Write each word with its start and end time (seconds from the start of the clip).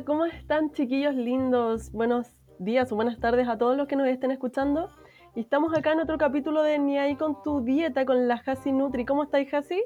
Hola, 0.00 0.06
¿cómo 0.06 0.24
están 0.24 0.72
chiquillos 0.72 1.14
lindos? 1.14 1.92
Buenos 1.92 2.26
días 2.58 2.90
o 2.90 2.96
buenas 2.96 3.20
tardes 3.20 3.46
a 3.48 3.58
todos 3.58 3.76
los 3.76 3.86
que 3.86 3.96
nos 3.96 4.08
estén 4.08 4.30
escuchando. 4.30 4.88
Y 5.34 5.40
estamos 5.40 5.76
acá 5.76 5.92
en 5.92 6.00
otro 6.00 6.16
capítulo 6.16 6.62
de 6.62 6.78
Ni 6.78 6.96
ahí 6.96 7.16
con 7.16 7.42
tu 7.42 7.60
dieta 7.60 8.06
con 8.06 8.26
la 8.26 8.42
Hasi 8.46 8.72
Nutri. 8.72 9.04
¿Cómo 9.04 9.24
estáis, 9.24 9.52
Hasi? 9.52 9.84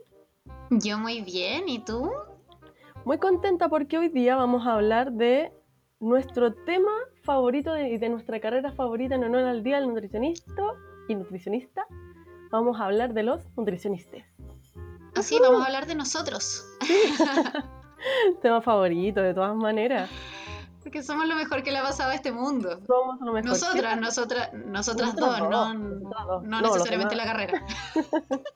Yo 0.71 0.99
muy 0.99 1.23
bien, 1.23 1.69
¿y 1.69 1.81
tú? 1.81 2.13
Muy 3.05 3.19
contenta 3.19 3.69
porque 3.69 3.99
hoy 3.99 4.09
día 4.09 4.37
vamos 4.37 4.64
a 4.69 4.75
hablar 4.75 5.11
de 5.11 5.53
nuestro 5.99 6.55
tema 6.55 6.93
favorito 7.25 7.76
y 7.76 7.99
de, 7.99 8.09
nuestra 8.09 8.39
carrera 8.39 8.71
favorita 8.71 9.17
en 9.17 9.25
honor 9.25 9.46
al 9.46 9.65
Día 9.65 9.81
del 9.81 9.89
Nutricionista 9.89 10.62
y 11.09 11.17
Nutricionista. 11.17 11.87
Vamos 12.53 12.81
a 12.81 12.85
hablar 12.85 13.15
de 13.15 13.25
los 13.25 13.40
nutricionistas. 13.57 14.23
Así, 15.17 15.40
vamos 15.40 15.62
a 15.62 15.67
hablar 15.67 15.87
de 15.87 15.96
nosotros. 15.96 16.65
tema 18.43 18.61
favorito, 18.61 19.21
de 19.22 19.35
todas 19.35 19.54
maneras. 19.54 20.11
Porque 20.82 21.03
somos 21.03 21.26
lo 21.26 21.35
mejor 21.35 21.62
que 21.62 21.72
le 21.72 21.79
ha 21.79 21.82
pasado 21.82 22.11
a 22.11 22.14
este 22.14 22.31
mundo. 22.31 22.79
Somos 22.86 23.18
lo 23.21 23.32
mejor. 23.32 23.50
Nosotras, 23.50 23.99
nosotras, 23.99 24.53
nosotras 24.53 25.17
dos, 25.17 25.40
no, 25.49 25.72
no, 25.75 26.61
necesariamente 26.61 27.17
la 27.17 27.25
carrera. 27.25 27.64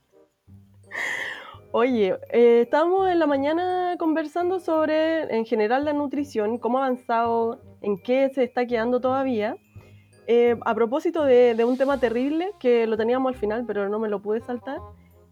Oye, 1.71 2.19
eh, 2.31 2.63
estábamos 2.63 3.09
en 3.11 3.19
la 3.19 3.27
mañana 3.27 3.97
conversando 3.99 4.59
sobre, 4.59 5.35
en 5.35 5.45
general, 5.45 5.85
la 5.85 5.93
nutrición, 5.93 6.59
cómo 6.59 6.79
ha 6.79 6.87
avanzado, 6.87 7.61
en 7.83 7.99
qué 7.99 8.31
se 8.35 8.45
está 8.45 8.67
quedando 8.67 9.01
todavía. 9.01 9.57
Eh, 10.27 10.59
a 10.65 10.75
propósito 10.75 11.25
de, 11.25 11.55
de, 11.55 11.65
un 11.65 11.79
tema 11.79 11.99
terrible 11.99 12.53
que 12.59 12.87
lo 12.87 12.97
teníamos 12.97 13.33
al 13.33 13.39
final, 13.39 13.65
pero 13.67 13.89
no 13.89 13.99
me 13.99 14.09
lo 14.09 14.21
pude 14.21 14.41
saltar, 14.41 14.79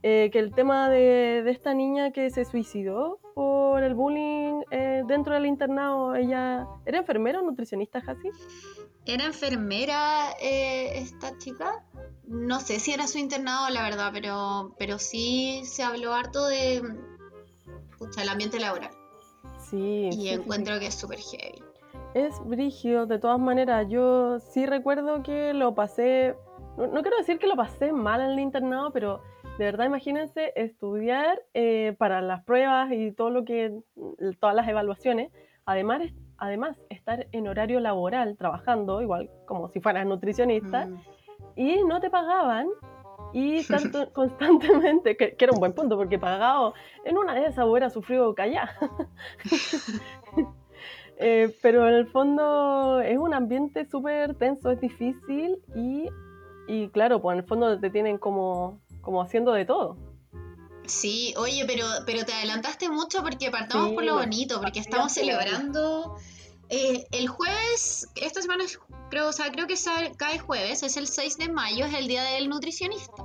eh, 0.03 0.31
que 0.33 0.39
el 0.39 0.53
tema 0.55 0.89
de, 0.89 1.43
de, 1.45 1.51
esta 1.51 1.75
niña 1.75 2.13
que 2.13 2.31
se 2.31 2.45
suicidó 2.45 3.19
por 3.35 3.83
el 3.83 3.95
bullying 3.95 4.63
eh, 4.71 5.03
dentro 5.07 5.35
del 5.35 5.47
internado, 5.47 6.15
ella 6.15 6.67
era 6.85 6.99
enfermera 6.99 7.41
o 7.41 7.43
nutricionista, 7.43 8.01
Jassi? 8.01 8.31
Era 9.05 9.25
enfermera 9.25 10.33
eh, 10.41 10.99
esta 10.99 11.37
chica. 11.39 11.85
No 12.27 12.61
sé 12.61 12.81
si 12.81 12.93
era 12.93 13.07
su 13.07 13.19
internado, 13.19 13.69
la 13.71 13.83
verdad, 13.83 14.11
pero, 14.13 14.75
pero 14.79 14.99
sí 14.99 15.63
se 15.65 15.83
habló 15.83 16.13
harto 16.13 16.47
de 16.47 16.83
pucha, 17.99 18.23
el 18.23 18.29
ambiente 18.29 18.59
laboral. 18.59 18.91
Sí. 19.59 20.11
Y 20.13 20.29
encuentro 20.29 20.79
que 20.79 20.87
es 20.87 20.95
súper 20.95 21.19
heavy. 21.19 21.63
Es 22.15 22.35
brígido, 22.45 23.07
de 23.07 23.19
todas 23.19 23.39
maneras. 23.39 23.87
Yo 23.89 24.41
sí 24.41 24.67
recuerdo 24.67 25.23
que 25.23 25.53
lo 25.53 25.75
pasé. 25.75 26.35
no 26.77 27.03
quiero 27.03 27.17
decir 27.19 27.39
que 27.39 27.47
lo 27.47 27.57
pasé 27.57 27.93
mal 27.93 28.21
en 28.21 28.31
el 28.31 28.41
internado, 28.41 28.91
pero 28.91 29.21
de 29.59 29.65
verdad, 29.65 29.87
imagínense 29.87 30.53
estudiar 30.55 31.43
eh, 31.55 31.95
para 31.99 32.21
las 32.21 32.45
pruebas 32.45 32.93
y 32.93 33.13
todo 33.13 33.31
lo 33.31 33.45
que, 33.45 33.73
todas 34.39 34.55
las 34.55 34.69
evaluaciones, 34.69 35.33
además, 35.65 36.03
además 36.37 36.79
estar 36.91 37.27
en 37.33 37.49
horario 37.49 37.81
laboral 37.81 38.37
trabajando, 38.37 39.01
igual 39.01 39.31
como 39.47 39.69
si 39.69 39.81
fueras 39.81 40.07
nutricionista, 40.07 40.87
mm. 40.87 41.03
y 41.57 41.85
no 41.85 42.01
te 42.01 42.11
pagaban 42.11 42.69
y 43.33 43.65
tanto, 43.69 44.13
constantemente, 44.13 45.17
que, 45.17 45.37
era 45.39 45.53
un 45.53 45.61
buen 45.61 45.73
punto, 45.73 45.97
porque 45.97 46.19
pagado 46.19 46.75
en 47.05 47.17
una 47.17 47.35
de 47.35 47.47
esas 47.47 47.67
hubiera 47.67 47.89
sufrido 47.89 48.35
callar. 48.35 48.69
eh, 51.19 51.55
pero 51.63 51.89
en 51.89 51.95
el 51.95 52.07
fondo 52.09 53.01
es 53.01 53.17
un 53.17 53.33
ambiente 53.33 53.87
súper 53.87 54.35
tenso, 54.35 54.71
es 54.71 54.81
difícil 54.81 55.59
y, 55.75 56.11
y 56.69 56.89
claro, 56.89 57.23
pues 57.23 57.35
en 57.35 57.39
el 57.39 57.49
fondo 57.49 57.81
te 57.81 57.89
tienen 57.89 58.19
como 58.19 58.81
como 59.07 59.23
haciendo 59.23 59.53
de 59.53 59.65
todo. 59.65 59.97
Sí, 60.85 61.33
oye, 61.39 61.65
pero, 61.65 61.87
pero 62.05 62.25
te 62.25 62.33
adelantaste 62.33 62.89
mucho 62.91 63.23
porque 63.23 63.53
partamos 63.53 63.93
por 63.93 64.05
lo 64.05 64.15
bonito, 64.17 64.61
porque 64.61 64.81
estamos 64.81 65.13
celebrando 65.13 66.17
eh, 66.69 67.07
el 67.13 67.29
jueves, 67.29 68.09
esta 68.17 68.43
semana 68.43 68.65
creo, 69.09 69.29
o 69.29 69.33
sea, 69.33 69.53
creo 69.53 69.69
que 69.69 69.77
cae 70.17 70.41
jueves, 70.41 70.83
es 70.83 70.97
el 70.97 71.07
6 71.07 71.39
de 71.39 71.49
mayo, 71.49 71.87
es 71.87 71.95
el 71.95 72.09
día 72.09 72.25
del 72.25 72.49
nutricionista. 72.49 73.23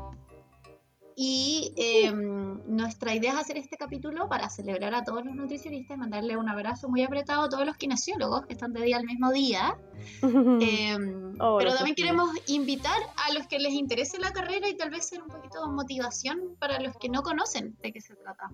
Y 1.23 1.71
em, 1.77 2.59
nuestra 2.65 3.13
idea 3.13 3.33
es 3.33 3.37
hacer 3.37 3.55
este 3.55 3.77
capítulo 3.77 4.27
para 4.27 4.49
celebrar 4.49 4.95
a 4.95 5.03
todos 5.03 5.23
los 5.23 5.35
nutricionistas, 5.35 5.95
mandarle 5.95 6.35
un 6.35 6.49
abrazo 6.49 6.89
muy 6.89 7.03
apretado 7.03 7.43
a 7.43 7.49
todos 7.49 7.63
los 7.63 7.77
kinesiólogos 7.77 8.47
que 8.47 8.53
están 8.53 8.73
de 8.73 8.81
día 8.81 8.97
al 8.97 9.05
mismo 9.05 9.31
día. 9.31 9.77
Em, 10.23 11.35
oh, 11.39 11.59
pero 11.59 11.75
también 11.75 11.95
queremos 11.95 12.31
invitar 12.47 12.97
a 13.17 13.33
los 13.35 13.45
que 13.45 13.59
les 13.59 13.73
interese 13.73 14.17
la 14.17 14.31
carrera 14.31 14.67
y 14.67 14.75
tal 14.75 14.89
vez 14.89 15.09
ser 15.09 15.21
un 15.21 15.27
poquito 15.27 15.63
de 15.63 15.71
motivación 15.71 16.55
para 16.57 16.79
los 16.79 16.97
que 16.97 17.07
no 17.07 17.21
conocen 17.21 17.77
de 17.83 17.93
qué 17.93 18.01
se 18.01 18.15
trata. 18.15 18.49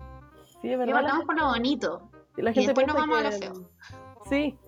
Sí, 0.60 0.70
es 0.70 0.78
verdad. 0.78 1.20
Y 1.22 1.24
por 1.24 1.38
lo 1.38 1.46
bonito. 1.46 2.10
Y, 2.36 2.42
la 2.42 2.52
gente 2.52 2.66
después 2.66 2.86
nos 2.86 2.96
vamos 2.96 3.18
a 3.18 3.22
lo 3.22 3.32
feo. 3.32 3.70
Sí, 4.28 4.58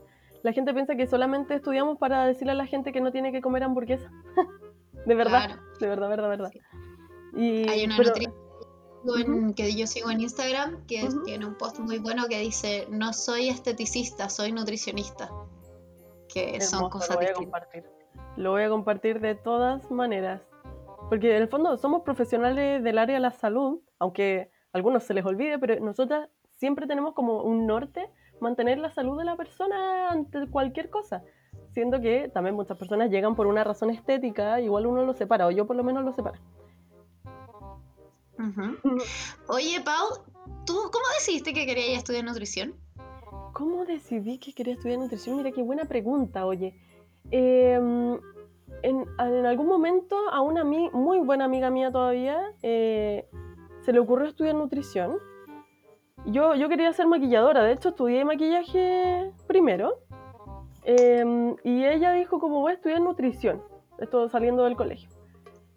la 0.43 0.55
gente 0.55 0.73
piensa 0.73 0.97
que 0.97 1.07
solamente 1.07 1.55
estudiamos 1.55 1.99
para 1.99 2.25
decirle 2.25 2.53
a 2.53 2.57
la 2.57 2.67
gente 2.67 2.93
que 2.93 3.03
no 3.03 3.13
tiene 3.13 3.31
que 3.31 3.43
comer 3.43 3.63
hamburguesa. 3.63 4.11
de 5.07 5.15
verdad, 5.15 5.59
de 5.79 5.87
verdad, 5.87 6.09
verdad, 6.09 6.29
verdad. 6.31 6.51
Hay 7.37 7.85
una 7.85 7.99
noticia 7.99 8.33
que 9.57 9.75
yo 9.75 9.87
sigo 9.87 10.11
en 10.11 10.21
Instagram 10.21 10.87
que 10.87 11.09
tiene 11.25 11.47
un 11.47 11.57
post 11.57 11.79
muy 11.79 11.99
bueno 11.99 12.27
que 12.29 12.39
dice, 12.39 12.87
no 12.91 13.13
soy 13.13 13.49
esteticista, 13.49 14.29
soy 14.29 14.53
nutricionista. 14.53 15.31
Que 16.33 16.61
son 16.61 16.91
cosas 16.91 17.11
lo 17.11 17.17
voy 17.17 17.27
A 17.27 17.33
compartir. 17.33 17.85
Lo 18.37 18.51
voy 18.53 18.63
a 18.63 18.69
compartir 18.69 19.21
de 19.21 19.35
todas 19.35 19.91
maneras. 19.91 20.43
Porque 21.09 21.35
en 21.35 21.43
el 21.43 21.49
fondo 21.49 21.77
somos 21.77 22.03
profesionales 22.03 22.85
del 22.85 22.99
área 22.99 23.17
de 23.17 23.21
la 23.21 23.33
salud, 23.33 23.81
aunque 23.99 24.51
a 24.73 24.77
algunos 24.77 25.03
se 25.03 25.15
les 25.15 25.25
olvide, 25.25 25.59
pero 25.59 25.81
nosotras 25.81 26.29
siempre 26.53 26.87
tenemos 26.87 27.15
como 27.15 27.43
un 27.43 27.67
norte 27.67 28.11
mantener 28.41 28.79
la 28.79 28.91
salud 28.91 29.19
de 29.19 29.25
la 29.25 29.37
persona 29.37 30.11
ante 30.11 30.47
cualquier 30.49 30.91
cosa. 30.91 31.25
Siendo 31.73 32.01
que 32.01 32.29
también 32.33 32.55
muchas 32.55 32.77
personas 32.77 33.11
llegan 33.11 33.35
por 33.35 33.47
una 33.47 33.65
razón 33.65 33.91
estética, 33.91 34.61
igual 34.61 34.87
uno 34.87 35.05
lo 35.05 35.15
separa, 35.15 35.47
o 35.47 35.51
yo 35.51 35.67
por 35.67 35.77
lo 35.77 35.85
menos 35.85 36.05
lo 36.05 36.13
Oye, 39.49 39.81
Pau, 39.85 40.25
¿tú 40.67 40.75
cómo 40.75 41.05
decidiste 41.19 41.53
que 41.53 41.67
querías 41.67 41.99
estudiar 41.99 42.25
nutrición? 42.25 42.75
¿Cómo 43.53 43.85
decidí 43.85 44.39
que 44.39 44.53
quería 44.53 44.75
estudiar 44.75 44.99
nutrición? 44.99 45.37
Mira, 45.37 45.51
qué 45.53 45.63
buena 45.63 45.85
pregunta, 45.85 46.47
oye. 46.47 46.75
Em, 47.31 48.19
en, 48.83 49.07
algún 49.47 49.67
momento 49.67 50.17
a 50.31 50.41
una 50.41 50.65
muy 50.65 51.19
buena 51.21 51.45
amiga 51.45 51.71
mía 51.71 51.93
todavía 51.93 52.41
eh, 52.63 53.29
se 53.83 53.93
le 53.93 53.99
ocurrió 53.99 54.29
estudiar 54.29 54.55
nutrición. 54.55 55.19
Yo, 56.27 56.55
yo 56.55 56.69
quería 56.69 56.93
ser 56.93 57.07
maquilladora, 57.07 57.65
de 57.65 57.73
hecho 57.73 57.91
estudié 57.91 58.25
maquillaje 58.25 59.33
primero. 59.47 59.99
Em, 60.85 61.57
y 61.63 61.85
ella 61.85 62.13
dijo 62.13 62.39
como 62.41 62.61
voy 62.61 62.73
a 62.73 62.75
estudiar 62.77 63.01
nutrición, 63.01 63.63
esto 63.99 64.29
saliendo 64.29 64.65
del 64.65 64.77
colegio. 64.77 65.11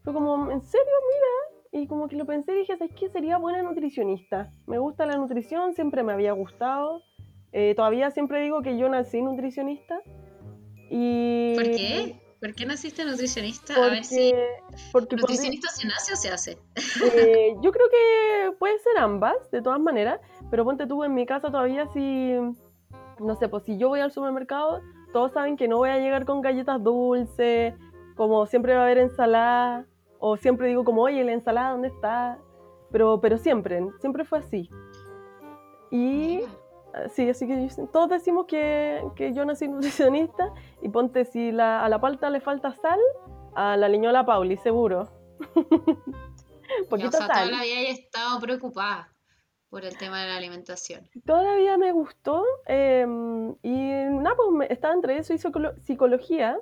Fue 0.03 0.13
como, 0.13 0.49
¿en 0.51 0.61
serio? 0.61 0.93
Mira, 1.13 1.52
y 1.73 1.87
como 1.87 2.07
que 2.07 2.15
lo 2.15 2.25
pensé 2.25 2.53
y 2.53 2.59
dije, 2.59 2.77
¿sabes 2.77 2.93
qué? 2.95 3.09
Sería 3.09 3.37
buena 3.37 3.63
nutricionista. 3.63 4.51
Me 4.67 4.77
gusta 4.77 5.07
la 5.07 5.17
nutrición, 5.17 5.73
siempre 5.73 6.03
me 6.03 6.13
había 6.13 6.31
gustado. 6.31 7.01
Eh, 7.51 7.73
todavía 7.75 8.11
siempre 8.11 8.41
digo 8.41 8.61
que 8.61 8.77
yo 8.77 8.87
nací 8.89 9.21
nutricionista. 9.21 9.99
Y... 10.91 11.55
¿Por 11.55 11.63
qué? 11.63 12.19
¿Por 12.39 12.53
qué 12.53 12.65
naciste 12.65 13.05
nutricionista? 13.05 13.73
a 13.75 13.89
ver 13.89 14.03
si. 14.03 14.33
Porque 14.91 15.15
¿Nutricionista 15.15 15.69
se 15.69 15.87
nace 15.87 16.13
o 16.13 16.15
se 16.15 16.29
hace? 16.29 16.57
Eh, 17.15 17.55
yo 17.61 17.71
creo 17.71 17.87
que 17.89 18.51
puede 18.59 18.77
ser 18.79 18.97
ambas, 18.97 19.49
de 19.49 19.61
todas 19.61 19.79
maneras. 19.79 20.19
Pero 20.51 20.65
ponte 20.65 20.85
tú, 20.85 21.03
en 21.03 21.13
mi 21.13 21.25
casa 21.25 21.49
todavía 21.49 21.87
si. 21.93 22.33
No 23.19 23.35
sé, 23.39 23.47
pues 23.47 23.63
si 23.63 23.77
yo 23.77 23.89
voy 23.89 24.01
al 24.01 24.11
supermercado, 24.11 24.81
todos 25.13 25.31
saben 25.31 25.55
que 25.55 25.67
no 25.67 25.77
voy 25.77 25.89
a 25.89 25.99
llegar 25.99 26.25
con 26.25 26.41
galletas 26.41 26.83
dulces, 26.83 27.73
como 28.15 28.45
siempre 28.45 28.73
va 28.75 28.81
a 28.81 28.83
haber 28.83 28.97
ensalada. 28.97 29.87
O 30.25 30.37
siempre 30.37 30.69
digo 30.69 30.85
como, 30.85 31.01
oye, 31.01 31.21
la 31.25 31.33
ensalada, 31.33 31.71
¿dónde 31.71 31.89
está? 31.89 32.39
Pero, 32.93 33.19
pero 33.19 33.37
siempre, 33.37 33.85
siempre 33.99 34.23
fue 34.23 34.39
así. 34.39 34.69
Y 35.91 36.39
sí, 37.13 37.29
así 37.29 37.45
que 37.45 37.67
todos 37.91 38.07
decimos 38.07 38.45
que, 38.45 39.03
que, 39.17 39.33
yo 39.33 39.43
nací 39.43 39.67
nutricionista 39.67 40.53
y 40.81 40.87
ponte 40.87 41.25
si 41.25 41.51
la, 41.51 41.83
a 41.83 41.89
la 41.89 41.99
palta 41.99 42.29
le 42.29 42.39
falta 42.39 42.73
sal, 42.73 43.01
a 43.53 43.75
la 43.75 43.89
liñola 43.89 44.25
Pauli, 44.25 44.55
seguro. 44.55 45.09
Poquito 46.89 47.09
o 47.09 47.11
sea, 47.11 47.27
sal. 47.27 47.49
toda 47.49 47.57
la 47.57 47.63
vida 47.63 47.81
he 47.81 47.91
estado 47.91 48.39
preocupada 48.39 49.13
por 49.69 49.83
el 49.83 49.97
tema 49.97 50.21
de 50.21 50.29
la 50.29 50.37
alimentación. 50.37 51.09
Todavía 51.25 51.77
me 51.77 51.91
gustó 51.91 52.45
em, 52.65 53.57
y 53.61 53.91
nada, 54.21 54.37
pues 54.37 54.71
estaba 54.71 54.93
entre 54.93 55.17
eso 55.17 55.33
y 55.33 55.37
psicología 55.81 56.57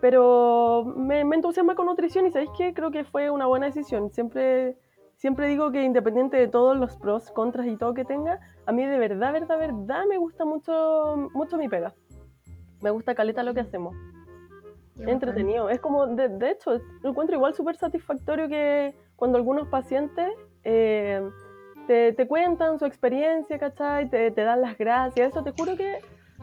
pero 0.00 0.84
me, 0.96 1.24
me 1.24 1.36
entusiasma 1.36 1.74
con 1.74 1.86
nutrición 1.86 2.26
y 2.26 2.30
¿sabéis 2.30 2.50
qué? 2.56 2.74
Creo 2.74 2.90
que 2.90 3.04
fue 3.04 3.30
una 3.30 3.46
buena 3.46 3.66
decisión. 3.66 4.10
Siempre, 4.10 4.76
siempre 5.16 5.48
digo 5.48 5.72
que 5.72 5.82
independiente 5.82 6.36
de 6.36 6.48
todos 6.48 6.76
los 6.76 6.96
pros, 6.96 7.30
contras 7.30 7.66
y 7.66 7.76
todo 7.76 7.94
que 7.94 8.04
tenga, 8.04 8.40
a 8.66 8.72
mí 8.72 8.84
de 8.84 8.98
verdad, 8.98 9.32
verdad, 9.32 9.58
verdad 9.58 10.04
me 10.08 10.18
gusta 10.18 10.44
mucho, 10.44 11.30
mucho 11.32 11.56
mi 11.56 11.68
pega. 11.68 11.94
Me 12.82 12.90
gusta 12.90 13.14
caleta 13.14 13.42
lo 13.42 13.54
que 13.54 13.60
hacemos. 13.60 13.96
Entretenido. 14.98 15.68
Es 15.68 15.80
como, 15.80 16.06
de, 16.06 16.28
de, 16.28 16.50
hecho, 16.50 16.78
lo 17.02 17.10
encuentro 17.10 17.36
igual 17.36 17.54
súper 17.54 17.76
satisfactorio 17.76 18.48
que 18.48 18.94
cuando 19.16 19.38
algunos 19.38 19.68
pacientes 19.68 20.30
eh, 20.64 21.22
te, 21.86 22.12
te 22.12 22.26
cuentan 22.26 22.78
su 22.78 22.84
experiencia, 22.86 23.58
¿cachai? 23.58 24.08
Te, 24.08 24.30
te 24.30 24.42
dan 24.42 24.60
las 24.62 24.76
gracias. 24.76 25.30
Eso 25.30 25.42
te 25.42 25.52
juro 25.52 25.76
que 25.76 26.00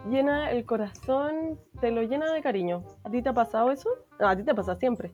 llena 0.09 0.51
el 0.51 0.65
corazón, 0.65 1.59
te 1.81 1.91
lo 1.91 2.01
llena 2.03 2.31
de 2.31 2.41
cariño. 2.41 2.83
¿A 3.03 3.09
ti 3.09 3.21
te 3.21 3.29
ha 3.29 3.33
pasado 3.33 3.71
eso? 3.71 3.89
No, 4.19 4.27
a 4.27 4.35
ti 4.35 4.43
te 4.43 4.53
pasa 4.53 4.75
siempre. 4.75 5.13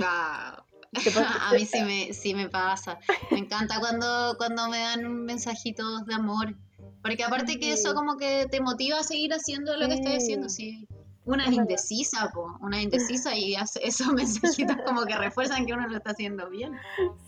Ah, 0.00 0.64
a 1.50 1.52
mí 1.54 1.64
sí 1.64 1.82
me, 1.82 2.12
sí 2.12 2.34
me 2.34 2.48
pasa. 2.48 2.98
Me 3.30 3.38
encanta 3.38 3.78
cuando, 3.80 4.34
cuando 4.38 4.68
me 4.68 4.78
dan 4.78 5.24
mensajitos 5.24 6.04
de 6.06 6.14
amor. 6.14 6.54
Porque 7.02 7.22
aparte 7.22 7.58
que 7.58 7.72
eso 7.72 7.94
como 7.94 8.16
que 8.16 8.46
te 8.50 8.60
motiva 8.60 8.98
a 9.00 9.02
seguir 9.02 9.32
haciendo 9.34 9.76
lo 9.76 9.88
que 9.88 9.94
estás 9.94 10.14
haciendo. 10.14 10.48
Sí. 10.48 10.88
Una 11.26 11.46
es 11.46 11.52
indecisa, 11.52 12.30
po, 12.34 12.58
una 12.60 12.78
es 12.78 12.84
indecisa 12.84 13.34
y 13.34 13.54
esos 13.54 14.06
mensajitos 14.14 14.76
como 14.86 15.04
que 15.04 15.16
refuerzan 15.16 15.64
que 15.64 15.72
uno 15.72 15.86
lo 15.88 15.96
está 15.96 16.10
haciendo 16.10 16.48
bien. 16.50 16.72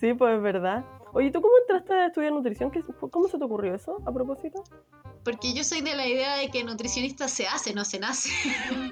Sí, 0.01 0.13
pues 0.15 0.37
es 0.37 0.43
verdad. 0.43 0.85
Oye, 1.13 1.31
¿tú 1.31 1.41
cómo 1.41 1.55
entraste 1.63 1.95
a 1.95 2.07
estudiar 2.07 2.33
nutrición? 2.33 2.71
¿Cómo 3.11 3.29
se 3.29 3.39
te 3.39 3.45
ocurrió 3.45 3.75
eso 3.75 3.99
a 4.07 4.13
propósito? 4.13 4.65
Porque 5.27 5.53
yo 5.53 5.65
soy 5.65 5.81
de 5.81 5.97
la 5.97 6.07
idea 6.07 6.37
de 6.37 6.53
que 6.53 6.63
nutricionista 6.63 7.27
se 7.27 7.49
hace, 7.49 7.75
no 7.75 7.85
se 7.85 7.99
nace. 7.99 8.31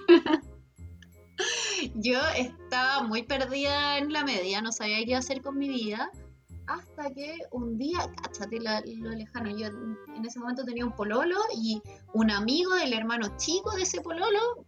yo 1.94 2.18
estaba 2.36 3.04
muy 3.04 3.22
perdida 3.22 3.98
en 3.98 4.12
la 4.12 4.24
media, 4.24 4.60
no 4.60 4.72
sabía 4.72 4.96
qué 4.96 5.10
iba 5.10 5.16
a 5.16 5.20
hacer 5.20 5.42
con 5.42 5.56
mi 5.56 5.68
vida. 5.68 6.10
Hasta 6.66 7.14
que 7.14 7.36
un 7.52 7.78
día, 7.78 8.00
cáchate 8.20 8.58
lo 8.58 9.10
lejano, 9.10 9.56
yo 9.56 9.68
en 9.68 10.24
ese 10.26 10.40
momento 10.40 10.64
tenía 10.64 10.84
un 10.84 10.96
pololo 10.96 11.36
y 11.56 11.80
un 12.14 12.32
amigo 12.32 12.74
del 12.74 12.94
hermano 12.94 13.36
chico 13.36 13.70
de 13.76 13.82
ese 13.82 14.00
pololo 14.00 14.66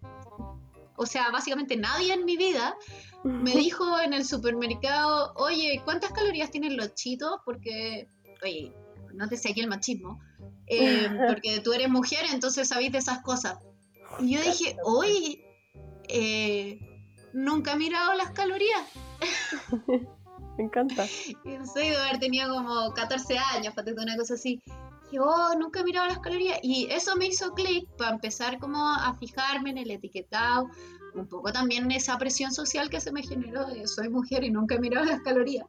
o 0.98 1.04
sea, 1.04 1.30
básicamente 1.32 1.76
nadie 1.76 2.14
en 2.14 2.24
mi 2.24 2.36
vida, 2.36 2.76
me 3.24 3.50
dijo 3.56 3.98
en 4.00 4.12
el 4.12 4.24
supermercado, 4.24 5.32
oye, 5.34 5.82
¿cuántas 5.84 6.12
calorías 6.12 6.52
tienen 6.52 6.76
los 6.76 6.94
chitos? 6.94 7.40
Porque, 7.44 8.08
oye, 8.44 8.72
no 9.14 9.28
te 9.28 9.36
sé 9.36 9.50
aquí 9.50 9.62
el 9.62 9.69
machismo, 9.69 10.20
eh, 10.66 11.08
porque 11.28 11.60
tú 11.60 11.72
eres 11.72 11.88
mujer, 11.88 12.24
entonces 12.32 12.68
sabéis 12.68 12.92
de 12.92 12.98
esas 12.98 13.20
cosas. 13.22 13.58
Y 14.20 14.34
yo 14.34 14.40
dije, 14.42 14.76
oye, 14.84 15.44
eh, 16.08 16.78
nunca 17.32 17.72
he 17.72 17.76
mirado 17.76 18.14
las 18.14 18.30
calorías. 18.30 18.82
Me 20.58 20.64
encanta. 20.64 21.04
Y 21.04 21.66
soy 21.66 21.90
de 21.90 21.96
haber 21.96 22.18
tenido 22.18 22.54
como 22.54 22.94
14 22.94 23.38
años, 23.38 23.74
para 23.74 23.92
una 23.92 24.16
cosa 24.16 24.34
así 24.34 24.62
yo 25.12 25.24
oh, 25.24 25.54
nunca 25.56 25.80
he 25.80 25.84
mirado 25.84 26.06
las 26.06 26.18
calorías. 26.18 26.58
Y 26.62 26.88
eso 26.90 27.16
me 27.16 27.26
hizo 27.26 27.52
clic 27.54 27.88
para 27.96 28.12
empezar 28.12 28.58
como 28.58 28.78
a 28.78 29.14
fijarme 29.14 29.70
en 29.70 29.78
el 29.78 29.90
etiquetado, 29.90 30.69
un 31.14 31.26
poco 31.26 31.52
también 31.52 31.90
esa 31.90 32.19
presión 32.19 32.52
social 32.52 32.90
que 32.90 33.00
se 33.00 33.12
me 33.12 33.22
generó 33.22 33.66
de 33.66 33.86
soy 33.86 34.08
mujer 34.08 34.44
y 34.44 34.50
nunca 34.50 34.74
he 34.74 34.78
mirado 34.78 35.06
las 35.06 35.20
calorías. 35.22 35.66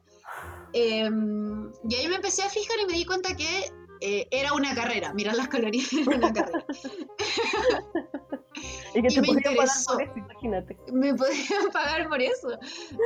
Em, 0.72 1.70
y 1.88 1.94
ahí 1.94 2.08
me 2.08 2.16
empecé 2.16 2.42
a 2.42 2.50
fijar 2.50 2.76
y 2.82 2.86
me 2.86 2.92
di 2.92 3.06
cuenta 3.06 3.34
que 3.34 3.72
eh, 4.00 4.28
era 4.30 4.52
una 4.52 4.74
carrera, 4.74 5.14
mirar 5.14 5.36
las 5.36 5.48
calorías 5.48 5.92
era 6.06 6.16
una 6.16 6.32
carrera. 6.32 6.64
y 8.94 9.02
que 9.02 9.08
te 9.08 9.20
me 9.20 9.28
interesó. 9.28 9.96
Pagar 9.96 10.08
por 10.08 10.14
eso, 10.14 10.16
imagínate. 10.16 10.76
Me 10.92 11.14
podían 11.14 11.68
pagar 11.72 12.08
por 12.08 12.20
eso. 12.20 12.58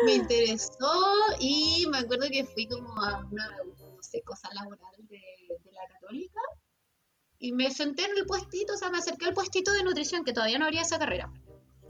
Me 0.05 0.15
interesó 0.15 1.03
y 1.41 1.87
me 1.91 1.99
acuerdo 1.99 2.27
que 2.31 2.45
fui 2.45 2.67
como 2.69 3.03
a 3.03 3.27
una, 3.31 3.51
no 3.51 4.03
sé, 4.03 4.23
cosa 4.23 4.49
laboral 4.55 4.79
de 5.09 5.21
católica 6.01 6.41
y 7.39 7.53
me 7.53 7.71
senté 7.71 8.05
en 8.05 8.17
el 8.17 8.25
puestito, 8.25 8.75
o 8.75 8.77
sea, 8.77 8.91
me 8.91 8.99
acerqué 8.99 9.27
al 9.27 9.35
puestito 9.35 9.73
de 9.73 9.83
nutrición, 9.83 10.25
que 10.25 10.33
todavía 10.33 10.61
no 10.61 10.67
habría 10.67 10.83
esa 10.83 10.99
carrera. 10.99 11.29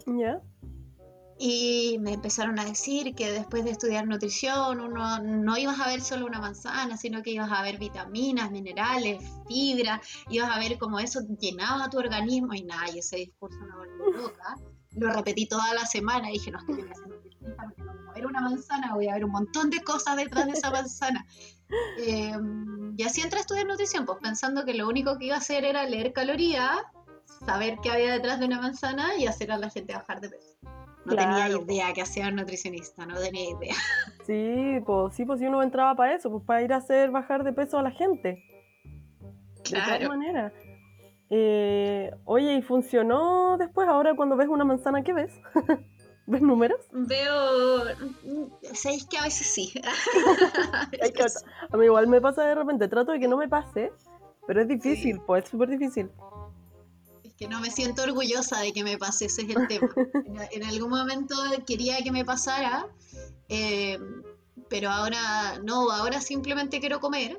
¿Ya? 0.06 0.40
Y 1.38 1.99
me 2.00 2.12
empezaron 2.12 2.58
a 2.58 2.64
decir 2.64 3.14
que 3.14 3.32
después 3.32 3.64
de 3.64 3.70
estudiar 3.70 4.06
nutrición, 4.06 4.81
uno 4.81 5.19
no 5.19 5.56
ibas 5.56 5.81
a 5.81 5.88
ver 5.88 6.00
solo 6.00 6.26
una 6.26 6.40
manzana, 6.40 6.96
sino 6.96 7.23
que 7.23 7.31
ibas 7.31 7.50
a 7.50 7.62
ver 7.62 7.79
vitaminas, 7.79 8.50
minerales, 8.50 9.25
fibra, 9.49 10.00
ibas 10.29 10.55
a 10.55 10.58
ver 10.58 10.79
cómo 10.79 11.00
eso 11.00 11.20
llenaba 11.40 11.90
tu 11.90 11.99
organismo 11.99 12.55
y 12.55 12.62
nada, 12.62 12.90
y 12.94 12.99
ese 12.99 13.17
discurso 13.17 13.58
me 13.61 13.76
volvió 13.76 14.23
loca. 14.23 14.56
Lo 14.96 15.12
repetí 15.12 15.46
toda 15.46 15.73
la 15.75 15.87
semana 15.87 16.31
y 16.31 16.34
dije, 16.34 16.50
no, 16.50 16.58
es 16.58 16.67
que 16.67 16.73
voy 16.75 16.82
a 16.82 17.06
nutricionista 17.08 17.62
porque 17.64 17.82
no 17.82 17.93
voy 17.94 18.06
a 18.08 18.12
ver 18.12 18.26
una 18.26 18.40
manzana, 18.43 18.94
voy 18.94 19.08
a 19.08 19.14
ver 19.14 19.25
un 19.25 19.32
montón 19.32 19.70
de 19.70 19.81
cosas 19.81 20.17
detrás 20.17 20.46
de 20.46 20.52
esa 20.52 20.70
manzana. 20.70 21.26
Eh, 21.99 22.37
y 22.96 23.02
así 23.02 23.23
entré 23.23 23.38
a 23.38 23.40
estudiar 23.40 23.67
nutrición, 23.67 24.05
pues 24.05 24.19
pensando 24.23 24.64
que 24.64 24.75
lo 24.75 24.87
único 24.87 25.17
que 25.19 25.26
iba 25.26 25.37
a 25.37 25.38
hacer 25.38 25.64
era 25.64 25.84
leer 25.87 26.12
calorías, 26.12 26.79
saber 27.46 27.79
qué 27.82 27.90
había 27.90 28.12
detrás 28.12 28.38
de 28.38 28.46
una 28.46 28.61
manzana 28.61 29.17
y 29.17 29.26
hacer 29.26 29.50
a 29.50 29.58
la 29.58 29.70
gente 29.70 29.94
bajar 29.94 30.20
de 30.20 30.31
peso. 30.31 30.58
No 31.04 31.16
tenía 31.16 31.49
idea 31.49 31.93
que 31.93 32.02
hacía 32.02 32.28
un 32.28 32.37
nutricionista, 32.37 33.06
no 33.06 33.19
tenía 33.19 33.50
idea. 33.50 33.75
Sí, 34.26 34.78
pues 34.87 35.16
sí, 35.16 35.25
pues 35.25 35.40
si 35.40 35.46
uno 35.46 35.64
entraba 35.64 35.96
para 35.96 36.14
eso, 36.14 36.31
pues 36.31 36.44
para 36.44 36.62
ir 36.62 36.72
a 36.72 36.76
hacer 36.76 37.10
bajar 37.10 37.43
de 37.43 37.52
peso 37.52 37.76
a 37.76 37.82
la 37.82 37.90
gente. 37.90 38.44
Claro. 39.64 39.93
De 39.93 39.99
todas 39.99 40.16
maneras. 40.16 40.52
Eh, 41.28 42.10
oye, 42.25 42.54
¿y 42.54 42.62
funcionó 42.62 43.56
después? 43.58 43.88
Ahora 43.88 44.14
cuando 44.14 44.37
ves 44.37 44.49
una 44.49 44.64
manzana, 44.64 45.02
¿qué 45.02 45.12
ves? 45.12 45.32
¿Ves 46.26 46.40
números? 46.40 46.78
Veo. 46.93 47.84
¿Sabéis 48.75 49.06
que 49.06 49.19
a 49.19 49.25
veces 49.25 49.46
sí? 49.46 49.72
a 51.72 51.76
mí 51.76 51.84
igual 51.84 52.06
me 52.06 52.20
pasa 52.20 52.44
de 52.44 52.55
repente. 52.55 52.87
Trato 52.87 53.12
de 53.12 53.19
que 53.19 53.26
no 53.26 53.37
me 53.37 53.48
pase, 53.48 53.93
pero 54.46 54.60
es 54.60 54.69
difícil, 54.69 55.20
pues 55.26 55.44
es 55.44 55.50
súper 55.50 55.70
difícil. 55.70 56.10
Que 57.37 57.49
no 57.49 57.61
me 57.61 57.70
siento 57.70 58.02
orgullosa 58.02 58.61
de 58.61 58.73
que 58.73 58.84
me 58.84 58.99
pase, 58.99 59.26
ese 59.26 59.43
es 59.43 59.56
el 59.56 59.67
tema. 59.67 59.88
en, 60.52 60.64
algún 60.64 60.90
momento 60.90 61.34
quería 61.67 62.02
que 62.02 62.12
me 62.12 62.25
pasara, 62.25 62.87
eh, 63.49 63.99
pero 64.69 64.90
ahora 64.90 65.58
no, 65.64 65.90
ahora 65.90 66.20
simplemente 66.20 66.81
quiero 66.81 67.00
comer 67.00 67.38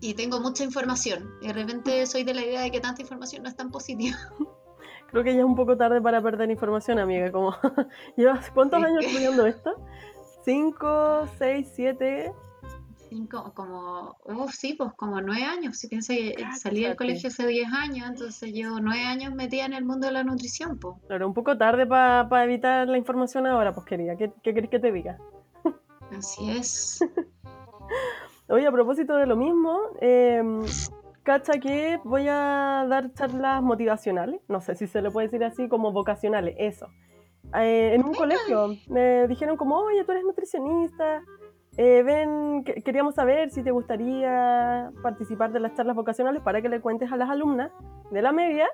y 0.00 0.14
tengo 0.14 0.40
mucha 0.40 0.64
información. 0.64 1.30
Y 1.40 1.48
de 1.48 1.52
repente 1.52 2.06
soy 2.06 2.24
de 2.24 2.34
la 2.34 2.42
idea 2.42 2.62
de 2.62 2.70
que 2.70 2.80
tanta 2.80 3.02
información 3.02 3.42
no 3.42 3.48
es 3.48 3.56
tan 3.56 3.70
positiva. 3.70 4.16
Creo 5.10 5.24
que 5.24 5.34
ya 5.34 5.40
es 5.40 5.44
un 5.44 5.54
poco 5.54 5.76
tarde 5.76 6.00
para 6.00 6.22
perder 6.22 6.50
información, 6.50 6.98
amiga. 6.98 7.30
Como, 7.30 7.54
¿Llevas 8.16 8.50
cuántos 8.50 8.82
años 8.82 9.04
estudiando 9.04 9.46
esto? 9.46 9.74
¿Cinco, 10.44 11.26
seis, 11.38 11.68
siete? 11.74 12.32
Cinco, 13.12 13.52
como, 13.54 14.16
sí, 14.52 14.72
pues 14.72 14.94
como 14.94 15.20
nueve 15.20 15.44
años. 15.44 15.76
Si 15.76 15.86
piensa 15.86 16.14
que 16.14 16.34
salí 16.58 16.84
del 16.84 16.96
colegio 16.96 17.28
hace 17.28 17.46
diez 17.46 17.68
años, 17.70 18.08
entonces 18.08 18.50
llevo 18.54 18.80
nueve 18.80 19.04
años 19.04 19.34
metida 19.34 19.66
en 19.66 19.74
el 19.74 19.84
mundo 19.84 20.06
de 20.06 20.14
la 20.14 20.24
nutrición, 20.24 20.78
pues. 20.78 20.96
Claro, 21.08 21.26
un 21.26 21.34
poco 21.34 21.58
tarde 21.58 21.86
para 21.86 22.44
evitar 22.44 22.88
la 22.88 22.96
información 22.96 23.46
ahora, 23.46 23.74
pues 23.74 23.84
querida. 23.84 24.16
¿Qué, 24.16 24.32
qué 24.42 24.54
querés 24.54 24.70
que 24.70 24.78
te 24.78 24.90
diga? 24.90 25.18
Así 26.16 26.50
es. 26.52 27.00
Oye, 28.48 28.66
a 28.66 28.72
propósito 28.72 29.14
de 29.16 29.26
lo 29.26 29.36
mismo, 29.36 29.78
eh, 30.00 30.42
cacha 31.22 31.60
que 31.60 32.00
voy 32.04 32.28
a 32.28 32.86
dar 32.88 33.12
charlas 33.12 33.62
motivacionales, 33.62 34.40
no 34.48 34.62
sé 34.62 34.74
si 34.74 34.86
se 34.86 35.02
le 35.02 35.10
puede 35.10 35.28
decir 35.28 35.44
así 35.44 35.68
como 35.68 35.92
vocacionales, 35.92 36.54
eso. 36.58 36.86
Eh, 37.58 37.92
en 37.94 38.06
un 38.06 38.14
colegio 38.14 38.74
me 38.88 39.28
dijeron 39.28 39.58
como, 39.58 39.76
oye, 39.76 40.02
tú 40.04 40.12
eres 40.12 40.24
nutricionista, 40.24 41.22
eh, 41.76 42.02
ven, 42.02 42.64
queríamos 42.64 43.14
saber 43.14 43.50
si 43.50 43.62
te 43.62 43.70
gustaría 43.70 44.90
participar 45.02 45.52
de 45.52 45.60
las 45.60 45.74
charlas 45.74 45.96
vocacionales 45.96 46.42
para 46.42 46.60
que 46.60 46.68
le 46.68 46.80
cuentes 46.80 47.10
a 47.10 47.16
las 47.16 47.30
alumnas 47.30 47.70
de 48.10 48.20
la 48.20 48.32
media 48.32 48.68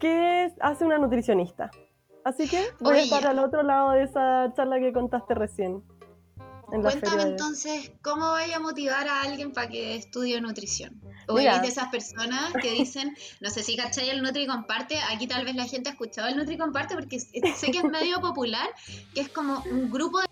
qué 0.00 0.52
hace 0.60 0.84
una 0.84 0.98
nutricionista. 0.98 1.70
Así 2.24 2.48
que 2.48 2.62
voy 2.80 2.98
a 2.98 3.02
estar 3.02 3.26
al 3.26 3.38
otro 3.38 3.62
lado 3.62 3.92
de 3.92 4.04
esa 4.04 4.52
charla 4.54 4.78
que 4.78 4.92
contaste 4.92 5.34
recién. 5.34 5.82
Cuéntame 6.66 7.22
entonces, 7.22 7.92
¿cómo 8.02 8.30
voy 8.30 8.52
a 8.52 8.60
motivar 8.60 9.08
a 9.08 9.22
alguien 9.22 9.52
para 9.52 9.68
que 9.68 9.96
estudie 9.96 10.38
nutrición? 10.38 11.00
O 11.26 11.38
eres 11.38 11.62
de 11.62 11.68
esas 11.68 11.88
personas 11.88 12.52
que 12.60 12.72
dicen, 12.72 13.16
no 13.40 13.48
sé 13.48 13.62
si 13.62 13.74
cachai 13.74 14.10
el 14.10 14.22
Nutri 14.22 14.46
Comparte, 14.46 14.98
aquí 15.10 15.26
tal 15.26 15.46
vez 15.46 15.54
la 15.54 15.64
gente 15.64 15.88
ha 15.88 15.92
escuchado 15.92 16.28
el 16.28 16.36
Nutri 16.36 16.58
Comparte 16.58 16.94
porque 16.94 17.20
sé 17.20 17.70
que 17.70 17.78
es 17.78 17.84
medio 17.84 18.20
popular, 18.20 18.68
que 19.14 19.22
es 19.22 19.30
como 19.30 19.62
un 19.70 19.90
grupo 19.90 20.20
de, 20.20 20.26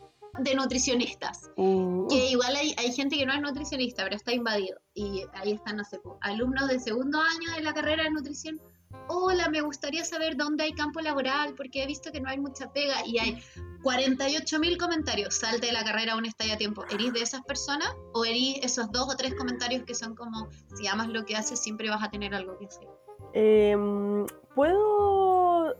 nutricionistas. 0.54 1.50
Uh. 1.56 2.06
Que 2.08 2.30
igual 2.30 2.54
hay, 2.56 2.74
hay, 2.78 2.92
gente 2.92 3.16
que 3.16 3.26
no 3.26 3.32
es 3.32 3.40
nutricionista, 3.40 4.04
pero 4.04 4.16
está 4.16 4.32
invadido. 4.32 4.78
Y 4.94 5.24
ahí 5.34 5.52
están, 5.52 5.76
no 5.76 5.84
sé, 5.84 6.00
alumnos 6.20 6.68
de 6.68 6.78
segundo 6.80 7.20
año 7.20 7.54
de 7.56 7.62
la 7.62 7.74
carrera 7.74 8.04
de 8.04 8.10
nutrición 8.10 8.60
hola, 9.08 9.48
me 9.48 9.60
gustaría 9.60 10.04
saber 10.04 10.36
dónde 10.36 10.64
hay 10.64 10.72
campo 10.72 11.00
laboral, 11.00 11.54
porque 11.56 11.82
he 11.82 11.86
visto 11.86 12.10
que 12.12 12.20
no 12.20 12.28
hay 12.28 12.38
mucha 12.38 12.72
pega 12.72 12.94
y 13.04 13.18
hay 13.18 13.42
48 13.82 14.58
mil 14.58 14.78
comentarios, 14.78 15.34
salte 15.36 15.66
de 15.66 15.72
la 15.72 15.84
carrera 15.84 16.14
aún 16.14 16.26
está 16.26 16.44
a 16.52 16.56
tiempo. 16.56 16.84
¿Erís 16.90 17.12
de 17.12 17.20
esas 17.20 17.42
personas 17.42 17.88
o 18.12 18.24
erís 18.24 18.58
esos 18.62 18.90
dos 18.92 19.12
o 19.12 19.16
tres 19.16 19.34
comentarios 19.34 19.84
que 19.84 19.94
son 19.94 20.14
como, 20.14 20.48
si 20.74 20.86
amas 20.86 21.08
lo 21.08 21.24
que 21.24 21.36
haces, 21.36 21.60
siempre 21.60 21.88
vas 21.90 22.02
a 22.02 22.10
tener 22.10 22.34
algo 22.34 22.58
que 22.58 22.66
hacer? 22.66 22.88
Em, 23.32 24.26
¿Puedo 24.54 25.74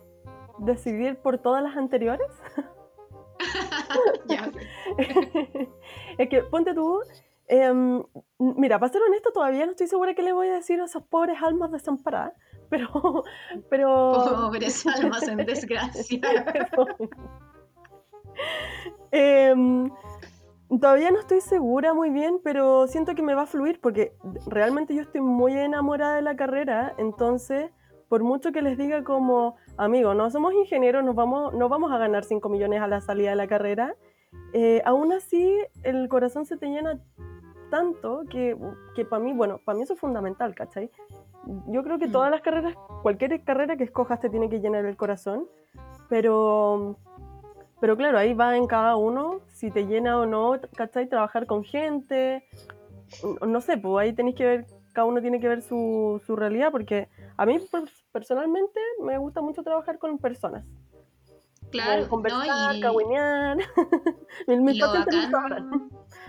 decidir 0.58 1.16
por 1.16 1.38
todas 1.38 1.62
las 1.62 1.76
anteriores? 1.76 2.28
es 6.18 6.28
que 6.28 6.42
ponte 6.42 6.74
tú, 6.74 7.00
em, 7.48 8.02
mira, 8.38 8.78
para 8.78 8.92
ser 8.92 9.02
honesto, 9.02 9.30
todavía 9.32 9.66
no 9.66 9.72
estoy 9.72 9.86
segura 9.86 10.14
que 10.14 10.22
le 10.22 10.32
voy 10.32 10.48
a 10.48 10.54
decir 10.54 10.80
a 10.80 10.84
esos 10.84 11.02
pobres 11.04 11.38
almas 11.42 11.70
desamparadas, 11.70 12.34
pero... 12.70 13.24
pero... 13.70 14.12
Pobres 14.50 14.86
almas 14.86 15.26
en 15.28 15.38
desgracia. 15.38 16.20
Em, 19.10 19.90
Todavía 20.68 21.12
no 21.12 21.20
estoy 21.20 21.40
segura 21.40 21.94
muy 21.94 22.10
bien, 22.10 22.40
pero 22.42 22.88
siento 22.88 23.14
que 23.14 23.22
me 23.22 23.34
va 23.34 23.42
a 23.42 23.46
fluir 23.46 23.80
porque 23.80 24.16
realmente 24.46 24.96
yo 24.96 25.02
estoy 25.02 25.20
muy 25.20 25.56
enamorada 25.56 26.16
de 26.16 26.22
la 26.22 26.34
carrera, 26.34 26.92
entonces 26.98 27.70
por 28.08 28.24
mucho 28.24 28.50
que 28.50 28.62
les 28.62 28.76
diga 28.76 29.04
como, 29.04 29.56
amigo, 29.76 30.14
no 30.14 30.30
somos 30.30 30.54
ingenieros, 30.54 31.04
nos 31.04 31.14
vamos, 31.14 31.54
no 31.54 31.68
vamos 31.68 31.92
a 31.92 31.98
ganar 31.98 32.24
5 32.24 32.48
millones 32.48 32.80
a 32.80 32.86
la 32.86 33.00
salida 33.00 33.30
de 33.30 33.36
la 33.36 33.46
carrera, 33.46 33.94
eh, 34.52 34.82
aún 34.84 35.12
así 35.12 35.56
el 35.82 36.08
corazón 36.08 36.46
se 36.46 36.56
te 36.56 36.66
llena 36.66 36.98
tanto 37.70 38.22
que, 38.30 38.56
que 38.94 39.04
para 39.04 39.22
mí, 39.22 39.32
bueno, 39.32 39.60
para 39.64 39.76
mí 39.76 39.84
eso 39.84 39.94
es 39.94 40.00
fundamental, 40.00 40.54
¿cachai? 40.54 40.90
Yo 41.68 41.82
creo 41.82 41.98
que 41.98 42.08
todas 42.08 42.30
mm. 42.30 42.32
las 42.32 42.42
carreras, 42.42 42.74
cualquier 43.02 43.42
carrera 43.42 43.76
que 43.76 43.84
escojas 43.84 44.20
te 44.20 44.30
tiene 44.30 44.48
que 44.48 44.60
llenar 44.60 44.84
el 44.84 44.96
corazón, 44.96 45.46
pero, 46.08 46.96
pero 47.80 47.96
claro, 47.96 48.18
ahí 48.18 48.34
va 48.34 48.56
en 48.56 48.66
cada 48.66 48.96
uno 48.96 49.40
si 49.48 49.70
te 49.70 49.86
llena 49.86 50.18
o 50.18 50.26
no, 50.26 50.58
¿cachai? 50.76 51.08
Trabajar 51.08 51.46
con 51.46 51.64
gente, 51.64 52.44
no 53.46 53.60
sé, 53.60 53.76
pues 53.78 54.02
ahí 54.02 54.12
tenéis 54.12 54.36
que 54.36 54.44
ver, 54.44 54.66
cada 54.92 55.06
uno 55.06 55.20
tiene 55.20 55.40
que 55.40 55.48
ver 55.48 55.62
su, 55.62 56.20
su 56.24 56.36
realidad, 56.36 56.72
porque 56.72 57.08
a 57.36 57.46
mí 57.46 57.58
personalmente 58.16 58.80
me 59.02 59.18
gusta 59.18 59.42
mucho 59.42 59.62
trabajar 59.62 59.98
con 59.98 60.16
personas. 60.16 60.64
Claro, 61.70 62.08
conversar, 62.08 62.46
no, 62.46 62.74
y... 62.74 62.80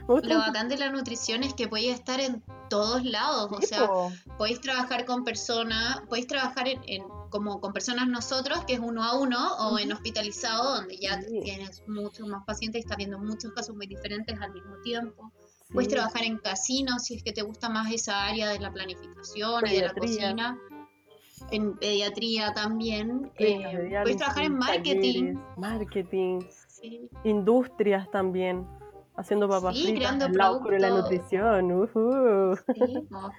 lo, 0.07 0.39
bacán, 0.39 0.67
de 0.67 0.77
la 0.77 0.89
nutrición 0.89 1.45
es 1.45 1.53
que 1.53 1.69
podéis 1.69 1.93
estar 1.93 2.19
en 2.19 2.43
todos 2.69 3.05
lados, 3.05 3.49
o 3.53 3.61
sea, 3.61 3.87
podéis 4.37 4.59
trabajar 4.59 5.05
con 5.05 5.23
personas, 5.23 6.01
podéis 6.09 6.27
trabajar 6.27 6.67
en, 6.67 7.05
como 7.29 7.61
con 7.61 7.71
personas 7.71 8.09
nosotros, 8.09 8.65
que 8.65 8.73
es 8.73 8.79
uno 8.79 9.01
a 9.01 9.17
uno, 9.17 9.55
o 9.59 9.79
en 9.79 9.93
hospitalizado, 9.93 10.75
donde 10.75 10.97
ya 10.97 11.21
tienes 11.21 11.83
muchos 11.87 12.27
más 12.27 12.43
pacientes 12.43 12.79
y 12.79 12.83
estás 12.83 12.97
viendo 12.97 13.17
muchos 13.17 13.53
casos 13.53 13.77
muy 13.77 13.87
diferentes 13.87 14.37
al 14.41 14.51
mismo 14.51 14.75
tiempo. 14.83 15.31
Puedes 15.71 15.87
trabajar 15.87 16.23
en 16.23 16.37
casinos 16.37 17.03
si 17.03 17.15
es 17.15 17.23
que 17.23 17.31
te 17.31 17.43
gusta 17.43 17.69
más 17.69 17.89
esa 17.93 18.25
área 18.25 18.49
de 18.49 18.59
la 18.59 18.73
planificación 18.73 19.67
y 19.67 19.75
de 19.75 19.87
la 19.87 19.93
cocina 19.93 20.59
en 21.51 21.77
pediatría 21.77 22.53
también. 22.53 23.31
Eh, 23.37 23.89
puedes 24.03 24.17
trabajar 24.17 24.43
en 24.45 24.57
marketing. 24.57 25.35
marketing. 25.57 26.39
Industrias 27.23 28.09
también. 28.11 28.67
Haciendo 29.15 29.49
papas 29.49 29.75
sí, 29.75 29.95
creando 29.95 30.29
productos. 30.31 30.79
la 30.79 30.89
nutrición. 30.91 31.89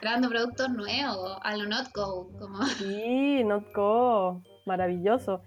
creando 0.00 0.28
productos 0.28 0.70
nuevos, 0.70 1.38
a 1.40 1.56
lo 1.56 1.66
Notco. 1.68 2.30
Como... 2.36 2.62
Sí, 2.64 3.44
Notco. 3.44 4.42
Maravilloso. 4.66 5.42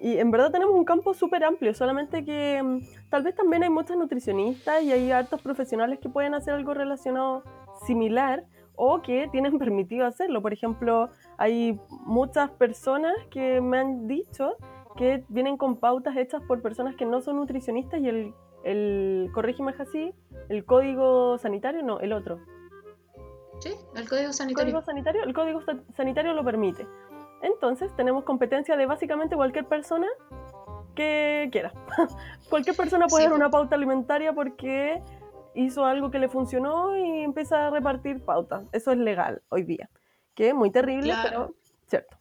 Y 0.00 0.18
en 0.18 0.30
verdad 0.32 0.50
tenemos 0.50 0.74
un 0.74 0.84
campo 0.84 1.14
súper 1.14 1.44
amplio, 1.44 1.72
solamente 1.72 2.24
que 2.24 2.60
mm, 2.62 3.08
tal 3.08 3.22
vez 3.22 3.36
también 3.36 3.62
hay 3.62 3.70
muchas 3.70 3.96
nutricionistas 3.96 4.82
y 4.82 4.90
hay 4.90 5.12
hartos 5.12 5.40
profesionales 5.40 6.00
que 6.00 6.08
pueden 6.08 6.34
hacer 6.34 6.54
algo 6.54 6.74
relacionado 6.74 7.44
similar 7.86 8.44
o 8.74 9.02
que 9.02 9.28
tienen 9.30 9.58
permitido 9.58 10.06
hacerlo. 10.06 10.42
Por 10.42 10.52
ejemplo, 10.52 11.10
hay 11.38 11.78
muchas 11.90 12.50
personas 12.50 13.14
que 13.30 13.60
me 13.60 13.78
han 13.78 14.08
dicho 14.08 14.56
que 14.96 15.24
vienen 15.28 15.56
con 15.56 15.76
pautas 15.76 16.16
hechas 16.16 16.42
por 16.42 16.62
personas 16.62 16.96
que 16.96 17.04
no 17.04 17.20
son 17.20 17.36
nutricionistas 17.36 18.00
y 18.00 18.08
el, 18.08 18.34
el 18.64 19.30
corrígeme 19.34 19.74
así, 19.78 20.14
el 20.48 20.64
código 20.64 21.36
sanitario, 21.38 21.82
no, 21.82 22.00
el 22.00 22.12
otro. 22.12 22.38
Sí, 23.58 23.74
el 23.94 24.08
código 24.08 24.32
sanitario. 24.32 24.64
¿Código 24.64 24.82
sanitario? 24.82 25.24
El 25.24 25.34
código 25.34 25.60
sanitario 25.94 26.32
lo 26.32 26.44
permite. 26.44 26.86
Entonces, 27.42 27.94
tenemos 27.96 28.24
competencia 28.24 28.76
de 28.76 28.86
básicamente 28.86 29.36
cualquier 29.36 29.66
persona 29.66 30.06
que 30.94 31.48
quiera. 31.52 31.72
cualquier 32.50 32.76
persona 32.76 33.06
puede 33.06 33.24
dar 33.24 33.34
una 33.34 33.50
pauta 33.50 33.76
alimentaria 33.76 34.32
porque 34.32 35.02
hizo 35.54 35.84
algo 35.84 36.10
que 36.10 36.18
le 36.18 36.28
funcionó 36.28 36.96
y 36.96 37.20
empieza 37.20 37.66
a 37.66 37.70
repartir 37.70 38.24
pautas. 38.24 38.64
Eso 38.72 38.92
es 38.92 38.98
legal 38.98 39.42
hoy 39.50 39.64
día 39.64 39.90
que 40.36 40.54
muy 40.54 40.70
terrible, 40.70 41.14
pero 41.24 41.54
cierto. 41.88 42.16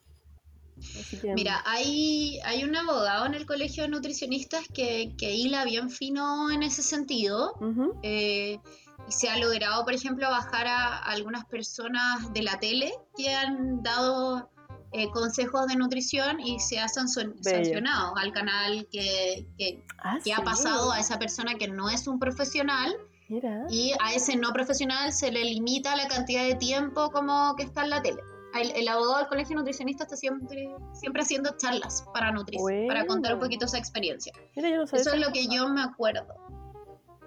Mira, 1.35 1.61
hay, 1.65 2.39
hay 2.43 2.63
un 2.63 2.75
abogado 2.75 3.25
en 3.25 3.33
el 3.33 3.45
Colegio 3.45 3.83
de 3.83 3.89
Nutricionistas 3.89 4.67
que, 4.73 5.13
que 5.17 5.35
hila 5.35 5.63
bien 5.65 5.89
fino 5.89 6.49
en 6.49 6.63
ese 6.63 6.81
sentido. 6.81 7.53
Eh, 8.01 8.59
y 9.07 9.11
se 9.11 9.29
ha 9.29 9.37
logrado, 9.37 9.83
por 9.83 9.93
ejemplo, 9.93 10.29
bajar 10.29 10.65
a 10.67 10.97
algunas 10.97 11.45
personas 11.45 12.33
de 12.33 12.41
la 12.41 12.59
tele 12.59 12.93
que 13.15 13.33
han 13.33 13.83
dado 13.83 14.49
eh, 14.91 15.09
consejos 15.11 15.67
de 15.67 15.75
nutrición 15.75 16.39
y 16.39 16.59
se 16.59 16.79
ha 16.79 16.87
sancionado 16.87 18.15
al 18.15 18.31
canal 18.31 18.87
que, 18.91 19.45
que, 19.57 19.83
ah, 19.99 20.17
ha 20.35 20.43
pasado 20.43 20.91
a 20.91 20.99
esa 20.99 21.19
persona 21.19 21.55
que 21.55 21.67
no 21.67 21.89
es 21.89 22.07
un 22.07 22.17
profesional 22.17 22.95
y 23.27 23.93
a 23.99 24.13
ese 24.13 24.35
no 24.35 24.53
profesional 24.53 25.11
se 25.11 25.31
le 25.31 25.43
limita 25.43 25.95
la 25.95 26.07
cantidad 26.07 26.43
de 26.43 26.55
tiempo 26.55 27.09
como 27.11 27.55
que 27.55 27.63
está 27.63 27.83
en 27.83 27.89
la 27.89 28.01
tele. 28.01 28.21
El, 28.53 28.87
abogado 28.87 29.17
del 29.17 29.27
colegio 29.27 29.55
nutricionista 29.57 30.03
está 30.03 30.15
siempre, 30.15 30.73
siempre 30.93 31.23
haciendo 31.23 31.57
charlas 31.57 32.05
para 32.13 32.31
nutrir, 32.31 32.61
para 32.87 33.05
contar 33.05 33.33
un 33.33 33.41
poquito 33.41 33.65
esa 33.65 33.77
experiencia. 33.77 34.31
eso 34.55 34.93
es 34.93 35.19
lo 35.19 35.31
que 35.33 35.47
yo 35.47 35.67
me 35.67 35.81
acuerdo. 35.81 36.25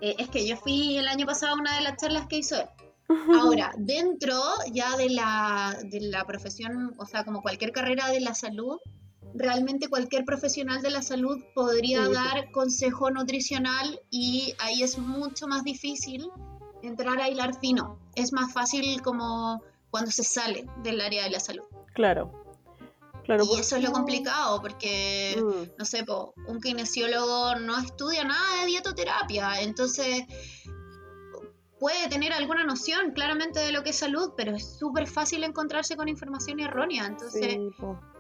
Eh, 0.01 0.15
es 0.19 0.31
que 0.31 0.47
yo 0.47 0.57
fui 0.57 0.97
el 0.97 1.07
año 1.07 1.27
pasado 1.27 1.55
a 1.55 1.59
una 1.59 1.77
de 1.77 1.83
las 1.83 1.99
charlas 1.99 2.27
que 2.29 2.39
hizo 2.39 2.57
él. 2.57 2.69
Ahora, 3.41 3.73
dentro 3.77 4.41
ya 4.73 4.97
de 4.97 5.11
la, 5.11 5.77
de 5.85 6.01
la 6.01 6.25
profesión, 6.25 6.95
o 6.99 7.05
sea, 7.05 7.25
como 7.25 7.43
cualquier 7.43 7.73
carrera 7.73 8.09
de 8.09 8.21
la 8.21 8.35
salud, 8.35 8.79
realmente 9.35 9.89
cualquier 9.89 10.25
profesional 10.25 10.83
de 10.83 10.91
la 10.91 11.03
salud 11.03 11.39
podría 11.55 12.09
dar 12.09 12.51
consejo 12.51 13.11
nutricional 13.11 14.01
y 14.11 14.55
ahí 14.59 14.83
es 14.83 14.99
mucho 14.99 15.47
más 15.47 15.65
difícil 15.65 16.31
entrar 16.83 17.21
a 17.21 17.29
hilar 17.29 17.59
fino. 17.59 17.99
Es 18.15 18.33
más 18.33 18.53
fácil 18.53 19.03
como 19.03 19.63
cuando 19.91 20.11
se 20.11 20.25
sale 20.25 20.67
del 20.83 21.01
área 21.01 21.25
de 21.25 21.31
la 21.31 21.41
salud. 21.41 21.65
Claro. 21.95 22.45
Claro, 23.25 23.45
y 23.45 23.61
eso 23.61 23.77
es 23.77 23.83
lo 23.83 23.93
complicado, 23.93 24.63
porque, 24.63 25.37
mm. 25.39 25.77
no 25.79 25.85
sé, 25.85 26.03
un 26.47 26.61
kinesiólogo 26.63 27.57
no 27.57 27.77
estudia 27.77 28.25
nada 28.25 28.63
de 28.63 28.67
dietoterapia, 28.69 29.61
entonces 29.61 30.25
puede 31.79 32.09
tener 32.09 32.33
alguna 32.33 32.65
noción 32.65 33.13
claramente 33.13 33.61
de 33.61 33.73
lo 33.73 33.83
que 33.83 33.91
es 33.91 33.97
salud, 33.97 34.33
pero 34.35 34.57
es 34.57 34.79
súper 34.79 35.07
fácil 35.07 35.45
encontrarse 35.45 35.95
con 35.95 36.09
información 36.09 36.61
errónea. 36.61 37.07
Entonces, 37.07 37.59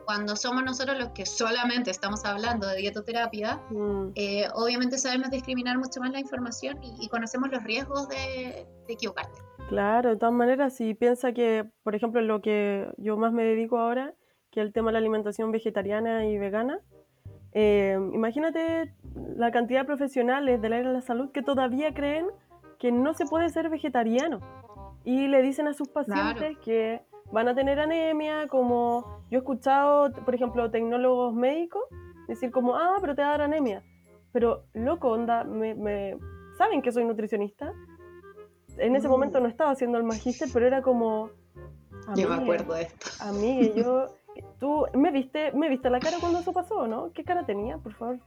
cuando 0.08 0.36
somos 0.36 0.64
nosotros 0.64 0.98
los 0.98 1.10
que 1.10 1.26
solamente 1.26 1.90
estamos 1.90 2.24
hablando 2.24 2.66
de 2.66 2.76
dietoterapia, 2.76 3.60
mm. 3.68 4.12
eh, 4.14 4.48
obviamente 4.54 4.96
sabemos 4.96 5.30
discriminar 5.30 5.76
mucho 5.76 6.00
más 6.00 6.10
la 6.12 6.18
información 6.18 6.78
y, 6.82 7.06
conocemos 7.10 7.50
los 7.50 7.62
riesgos 7.62 8.08
de, 8.08 8.66
equivocarte. 8.88 9.38
Claro, 9.68 10.08
de 10.08 10.16
todas 10.16 10.34
maneras, 10.34 10.74
si 10.74 10.94
piensa 10.94 11.32
que, 11.32 11.66
por 11.82 11.94
ejemplo, 11.94 12.22
lo 12.22 12.40
que 12.40 12.90
yo 12.96 13.18
más 13.18 13.34
me 13.34 13.44
dedico 13.44 13.78
ahora, 13.78 14.14
que 14.50 14.60
es 14.60 14.66
el 14.66 14.72
tema 14.72 14.88
de 14.88 14.92
la 14.94 15.00
alimentación 15.00 15.52
vegetariana 15.52 16.24
y 16.24 16.38
vegana, 16.38 16.80
eh, 17.52 17.98
imagínate 18.14 18.94
la 19.36 19.50
cantidad 19.50 19.80
de 19.80 19.84
profesionales 19.84 20.62
del 20.62 20.72
área 20.72 20.88
de 20.88 20.94
la 20.94 21.02
salud 21.02 21.32
que 21.32 21.42
todavía 21.42 21.92
creen 21.92 22.28
que 22.78 22.92
no 22.92 23.12
se 23.12 23.26
puede 23.26 23.50
ser 23.50 23.68
vegetariano 23.68 24.40
y 25.04 25.28
le 25.28 25.42
dicen 25.42 25.68
a 25.68 25.74
sus 25.74 25.88
pacientes 25.88 26.56
que 26.64 27.02
van 27.32 27.48
a 27.48 27.54
tener 27.54 27.78
anemia, 27.78 28.48
como 28.48 29.22
yo 29.30 29.38
he 29.38 29.40
escuchado, 29.40 30.12
por 30.12 30.34
ejemplo, 30.34 30.70
tecnólogos 30.70 31.34
médicos 31.34 31.82
decir 32.28 32.50
como, 32.50 32.76
ah, 32.76 32.96
pero 33.00 33.14
te 33.14 33.22
va 33.22 33.28
a 33.28 33.30
dar 33.32 33.42
anemia. 33.42 33.82
Pero, 34.32 34.64
loco, 34.74 35.08
onda, 35.08 35.44
me, 35.44 36.16
¿saben 36.56 36.82
que 36.82 36.92
soy 36.92 37.04
nutricionista? 37.04 37.72
En 38.76 38.94
ese 38.94 39.08
momento 39.08 39.40
mm. 39.40 39.42
no 39.42 39.48
estaba 39.48 39.70
haciendo 39.70 39.98
el 39.98 40.04
magíster, 40.04 40.48
pero 40.52 40.66
era 40.66 40.82
como... 40.82 41.30
Yo 42.14 42.28
me 42.28 42.36
acuerdo 42.36 42.74
de 42.74 42.82
esto. 42.82 43.08
Amiga, 43.20 43.74
yo... 43.74 44.06
¿Tú 44.60 44.86
me 44.94 45.10
viste, 45.10 45.50
me 45.52 45.68
viste 45.68 45.90
la 45.90 45.98
cara 45.98 46.18
cuando 46.20 46.38
eso 46.38 46.52
pasó, 46.52 46.86
no? 46.86 47.12
¿Qué 47.12 47.24
cara 47.24 47.44
tenía? 47.44 47.78
Por 47.78 47.94
favor, 47.94 48.20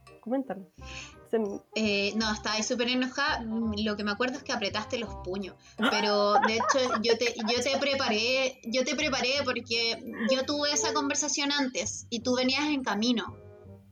Eh, 1.74 2.12
no, 2.16 2.30
estaba 2.32 2.62
súper 2.62 2.88
enojada. 2.88 3.40
Mm, 3.40 3.74
lo 3.84 3.96
que 3.96 4.04
me 4.04 4.10
acuerdo 4.10 4.36
es 4.36 4.42
que 4.42 4.52
apretaste 4.52 4.98
los 4.98 5.14
puños. 5.24 5.56
Pero 5.90 6.34
de 6.46 6.54
hecho, 6.54 7.00
yo 7.02 7.16
te, 7.16 7.34
yo 7.48 7.62
te 7.62 7.78
preparé, 7.78 8.60
yo 8.64 8.84
te 8.84 8.94
preparé 8.94 9.42
porque 9.44 10.02
yo 10.30 10.44
tuve 10.44 10.72
esa 10.72 10.92
conversación 10.92 11.52
antes 11.52 12.06
y 12.10 12.20
tú 12.20 12.36
venías 12.36 12.66
en 12.66 12.82
camino. 12.82 13.36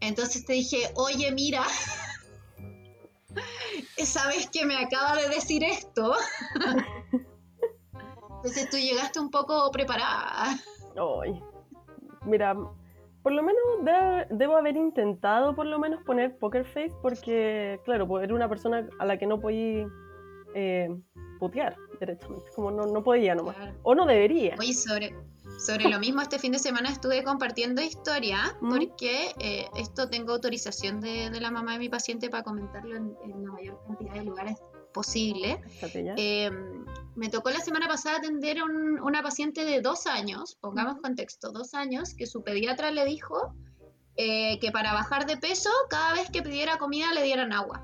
Entonces 0.00 0.44
te 0.44 0.54
dije, 0.54 0.90
oye, 0.94 1.30
mira, 1.32 1.62
¿sabes 4.04 4.48
que 4.48 4.64
me 4.64 4.76
acaba 4.76 5.16
de 5.16 5.28
decir 5.28 5.64
esto? 5.64 6.14
Entonces 8.36 8.70
tú 8.70 8.78
llegaste 8.78 9.20
un 9.20 9.30
poco 9.30 9.70
preparada. 9.70 10.58
Ay, 10.96 11.42
mira, 12.24 12.54
por 13.22 13.32
lo 13.32 13.42
menos 13.42 13.62
debo 14.30 14.56
haber 14.56 14.76
intentado 14.76 15.54
por 15.54 15.66
lo 15.66 15.78
menos 15.78 16.02
poner 16.04 16.36
poker 16.38 16.64
face 16.64 16.92
porque, 17.02 17.80
claro, 17.84 18.06
pues 18.08 18.24
era 18.24 18.34
una 18.34 18.48
persona 18.48 18.88
a 18.98 19.06
la 19.06 19.18
que 19.18 19.26
no 19.26 19.40
podía 19.40 19.86
eh, 20.54 20.88
putear 21.38 21.76
directamente, 21.98 22.50
como 22.54 22.70
no, 22.70 22.86
no 22.86 23.02
podía 23.02 23.34
nomás, 23.34 23.56
o 23.82 23.94
no 23.94 24.06
debería. 24.06 24.56
Oye, 24.58 24.72
sobre, 24.72 25.14
sobre 25.58 25.88
lo 25.88 25.98
mismo, 25.98 26.22
este 26.22 26.38
fin 26.38 26.52
de 26.52 26.58
semana 26.58 26.90
estuve 26.90 27.22
compartiendo 27.22 27.82
historia 27.82 28.56
¿Mm? 28.60 28.70
porque 28.70 29.34
eh, 29.38 29.66
esto 29.76 30.08
tengo 30.08 30.32
autorización 30.32 31.00
de, 31.00 31.30
de, 31.30 31.40
la 31.40 31.50
mamá 31.50 31.74
de 31.74 31.78
mi 31.78 31.88
paciente 31.88 32.30
para 32.30 32.42
comentarlo 32.42 32.96
en, 32.96 33.14
la 33.44 33.52
mayor 33.52 33.78
cantidad 33.86 34.14
de 34.14 34.24
lugares 34.24 34.58
posible. 34.92 35.60
Em, 36.16 36.84
me 37.16 37.28
tocó 37.28 37.50
la 37.50 37.60
semana 37.60 37.88
pasada 37.88 38.18
atender 38.18 38.58
a 38.58 38.64
una 38.64 39.22
paciente 39.22 39.64
de 39.64 39.80
dos 39.80 40.06
años, 40.06 40.56
pongamos 40.60 41.00
contexto, 41.00 41.52
dos 41.52 41.74
años, 41.74 42.14
que 42.14 42.26
su 42.26 42.42
pediatra 42.42 42.90
le 42.90 43.04
dijo 43.04 43.54
eh, 44.16 44.58
que 44.60 44.70
para 44.70 44.92
bajar 44.92 45.26
de 45.26 45.36
peso, 45.36 45.70
cada 45.88 46.14
vez 46.14 46.30
que 46.30 46.42
pidiera 46.42 46.78
comida 46.78 47.12
le 47.12 47.22
dieran 47.22 47.52
agua. 47.52 47.82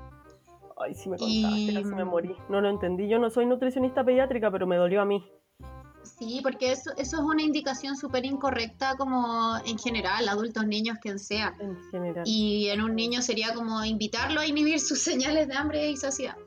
Ay, 0.79 0.93
sí 0.93 1.09
me 1.09 1.17
contaste, 1.17 1.73
casi 1.73 1.95
me 1.95 2.05
morí. 2.05 2.35
No 2.49 2.61
lo 2.61 2.69
entendí. 2.69 3.07
Yo 3.09 3.17
no 3.17 3.29
soy 3.29 3.47
nutricionista 3.47 4.03
pediátrica, 4.03 4.51
pero 4.51 4.67
me 4.67 4.75
dolió 4.75 5.01
a 5.01 5.05
mí. 5.05 5.23
Sí, 6.03 6.39
porque 6.41 6.71
eso, 6.71 6.91
eso 6.97 7.17
es 7.17 7.23
una 7.23 7.41
indicación 7.41 7.97
súper 7.97 8.25
incorrecta 8.25 8.95
como 8.95 9.57
en 9.65 9.77
general, 9.77 10.27
adultos, 10.29 10.65
niños, 10.65 10.97
quien 11.01 11.19
sea. 11.19 11.55
En 11.59 11.77
general. 11.91 12.23
Y 12.25 12.69
en 12.69 12.81
un 12.81 12.95
niño 12.95 13.21
sería 13.21 13.53
como 13.53 13.83
invitarlo 13.83 14.39
a 14.39 14.45
inhibir 14.45 14.79
sus 14.79 14.99
señales 15.01 15.47
de 15.47 15.55
hambre 15.55 15.89
y 15.89 15.97
saciedad. 15.97 16.37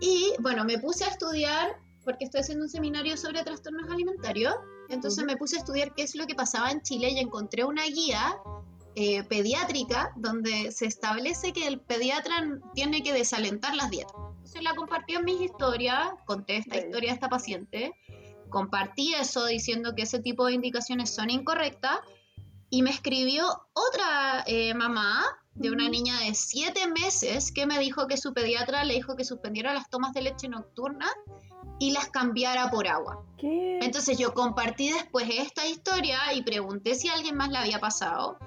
Y 0.00 0.32
bueno, 0.40 0.64
me 0.64 0.78
puse 0.78 1.04
a 1.04 1.08
estudiar, 1.08 1.76
porque 2.04 2.24
estoy 2.24 2.40
haciendo 2.40 2.64
un 2.64 2.70
seminario 2.70 3.16
sobre 3.16 3.42
trastornos 3.42 3.90
alimentarios, 3.90 4.54
entonces 4.88 5.24
me 5.24 5.36
puse 5.36 5.56
a 5.56 5.60
estudiar 5.60 5.94
qué 5.94 6.02
es 6.02 6.14
lo 6.14 6.26
que 6.26 6.34
pasaba 6.34 6.70
en 6.70 6.82
Chile 6.82 7.10
y 7.10 7.18
encontré 7.18 7.64
una 7.64 7.84
guía 7.86 8.36
eh, 8.94 9.22
pediátrica 9.24 10.12
donde 10.16 10.70
se 10.72 10.86
establece 10.86 11.52
que 11.52 11.66
el 11.66 11.80
pediatra 11.80 12.60
tiene 12.74 13.02
que 13.02 13.12
desalentar 13.12 13.74
las 13.74 13.90
dietas. 13.90 14.12
Entonces 14.36 14.62
la 14.62 14.74
compartí 14.74 15.14
en 15.14 15.24
mis 15.24 15.40
historias, 15.40 16.10
conté 16.26 16.58
esta 16.58 16.76
historia 16.76 17.10
de 17.10 17.14
esta 17.14 17.28
paciente 17.28 17.94
compartí 18.52 19.14
eso 19.14 19.46
diciendo 19.46 19.94
que 19.96 20.02
ese 20.02 20.20
tipo 20.20 20.46
de 20.46 20.52
indicaciones 20.52 21.12
son 21.12 21.30
incorrectas 21.30 21.98
y 22.70 22.82
me 22.82 22.90
escribió 22.90 23.44
otra 23.72 24.44
eh, 24.46 24.74
mamá 24.74 25.24
de 25.54 25.70
una 25.70 25.88
niña 25.88 26.20
de 26.20 26.34
siete 26.34 26.86
meses 26.86 27.50
que 27.50 27.66
me 27.66 27.78
dijo 27.80 28.06
que 28.06 28.16
su 28.16 28.32
pediatra 28.32 28.84
le 28.84 28.94
dijo 28.94 29.16
que 29.16 29.24
suspendiera 29.24 29.74
las 29.74 29.90
tomas 29.90 30.12
de 30.12 30.22
leche 30.22 30.48
nocturna 30.48 31.10
y 31.82 31.90
las 31.90 32.10
cambiara 32.10 32.70
por 32.70 32.86
agua. 32.86 33.24
Entonces 33.38 34.16
yo 34.16 34.34
compartí 34.34 34.92
después 34.92 35.26
esta 35.28 35.66
historia 35.66 36.32
y 36.32 36.42
pregunté 36.42 36.94
si 36.94 37.08
a 37.08 37.14
alguien 37.14 37.36
más 37.36 37.50
la 37.50 37.62
había 37.62 37.80
pasado. 37.80 38.38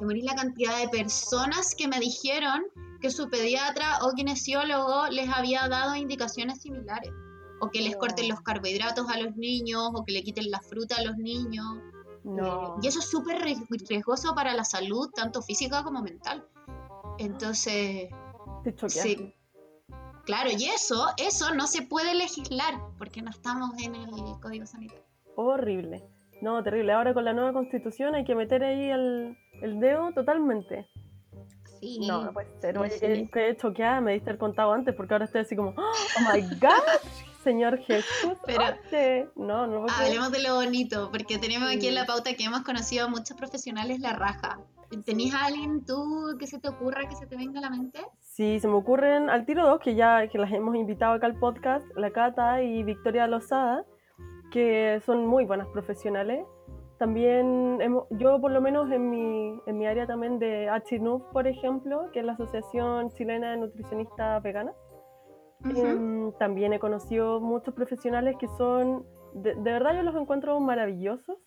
Y 0.00 0.04
morí 0.04 0.22
la 0.22 0.36
cantidad 0.36 0.78
de 0.78 0.88
personas 0.88 1.74
que 1.74 1.88
me 1.88 1.98
dijeron 1.98 2.62
que 3.00 3.10
su 3.10 3.28
pediatra 3.28 3.98
o 4.02 4.12
kinesiólogo 4.12 5.08
les 5.08 5.28
había 5.28 5.66
dado 5.66 5.96
indicaciones 5.96 6.62
similares 6.62 7.10
o 7.60 7.68
que 7.68 7.80
les 7.80 7.96
corten 7.96 8.28
los 8.28 8.42
carbohidratos 8.42 9.10
a 9.10 9.18
los 9.18 9.34
niños, 9.36 9.90
o 9.92 10.04
que 10.04 10.12
le 10.12 10.22
quiten 10.22 10.48
la 10.52 10.60
fruta 10.60 10.94
a 10.96 11.02
los 11.02 11.16
niños. 11.16 11.66
No. 12.22 12.76
Y 12.80 12.86
eso 12.86 13.00
es 13.00 13.10
súper 13.10 13.42
riesgoso 13.42 14.36
para 14.36 14.54
la 14.54 14.64
salud, 14.64 15.10
tanto 15.12 15.42
física 15.42 15.82
como 15.82 16.00
mental. 16.00 16.46
Entonces, 17.18 18.08
sí. 18.86 19.34
Claro, 20.24 20.50
y 20.50 20.64
eso, 20.66 21.06
eso 21.16 21.54
no 21.54 21.66
se 21.66 21.82
puede 21.82 22.14
legislar 22.14 22.74
porque 22.98 23.22
no 23.22 23.30
estamos 23.30 23.70
en 23.82 23.94
el 23.94 24.10
Código 24.40 24.66
Sanitario. 24.66 25.04
Horrible. 25.36 26.02
No, 26.40 26.62
terrible. 26.62 26.92
Ahora 26.92 27.14
con 27.14 27.24
la 27.24 27.32
nueva 27.32 27.52
constitución 27.52 28.14
hay 28.14 28.24
que 28.24 28.34
meter 28.34 28.62
ahí 28.64 28.90
el, 28.90 29.36
el 29.62 29.80
dedo 29.80 30.12
totalmente. 30.12 30.88
Sí. 31.80 31.98
No, 32.06 32.24
no 32.24 32.32
puede 32.32 32.48
ser. 32.60 32.78
Oye, 32.78 32.90
sí. 32.90 33.28
qué, 33.32 33.56
choqueada 33.56 34.00
me 34.00 34.12
diste 34.12 34.30
el 34.30 34.38
contado 34.38 34.72
antes 34.72 34.94
porque 34.94 35.14
ahora 35.14 35.26
estoy 35.26 35.42
así 35.42 35.56
como, 35.56 35.74
oh 35.76 36.32
my 36.32 36.40
god. 36.60 37.00
Señor 37.42 37.78
Jesús. 37.84 38.38
Pero 38.46 38.64
no, 39.36 39.66
no 39.66 39.86
hablemos 39.88 40.32
de 40.32 40.42
lo 40.42 40.54
bonito, 40.54 41.10
porque 41.12 41.38
tenemos 41.38 41.70
aquí 41.70 41.88
en 41.88 41.94
la 41.94 42.06
pauta 42.06 42.32
que 42.32 42.44
hemos 42.44 42.62
conocido 42.62 43.04
a 43.04 43.08
muchos 43.08 43.36
profesionales 43.36 44.00
la 44.00 44.14
raja. 44.14 44.58
¿Tenías 45.04 45.34
a 45.34 45.46
alguien 45.46 45.84
tú 45.84 46.36
que 46.38 46.46
se 46.46 46.58
te 46.58 46.68
ocurra, 46.68 47.06
que 47.06 47.16
se 47.16 47.26
te 47.26 47.36
venga 47.36 47.58
a 47.58 47.62
la 47.62 47.70
mente? 47.70 48.00
Sí, 48.36 48.58
se 48.58 48.66
me 48.66 48.74
ocurren 48.74 49.30
al 49.30 49.46
tiro 49.46 49.64
dos, 49.64 49.80
que 49.80 49.94
ya 49.94 50.26
que 50.28 50.38
las 50.38 50.52
hemos 50.52 50.74
invitado 50.74 51.14
acá 51.14 51.26
al 51.26 51.38
podcast, 51.38 51.86
la 51.96 52.10
Cata 52.10 52.62
y 52.62 52.82
Victoria 52.82 53.26
Lozada, 53.26 53.84
que 54.50 55.00
son 55.06 55.26
muy 55.26 55.44
buenas 55.44 55.68
profesionales. 55.68 56.44
También 56.98 57.78
hemos, 57.80 58.06
yo 58.10 58.40
por 58.40 58.50
lo 58.50 58.60
menos 58.60 58.90
en 58.90 59.08
mi, 59.08 59.60
en 59.66 59.78
mi 59.78 59.86
área 59.86 60.06
también 60.06 60.38
de 60.38 60.68
HNUF, 60.68 61.22
por 61.32 61.46
ejemplo, 61.46 62.10
que 62.12 62.20
es 62.20 62.26
la 62.26 62.32
Asociación 62.32 63.10
Chilena 63.10 63.52
de 63.52 63.56
Nutricionistas 63.58 64.42
Veganas, 64.42 64.74
Em, 65.64 66.32
también 66.32 66.72
he 66.72 66.78
conocido 66.78 67.40
muchos 67.40 67.74
profesionales 67.74 68.36
que 68.38 68.48
son, 68.58 69.06
de, 69.32 69.54
verdad 69.54 69.94
yo 69.94 70.02
los 70.02 70.14
encuentro 70.14 70.58
maravillosos, 70.60 71.38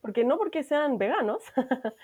porque 0.00 0.24
no 0.24 0.38
porque 0.38 0.64
sean 0.64 0.98
veganos, 0.98 1.42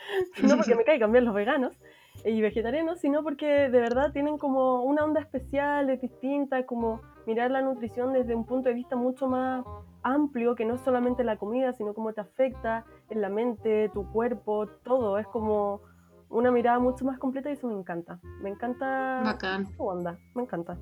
no 0.43 0.57
porque 0.57 0.75
me 0.77 0.85
caigan 0.85 1.11
bien 1.11 1.25
los 1.25 1.35
veganos 1.35 1.77
y 2.25 2.41
vegetarianos, 2.41 3.01
sino 3.01 3.23
porque 3.23 3.47
de 3.47 3.81
verdad 3.81 4.13
tienen 4.13 4.39
como 4.39 4.83
una 4.83 5.05
onda 5.05 5.21
especial, 5.21 5.91
es 5.91 6.01
distinta, 6.01 6.67
como 6.67 7.01
mirar 7.27 7.51
la 7.51 7.63
nutrición 7.63 8.13
desde 8.13 8.35
un 8.35 8.45
punto 8.45 8.69
de 8.69 8.75
vista 8.75 8.97
mucho 8.97 9.29
más 9.29 9.65
amplio, 10.03 10.55
que 10.55 10.65
no 10.65 10.75
es 10.75 10.81
solamente 10.83 11.25
la 11.25 11.37
comida, 11.37 11.73
sino 11.73 11.95
cómo 11.95 12.13
te 12.13 12.21
afecta 12.21 12.85
en 13.11 13.21
la 13.21 13.29
mente, 13.29 13.91
tu 13.93 14.11
cuerpo, 14.13 14.67
todo, 14.85 15.19
es 15.19 15.27
como 15.29 15.81
una 16.29 16.51
mirada 16.51 16.79
mucho 16.79 17.05
más 17.05 17.19
completa 17.19 17.51
y 17.51 17.55
eso 17.55 17.69
me 17.69 17.75
encanta. 17.75 18.19
Me 18.41 18.51
encanta 18.51 19.23
Bacán. 19.25 19.67
su 19.77 19.83
onda, 19.85 20.19
me 20.35 20.43
encanta. 20.43 20.79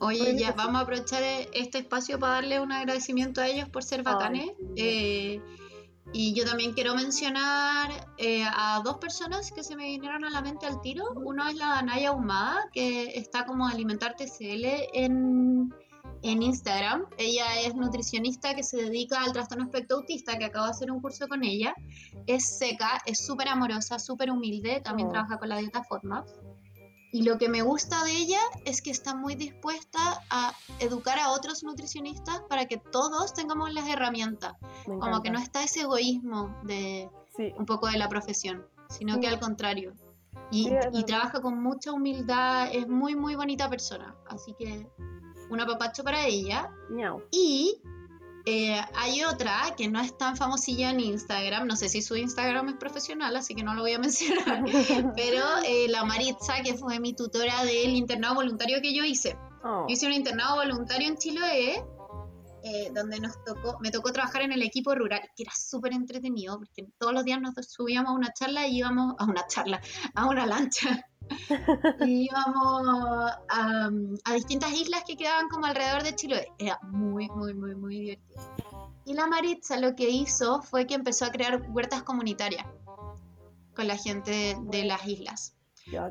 Oye, 0.00 0.36
ya 0.36 0.52
vamos 0.52 0.76
a 0.76 0.80
aprovechar 0.80 1.22
e-, 1.22 1.48
este 1.54 1.78
espacio 1.78 2.18
para 2.18 2.34
darle 2.34 2.60
un 2.60 2.72
agradecimiento 2.72 3.40
a 3.40 3.46
ellos 3.46 3.68
por 3.68 3.82
ser 3.82 4.02
bacanes. 4.02 4.50
Eh, 4.76 5.40
y 6.12 6.34
yo 6.34 6.44
también 6.44 6.72
quiero 6.72 6.94
mencionar 6.94 8.08
eh, 8.18 8.44
a 8.44 8.80
dos 8.84 8.98
personas 8.98 9.50
que 9.50 9.64
se 9.64 9.74
me 9.74 9.86
vinieron 9.86 10.24
a 10.24 10.30
la 10.30 10.42
mente 10.42 10.66
al 10.66 10.80
tiro. 10.80 11.04
Uno 11.16 11.48
es 11.48 11.56
la 11.56 11.80
Naya 11.82 12.12
Humada, 12.12 12.68
que 12.72 13.16
está 13.18 13.46
como 13.46 13.66
Alimentar 13.66 14.14
TCL 14.14 14.64
en, 14.92 15.74
en 16.22 16.42
Instagram. 16.42 17.06
Ella 17.18 17.60
es 17.62 17.74
nutricionista 17.74 18.54
que 18.54 18.62
se 18.62 18.76
dedica 18.76 19.22
al 19.22 19.32
trastorno 19.32 19.64
espectro 19.64 19.98
autista, 19.98 20.38
que 20.38 20.44
acabo 20.44 20.66
de 20.66 20.72
hacer 20.72 20.90
un 20.90 21.00
curso 21.00 21.26
con 21.26 21.42
ella. 21.42 21.74
Es 22.26 22.58
seca, 22.58 23.00
es 23.06 23.24
súper 23.24 23.48
amorosa, 23.48 23.98
súper 23.98 24.30
humilde, 24.30 24.80
también 24.80 25.08
oh. 25.08 25.12
trabaja 25.12 25.38
con 25.38 25.48
la 25.48 25.58
dieta 25.58 25.82
FODMAP. 25.82 26.26
Y 27.14 27.22
lo 27.22 27.38
que 27.38 27.48
me 27.48 27.62
gusta 27.62 28.02
de 28.02 28.10
ella 28.10 28.40
es 28.64 28.82
que 28.82 28.90
está 28.90 29.14
muy 29.14 29.36
dispuesta 29.36 30.00
a 30.30 30.52
educar 30.80 31.16
a 31.20 31.30
otros 31.30 31.62
nutricionistas 31.62 32.42
para 32.48 32.66
que 32.66 32.76
todos 32.76 33.32
tengamos 33.34 33.72
las 33.72 33.88
herramientas. 33.88 34.54
Como 34.84 35.22
que 35.22 35.30
no 35.30 35.38
está 35.38 35.62
ese 35.62 35.82
egoísmo 35.82 36.60
de 36.64 37.08
un 37.56 37.66
poco 37.66 37.86
de 37.86 37.98
la 37.98 38.08
profesión, 38.08 38.66
sino 38.88 39.20
que 39.20 39.28
al 39.28 39.38
contrario. 39.38 39.92
Y, 40.50 40.68
y, 40.92 41.04
trabaja 41.04 41.40
con 41.40 41.62
mucha 41.62 41.92
humildad, 41.92 42.70
es 42.72 42.88
muy, 42.88 43.14
muy 43.14 43.36
bonita 43.36 43.70
persona. 43.70 44.16
Así 44.26 44.52
que 44.58 44.88
un 45.50 45.60
apapacho 45.60 46.02
para 46.02 46.26
ella. 46.26 46.68
Y 47.30 47.80
eh, 48.46 48.78
hay 48.94 49.24
otra 49.24 49.74
que 49.76 49.88
no 49.88 50.00
es 50.00 50.16
tan 50.18 50.36
famosilla 50.36 50.90
en 50.90 51.00
Instagram, 51.00 51.66
no 51.66 51.76
sé 51.76 51.88
si 51.88 52.02
su 52.02 52.14
Instagram 52.14 52.68
es 52.68 52.74
profesional, 52.74 53.34
así 53.36 53.54
que 53.54 53.62
no 53.62 53.74
lo 53.74 53.82
voy 53.82 53.92
a 53.92 53.98
mencionar, 54.00 54.64
pero 55.16 55.44
eh, 55.64 55.88
la 55.88 56.04
Maritza, 56.04 56.62
que 56.62 56.74
fue 56.74 57.00
mi 57.00 57.14
tutora 57.14 57.64
del 57.64 57.90
internado 57.90 58.34
voluntario 58.34 58.80
que 58.82 58.94
yo 58.94 59.04
hice. 59.04 59.36
Oh. 59.66 59.86
hice 59.88 60.06
un 60.06 60.12
internado 60.12 60.56
voluntario 60.56 61.08
en 61.08 61.16
Chiloé, 61.16 61.82
eh, 62.66 62.90
donde 62.94 63.18
nos 63.18 63.32
tocó, 63.44 63.78
me 63.80 63.90
tocó 63.90 64.12
trabajar 64.12 64.42
en 64.42 64.52
el 64.52 64.62
equipo 64.62 64.94
rural, 64.94 65.22
que 65.34 65.44
era 65.44 65.52
súper 65.54 65.94
entretenido, 65.94 66.58
porque 66.58 66.86
todos 66.98 67.14
los 67.14 67.24
días 67.24 67.40
nos 67.40 67.54
subíamos 67.66 68.10
a 68.10 68.14
una 68.14 68.32
charla 68.34 68.66
y 68.66 68.78
íbamos 68.78 69.14
a 69.18 69.24
una 69.24 69.46
charla, 69.46 69.80
a 70.14 70.26
una 70.26 70.44
lancha. 70.44 71.02
Y 72.06 72.26
íbamos 72.26 72.88
a, 73.48 73.90
a, 74.24 74.32
distintas 74.34 74.72
islas 74.72 75.04
que 75.06 75.16
quedaban 75.16 75.48
como 75.48 75.66
alrededor 75.66 76.02
de 76.02 76.14
Chiloé. 76.14 76.52
Era 76.58 76.78
muy, 76.82 77.28
muy, 77.28 77.54
muy, 77.54 77.74
muy 77.74 77.98
divertido. 78.00 78.42
Y 79.04 79.14
la 79.14 79.26
Maritza 79.26 79.76
lo 79.78 79.94
que 79.94 80.08
hizo 80.08 80.62
fue 80.62 80.86
que 80.86 80.94
empezó 80.94 81.26
a 81.26 81.30
crear 81.30 81.62
huertas 81.70 82.02
comunitarias 82.02 82.66
con 83.74 83.86
la 83.88 83.96
gente 83.96 84.56
de 84.60 84.84
las 84.84 85.06
islas. 85.06 85.54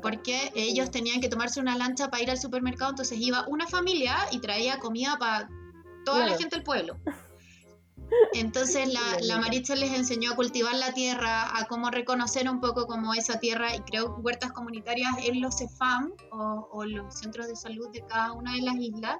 Porque 0.02 0.52
ellos 0.54 0.92
tenían 0.92 1.20
que 1.20 1.28
tomarse 1.28 1.58
una 1.58 1.76
lancha 1.76 2.08
para 2.08 2.22
ir 2.22 2.30
al 2.30 2.38
supermercado, 2.38 2.90
entonces 2.90 3.18
iba 3.20 3.44
una 3.48 3.66
familia 3.66 4.16
y 4.30 4.38
traía 4.38 4.78
comida 4.78 5.16
para 5.18 5.48
toda 6.04 6.26
la 6.26 6.36
gente 6.36 6.56
del 6.56 6.62
pueblo. 6.62 6.96
Entonces 8.34 8.92
la, 8.92 9.00
la, 9.22 9.38
Maritza 9.38 9.74
les 9.74 9.92
enseñó 9.92 10.32
a 10.32 10.36
cultivar 10.36 10.74
la 10.74 10.92
tierra, 10.92 11.56
a 11.58 11.66
cómo 11.66 11.90
reconocer 11.90 12.48
un 12.48 12.60
poco 12.60 12.86
como 12.86 13.14
esa 13.14 13.38
tierra 13.38 13.74
y 13.74 13.80
creó 13.80 14.16
huertas 14.16 14.52
comunitarias 14.52 15.12
en 15.24 15.40
los 15.40 15.58
CEFAM 15.58 16.12
o, 16.30 16.84
los 16.84 17.14
centros 17.14 17.48
de 17.48 17.56
salud 17.56 17.88
de 17.92 18.02
cada 18.02 18.32
una 18.32 18.54
de 18.54 18.62
las 18.62 18.76
islas 18.76 19.18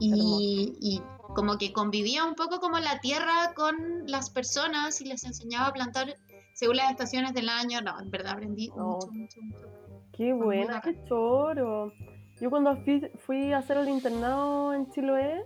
y, 0.00 1.02
como 1.34 1.58
que 1.58 1.72
convivía 1.72 2.24
un 2.24 2.34
poco 2.34 2.60
como 2.60 2.78
la 2.78 3.00
tierra 3.00 3.54
con 3.56 4.06
las 4.06 4.30
personas 4.30 5.00
y 5.00 5.06
les 5.06 5.24
enseñaba 5.24 5.68
a 5.68 5.72
plantar 5.72 6.14
según 6.52 6.76
las 6.76 6.90
estaciones 6.90 7.34
del 7.34 7.48
año. 7.48 7.80
No, 7.80 7.98
en 7.98 8.10
verdad 8.10 8.34
aprendí 8.34 8.70
mucho, 8.70 9.08
mucho, 9.10 9.42
mucho. 9.42 9.66
Qué 10.12 10.32
buena, 10.32 10.80
qué 10.80 10.96
choro. 11.08 11.92
Yo 12.40 12.50
cuando 12.50 12.76
fui, 12.76 13.02
fui 13.26 13.52
a 13.52 13.58
hacer 13.58 13.78
el 13.78 13.88
internado 13.88 14.72
en 14.74 14.88
Chiloé, 14.90 15.44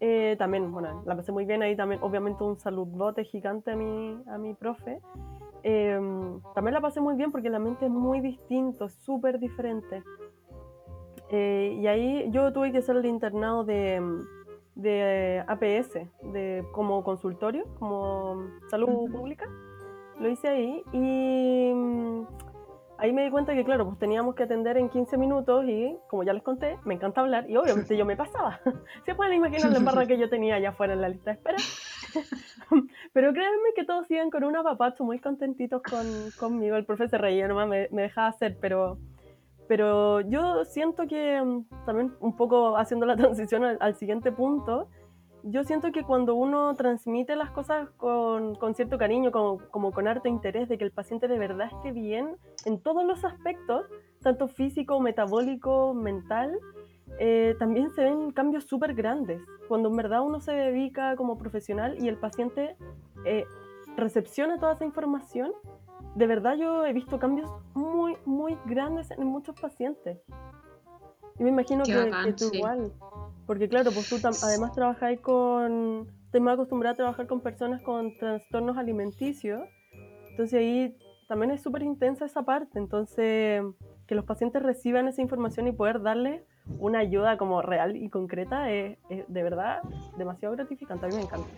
eh, 0.00 0.34
también, 0.38 0.72
bueno, 0.72 1.02
la 1.04 1.14
pasé 1.14 1.30
muy 1.30 1.44
bien 1.44 1.62
ahí 1.62 1.76
también, 1.76 2.02
obviamente 2.02 2.42
un 2.42 2.58
saludote 2.58 3.24
gigante 3.24 3.72
a 3.72 3.76
mi, 3.76 4.18
a 4.26 4.38
mi 4.38 4.54
profe. 4.54 4.98
Em, 5.62 6.40
también 6.54 6.72
la 6.72 6.80
pasé 6.80 7.02
muy 7.02 7.16
bien 7.16 7.30
porque 7.30 7.50
la 7.50 7.58
mente 7.58 7.84
es 7.84 7.90
muy 7.90 8.20
distinto, 8.20 8.88
súper 8.88 9.38
diferente. 9.38 10.02
Eh, 11.28 11.78
y 11.78 11.86
ahí 11.86 12.30
yo 12.30 12.50
tuve 12.52 12.72
que 12.72 12.78
hacer 12.78 12.96
el 12.96 13.04
internado 13.04 13.62
de, 13.62 14.02
de 14.74 15.44
APS, 15.46 16.00
de, 16.32 16.64
como 16.72 17.04
consultorio, 17.04 17.64
como 17.78 18.42
salud 18.70 19.10
pública. 19.12 19.46
Lo 20.18 20.30
hice 20.30 20.48
ahí 20.48 20.82
y 20.92 21.72
ahí 23.00 23.12
me 23.12 23.24
di 23.24 23.30
cuenta 23.30 23.54
que, 23.54 23.64
claro, 23.64 23.86
pues 23.86 23.98
teníamos 23.98 24.34
que 24.34 24.44
atender 24.44 24.76
en 24.76 24.88
15 24.88 25.16
minutos 25.16 25.64
y, 25.66 25.96
como 26.08 26.22
ya 26.22 26.32
les 26.32 26.42
conté, 26.42 26.78
me 26.84 26.94
encanta 26.94 27.20
hablar 27.20 27.48
y 27.48 27.56
obviamente 27.56 27.96
yo 27.96 28.04
me 28.04 28.16
pasaba. 28.16 28.60
Se 29.06 29.14
pueden 29.14 29.34
imaginar 29.34 29.70
la 29.70 29.78
embarra 29.78 30.06
que 30.06 30.18
yo 30.18 30.28
tenía 30.28 30.56
allá 30.56 30.70
afuera 30.70 30.92
en 30.92 31.00
la 31.00 31.08
lista 31.08 31.30
de 31.30 31.36
espera. 31.36 31.58
Pero 33.12 33.32
créanme 33.32 33.72
que 33.74 33.84
todos 33.84 34.10
iban 34.10 34.30
con 34.30 34.44
un 34.44 34.56
apapacho 34.56 35.04
muy 35.04 35.18
contentitos 35.18 35.82
con, 35.82 36.06
conmigo. 36.38 36.76
El 36.76 36.84
profesor 36.84 37.20
reía 37.20 37.48
nomás 37.48 37.68
me, 37.68 37.88
me 37.90 38.02
dejaba 38.02 38.28
hacer, 38.28 38.56
pero 38.60 38.98
pero 39.70 40.20
yo 40.22 40.64
siento 40.64 41.06
que 41.06 41.40
mm, 41.40 41.84
también 41.86 42.12
un 42.18 42.34
poco 42.34 42.76
haciendo 42.76 43.06
la 43.06 43.14
transición 43.16 43.62
al, 43.64 43.94
siguiente 43.94 44.32
punto, 44.32 44.88
yo 45.42 45.64
siento 45.64 45.92
que 45.92 46.02
cuando 46.02 46.34
uno 46.34 46.74
transmite 46.74 47.36
las 47.36 47.50
cosas 47.50 47.88
con, 47.96 48.54
con 48.56 48.74
cierto 48.74 48.98
cariño, 48.98 49.30
como, 49.30 49.58
como, 49.70 49.92
con 49.92 50.08
harto 50.08 50.28
interés 50.28 50.68
de 50.68 50.78
que 50.78 50.84
el 50.84 50.92
paciente 50.92 51.28
de 51.28 51.38
verdad 51.38 51.68
esté 51.72 51.92
bien 51.92 52.36
en 52.64 52.80
todos 52.80 53.04
los 53.04 53.24
aspectos, 53.24 53.86
tanto 54.22 54.48
físico, 54.48 55.00
metabólico, 55.00 55.94
mental, 55.94 56.58
eh, 57.18 57.54
también 57.58 57.90
se 57.90 58.04
ven 58.04 58.30
cambios 58.30 58.64
súper 58.64 58.94
grandes. 58.94 59.42
Cuando 59.68 59.88
en 59.88 59.96
verdad 59.96 60.22
uno 60.22 60.40
se 60.40 60.52
dedica 60.52 61.16
como 61.16 61.38
profesional 61.38 61.96
y 62.02 62.08
el 62.08 62.16
paciente 62.16 62.76
eh, 63.24 63.44
recepciona 63.96 64.58
toda 64.58 64.74
esa 64.74 64.84
información, 64.84 65.52
de 66.14 66.26
verdad 66.26 66.56
yo 66.56 66.84
he 66.86 66.92
visto 66.92 67.18
cambios 67.18 67.50
muy, 67.74 68.16
muy 68.24 68.56
grandes 68.66 69.10
en 69.10 69.26
muchos 69.26 69.58
pacientes. 69.60 70.18
Y 71.38 71.44
me 71.44 71.50
imagino 71.50 71.84
que, 71.84 72.32
tú 72.34 72.50
igual. 72.52 72.92
Porque 73.50 73.68
claro, 73.68 73.90
pues 73.90 74.08
tú 74.08 74.16
además 74.44 74.72
trabajáis 74.74 75.18
con... 75.18 76.06
Estoy 76.26 76.40
más 76.40 76.54
acostumbrada 76.54 76.92
a 76.92 76.96
trabajar 76.96 77.26
con 77.26 77.40
personas 77.40 77.82
con 77.82 78.16
trastornos 78.16 78.78
alimenticios. 78.78 79.62
Entonces 80.30 80.60
ahí 80.60 80.96
también 81.26 81.50
es 81.50 81.60
súper 81.60 81.82
intensa 81.82 82.26
esa 82.26 82.44
parte. 82.44 82.78
Entonces, 82.78 83.64
que 84.06 84.14
los 84.14 84.24
pacientes 84.24 84.62
reciban 84.62 85.08
esa 85.08 85.20
información 85.20 85.66
y 85.66 85.72
poder 85.72 86.00
darle 86.00 86.44
una 86.78 87.00
ayuda 87.00 87.36
como 87.38 87.60
real 87.60 87.96
y 87.96 88.08
concreta 88.08 88.70
es, 88.70 88.98
es 89.08 89.24
de 89.26 89.42
verdad 89.42 89.82
demasiado 90.16 90.54
gratificante. 90.54 91.06
A 91.06 91.08
mí 91.08 91.16
me 91.16 91.22
encanta. 91.22 91.48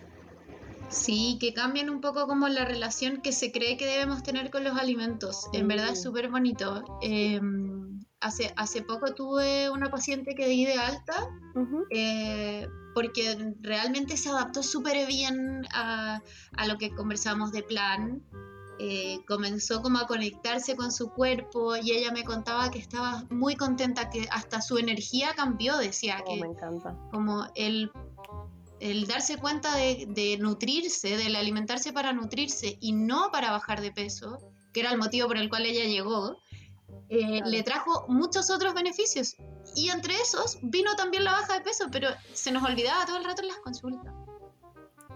Sí, 0.89 1.37
que 1.39 1.53
cambian 1.53 1.91
un 1.91 2.01
poco 2.01 2.25
como 2.25 2.47
la 2.47 2.65
relación 2.65 3.21
que 3.21 3.31
se 3.31 3.51
cree 3.51 3.77
que 3.77 3.85
debemos 3.85 4.23
tener 4.23 4.49
con 4.49 4.63
los 4.63 4.79
alimentos. 4.79 5.47
En 5.53 5.67
verdad 5.67 5.89
es 5.89 6.01
súper 6.01 6.31
bonito. 6.31 6.85
Em, 7.03 7.92
hace, 8.23 8.53
hace 8.57 8.81
poco 8.81 9.13
tuve 9.13 9.69
una 9.69 9.91
paciente 9.91 10.33
que 10.33 10.47
di 10.47 10.65
de 10.65 10.73
alta 10.73 11.29
eh, 11.91 12.67
porque 12.95 13.53
realmente 13.61 14.17
se 14.17 14.29
adaptó 14.29 14.63
súper 14.63 15.05
bien 15.07 15.65
a, 15.73 16.21
lo 16.67 16.77
que 16.77 16.93
conversamos 16.93 17.51
de 17.51 17.63
plan. 17.63 18.23
Eh, 18.79 19.19
comenzó 19.27 19.83
como 19.83 19.99
a 19.99 20.07
conectarse 20.07 20.75
con 20.75 20.91
su 20.91 21.11
cuerpo 21.11 21.75
y 21.77 21.91
ella 21.91 22.11
me 22.11 22.23
contaba 22.23 22.71
que 22.71 22.79
estaba 22.79 23.23
muy 23.29 23.55
contenta, 23.55 24.09
que 24.09 24.27
hasta 24.31 24.61
su 24.61 24.79
energía 24.79 25.33
cambió, 25.35 25.77
decía 25.77 26.23
oh, 26.25 26.25
que 26.25 26.41
me 26.41 26.47
encanta. 26.47 26.97
como 27.11 27.45
el 27.53 27.91
el 28.83 29.07
darse 29.07 29.37
cuenta 29.37 29.77
de, 29.77 30.37
nutrirse, 30.41 31.15
del 31.15 31.37
alimentarse 31.37 31.93
para 31.93 32.11
nutrirse 32.11 32.77
y 32.81 32.91
no 32.91 33.29
para 33.31 33.49
bajar 33.49 33.79
de 33.79 33.93
peso, 33.93 34.39
que 34.73 34.81
era 34.81 34.91
el 34.91 34.97
motivo 34.97 35.27
por 35.27 35.37
el 35.37 35.47
cual 35.47 35.65
ella 35.65 35.85
llegó, 35.85 36.37
eh, 37.09 37.41
le 37.45 37.63
trajo 37.63 38.05
muchos 38.07 38.49
otros 38.49 38.73
beneficios. 38.73 39.35
Y 39.75 39.89
entre 39.89 40.13
esos 40.15 40.59
vino 40.61 40.95
también 40.95 41.23
la 41.23 41.31
baja 41.31 41.53
de 41.53 41.61
peso, 41.61 41.85
pero 41.91 42.09
se 42.33 42.51
nos 42.51 42.63
olvidaba 42.63 43.05
todo 43.05 43.17
el 43.17 43.23
rato 43.23 43.41
en 43.41 43.47
las 43.49 43.57
consultas. 43.57 44.13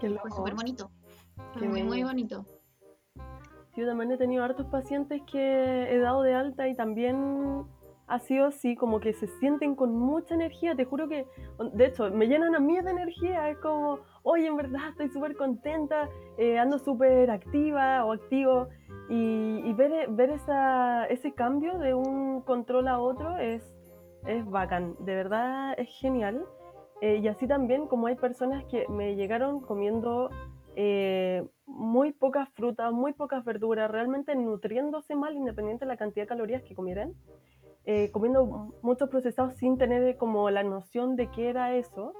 Qué 0.00 0.10
Fue 0.10 0.30
súper 0.30 0.54
bonito. 0.54 0.90
muy, 1.60 1.82
muy 1.82 2.02
bonito. 2.02 2.44
Yo 3.76 3.86
también 3.86 4.10
he 4.10 4.16
tenido 4.16 4.42
hartos 4.44 4.66
pacientes 4.66 5.22
que 5.30 5.92
he 5.92 5.98
dado 5.98 6.22
de 6.22 6.34
alta 6.34 6.68
y 6.68 6.74
también 6.74 7.64
ha 8.08 8.18
sido 8.18 8.46
así, 8.46 8.74
como 8.74 9.00
que 9.00 9.12
se 9.12 9.26
sienten 9.38 9.74
con 9.76 9.94
mucha 9.94 10.34
energía, 10.34 10.74
te 10.74 10.84
juro 10.84 11.08
que, 11.08 11.26
de 11.74 11.86
hecho, 11.86 12.10
me 12.10 12.26
llenan 12.26 12.54
a 12.54 12.58
mí 12.58 12.80
de 12.80 12.90
energía, 12.90 13.50
es 13.50 13.58
como, 13.58 14.00
oye, 14.22 14.46
en 14.46 14.56
verdad 14.56 14.88
estoy 14.90 15.10
súper 15.10 15.36
contenta, 15.36 16.08
eh, 16.38 16.58
ando 16.58 16.78
súper 16.78 17.30
activa 17.30 18.04
o 18.06 18.12
activo, 18.12 18.68
y, 19.10 19.72
ver, 19.72 20.10
ver 20.10 20.30
esa, 20.30 21.06
ese 21.06 21.32
cambio 21.32 21.78
de 21.78 21.94
un 21.94 22.42
control 22.42 22.88
a 22.88 22.98
otro 22.98 23.36
es, 23.38 23.62
es 24.26 24.44
bacán, 24.44 24.96
de 25.00 25.14
verdad 25.14 25.74
es 25.78 25.88
genial. 26.00 26.44
Eh, 27.00 27.20
y 27.22 27.28
así 27.28 27.46
también 27.46 27.86
como 27.86 28.08
hay 28.08 28.16
personas 28.16 28.64
que 28.64 28.86
me 28.88 29.14
llegaron 29.14 29.60
comiendo 29.60 30.30
eh, 30.74 31.46
muy 31.66 32.12
pocas 32.12 32.48
frutas, 32.50 32.92
muy 32.92 33.12
pocas 33.12 33.44
verduras, 33.44 33.90
realmente 33.90 34.34
nutriéndose 34.34 35.14
mal 35.14 35.36
independiente 35.36 35.84
de 35.84 35.88
la 35.88 35.96
cantidad 35.96 36.24
de 36.24 36.28
calorías 36.28 36.62
que 36.62 36.74
comieran. 36.74 37.14
Eh, 37.84 38.10
comiendo 38.10 38.74
muchos 38.82 39.08
procesados 39.08 39.56
sin 39.56 39.78
tener 39.78 40.18
como 40.18 40.50
la 40.50 40.62
noción 40.62 41.16
de 41.16 41.28
qué 41.30 41.48
era 41.48 41.74
eso. 41.74 42.12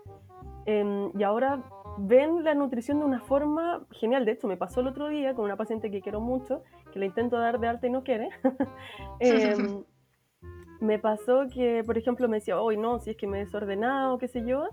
Em, 0.64 1.10
y 1.18 1.22
ahora 1.24 1.62
ven 1.98 2.44
la 2.44 2.54
nutrición 2.54 3.00
de 3.00 3.04
una 3.04 3.20
forma 3.20 3.84
genial. 3.90 4.24
De 4.24 4.32
hecho, 4.32 4.46
me 4.46 4.56
pasó 4.56 4.80
el 4.80 4.88
otro 4.88 5.08
día 5.08 5.34
con 5.34 5.44
una 5.44 5.56
paciente 5.56 5.90
que 5.90 6.00
quiero 6.00 6.20
mucho, 6.20 6.62
que 6.92 6.98
le 6.98 7.06
intento 7.06 7.38
dar 7.38 7.58
de 7.58 7.66
arte 7.66 7.88
y 7.88 7.90
no 7.90 8.04
quiere. 8.04 8.28
Em, 9.20 9.84
me 10.80 10.98
pasó 10.98 11.46
que, 11.52 11.82
por 11.84 11.98
ejemplo, 11.98 12.28
me 12.28 12.36
decía, 12.36 12.60
hoy 12.60 12.76
no, 12.76 13.00
si 13.00 13.10
es 13.10 13.16
que 13.16 13.26
me 13.26 13.40
he 13.40 13.44
desordenado, 13.44 14.18
qué 14.18 14.28
sé 14.28 14.44
yo, 14.44 14.68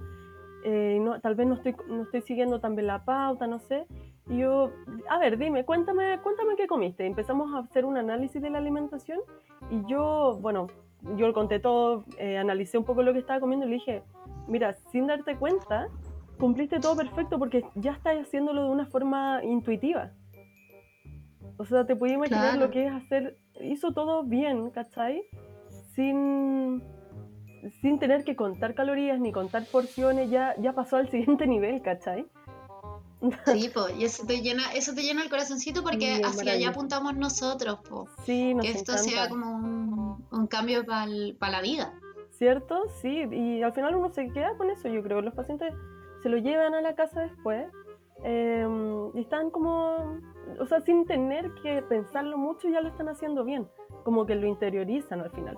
eh, 0.64 1.00
no, 1.02 1.20
tal 1.20 1.36
vez 1.36 1.48
no 1.48 1.56
estoy, 1.56 1.76
no 1.88 2.04
estoy 2.04 2.22
siguiendo 2.22 2.60
tan 2.60 2.76
bien 2.76 2.88
la 2.88 3.04
pauta, 3.06 3.48
no 3.48 3.60
sé. 3.60 3.88
Y 4.28 4.40
yo, 4.40 4.72
a 5.10 5.20
ver, 5.20 5.38
dime, 5.38 5.66
cuéntame, 5.66 6.20
cuéntame 6.22 6.56
qué 6.56 6.68
comiste. 6.68 7.06
Empezamos 7.06 7.54
a 7.54 7.60
hacer 7.60 7.86
un 7.86 7.98
análisis 7.98 8.42
de 8.42 8.50
la 8.50 8.60
alimentación 8.60 9.20
y 9.70 9.84
yo, 9.88 10.38
bueno, 10.42 10.68
yo 11.18 11.28
le 11.28 11.34
conté 11.34 11.60
todo, 11.60 12.06
eh, 12.18 12.38
analicé 12.38 12.78
un 12.78 12.84
poco 12.84 13.04
lo 13.04 13.14
que 13.14 13.20
estaba 13.20 13.40
comiendo 13.40 13.66
y 13.66 13.70
le 13.70 13.76
dije, 13.76 14.04
mira, 14.48 14.74
sin 14.92 15.08
darte 15.08 15.36
cuenta, 15.36 15.88
cumpliste 16.40 16.80
todo 16.80 16.96
perfecto 16.96 17.40
porque 17.40 17.66
ya 17.76 17.92
estás 17.92 18.18
haciéndolo 18.18 18.64
de 18.64 18.70
una 18.70 18.86
forma 18.86 19.42
intuitiva. 19.44 20.12
O 21.58 21.66
sea, 21.66 21.86
te 21.86 21.96
puedes 21.96 22.16
imaginar 22.16 22.58
lo 22.58 22.70
que 22.70 22.88
es 22.88 22.92
hacer, 22.92 23.38
hizo 23.62 23.94
todo 23.94 24.24
bien, 24.24 24.72
¿cachai? 24.72 25.24
Sin, 25.96 26.84
sin 27.82 27.98
tener 28.00 28.26
que 28.26 28.36
contar 28.36 28.76
calorías 28.76 29.20
ni 29.20 29.32
contar 29.32 29.66
porciones, 29.66 30.30
ya, 30.30 30.56
ya 30.60 30.74
pasó 30.74 30.98
al 30.98 31.10
siguiente 31.10 31.48
nivel, 31.48 31.82
¿cachai? 31.82 32.26
Sí, 33.46 33.72
pues, 33.74 33.96
y 33.98 34.04
eso 34.04 34.26
te 34.26 34.42
llena, 34.42 34.72
eso 34.74 34.94
te 34.94 35.02
llena 35.02 35.24
el 35.24 35.30
corazoncito 35.30 35.82
porque 35.82 36.22
hacia 36.24 36.52
allá 36.52 36.70
apuntamos 36.70 37.16
nosotros, 37.16 37.80
po. 37.88 38.08
Sí, 38.26 38.54
que 38.62 38.72
esto 38.72 38.98
sea 38.98 39.30
como 39.30 39.56
un, 39.56 40.28
un 40.32 40.48
cambio 40.48 40.86
para 40.86 41.52
la 41.52 41.62
vida. 41.62 41.94
¿Cierto? 42.32 42.84
Sí, 43.02 43.24
y 43.32 43.64
al 43.64 43.74
final 43.74 43.96
uno 43.96 44.10
se 44.10 44.28
queda 44.28 44.58
con 44.58 44.70
eso, 44.70 44.90
yo 44.90 45.02
creo. 45.02 45.22
Los 45.22 45.34
pacientes 45.34 45.74
se 46.22 46.30
lo 46.30 46.38
llevan 46.38 46.74
a 46.74 46.82
la 46.82 46.96
casa 46.96 47.22
después 47.22 47.68
em, 48.24 49.16
y 49.16 49.22
están 49.22 49.50
como, 49.52 50.20
o 50.60 50.66
sea, 50.68 50.82
sin 50.82 51.06
tener 51.06 51.52
que 51.62 51.82
pensarlo 51.84 52.38
mucho, 52.38 52.68
ya 52.70 52.82
lo 52.82 52.90
están 52.90 53.10
haciendo 53.10 53.44
bien, 53.44 53.68
como 54.04 54.26
que 54.26 54.36
lo 54.36 54.48
interiorizan 54.48 55.22
al 55.22 55.32
final. 55.32 55.58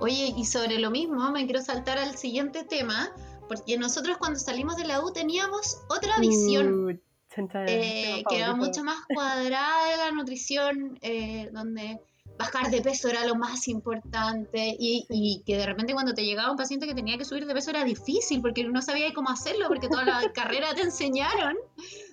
Oye, 0.00 0.34
y 0.36 0.44
sobre 0.44 0.78
lo 0.78 0.90
mismo, 0.90 1.30
me 1.30 1.44
quiero 1.44 1.60
saltar 1.60 1.98
al 1.98 2.16
siguiente 2.16 2.64
tema, 2.64 3.10
porque 3.48 3.78
nosotros 3.78 4.16
cuando 4.18 4.38
salimos 4.38 4.76
de 4.76 4.86
la 4.86 5.04
U 5.04 5.12
teníamos 5.12 5.82
otra 5.88 6.18
visión, 6.18 7.00
eh, 7.36 8.22
que 8.28 8.36
era 8.36 8.54
mucho 8.54 8.82
más 8.82 8.98
cuadrada 9.12 9.90
de 9.90 9.96
la 9.96 10.10
nutrición, 10.12 10.98
eh, 11.00 11.48
donde 11.52 12.00
bajar 12.38 12.70
de 12.70 12.80
peso 12.80 13.08
era 13.08 13.24
lo 13.26 13.34
más 13.34 13.68
importante 13.68 14.76
y, 14.78 15.42
que 15.46 15.56
de 15.56 15.66
repente 15.66 15.92
cuando 15.92 16.14
te 16.14 16.24
llegaba 16.24 16.50
un 16.50 16.56
paciente 16.56 16.86
que 16.86 16.94
tenía 16.94 17.16
que 17.18 17.24
subir 17.24 17.46
de 17.46 17.54
peso 17.54 17.70
era 17.70 17.84
difícil 17.84 18.40
porque 18.40 18.64
no 18.64 18.82
sabía 18.82 19.12
cómo 19.14 19.30
hacerlo, 19.30 19.68
porque 19.68 19.88
toda 19.88 20.04
la 20.04 20.20
carrera 20.34 20.74
te 20.74 20.82
enseñaron 20.82 21.56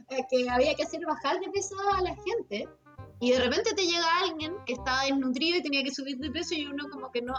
eh, 0.10 0.24
que 0.30 0.50
había 0.50 0.76
que 0.76 0.84
hacer 0.84 1.02
bajar 1.06 1.40
de 1.40 1.50
peso 1.50 1.76
a 1.96 2.02
la 2.02 2.16
gente. 2.16 2.68
Y 3.20 3.32
de 3.32 3.40
repente 3.40 3.74
te 3.76 3.84
llega 3.84 4.20
alguien 4.24 4.54
que 4.66 4.74
estaba 4.74 5.04
desnutrido 5.04 5.58
y 5.60 5.62
tenía 5.62 5.84
que 5.84 5.92
subir 5.92 6.18
de 6.18 6.32
peso 6.32 6.56
y 6.56 6.66
uno 6.66 6.90
como 6.90 7.12
que 7.12 7.22
no, 7.22 7.36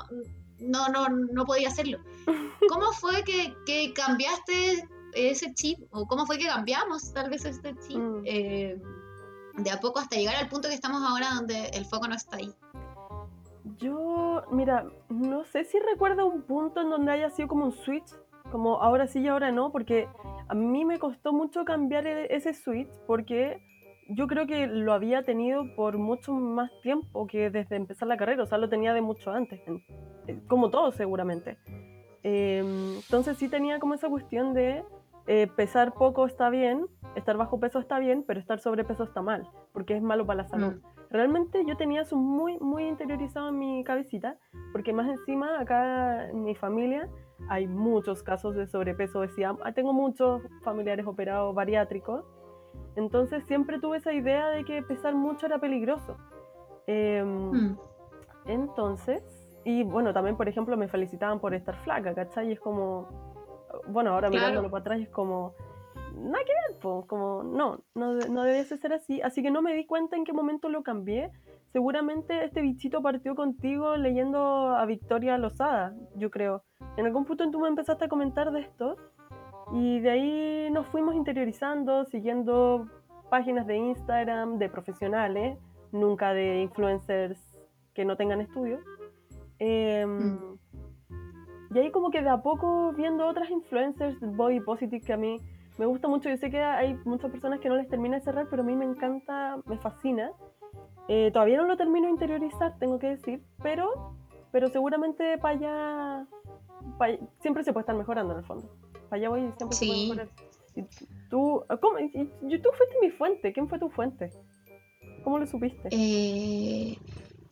no, 0.60 0.88
no, 0.88 1.08
no 1.08 1.44
podía 1.44 1.68
hacerlo. 1.68 1.98
¿Cómo 2.68 2.92
fue 2.92 3.24
que, 3.24 3.92
cambiaste 3.92 4.88
ese 5.14 5.52
chip? 5.54 5.80
¿O 5.90 6.06
cómo 6.06 6.24
fue 6.24 6.38
que 6.38 6.46
cambiamos 6.46 7.12
tal 7.12 7.30
vez 7.30 7.44
este 7.44 7.74
chip? 7.86 7.98
Mm. 7.98 8.22
Eh, 8.24 8.80
de 9.54 9.70
a 9.70 9.80
poco 9.80 9.98
hasta 9.98 10.16
llegar 10.16 10.36
al 10.36 10.48
punto 10.48 10.68
que 10.68 10.74
estamos 10.74 11.02
ahora 11.02 11.34
donde 11.34 11.66
el 11.68 11.84
foco 11.84 12.08
no 12.08 12.14
está 12.14 12.36
ahí. 12.36 12.52
Yo, 13.78 14.42
mira, 14.50 14.86
no 15.08 15.44
sé 15.44 15.64
si 15.64 15.78
recuerdo 15.78 16.26
un 16.26 16.42
punto 16.42 16.80
en 16.80 16.90
donde 16.90 17.12
haya 17.12 17.30
sido 17.30 17.48
como 17.48 17.64
un 17.64 17.72
switch, 17.72 18.10
como 18.50 18.82
ahora 18.82 19.06
sí 19.06 19.20
y 19.20 19.28
ahora 19.28 19.52
no, 19.52 19.70
porque 19.70 20.08
a 20.48 20.54
mí 20.54 20.84
me 20.84 20.98
costó 20.98 21.32
mucho 21.32 21.64
cambiar 21.64 22.06
e-, 22.06 22.34
ese 22.34 22.54
switch, 22.54 22.90
porque 23.06 23.62
yo 24.08 24.26
creo 24.26 24.46
que 24.46 24.66
lo 24.66 24.92
había 24.92 25.22
tenido 25.22 25.64
por 25.76 25.96
mucho 25.96 26.32
más 26.34 26.70
tiempo 26.82 27.26
que 27.26 27.50
desde 27.50 27.76
empezar 27.76 28.08
la 28.08 28.16
carrera, 28.16 28.42
o 28.42 28.46
sea, 28.46 28.58
lo 28.58 28.68
tenía 28.68 28.92
de 28.94 29.00
mucho 29.00 29.30
antes, 29.30 29.60
como 30.48 30.70
todos 30.70 30.96
seguramente. 30.96 31.56
Em, 32.24 32.96
entonces 32.96 33.36
sí 33.38 33.48
tenía 33.48 33.78
como 33.78 33.94
esa 33.94 34.08
cuestión 34.08 34.54
de 34.54 34.84
eh, 35.26 35.46
pesar 35.56 35.94
poco 35.94 36.26
está 36.26 36.50
bien, 36.50 36.86
estar 37.14 37.36
bajo 37.36 37.60
peso 37.60 37.78
está 37.78 37.98
bien, 37.98 38.24
pero 38.26 38.40
estar 38.40 38.58
sobrepeso 38.60 39.04
está 39.04 39.22
mal, 39.22 39.48
porque 39.72 39.96
es 39.96 40.02
malo 40.02 40.26
para 40.26 40.42
la 40.42 40.48
salud. 40.48 40.74
Mm. 40.74 40.80
Realmente 41.10 41.64
yo 41.66 41.76
tenía 41.76 42.02
eso 42.02 42.16
muy, 42.16 42.58
muy 42.58 42.84
interiorizado 42.84 43.50
en 43.50 43.58
mi 43.58 43.84
cabecita, 43.84 44.36
porque 44.72 44.92
más 44.92 45.08
encima 45.08 45.60
acá 45.60 46.30
en 46.30 46.42
mi 46.42 46.54
familia 46.54 47.08
hay 47.48 47.66
muchos 47.66 48.22
casos 48.22 48.54
de 48.54 48.66
sobrepeso, 48.66 49.18
obesidad. 49.18 49.56
Tengo 49.74 49.92
muchos 49.92 50.42
familiares 50.62 51.06
operados 51.06 51.54
bariátricos 51.54 52.24
entonces 52.96 53.44
siempre 53.46 53.80
tuve 53.80 53.98
esa 53.98 54.12
idea 54.12 54.48
de 54.48 54.64
que 54.64 54.82
pesar 54.82 55.14
mucho 55.14 55.46
era 55.46 55.58
peligroso. 55.58 56.16
Em, 56.86 57.50
mm. 57.50 57.78
Entonces, 58.46 59.22
y 59.64 59.84
bueno, 59.84 60.12
también 60.12 60.36
por 60.36 60.48
ejemplo 60.48 60.76
me 60.76 60.88
felicitaban 60.88 61.40
por 61.40 61.54
estar 61.54 61.76
flaca, 61.84 62.14
¿cachai? 62.14 62.48
Y 62.48 62.52
es 62.52 62.60
como, 62.60 63.31
bueno, 63.88 64.12
ahora 64.12 64.30
mirándolo 64.30 64.70
para 64.70 64.80
atrás 64.80 65.00
es 65.00 65.08
como, 65.08 65.54
nada 66.14 66.44
que 66.44 66.52
ver, 66.52 66.78
pues, 66.80 67.06
como, 67.06 67.42
no, 67.42 67.82
no, 67.94 68.14
no 68.14 68.42
debiese 68.42 68.76
ser 68.78 68.92
así. 68.92 69.20
Así 69.22 69.42
que 69.42 69.50
no 69.50 69.62
me 69.62 69.74
di 69.74 69.86
cuenta 69.86 70.16
en 70.16 70.24
qué 70.24 70.32
momento 70.32 70.68
lo 70.68 70.82
cambié. 70.82 71.30
Seguramente 71.72 72.44
este 72.44 72.60
bichito 72.60 73.00
partió 73.02 73.34
contigo 73.34 73.96
leyendo 73.96 74.76
a 74.76 74.84
Victoria 74.84 75.38
Lozada, 75.38 75.94
yo 76.16 76.30
creo. 76.30 76.62
En 76.96 77.06
algún 77.06 77.24
punto 77.24 77.50
tú 77.50 77.60
me 77.60 77.68
empezaste 77.68 78.04
a 78.04 78.08
comentar 78.08 78.52
de 78.52 78.60
esto 78.60 78.96
y 79.72 80.00
de 80.00 80.10
ahí 80.10 80.70
nos 80.70 80.86
fuimos 80.88 81.14
interiorizando, 81.14 82.04
siguiendo 82.04 82.88
páginas 83.30 83.66
de 83.66 83.76
Instagram 83.78 84.58
de 84.58 84.68
profesionales, 84.68 85.58
nunca 85.92 86.34
de 86.34 86.60
influencers 86.60 87.40
que 87.94 88.04
no 88.04 88.16
tengan 88.16 88.42
estudios. 88.42 88.84
Em, 89.58 90.34
mm. 90.34 90.58
Y 91.74 91.78
ahí 91.78 91.90
como 91.90 92.10
que 92.10 92.22
de 92.22 92.28
a 92.28 92.42
poco 92.42 92.92
viendo 92.92 93.26
otras 93.26 93.50
influencers 93.50 94.18
body 94.20 94.60
positive 94.60 95.04
que 95.04 95.12
a 95.12 95.16
mí 95.16 95.36
me 95.78 95.86
gusta 95.86 96.08
mucho. 96.08 96.28
Yo 96.28 96.36
sé 96.36 96.50
que 96.50 96.60
hay 96.60 96.94
muchas 97.04 97.30
personas 97.30 97.60
que 97.60 97.68
no 97.68 97.76
les 97.76 97.88
termina 97.88 98.18
de 98.18 98.24
cerrar, 98.24 98.46
pero 98.50 98.62
a 98.62 98.64
mí 98.64 98.76
me 98.76 98.84
encanta, 98.84 99.56
me 99.64 99.78
fascina. 99.78 100.32
Eh, 101.08 101.30
todavía 101.32 101.56
no 101.56 101.66
lo 101.66 101.76
termino 101.76 102.06
de 102.06 102.12
interiorizar, 102.12 102.78
tengo 102.78 102.98
que 102.98 103.08
decir, 103.08 103.42
pero, 103.62 104.14
pero 104.52 104.68
seguramente 104.68 105.36
para 105.38 105.56
allá, 105.56 106.26
siempre 107.40 107.64
se 107.64 107.72
puede 107.72 107.82
estar 107.82 107.96
mejorando 107.96 108.32
en 108.34 108.38
el 108.38 108.44
fondo 108.44 108.68
allá 109.12 109.28
voy 109.28 109.52
siempre 109.56 109.76
sí. 109.76 110.12
tú, 111.28 111.64
¿cómo? 111.80 111.98
tú 111.98 112.68
fuiste 112.72 112.96
mi 113.00 113.10
fuente, 113.10 113.52
¿quién 113.52 113.68
fue 113.68 113.78
tu 113.78 113.90
fuente? 113.90 114.30
¿Cómo 115.22 115.38
lo 115.38 115.46
supiste? 115.46 115.88
Eh, 115.92 116.96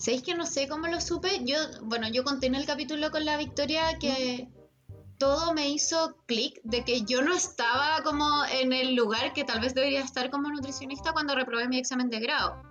¿Sabéis 0.00 0.22
que 0.22 0.34
no 0.34 0.46
sé 0.46 0.66
cómo 0.66 0.86
lo 0.86 0.98
supe? 0.98 1.44
Yo, 1.44 1.56
bueno, 1.82 2.08
yo 2.08 2.24
conté 2.24 2.46
en 2.46 2.54
el 2.54 2.64
capítulo 2.64 3.10
con 3.10 3.26
la 3.26 3.36
Victoria 3.36 3.98
que 4.00 4.48
todo 5.18 5.52
me 5.52 5.68
hizo 5.68 6.16
clic 6.24 6.58
de 6.64 6.82
que 6.84 7.02
yo 7.02 7.20
no 7.20 7.34
estaba 7.34 8.02
como 8.02 8.26
en 8.50 8.72
el 8.72 8.94
lugar 8.94 9.34
que 9.34 9.44
tal 9.44 9.60
vez 9.60 9.74
debería 9.74 10.00
estar 10.00 10.30
como 10.30 10.48
nutricionista 10.48 11.12
cuando 11.12 11.34
reprobé 11.34 11.68
mi 11.68 11.78
examen 11.78 12.08
de 12.08 12.18
grado, 12.18 12.62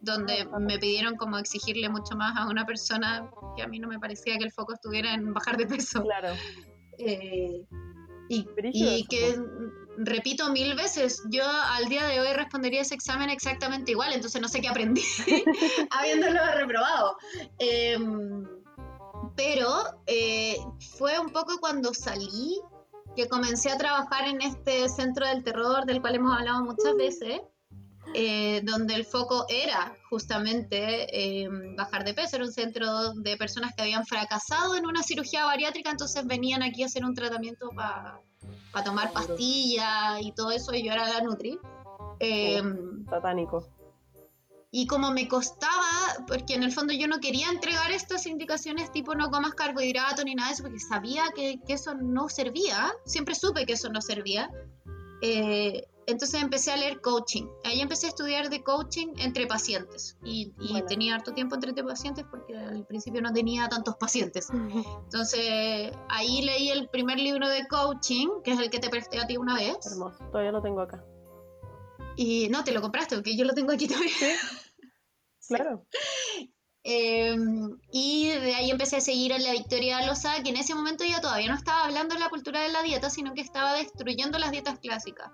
donde 0.00 0.48
ah, 0.52 0.58
me 0.58 0.76
pidieron 0.80 1.14
como 1.16 1.38
exigirle 1.38 1.88
mucho 1.88 2.16
más 2.16 2.36
a 2.36 2.48
una 2.48 2.66
persona 2.66 3.30
que 3.56 3.62
a 3.62 3.68
mí 3.68 3.78
no 3.78 3.86
me 3.86 4.00
parecía 4.00 4.36
que 4.36 4.44
el 4.44 4.50
foco 4.50 4.74
estuviera 4.74 5.14
en 5.14 5.32
bajar 5.32 5.56
de 5.56 5.66
peso. 5.68 6.02
Claro. 6.02 6.34
Eh, 6.98 7.64
y, 8.28 8.48
y 8.72 9.06
que, 9.06 9.38
repito 9.98 10.50
mil 10.50 10.74
veces, 10.74 11.22
yo 11.30 11.44
al 11.46 11.88
día 11.88 12.06
de 12.06 12.20
hoy 12.20 12.32
respondería 12.32 12.82
ese 12.82 12.94
examen 12.94 13.30
exactamente 13.30 13.92
igual, 13.92 14.12
entonces 14.12 14.40
no 14.40 14.48
sé 14.48 14.60
qué 14.60 14.68
aprendí 14.68 15.02
habiéndolo 15.90 16.40
reprobado. 16.54 17.16
Em, 17.58 18.46
pero 19.36 19.68
eh, 20.06 20.56
fue 20.96 21.18
un 21.18 21.30
poco 21.30 21.58
cuando 21.58 21.92
salí 21.94 22.60
que 23.16 23.28
comencé 23.28 23.70
a 23.70 23.78
trabajar 23.78 24.26
en 24.26 24.42
este 24.42 24.88
centro 24.88 25.26
del 25.26 25.44
terror 25.44 25.84
del 25.86 26.00
cual 26.00 26.16
hemos 26.16 26.36
hablado 26.36 26.64
muchas 26.64 26.94
veces. 26.96 27.40
Eh, 28.12 28.60
donde 28.64 28.94
el 28.94 29.04
foco 29.04 29.46
era 29.48 29.96
justamente 30.10 31.42
em, 31.42 31.74
bajar 31.74 32.04
de 32.04 32.14
peso, 32.14 32.36
era 32.36 32.44
un 32.44 32.52
centro 32.52 33.14
de 33.14 33.36
personas 33.36 33.74
que 33.74 33.82
habían 33.82 34.04
fracasado 34.04 34.76
en 34.76 34.86
una 34.86 35.02
cirugía 35.02 35.46
bariátrica, 35.46 35.90
entonces 35.90 36.26
venían 36.26 36.62
aquí 36.62 36.82
a 36.82 36.86
hacer 36.86 37.04
un 37.04 37.14
tratamiento 37.14 37.70
para 37.70 38.20
tomar 38.84 39.12
pastillas 39.12 40.20
y 40.20 40.32
todo 40.32 40.50
eso, 40.50 40.74
y 40.74 40.84
yo 40.84 40.92
era 40.92 41.08
la 41.08 41.20
Nutri. 41.22 41.58
Em, 42.20 43.04
satánico. 43.06 43.66
Y 44.70 44.86
como 44.86 45.12
me 45.12 45.28
costaba, 45.28 46.24
porque 46.26 46.54
en 46.54 46.64
el 46.64 46.72
fondo 46.72 46.92
yo 46.92 47.06
no 47.06 47.20
quería 47.20 47.48
entregar 47.48 47.92
estas 47.92 48.26
indicaciones 48.26 48.90
tipo 48.90 49.14
no 49.14 49.30
comas 49.30 49.54
carbohidratos 49.54 50.24
ni 50.24 50.34
nada 50.34 50.48
de 50.48 50.54
eso, 50.54 50.64
porque 50.64 50.80
sabía 50.80 51.24
que, 51.34 51.60
que 51.66 51.74
eso 51.74 51.94
no 51.94 52.28
servía, 52.28 52.92
siempre 53.04 53.36
supe 53.36 53.66
que 53.66 53.74
eso 53.74 53.88
no 53.88 54.00
servía. 54.00 54.50
Eh, 55.22 55.86
entonces 56.06 56.42
empecé 56.42 56.72
a 56.72 56.76
leer 56.76 57.00
coaching. 57.00 57.46
Ahí 57.64 57.80
empecé 57.80 58.06
a 58.06 58.08
estudiar 58.10 58.50
de 58.50 58.62
coaching 58.62 59.08
entre 59.18 59.46
pacientes. 59.46 60.16
Y, 60.24 60.52
tenía 60.88 61.14
harto 61.14 61.32
tiempo 61.32 61.54
entre 61.54 61.72
pacientes 61.84 62.24
porque 62.30 62.56
al 62.56 62.86
principio 62.86 63.22
no 63.22 63.32
tenía 63.32 63.68
tantos 63.68 63.96
pacientes. 63.96 64.48
Entonces 65.04 65.92
ahí 66.08 66.42
leí 66.42 66.70
el 66.70 66.88
primer 66.88 67.18
libro 67.18 67.48
de 67.48 67.66
coaching, 67.68 68.28
que 68.42 68.52
es 68.52 68.58
el 68.58 68.70
que 68.70 68.78
te 68.78 68.90
presté 68.90 69.20
a 69.20 69.26
ti 69.26 69.36
una 69.36 69.54
vez. 69.54 69.76
Hermoso, 69.86 70.18
todavía 70.30 70.52
lo 70.52 70.62
tengo 70.62 70.80
acá. 70.80 71.04
Y 72.16 72.48
no, 72.48 72.62
te 72.64 72.72
lo 72.72 72.80
compraste, 72.80 73.16
porque 73.16 73.36
yo 73.36 73.44
lo 73.44 73.54
tengo 73.54 73.72
aquí 73.72 73.88
también. 73.88 74.12
Claro. 75.46 75.86
Em, 76.84 77.78
y 77.90 78.28
de 78.28 78.54
ahí 78.54 78.70
empecé 78.70 78.96
a 78.96 79.00
seguir 79.00 79.32
a 79.32 79.38
la 79.38 79.52
Victoria 79.52 80.06
Loza, 80.06 80.42
que 80.42 80.50
en 80.50 80.56
ese 80.56 80.74
momento 80.74 81.04
ya 81.04 81.20
todavía 81.20 81.48
no 81.48 81.54
estaba 81.54 81.84
hablando 81.84 82.14
de 82.14 82.20
la 82.20 82.28
cultura 82.28 82.60
de 82.60 82.70
la 82.70 82.82
dieta, 82.82 83.08
sino 83.08 83.32
que 83.34 83.40
estaba 83.40 83.74
destruyendo 83.74 84.38
las 84.38 84.50
dietas 84.52 84.78
clásicas. 84.78 85.30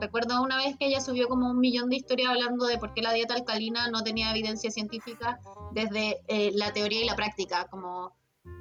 Recuerdo 0.00 0.42
una 0.42 0.56
vez 0.56 0.76
que 0.76 0.86
ella 0.86 1.00
subió 1.00 1.28
como 1.28 1.50
un 1.50 1.58
millón 1.58 1.90
de 1.90 1.96
historias 1.96 2.30
hablando 2.30 2.66
de 2.66 2.78
por 2.78 2.94
qué 2.94 3.02
la 3.02 3.12
dieta 3.12 3.34
alcalina 3.34 3.88
no 3.88 4.02
tenía 4.02 4.30
evidencia 4.30 4.70
científica 4.70 5.40
desde 5.72 6.22
eh, 6.28 6.50
la 6.54 6.72
teoría 6.72 7.02
y 7.02 7.04
la 7.04 7.16
práctica, 7.16 7.66
como 7.70 8.14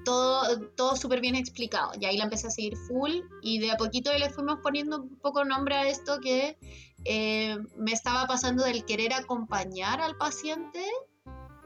todo, 0.03 0.69
todo 0.75 0.95
súper 0.95 1.21
bien 1.21 1.35
explicado. 1.35 1.91
Y 1.99 2.05
ahí 2.05 2.17
la 2.17 2.25
empecé 2.25 2.47
a 2.47 2.51
seguir 2.51 2.75
full 2.75 3.11
y 3.41 3.59
de 3.59 3.71
a 3.71 3.77
poquito 3.77 4.11
le 4.13 4.29
fuimos 4.29 4.59
poniendo 4.61 5.01
un 5.01 5.17
poco 5.19 5.45
nombre 5.45 5.75
a 5.75 5.87
esto 5.87 6.19
que 6.21 6.57
eh, 7.05 7.57
me 7.77 7.91
estaba 7.91 8.25
pasando 8.25 8.63
del 8.63 8.85
querer 8.85 9.13
acompañar 9.13 10.01
al 10.01 10.17
paciente 10.17 10.83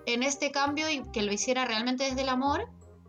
en 0.06 0.24
este 0.24 0.52
cambio 0.52 0.90
y 0.90 1.04
que 1.12 1.22
lo 1.22 1.32
hiciera 1.32 1.66
realmente 1.66 2.04
desde 2.04 2.22
el 2.22 2.30
amor, 2.30 2.68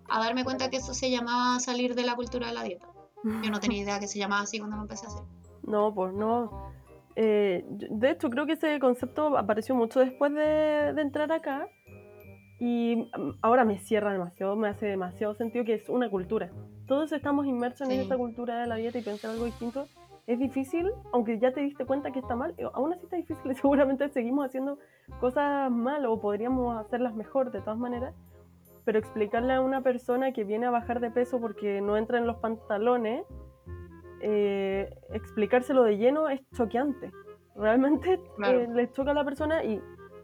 a 0.08 0.18
darme 0.18 0.44
cuenta 0.44 0.70
que 0.70 0.76
eso 0.76 0.94
se 0.94 1.10
llamaba 1.10 1.58
salir 1.60 1.94
de 1.94 2.04
la 2.04 2.14
cultura 2.14 2.48
de 2.48 2.54
la 2.54 2.62
dieta. 2.62 2.86
Yo 3.24 3.50
no 3.50 3.60
tenía 3.60 3.82
idea 3.82 4.00
que 4.00 4.08
se 4.08 4.18
llamaba 4.18 4.42
así 4.42 4.58
cuando 4.58 4.76
lo 4.76 4.82
empecé 4.82 5.06
a 5.06 5.08
hacer. 5.08 5.22
No, 5.62 5.94
pues 5.94 6.12
no. 6.12 6.72
Eh, 7.16 7.64
de 7.68 8.10
hecho, 8.10 8.30
creo 8.30 8.46
que 8.46 8.52
ese 8.52 8.78
concepto 8.80 9.36
apareció 9.36 9.74
mucho 9.74 10.00
después 10.00 10.32
de, 10.32 10.88
entrar 10.96 11.30
acá 11.30 11.68
y 12.58 12.96
mm, 12.96 13.38
ahora 13.42 13.64
me 13.64 13.78
cierra 13.78 14.12
demasiado, 14.12 14.56
me 14.56 14.68
hace 14.68 14.86
demasiado 14.86 15.34
sentido 15.34 15.64
que 15.64 15.74
es 15.74 15.88
una 15.88 16.08
cultura. 16.08 16.50
Todos 16.86 17.12
estamos 17.12 17.46
inmersos 17.46 17.88
en 17.88 18.00
esa 18.00 18.16
cultura 18.16 18.60
de 18.60 18.66
la 18.66 18.76
dieta 18.76 18.98
y 18.98 19.02
pensar 19.02 19.32
algo 19.32 19.44
distinto 19.44 19.86
es 20.26 20.38
difícil, 20.38 20.88
aunque 21.12 21.38
ya 21.38 21.52
te 21.52 21.60
diste 21.60 21.84
cuenta 21.84 22.12
que 22.12 22.20
está 22.20 22.36
mal, 22.36 22.54
eh, 22.56 22.64
aún 22.74 22.92
así 22.92 23.04
está 23.04 23.16
difícil 23.16 23.50
y 23.50 23.54
seguramente 23.56 24.08
seguimos 24.08 24.46
haciendo 24.46 24.78
cosas 25.20 25.70
mal 25.70 26.06
o 26.06 26.20
podríamos 26.20 26.76
hacerlas 26.78 27.14
mejor 27.14 27.50
de 27.50 27.60
todas 27.60 27.78
maneras. 27.78 28.14
Pero 28.84 28.98
explicarle 28.98 29.52
a 29.52 29.60
una 29.60 29.82
persona 29.82 30.32
que 30.32 30.42
viene 30.44 30.66
a 30.66 30.70
bajar 30.70 31.00
de 31.00 31.10
peso 31.10 31.40
porque 31.40 31.80
no 31.80 31.96
entra 31.96 32.18
en 32.18 32.26
los 32.26 32.36
pantalones 32.38 33.24
eh, 34.22 34.88
explicárselo 35.12 35.82
de 35.82 35.96
lleno 35.98 36.28
es 36.28 36.40
choqueante. 36.56 37.10
Realmente 37.56 38.20
eh, 38.44 38.66
le 38.72 38.90
choca 38.92 39.10
a 39.10 39.14
la 39.14 39.24
persona 39.24 39.62
y 39.64 39.80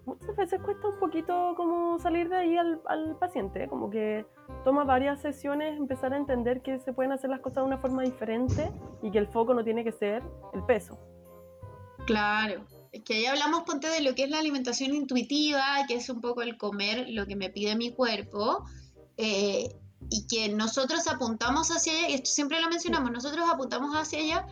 muchas 0.06 0.34
veces 0.36 0.60
cuesta 0.62 0.88
un 0.88 0.98
poquito 0.98 1.54
como 1.56 1.98
salir 1.98 2.28
de 2.28 2.36
ahí 2.36 2.56
al, 2.56 3.16
paciente, 3.18 3.68
como 3.68 3.90
que 3.90 4.24
toma 4.64 4.84
varias 4.84 5.20
sesiones 5.20 5.76
empezar 5.76 6.14
a 6.14 6.16
entender 6.16 6.62
que 6.62 6.78
se 6.78 6.92
pueden 6.92 7.12
hacer 7.12 7.28
las 7.28 7.40
cosas 7.40 7.64
de 7.64 7.66
una 7.66 7.78
forma 7.78 8.02
diferente 8.02 8.72
y 9.02 9.10
que 9.10 9.18
el 9.18 9.26
foco 9.26 9.52
no 9.52 9.62
tiene 9.62 9.84
que 9.84 9.92
ser 9.92 10.22
el 10.54 10.64
peso. 10.64 10.98
Claro, 12.06 12.64
es 12.92 13.02
que 13.02 13.16
ahí 13.16 13.26
hablamos, 13.26 13.64
ponte, 13.64 13.88
de 13.88 14.00
lo 14.00 14.14
que 14.14 14.24
es 14.24 14.30
la 14.30 14.38
alimentación 14.38 14.94
intuitiva, 14.94 15.60
que 15.86 15.96
es 15.96 16.08
un 16.08 16.22
poco 16.22 16.40
el 16.40 16.56
comer 16.56 17.06
lo 17.10 17.26
que 17.26 17.36
me 17.36 17.50
pide 17.50 17.76
mi 17.76 17.92
cuerpo. 17.92 18.64
Eh, 19.18 19.68
y 20.10 20.26
que 20.26 20.48
nosotros 20.48 21.06
apuntamos 21.06 21.70
hacia 21.70 21.92
ella, 21.92 22.08
y 22.08 22.14
esto 22.14 22.30
siempre 22.30 22.60
lo 22.60 22.68
mencionamos, 22.68 23.10
nosotros 23.10 23.48
apuntamos 23.48 23.94
hacia 23.94 24.18
ella, 24.18 24.46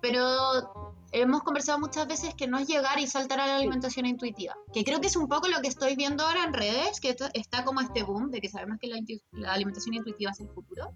pero 0.00 0.94
hemos 1.12 1.42
conversado 1.42 1.78
muchas 1.78 2.06
veces 2.06 2.34
que 2.34 2.46
no 2.46 2.58
es 2.58 2.68
llegar 2.68 2.98
y 2.98 3.06
saltar 3.06 3.40
a 3.40 3.46
la 3.46 3.56
alimentación 3.56 4.06
intuitiva, 4.06 4.54
que 4.72 4.84
creo 4.84 5.00
que 5.00 5.08
es 5.08 5.16
un 5.16 5.28
poco 5.28 5.48
lo 5.48 5.60
que 5.60 5.68
estoy 5.68 5.96
viendo 5.96 6.24
ahora 6.24 6.44
en 6.44 6.52
redes, 6.52 7.00
que 7.00 7.16
está 7.34 7.64
como 7.64 7.80
este 7.80 8.02
boom 8.02 8.30
de 8.30 8.40
que 8.40 8.48
sabemos 8.48 8.78
que 8.80 8.88
la, 9.32 9.52
alimentación 9.52 9.94
intuitiva 9.94 10.30
es 10.30 10.40
el 10.40 10.48
futuro, 10.48 10.94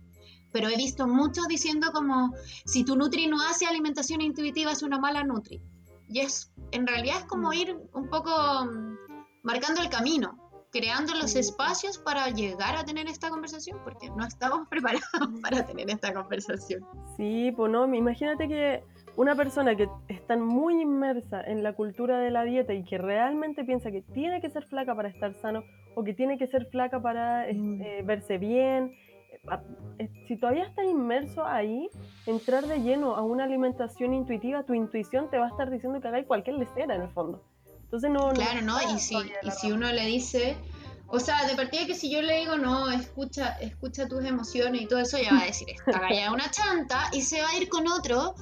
pero 0.53 0.69
he 0.69 0.77
visto 0.77 1.07
muchos 1.07 1.49
diciendo 1.49 1.91
como, 1.93 2.33
si 2.65 2.85
tu 2.85 2.97
Nutri 2.97 3.27
no 3.27 3.43
hace 3.43 3.67
alimentación 3.67 4.21
intuitiva 4.21 4.71
es 4.71 4.83
una 4.83 4.99
mala 4.99 5.25
Nutri. 5.25 5.61
y 6.09 6.21
es, 6.21 6.53
en 6.71 6.87
realidad 6.87 7.19
es 7.19 7.25
como 7.25 7.53
ir 7.53 7.77
un 7.93 8.09
poco 8.09 8.31
mm, 8.65 8.97
marcando 9.43 9.83
el 9.83 9.89
camino, 9.89 10.44
creando 10.75 11.15
los 11.15 11.37
espacios 11.37 11.99
para 11.99 12.29
llegar 12.31 12.75
a 12.75 12.85
tener 12.85 13.07
esta 13.07 13.31
conversación, 13.31 13.79
porque 13.85 14.11
no 14.11 14.27
estamos 14.27 14.67
preparados 14.71 15.41
para 15.41 15.65
tener 15.65 15.89
esta 15.89 16.13
conversación. 16.13 16.85
Sí, 17.17 17.53
pues 17.57 17.71
no, 17.71 17.93
imagínate 17.95 18.49
que 18.49 18.83
una 19.17 19.37
persona 19.37 19.77
que 19.77 19.89
está 20.09 20.37
muy 20.37 20.83
inmersa 20.83 21.41
en 21.43 21.63
la 21.63 21.75
cultura 21.75 22.19
de 22.19 22.33
la 22.33 22.43
dieta 22.43 22.75
y 22.75 22.83
que 22.83 22.99
realmente 22.99 23.65
piensa 23.65 23.93
que 23.93 24.03
tiene 24.03 24.41
que 24.41 24.51
ser 24.51 24.65
flaca 24.67 24.97
para 24.97 25.09
estar 25.09 25.33
sano 25.35 25.63
o 25.95 26.03
que 26.03 26.13
tiene 26.13 26.37
que 26.39 26.49
ser 26.49 26.67
flaca 26.67 27.01
para 27.01 27.47
mm. 27.53 27.81
eh, 27.81 28.03
verse 28.05 28.39
bien, 28.39 28.93
eh, 29.99 30.09
si 30.27 30.37
todavía 30.37 30.65
estás 30.65 30.87
inmerso 30.87 31.45
ahí, 31.47 31.89
entrar 32.27 32.67
de 32.67 32.81
lleno 32.81 33.15
a 33.15 33.23
una 33.23 33.45
alimentación 33.45 34.13
intuitiva, 34.13 34.65
tu 34.65 34.75
intuición 34.75 35.31
te 35.31 35.39
va 35.39 35.47
a 35.47 35.51
estar 35.51 35.71
diciendo 35.71 36.01
que 36.01 36.09
hagáis 36.09 36.27
cualquier 36.27 36.57
lecera 36.57 36.97
en 36.97 37.03
el 37.03 37.11
fondo. 37.11 37.43
Entonces 37.95 38.11
no... 38.11 38.33
Claro, 38.33 38.61
¿no? 38.63 38.77
Y 38.93 38.99
si, 38.99 39.15
y 39.15 39.51
si 39.53 39.71
uno 39.71 39.93
le 39.93 40.05
dice, 40.07 40.57
o 41.07 41.21
sea, 41.21 41.47
de 41.47 41.55
partida 41.55 41.87
que 41.87 41.95
si 41.95 42.11
yo 42.11 42.23
le 42.23 42.41
digo, 42.41 42.57
no, 42.57 42.91
escucha, 42.91 43.51
escucha 43.61 44.09
tus 44.09 44.25
emociones 44.25 44.83
y 44.83 44.87
todo 44.87 44.99
eso, 44.99 45.17
ya 45.17 45.33
va 45.33 45.43
a 45.43 45.47
decir, 45.47 45.69
esta 45.71 46.01
galla 46.01 46.33
una 46.33 46.51
chanta 46.51 47.09
y 47.13 47.23
se 47.23 47.41
va 47.41 47.51
a 47.51 47.57
ir 47.57 47.69
con 47.69 47.87
otro 47.87 48.35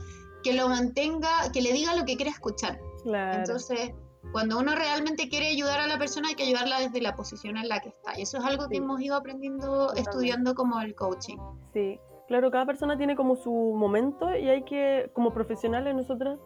que 0.42 0.54
lo 0.54 0.70
mantenga, 0.70 1.52
que 1.52 1.60
le 1.60 1.74
diga 1.74 1.94
lo 1.94 2.06
que 2.06 2.16
quiere 2.16 2.30
escuchar. 2.30 2.80
Claro. 3.02 3.40
Entonces, 3.40 3.92
cuando 4.32 4.58
uno 4.58 4.74
realmente 4.74 5.28
quiere 5.28 5.48
ayudar 5.48 5.80
a 5.80 5.86
la 5.86 5.98
persona, 5.98 6.28
hay 6.28 6.34
que 6.34 6.44
ayudarla 6.44 6.80
desde 6.80 7.02
la 7.02 7.14
posición 7.14 7.58
en 7.58 7.68
la 7.68 7.80
que 7.80 7.90
está. 7.90 8.18
Y 8.18 8.22
eso 8.22 8.38
es 8.38 8.44
algo 8.44 8.70
que 8.70 8.78
hemos 8.78 9.02
ido 9.02 9.16
aprendiendo, 9.16 9.92
estudiando 9.94 10.54
como 10.54 10.80
el 10.80 10.94
coaching. 10.94 11.36
Sí, 11.74 12.00
claro, 12.26 12.50
cada 12.50 12.64
persona 12.64 12.96
tiene 12.96 13.16
como 13.16 13.36
su 13.36 13.52
momento 13.52 14.34
y 14.34 14.48
hay 14.48 14.64
que, 14.64 15.10
como 15.12 15.34
profesionales 15.34 15.94
nosotros, 15.94 16.40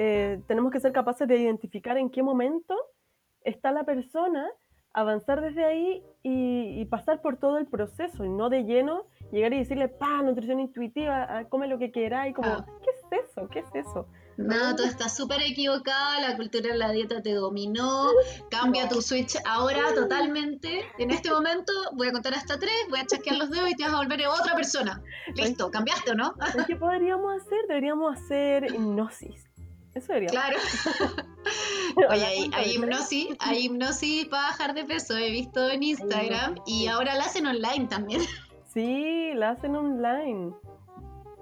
eh, 0.00 0.40
tenemos 0.46 0.70
que 0.70 0.78
ser 0.78 0.92
capaces 0.92 1.26
de 1.26 1.36
identificar 1.36 1.98
en 1.98 2.08
qué 2.08 2.22
momento 2.22 2.76
está 3.42 3.72
la 3.72 3.82
persona, 3.82 4.48
avanzar 4.92 5.40
desde 5.40 5.64
ahí 5.64 6.04
y, 6.22 6.84
pasar 6.84 7.20
por 7.20 7.36
todo 7.36 7.58
el 7.58 7.66
proceso 7.66 8.24
y 8.24 8.28
no 8.28 8.48
de 8.48 8.62
lleno 8.62 9.06
llegar 9.32 9.52
y 9.52 9.58
decirle, 9.58 9.88
pa, 9.88 10.22
nutrición 10.22 10.60
intuitiva, 10.60 11.26
ah, 11.28 11.44
come 11.48 11.66
lo 11.66 11.78
que 11.78 11.90
quieras 11.90 12.28
y 12.28 12.32
como, 12.32 12.48
ah. 12.48 12.66
¿qué 12.82 12.90
es 12.90 13.24
eso? 13.28 13.48
¿Qué 13.48 13.58
es 13.58 13.74
eso? 13.74 14.06
No, 14.36 14.76
tú 14.76 14.84
estás 14.84 15.16
súper 15.16 15.42
equivocada, 15.42 16.20
la 16.20 16.36
cultura 16.36 16.68
de 16.68 16.78
la 16.78 16.92
dieta 16.92 17.20
te 17.20 17.34
dominó, 17.34 18.06
cambia 18.50 18.88
tu 18.88 19.02
switch 19.02 19.36
ahora 19.44 19.82
totalmente. 19.96 20.84
En 20.98 21.10
este 21.10 21.28
momento 21.28 21.72
voy 21.94 22.06
a 22.06 22.12
contar 22.12 22.34
hasta 22.34 22.56
tres, 22.56 22.86
voy 22.88 23.00
a 23.00 23.06
chasquear 23.06 23.36
los 23.36 23.50
dedos 23.50 23.68
y 23.68 23.74
te 23.74 23.82
vas 23.82 23.94
a 23.94 23.96
volver 23.96 24.20
otra 24.28 24.54
persona. 24.54 25.02
Listo, 25.34 25.72
cambiaste 25.72 26.12
o 26.12 26.14
no? 26.14 26.34
¿Qué 26.68 26.76
podríamos 26.76 27.42
hacer? 27.42 27.66
Deberíamos 27.66 28.16
hacer 28.16 28.64
hipnosis. 28.72 29.47
Eso 29.98 30.12
debería. 30.12 30.30
Claro. 30.30 30.56
Oye, 32.10 32.50
hay, 32.52 32.74
hipnosis, 32.74 33.36
hay 33.40 33.66
hipnosis 33.66 34.26
para 34.26 34.44
bajar 34.44 34.74
de 34.74 34.84
peso, 34.84 35.16
he 35.16 35.30
visto 35.30 35.68
en 35.68 35.82
Instagram 35.82 36.54
y 36.66 36.86
ahora 36.86 37.14
la 37.16 37.24
hacen 37.24 37.46
online 37.46 37.86
también. 37.88 38.22
Sí, 38.74 39.32
la 39.34 39.50
hacen 39.50 39.74
online. 39.74 40.52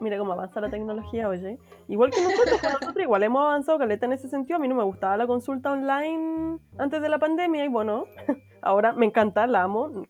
Mira 0.01 0.16
cómo 0.16 0.33
avanza 0.33 0.61
la 0.61 0.71
tecnología, 0.71 1.29
oye. 1.29 1.59
Igual 1.88 2.11
que 2.11 2.23
nosotros, 2.23 2.62
nosotros 2.62 3.03
igual 3.03 3.25
hemos 3.25 3.42
avanzado, 3.42 3.79
Caleta, 3.79 4.07
en 4.07 4.12
ese 4.12 4.29
sentido. 4.29 4.57
A 4.57 4.61
mí 4.61 4.69
no 4.69 4.77
me 4.77 4.85
gustaba 4.85 5.16
la 5.16 5.27
consulta 5.27 5.73
online 5.73 6.59
antes 6.79 7.03
de 7.03 7.09
la 7.09 7.19
pandemia 7.19 7.64
y 7.64 7.69
bueno, 7.69 8.07
ahora 8.62 8.92
me 8.92 9.07
encanta, 9.07 9.47
la 9.49 9.64
amo. 9.64 10.07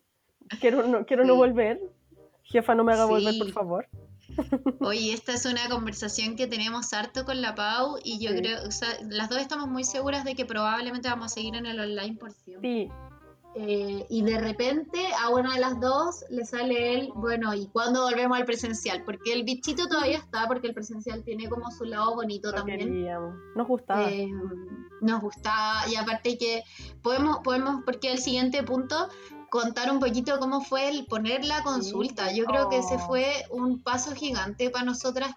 Quiero 0.61 0.87
no, 0.87 1.05
quiero 1.05 1.25
no 1.25 1.35
volver. 1.35 1.81
Jefa, 2.43 2.75
no 2.75 2.83
me 2.83 2.93
haga 2.93 3.05
volver, 3.05 3.33
por 3.37 3.51
favor. 3.51 3.87
Oye, 4.79 5.13
esta 5.13 5.33
es 5.33 5.45
una 5.45 5.67
conversación 5.69 6.35
que 6.35 6.47
tenemos 6.47 6.93
harto 6.93 7.25
con 7.25 7.41
la 7.41 7.55
Pau 7.55 7.97
y 8.03 8.19
yo 8.19 8.31
creo, 8.35 8.67
o 8.67 8.71
sea, 8.71 8.89
las 9.09 9.29
dos 9.29 9.39
estamos 9.39 9.67
muy 9.67 9.83
seguras 9.83 10.23
de 10.23 10.35
que 10.35 10.45
probablemente 10.45 11.09
vamos 11.09 11.27
a 11.27 11.29
seguir 11.29 11.55
en 11.55 11.65
el 11.65 11.79
online 11.79 12.17
por 12.17 12.31
siempre. 12.31 12.85
Sí. 12.85 12.91
Eh, 13.59 14.05
y 14.09 14.21
de 14.21 14.37
repente 14.37 14.99
a 15.19 15.29
una 15.29 15.55
de 15.55 15.59
las 15.59 15.79
dos 15.79 16.23
le 16.29 16.45
sale 16.45 16.93
él, 16.93 17.09
bueno, 17.15 17.55
¿y 17.55 17.65
cuándo 17.67 18.03
volvemos 18.03 18.37
al 18.37 18.45
presencial? 18.45 19.03
Porque 19.03 19.33
el 19.33 19.43
bichito 19.45 19.87
todavía 19.87 20.17
está, 20.17 20.47
porque 20.47 20.67
el 20.67 20.75
presencial 20.75 21.23
tiene 21.23 21.49
como 21.49 21.71
su 21.71 21.85
lado 21.85 22.13
bonito 22.13 22.51
también. 22.51 23.07
Nos 23.55 23.67
gustaba. 23.67 24.11
Eh, 24.11 24.29
nos 25.01 25.21
gustaba, 25.21 25.87
y 25.91 25.95
aparte 25.95 26.37
que 26.37 26.61
podemos, 27.01 27.39
podemos, 27.39 27.83
porque 27.83 28.11
el 28.11 28.19
siguiente 28.19 28.61
punto 28.61 29.09
contar 29.49 29.91
un 29.91 29.99
poquito 29.99 30.39
cómo 30.39 30.61
fue 30.61 30.89
el 30.89 31.05
poner 31.05 31.45
la 31.45 31.63
consulta. 31.63 32.31
Yo 32.33 32.45
creo 32.45 32.69
que 32.69 32.77
ese 32.77 32.95
oh. 32.95 32.99
fue 32.99 33.25
un 33.51 33.81
paso 33.81 34.13
gigante 34.13 34.69
para 34.69 34.85
nosotras 34.85 35.33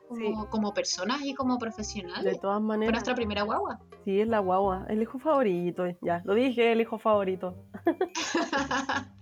como, 0.51 0.75
personas 0.75 1.21
y 1.23 1.35
como 1.35 1.59
profesionales. 1.59 2.25
De 2.25 2.39
todas 2.39 2.61
maneras. 2.61 2.91
Fue 2.91 2.93
nuestra 2.93 3.15
primera 3.15 3.43
guagua. 3.43 3.81
Sí, 4.05 4.21
es 4.21 4.29
la 4.29 4.39
guagua, 4.39 4.87
el 4.89 5.03
hijo 5.03 5.19
favorito, 5.19 5.85
ya, 6.01 6.23
lo 6.25 6.35
dije, 6.35 6.73
el 6.73 6.81
hijo 6.81 6.99
favorito. 6.99 7.55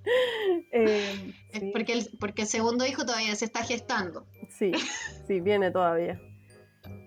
Eh, 0.72 1.35
porque, 1.74 1.92
el, 1.92 2.09
porque 2.18 2.42
el 2.42 2.48
segundo 2.48 2.87
hijo 2.87 3.05
todavía 3.05 3.35
se 3.35 3.44
está 3.44 3.62
gestando. 3.62 4.24
Sí, 4.48 4.72
sí, 5.27 5.40
viene 5.40 5.70
todavía. 5.70 6.18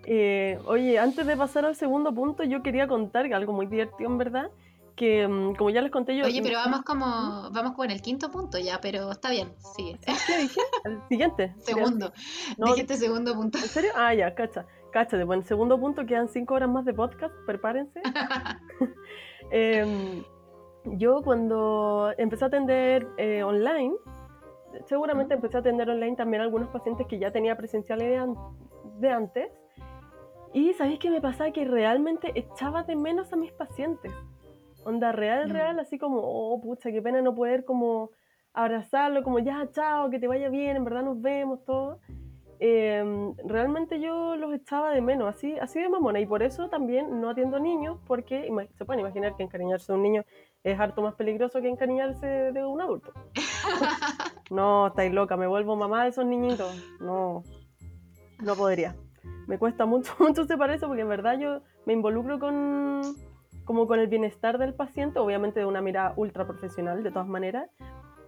Eh, 0.05 0.59
oye, 0.65 0.99
antes 0.99 1.25
de 1.25 1.35
pasar 1.35 1.65
al 1.65 1.75
segundo 1.75 2.13
punto, 2.13 2.43
yo 2.43 2.61
quería 2.61 2.87
contar 2.87 3.31
algo 3.33 3.53
muy 3.53 3.65
divertido, 3.65 4.07
en 4.09 4.17
verdad 4.19 4.51
que 4.95 5.27
mm, 5.27 5.55
como 5.55 5.69
ya 5.69 5.81
les 5.81 5.91
conté 5.91 6.15
yo... 6.15 6.25
Oye, 6.25 6.41
pero 6.41 6.57
vamos 6.57 6.83
como, 6.83 7.49
vamos 7.51 7.73
con 7.73 7.89
el 7.89 8.01
quinto 8.01 8.29
punto 8.31 8.57
ya, 8.59 8.79
pero 8.81 9.11
está 9.11 9.29
bien, 9.29 9.53
sigue. 9.75 9.99
¿Qué 10.27 10.37
dije? 10.37 10.59
El 10.85 11.01
siguiente. 11.09 11.55
segundo. 11.59 12.11
No, 12.57 12.67
Dijiste 12.67 12.97
segundo 12.97 13.33
punto. 13.35 13.57
¿En 13.57 13.65
serio? 13.65 13.91
Ah, 13.95 14.13
ya, 14.13 14.33
cacha. 14.35 14.65
Cáchate, 14.91 15.23
bueno, 15.23 15.43
segundo 15.43 15.79
punto 15.79 16.05
quedan 16.05 16.27
cinco 16.27 16.55
horas 16.55 16.69
más 16.69 16.85
de 16.85 16.93
podcast, 16.93 17.33
prepárense. 17.45 18.01
Em, 19.53 20.23
yo 20.85 21.21
cuando 21.23 22.13
empecé 22.17 22.45
a 22.45 22.47
atender 22.47 23.05
eh, 23.17 23.43
online, 23.43 23.95
seguramente 24.87 25.33
empecé 25.33 25.57
a 25.57 25.59
atender 25.59 25.89
online 25.89 26.15
también 26.15 26.41
a 26.41 26.45
algunos 26.45 26.69
pacientes 26.69 27.05
que 27.07 27.19
ya 27.19 27.31
tenía 27.31 27.57
presenciales 27.57 28.07
de, 28.07 28.35
de 28.99 29.09
antes. 29.09 29.51
Y 30.53 30.73
sabéis 30.73 30.99
que 30.99 31.09
me 31.09 31.21
pasaba 31.21 31.51
que 31.51 31.65
realmente 31.65 32.31
echaba 32.35 32.83
de 32.83 32.95
menos 32.95 33.31
a 33.33 33.35
mis 33.35 33.51
pacientes. 33.51 34.11
Onda 34.83 35.11
real, 35.11 35.49
real, 35.49 35.79
así 35.79 35.97
como, 35.97 36.19
oh, 36.23 36.59
pucha, 36.59 36.91
qué 36.91 37.01
pena 37.01 37.21
no 37.21 37.35
poder 37.35 37.65
como 37.65 38.11
abrazarlo, 38.53 39.23
como 39.23 39.39
ya, 39.39 39.69
chao, 39.71 40.09
que 40.09 40.19
te 40.19 40.27
vaya 40.27 40.49
bien, 40.49 40.75
en 40.77 40.83
verdad 40.83 41.03
nos 41.03 41.21
vemos, 41.21 41.63
todo. 41.65 41.99
Em, 42.59 43.35
realmente 43.45 43.99
yo 43.99 44.35
los 44.35 44.53
echaba 44.53 44.91
de 44.91 45.01
menos, 45.01 45.27
así, 45.27 45.57
así 45.59 45.79
de 45.79 45.89
mamona, 45.89 46.19
y 46.19 46.27
por 46.27 46.43
eso 46.43 46.69
también 46.69 47.19
no 47.19 47.29
atiendo 47.29 47.59
niños, 47.59 47.97
porque 48.05 48.51
se 48.77 48.85
pueden 48.85 48.99
imaginar 48.99 49.35
que 49.35 49.43
encariñarse 49.43 49.91
de 49.91 49.97
un 49.97 50.03
niño 50.03 50.25
es 50.63 50.79
harto 50.79 51.01
más 51.01 51.15
peligroso 51.15 51.59
que 51.61 51.69
encariñarse 51.69 52.27
de 52.27 52.65
un 52.65 52.81
adulto. 52.81 53.13
no, 54.51 54.87
estáis 54.87 55.11
loca, 55.11 55.37
me 55.37 55.47
vuelvo 55.47 55.75
mamá 55.75 56.03
de 56.03 56.09
esos 56.09 56.25
niñitos. 56.25 56.99
No, 56.99 57.43
no 58.43 58.55
podría. 58.55 58.95
Me 59.47 59.57
cuesta 59.57 59.85
mucho, 59.85 60.13
mucho 60.19 60.45
separar 60.45 60.75
eso, 60.75 60.87
porque 60.87 61.01
en 61.01 61.09
verdad 61.09 61.39
yo 61.39 61.61
me 61.85 61.93
involucro 61.93 62.39
con 62.39 63.01
como 63.71 63.87
con 63.87 64.01
el 64.01 64.07
bienestar 64.07 64.57
del 64.57 64.73
paciente, 64.73 65.17
obviamente 65.19 65.61
de 65.61 65.65
una 65.65 65.79
mirada 65.79 66.11
ultra 66.17 66.45
profesional, 66.45 67.03
de 67.03 67.09
todas 67.09 67.29
maneras. 67.29 67.69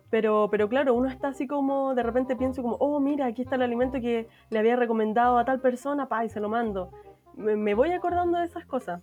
Pero, 0.09 0.47
pero 0.49 0.69
claro, 0.69 0.93
uno 0.93 1.09
está 1.09 1.27
así 1.27 1.47
como, 1.47 1.93
de 1.95 2.01
repente 2.01 2.37
pienso 2.37 2.61
como, 2.61 2.77
oh, 2.77 3.01
mira, 3.01 3.25
aquí 3.25 3.41
está 3.41 3.55
el 3.55 3.63
alimento 3.63 3.99
que 3.99 4.29
le 4.49 4.59
había 4.59 4.77
recomendado 4.77 5.37
a 5.37 5.43
tal 5.43 5.59
persona, 5.59 6.07
pa, 6.07 6.23
y 6.23 6.29
se 6.29 6.39
lo 6.39 6.47
mando. 6.47 6.91
Me, 7.35 7.73
voy 7.73 7.91
acordando 7.91 8.37
de 8.37 8.45
esas 8.45 8.65
cosas. 8.65 9.01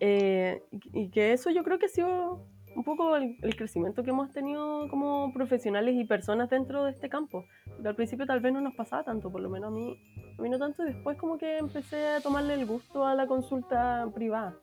Eh, 0.00 0.62
y, 0.94 1.10
que 1.10 1.34
eso 1.34 1.50
yo 1.50 1.62
creo 1.62 1.78
que 1.78 1.84
ha 1.84 1.90
sido 1.90 2.40
un 2.74 2.82
poco 2.82 3.14
el, 3.16 3.36
crecimiento 3.56 4.02
que 4.04 4.10
hemos 4.12 4.32
tenido 4.32 4.88
como 4.88 5.34
profesionales 5.34 5.96
y 5.96 6.06
personas 6.06 6.48
dentro 6.48 6.84
de 6.84 6.92
este 6.92 7.10
campo. 7.10 7.44
Porque 7.74 7.88
al 7.88 7.94
principio 7.94 8.24
tal 8.24 8.40
vez 8.40 8.54
no 8.54 8.62
nos 8.62 8.74
pasaba 8.74 9.04
tanto, 9.04 9.30
por 9.30 9.42
lo 9.42 9.50
menos 9.50 9.68
a 9.68 9.70
mí, 9.70 10.00
a 10.38 10.40
mí 10.40 10.48
no 10.48 10.58
tanto, 10.58 10.82
y 10.82 10.94
después 10.94 11.18
como 11.18 11.36
que 11.36 11.58
empecé 11.58 12.06
a 12.06 12.22
tomarle 12.22 12.54
el 12.54 12.64
gusto 12.64 13.04
a 13.04 13.14
la 13.14 13.26
consulta 13.26 14.08
privada. 14.14 14.56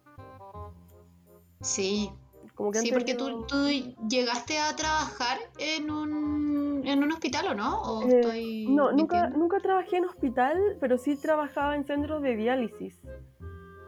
Sí. 1.64 2.12
sí, 2.74 2.92
porque 2.92 3.16
tú, 3.16 3.46
tú, 3.48 3.68
llegaste 4.10 4.60
a 4.60 4.76
trabajar 4.76 5.38
en 5.58 5.90
un, 5.90 6.82
en 6.86 7.04
un 7.04 7.12
hospital, 7.12 7.48
¿o 7.48 7.54
no? 7.56 8.02
Eh, 8.04 8.66
no, 8.68 8.92
nunca, 8.92 9.30
nunca 9.30 9.60
trabajé 9.60 9.98
en 9.98 10.06
hospital, 10.06 10.78
pero 10.80 10.98
sí 10.98 11.16
trabajaba 11.16 11.76
en 11.76 11.86
centros 11.86 12.22
de 12.22 12.36
diálisis. 12.36 13.00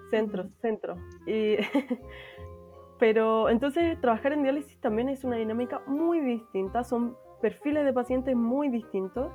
Centros, 0.10 0.48
centros. 0.62 0.98
pero 3.00 3.50
entonces 3.50 4.00
trabajar 4.00 4.32
en 4.32 4.44
diálisis 4.44 4.80
también 4.80 5.10
es 5.10 5.26
una 5.26 5.36
dinámica 5.36 5.82
muy 5.86 6.22
distinta, 6.22 6.84
son 6.86 7.18
perfiles 7.42 7.84
de 7.84 7.92
pacientes 7.92 8.36
muy 8.38 8.70
distintos, 8.70 9.34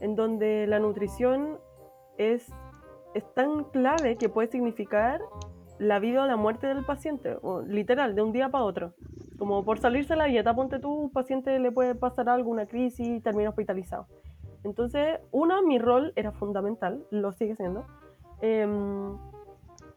en 0.00 0.16
donde 0.16 0.66
la 0.66 0.80
nutrición 0.80 1.58
es, 2.18 2.44
es 3.14 3.34
tan 3.34 3.64
clave 3.64 4.16
que 4.16 4.28
puede 4.28 4.48
significar 4.48 5.20
la 5.78 5.98
vida 5.98 6.22
o 6.22 6.26
la 6.26 6.36
muerte 6.36 6.66
del 6.66 6.84
paciente, 6.84 7.36
literal, 7.66 8.14
de 8.14 8.22
un 8.22 8.32
día 8.32 8.48
para 8.48 8.64
otro. 8.64 8.94
Como 9.38 9.64
por 9.64 9.78
salirse 9.78 10.16
la 10.16 10.24
dieta, 10.24 10.54
ponte 10.54 10.78
tú, 10.78 11.10
paciente 11.12 11.58
le 11.58 11.70
puede 11.70 11.94
pasar 11.94 12.28
algo, 12.28 12.50
una 12.50 12.66
crisis 12.66 13.06
y 13.06 13.20
termina 13.20 13.50
hospitalizado. 13.50 14.06
Entonces, 14.64 15.20
uno, 15.30 15.62
mi 15.62 15.78
rol 15.78 16.12
era 16.16 16.32
fundamental, 16.32 17.04
lo 17.10 17.32
sigue 17.32 17.54
siendo, 17.56 17.86
em, 18.40 19.16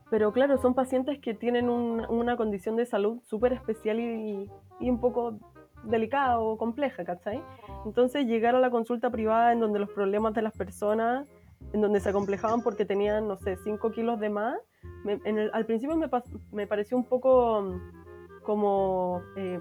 pero 0.10 0.32
claro, 0.32 0.58
son 0.58 0.74
pacientes 0.74 1.20
que 1.20 1.34
tienen 1.34 1.70
una 1.70 2.36
condición 2.36 2.76
de 2.76 2.86
salud 2.86 3.20
súper 3.24 3.54
especial 3.54 4.00
y, 4.00 4.50
y, 4.80 4.90
un 4.90 5.00
poco 5.00 5.38
delicada 5.84 6.40
o 6.40 6.58
compleja, 6.58 7.06
¿cachai? 7.06 7.42
Entonces 7.86 8.26
llegar 8.26 8.56
a 8.56 8.60
la 8.60 8.70
consulta 8.70 9.10
privada 9.10 9.54
en 9.54 9.60
donde 9.60 9.80
los 9.80 9.90
problemas 9.92 10.34
de 10.34 10.42
las 10.42 10.56
personas, 10.56 11.28
en 11.74 11.82
donde 11.82 12.00
se 12.00 12.10
acomplejaban 12.10 12.62
porque 12.62 12.86
tenían, 12.86 13.28
no 13.28 13.38
sé, 13.38 13.56
5 13.58 13.92
kilos 13.92 14.20
de 14.20 14.30
más, 14.30 14.58
en 15.06 15.38
el, 15.38 15.50
al 15.54 15.66
principio 15.66 15.96
me, 15.96 16.10
me, 16.52 16.68
pareció 16.68 16.98
un 16.98 17.06
poco 17.06 17.62
mm, 17.62 18.44
como... 18.44 19.22
Eh, 19.36 19.60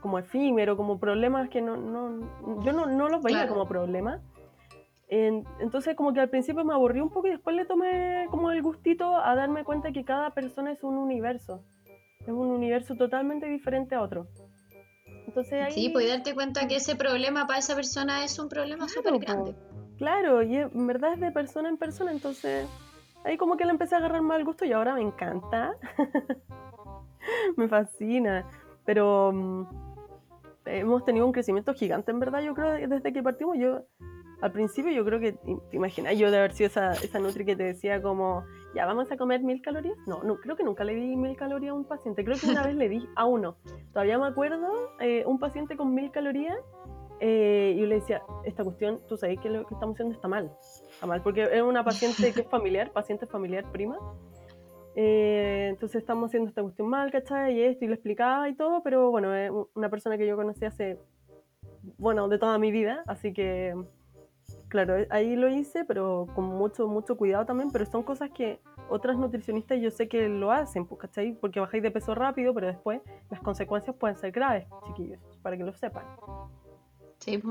como 0.00 0.18
efímero, 0.18 0.76
como 0.76 0.98
problemas 0.98 1.48
que 1.50 1.60
no, 1.60 1.76
no 1.76 2.62
yo 2.62 2.72
no, 2.72 2.86
no 2.86 3.08
los 3.08 3.22
veía 3.22 3.48
como 3.48 3.66
problemas. 3.66 4.20
entonces 5.08 5.96
como 5.96 6.12
que 6.12 6.20
al 6.20 6.30
principio 6.30 6.64
me 6.64 6.74
aburrí 6.74 7.00
un 7.00 7.10
poco 7.10 7.26
y 7.26 7.30
después 7.30 7.56
le 7.56 7.64
tomé 7.64 8.26
como 8.30 8.50
el 8.50 8.62
gustito 8.62 9.16
a 9.16 9.34
darme 9.34 9.64
cuenta 9.64 9.92
que 9.92 10.04
cada 10.04 10.30
persona 10.30 10.72
es 10.72 10.82
un 10.82 10.96
universo, 10.96 11.62
es 12.20 12.28
un 12.28 12.48
universo 12.48 12.94
totalmente 12.94 13.46
diferente 13.46 13.94
a 13.94 14.02
otro. 14.02 14.28
Entonces 15.26 15.64
ahí... 15.64 15.72
Sí, 15.72 15.88
puedes 15.88 16.10
darte 16.10 16.34
cuenta 16.34 16.68
que 16.68 16.76
ese 16.76 16.94
problema 16.94 17.46
para 17.46 17.58
esa 17.58 17.74
persona 17.74 18.24
es 18.24 18.38
un 18.38 18.48
problema 18.48 18.88
súper 18.88 19.18
grande. 19.18 19.56
Claro, 19.98 20.42
y 20.42 20.56
en 20.56 20.86
verdad 20.86 21.14
es 21.14 21.20
de 21.20 21.32
persona 21.32 21.68
en 21.68 21.78
persona, 21.78 22.12
entonces 22.12 22.68
ahí 23.26 23.36
como 23.36 23.56
que 23.56 23.64
le 23.64 23.72
empecé 23.72 23.96
a 23.96 23.98
agarrar 23.98 24.22
mal 24.22 24.44
gusto 24.44 24.64
y 24.64 24.72
ahora 24.72 24.94
me 24.94 25.02
encanta. 25.02 25.76
me 27.56 27.68
fascina. 27.68 28.46
Pero 28.84 29.32
mm, 29.32 29.64
hemos 30.66 31.04
tenido 31.04 31.26
un 31.26 31.32
crecimiento 31.32 31.74
gigante, 31.74 32.12
en 32.12 32.20
verdad, 32.20 32.40
yo 32.40 32.54
creo, 32.54 32.88
desde 32.88 33.12
que 33.12 33.22
partimos. 33.22 33.58
Yo, 33.58 33.82
al 34.40 34.52
principio, 34.52 34.92
yo 34.92 35.04
creo 35.04 35.18
que, 35.18 35.32
te 35.32 35.76
imaginas, 35.76 36.16
yo 36.16 36.30
de 36.30 36.38
haber 36.38 36.52
sido 36.52 36.68
esa, 36.68 36.92
esa 36.92 37.18
Nutri 37.18 37.44
que 37.44 37.56
te 37.56 37.64
decía 37.64 38.00
como, 38.00 38.44
ya 38.74 38.86
vamos 38.86 39.10
a 39.10 39.16
comer 39.16 39.42
mil 39.42 39.60
calorías. 39.60 39.96
No, 40.06 40.22
no, 40.22 40.36
creo 40.36 40.56
que 40.56 40.62
nunca 40.64 40.84
le 40.84 40.94
di 40.94 41.16
mil 41.16 41.36
calorías 41.36 41.72
a 41.72 41.74
un 41.74 41.84
paciente. 41.84 42.24
Creo 42.24 42.38
que 42.38 42.46
una 42.46 42.62
vez 42.64 42.76
le 42.76 42.88
di 42.88 43.08
a 43.16 43.24
uno. 43.24 43.56
Todavía 43.92 44.18
me 44.18 44.26
acuerdo, 44.26 44.92
eh, 45.00 45.24
un 45.26 45.38
paciente 45.38 45.76
con 45.76 45.94
mil 45.94 46.10
calorías. 46.10 46.58
Eh, 47.18 47.72
y 47.74 47.80
yo 47.80 47.86
le 47.86 47.96
decía, 47.96 48.22
esta 48.44 48.62
cuestión, 48.62 49.00
tú 49.08 49.16
sabes 49.16 49.40
que 49.40 49.48
lo 49.48 49.66
que 49.66 49.74
estamos 49.74 49.94
haciendo 49.94 50.14
está 50.14 50.28
mal. 50.28 50.52
Está 50.96 51.06
mal, 51.06 51.20
porque 51.20 51.42
es 51.42 51.60
una 51.60 51.84
paciente 51.84 52.32
que 52.32 52.40
es 52.40 52.48
familiar, 52.48 52.90
paciente 52.90 53.26
familiar 53.26 53.70
prima. 53.70 53.98
Eh, 54.94 55.66
entonces 55.68 56.00
estamos 56.00 56.30
haciendo 56.30 56.48
esta 56.48 56.62
cuestión 56.62 56.88
mal, 56.88 57.10
¿cachai? 57.10 57.54
Y 57.54 57.64
esto, 57.64 57.84
y 57.84 57.88
le 57.88 57.94
explicaba 57.94 58.48
y 58.48 58.54
todo, 58.54 58.82
pero 58.82 59.10
bueno, 59.10 59.34
es 59.34 59.50
una 59.74 59.90
persona 59.90 60.16
que 60.16 60.26
yo 60.26 60.36
conocí 60.36 60.64
hace, 60.64 60.98
bueno, 61.98 62.28
de 62.28 62.38
toda 62.38 62.56
mi 62.56 62.70
vida, 62.72 63.02
así 63.06 63.34
que, 63.34 63.74
claro, 64.68 64.96
eh, 64.96 65.06
ahí 65.10 65.36
lo 65.36 65.50
hice, 65.50 65.84
pero 65.84 66.28
con 66.34 66.46
mucho, 66.46 66.88
mucho 66.88 67.18
cuidado 67.18 67.44
también, 67.44 67.70
pero 67.70 67.84
son 67.84 68.02
cosas 68.02 68.30
que 68.30 68.58
otras 68.88 69.18
nutricionistas 69.18 69.78
yo 69.78 69.90
sé 69.90 70.08
que 70.08 70.30
lo 70.30 70.50
hacen, 70.50 70.86
pues, 70.86 70.98
¿cachai? 70.98 71.34
Porque 71.34 71.60
bajáis 71.60 71.82
de 71.82 71.90
peso 71.90 72.14
rápido, 72.14 72.54
pero 72.54 72.68
después 72.68 73.02
las 73.28 73.40
consecuencias 73.40 73.94
pueden 73.96 74.16
ser 74.16 74.30
graves, 74.30 74.66
chiquillos, 74.86 75.20
para 75.42 75.58
que 75.58 75.62
lo 75.62 75.74
sepan. 75.74 76.06
Sí. 77.18 77.42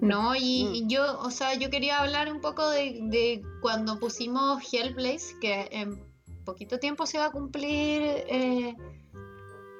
No, 0.00 0.34
y, 0.36 0.82
mm. 0.84 0.88
yo, 0.88 1.20
o 1.20 1.30
sea, 1.30 1.54
yo 1.54 1.70
quería 1.70 2.00
hablar 2.00 2.30
un 2.30 2.40
poco 2.40 2.68
de, 2.68 2.98
de 3.02 3.42
cuando 3.62 3.98
pusimos 3.98 4.62
Hellblaze, 4.72 5.38
que 5.40 5.68
en 5.70 6.08
poquito 6.48 6.78
tiempo 6.78 7.04
se 7.04 7.18
va 7.18 7.26
a 7.26 7.30
cumplir. 7.30 8.00
Eh, 8.26 8.74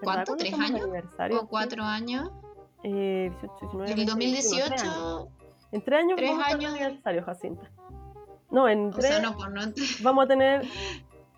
¿Cuánto? 0.02 0.36
¿Tres 0.36 0.52
años? 0.54 0.86
¿O 1.32 1.48
cuatro 1.48 1.82
años? 1.82 2.30
Eh, 2.84 3.32
18, 3.40 3.84
el 3.84 4.06
2018. 4.06 5.28
En 5.72 5.82
tres 5.82 5.98
años 5.98 6.16
tres 6.16 6.30
vamos 6.30 6.46
años. 6.46 6.72
a 6.72 6.74
aniversario, 6.74 7.24
Jacinta. 7.24 7.70
No, 8.50 8.68
en 8.68 8.90
tres. 8.90 9.22
no, 9.22 9.34
pues 9.34 9.50
no 9.50 9.62
Vamos 10.02 10.24
a 10.24 10.28
tener. 10.28 10.66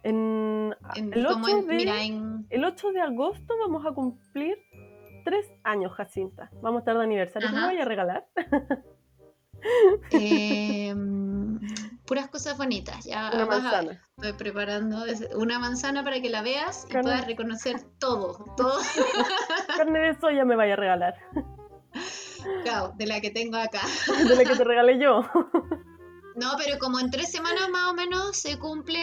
En, 0.03 0.75
el, 0.95 1.27
8 1.27 1.63
de, 1.67 2.45
el 2.49 2.65
8 2.65 2.93
de 2.93 3.01
agosto 3.03 3.55
vamos 3.61 3.85
a 3.85 3.93
cumplir 3.93 4.57
tres 5.25 5.47
años, 5.65 5.93
Jacinta. 5.93 6.51
Vamos 6.63 6.79
a 6.79 6.81
estar 6.81 6.97
de 6.97 7.05
aniversario. 7.05 7.51
¿Te 7.51 7.61
voy 7.61 7.79
a 7.79 7.85
regalar? 7.85 8.27
Eh, 10.13 10.95
puras 12.07 12.29
cosas 12.29 12.57
bonitas. 12.57 13.05
Ya 13.05 13.31
una 13.35 13.45
manzana. 13.45 14.03
estoy 14.17 14.33
preparando 14.33 15.05
una 15.37 15.59
manzana 15.59 16.03
para 16.03 16.21
que 16.23 16.31
la 16.31 16.41
veas 16.41 16.87
y 16.89 16.93
puedas 16.95 17.27
reconocer 17.27 17.83
todo. 17.99 18.43
todo. 18.57 18.81
Carne 19.77 19.99
de 19.99 20.19
soya 20.19 20.47
me 20.47 20.57
vaya 20.57 20.73
a 20.73 20.77
regalar. 20.77 21.15
Claro, 22.63 22.95
de 22.97 23.07
la 23.07 23.21
que 23.21 23.31
tengo 23.31 23.59
acá. 23.59 23.83
De 24.27 24.35
la 24.35 24.45
que 24.45 24.57
te 24.57 24.65
regalé 24.65 24.99
yo. 24.99 25.25
No, 26.37 26.53
pero 26.57 26.79
como 26.79 27.01
en 27.01 27.11
tres 27.11 27.31
semanas 27.31 27.69
más 27.71 27.91
o 27.91 27.95
menos 27.95 28.37
se 28.37 28.59
cumple 28.59 28.99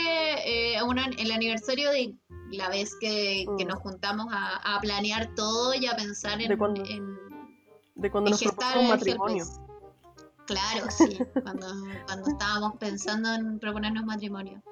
eh, 0.46 0.80
el 1.18 1.32
aniversario 1.32 1.92
de 1.92 2.16
la 2.52 2.70
vez 2.70 2.96
que, 3.00 3.46
mm. 3.48 3.68
nos 3.68 3.80
juntamos 3.80 4.28
a, 4.32 4.80
planear 4.82 5.34
todo 5.36 5.74
y 5.74 5.86
a 5.88 5.96
pensar 5.96 6.42
en. 6.42 6.50
De 6.50 6.58
cuando, 6.58 6.84
en, 6.86 7.18
de 7.96 8.12
cuando 8.12 8.32
nos 8.32 8.42
propusimos 8.42 8.90
matrimonio. 8.90 9.46
Claro, 10.48 10.90
sí, 10.90 11.20
cuando, 11.44 11.68
cuando 12.06 12.30
estábamos 12.30 12.78
pensando 12.80 13.34
en 13.34 13.60
proponernos 13.60 14.06
matrimonio. 14.06 14.64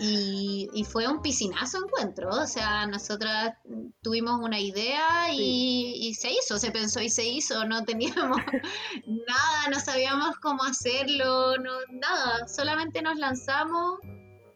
Y, 0.00 0.68
y, 0.74 0.84
fue 0.84 1.06
un 1.06 1.22
piscinazo 1.22 1.78
encuentro, 1.78 2.30
o 2.30 2.46
sea, 2.46 2.86
nosotras 2.86 3.54
tuvimos 4.02 4.40
una 4.42 4.58
idea 4.58 5.32
y, 5.32 6.08
y, 6.08 6.14
se 6.14 6.32
hizo, 6.32 6.58
se 6.58 6.72
pensó 6.72 7.00
y 7.00 7.08
se 7.08 7.24
hizo, 7.24 7.64
no 7.64 7.84
teníamos 7.84 8.38
nada, 9.06 9.68
no 9.70 9.78
sabíamos 9.78 10.36
cómo 10.38 10.64
hacerlo, 10.64 11.56
no, 11.58 11.72
nada, 11.92 12.48
solamente 12.48 13.00
nos 13.02 13.16
lanzamos 13.18 14.00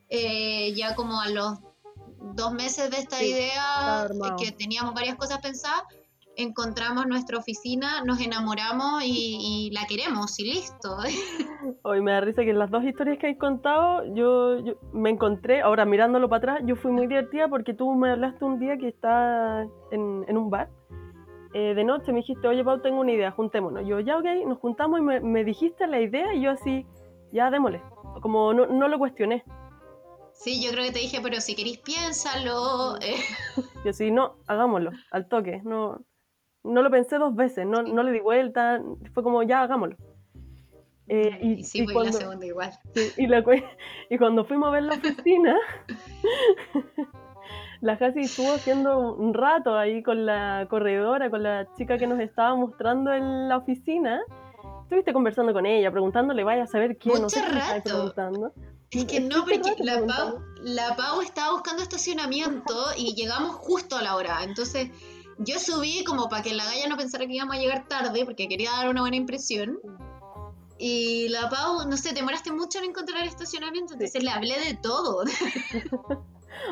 eh, 0.08 0.74
ya 0.74 0.96
como 0.96 1.20
a 1.20 1.28
los 1.28 1.58
dos 2.34 2.52
meses 2.52 2.90
de 2.90 2.98
esta 2.98 3.22
idea, 3.22 4.08
que 4.38 4.50
teníamos 4.50 4.92
varias 4.94 5.14
cosas 5.14 5.38
pensadas, 5.38 5.82
encontramos 6.40 7.06
nuestra 7.06 7.38
oficina, 7.38 8.02
nos 8.04 8.20
enamoramos 8.20 9.02
y, 9.04 9.70
la 9.72 9.86
queremos 9.86 10.38
y 10.38 10.44
listo. 10.44 10.96
Hoy 11.82 12.00
me 12.00 12.12
da 12.12 12.20
risa 12.20 12.42
que 12.42 12.50
en 12.50 12.58
las 12.58 12.70
dos 12.70 12.84
historias 12.84 13.18
que 13.18 13.28
hay 13.28 13.36
contado, 13.36 14.02
yo, 14.14 14.58
me 14.92 15.10
encontré, 15.10 15.60
ahora 15.60 15.84
mirándolo 15.84 16.28
para 16.28 16.54
atrás, 16.54 16.66
yo 16.66 16.76
fui 16.76 16.90
muy 16.90 17.06
divertida 17.06 17.48
porque 17.48 17.74
tú 17.74 17.92
me 17.94 18.10
hablaste 18.10 18.44
un 18.44 18.58
día 18.58 18.76
que 18.78 18.88
está 18.88 19.66
en, 19.90 20.36
un 20.36 20.50
bar. 20.50 20.68
Eh, 21.52 21.74
de 21.74 21.84
noche 21.84 22.12
me 22.12 22.18
dijiste, 22.18 22.46
oye 22.46 22.64
Pau, 22.64 22.80
tengo 22.80 23.00
una 23.00 23.12
idea, 23.12 23.30
juntémonos. 23.30 23.86
Yo, 23.86 24.00
ya, 24.00 24.18
ok, 24.18 24.26
nos 24.46 24.58
juntamos 24.58 25.00
y 25.00 25.02
me, 25.02 25.44
dijiste 25.44 25.86
la 25.86 26.00
idea 26.00 26.34
y 26.34 26.42
yo 26.42 26.50
así, 26.50 26.86
ya 27.32 27.50
démosle. 27.50 27.82
Como 28.22 28.52
no, 28.52 28.66
no 28.66 28.88
lo 28.88 28.98
cuestioné. 28.98 29.44
Sí, 30.32 30.62
yo 30.64 30.70
creo 30.70 30.84
que 30.84 30.92
te 30.92 31.00
dije, 31.00 31.20
pero 31.22 31.38
si 31.40 31.54
queréis, 31.54 31.78
piénsalo. 31.78 32.98
Yo 33.84 33.92
sí, 33.92 34.10
no, 34.10 34.36
hagámoslo, 34.46 34.90
al 35.10 35.28
toque. 35.28 35.60
No, 35.64 36.00
no 36.62 36.82
lo 36.82 36.90
pensé 36.90 37.18
dos 37.18 37.34
veces, 37.34 37.66
no, 37.66 37.82
no 37.82 38.02
le 38.02 38.12
di 38.12 38.20
vuelta, 38.20 38.80
fue 39.14 39.22
como 39.22 39.42
ya 39.42 39.62
hagámoslo. 39.62 39.96
Eh, 41.12 41.38
y, 41.42 41.64
sí, 41.64 41.84
fue 41.88 42.04
la 42.04 42.12
segunda 42.12 42.46
igual. 42.46 42.70
y, 43.16 43.26
y, 44.14 44.18
cuando 44.18 44.44
fuimos 44.44 44.68
a 44.68 44.70
ver 44.70 44.84
la 44.84 44.94
oficina, 44.94 45.56
la 47.80 47.96
Jasi 47.96 48.20
estuvo 48.20 48.52
haciendo 48.52 49.14
un 49.14 49.34
rato 49.34 49.76
ahí 49.76 50.04
con 50.04 50.24
la 50.24 50.68
corredora, 50.70 51.28
con 51.28 51.42
la 51.42 51.66
chica 51.74 51.98
que 51.98 52.06
nos 52.06 52.20
estaba 52.20 52.54
mostrando 52.54 53.12
en 53.12 53.48
la 53.48 53.56
oficina. 53.56 54.20
Estuviste 54.82 55.12
conversando 55.12 55.52
con 55.52 55.66
ella, 55.66 55.90
preguntándole, 55.90 56.44
vaya 56.44 56.62
a 56.62 56.66
saber 56.68 56.96
quién, 56.96 57.20
Mucho 57.20 57.22
no 57.22 57.28
sé 57.28 57.58
rato. 57.58 57.82
preguntando. 57.84 58.52
Es 58.92 59.04
que 59.04 59.20
no, 59.20 59.44
porque 59.44 59.74
la 59.84 60.04
Pau, 60.04 60.40
la 60.62 60.96
Pau 60.96 61.20
estaba 61.22 61.52
buscando 61.52 61.82
estacionamiento 61.82 62.74
y 62.96 63.14
llegamos 63.14 63.54
justo 63.56 63.96
a 63.96 64.02
la 64.02 64.16
hora. 64.16 64.42
Entonces, 64.42 64.90
yo 65.40 65.58
subí 65.58 66.04
como 66.04 66.28
para 66.28 66.42
que 66.42 66.54
la 66.54 66.64
galla 66.64 66.88
no 66.88 66.96
pensara 66.96 67.26
que 67.26 67.34
íbamos 67.34 67.56
a 67.56 67.58
llegar 67.58 67.88
tarde, 67.88 68.24
porque 68.24 68.48
quería 68.48 68.70
dar 68.72 68.88
una 68.88 69.00
buena 69.00 69.16
impresión. 69.16 69.78
Y 70.78 71.28
la 71.28 71.48
Pau, 71.50 71.86
no 71.88 71.96
sé, 71.96 72.10
te 72.10 72.16
demoraste 72.16 72.52
mucho 72.52 72.78
en 72.78 72.86
encontrar 72.86 73.22
el 73.22 73.28
estacionamiento, 73.28 73.94
entonces 73.94 74.22
le 74.22 74.30
hablé 74.30 74.58
de 74.60 74.74
todo. 74.74 75.24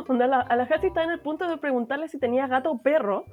a 0.08 0.26
la, 0.26 0.40
a 0.40 0.56
la 0.56 0.64
estaba 0.64 1.04
en 1.04 1.10
el 1.10 1.20
punto 1.20 1.46
de 1.48 1.56
preguntarle 1.58 2.08
si 2.08 2.18
tenía 2.18 2.46
gato 2.46 2.70
o 2.70 2.78
perro. 2.78 3.24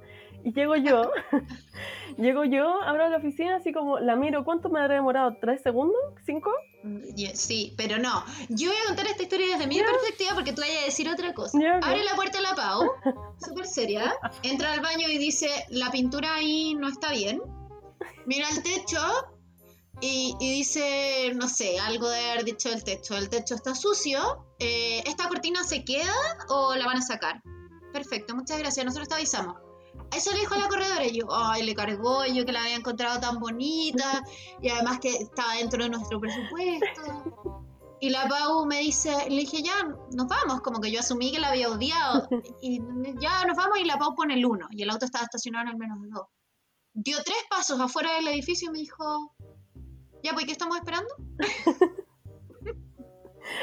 Y 0.46 0.54
llego 0.54 0.76
yo, 0.76 1.12
llego 2.18 2.46
yo, 2.46 2.82
abro 2.84 3.10
la 3.10 3.18
oficina, 3.18 3.56
así 3.58 3.74
como 3.74 4.00
la 4.00 4.16
miro, 4.16 4.46
¿cuánto 4.46 4.70
me 4.70 4.80
habrá 4.80 4.96
demorado? 4.96 5.36
¿Tres 5.42 5.62
segundos? 5.64 6.00
¿Cinco? 6.24 6.52
Mm, 6.84 7.00
sí, 7.34 7.74
pero 7.76 7.98
no. 7.98 8.24
Yo 8.50 8.70
voy 8.70 8.78
a 8.84 8.88
contar 8.88 9.08
esta 9.08 9.24
historia 9.24 9.58
desde 9.58 9.68
mi 9.68 9.80
perspectiva 9.80 10.36
porque 10.36 10.54
tú 10.54 10.62
vayas 10.62 10.84
a 10.84 10.86
decir 10.86 11.10
otra 11.10 11.34
cosa. 11.34 11.58
Abre 11.82 12.04
la 12.04 12.16
puerta 12.16 12.38
a 12.38 12.42
la 12.42 12.56
Pau, 12.56 12.92
súper 13.44 13.66
seria, 13.66 14.14
entra 14.44 14.72
al 14.72 14.82
baño 14.82 15.10
y 15.10 15.18
dice, 15.18 15.50
la 15.70 15.90
pintura 15.90 16.36
ahí 16.36 16.76
no 16.76 16.88
está 16.88 17.12
bien. 17.12 17.42
Mira 18.28 18.48
el 18.50 18.62
techo 18.62 19.00
y, 20.02 20.36
dice, 20.40 21.32
no 21.36 21.48
sé, 21.48 21.80
algo 21.80 22.08
de 22.10 22.20
haber 22.32 22.46
dicho 22.46 22.70
el 22.70 22.84
techo. 22.84 23.16
El 23.16 23.30
techo 23.30 23.56
está 23.56 23.74
sucio. 23.74 24.46
Eh, 24.60 25.02
¿Esta 25.06 25.28
cortina 25.28 25.64
se 25.64 25.84
queda 25.84 26.14
o 26.50 26.76
la 26.76 26.86
van 26.86 26.98
a 26.98 27.02
sacar? 27.02 27.42
Perfecto, 27.94 28.36
muchas 28.36 28.60
gracias. 28.60 28.86
Nosotros 28.86 29.08
te 29.08 29.16
avisamos. 29.16 29.65
Eso 30.14 30.32
le 30.32 30.40
dijo 30.40 30.56
a 30.56 30.60
la 30.60 30.68
corredora 30.68 31.06
y 31.06 31.20
yo, 31.20 31.28
ay, 31.30 31.64
le 31.64 31.76
cargó, 31.76 32.26
yo 32.26 32.46
que 32.46 32.52
la 32.52 32.64
había 32.64 32.76
encontrado 32.76 33.20
tan 33.20 33.40
bonita 33.40 34.24
y 34.62 34.70
además 34.70 35.00
que 35.00 35.10
estaba 35.10 35.56
dentro 35.56 35.84
de 35.84 35.90
nuestro 35.90 36.20
presupuesto. 36.20 37.66
Y 38.00 38.10
la 38.10 38.28
Pau 38.28 38.66
me 38.66 38.80
dice, 38.80 39.12
le 39.30 39.38
dije, 39.38 39.64
ya, 39.64 39.74
nos 40.12 40.28
vamos, 40.28 40.62
como 40.62 40.80
que 40.80 40.92
yo 40.92 41.00
asumí 41.00 41.32
que 41.32 41.40
la 41.40 41.50
había 41.50 41.70
odiado. 41.70 42.28
Y 42.62 42.80
ya 43.20 43.46
nos 43.46 43.58
vamos 43.58 43.80
y 43.80 43.86
la 43.86 43.98
Pau 43.98 44.16
pone 44.16 44.36
el 44.36 44.46
uno. 44.46 44.68
Y 44.72 44.84
el 44.84 44.90
auto 44.90 45.06
estaba 45.06 45.24
estacionado 45.24 45.66
en 45.66 45.72
el 45.72 45.78
menos 45.78 45.98
dos. 46.10 46.28
Dio 46.94 47.18
tres 47.24 47.38
pasos 47.50 47.80
afuera 47.80 48.14
del 48.16 48.28
edificio 48.28 48.70
y 48.70 48.72
me 48.72 48.80
dijo, 48.80 49.34
ya, 50.24 50.34
pues, 50.34 50.46
¿qué 50.46 50.52
estamos 50.52 50.78
esperando? 50.78 51.10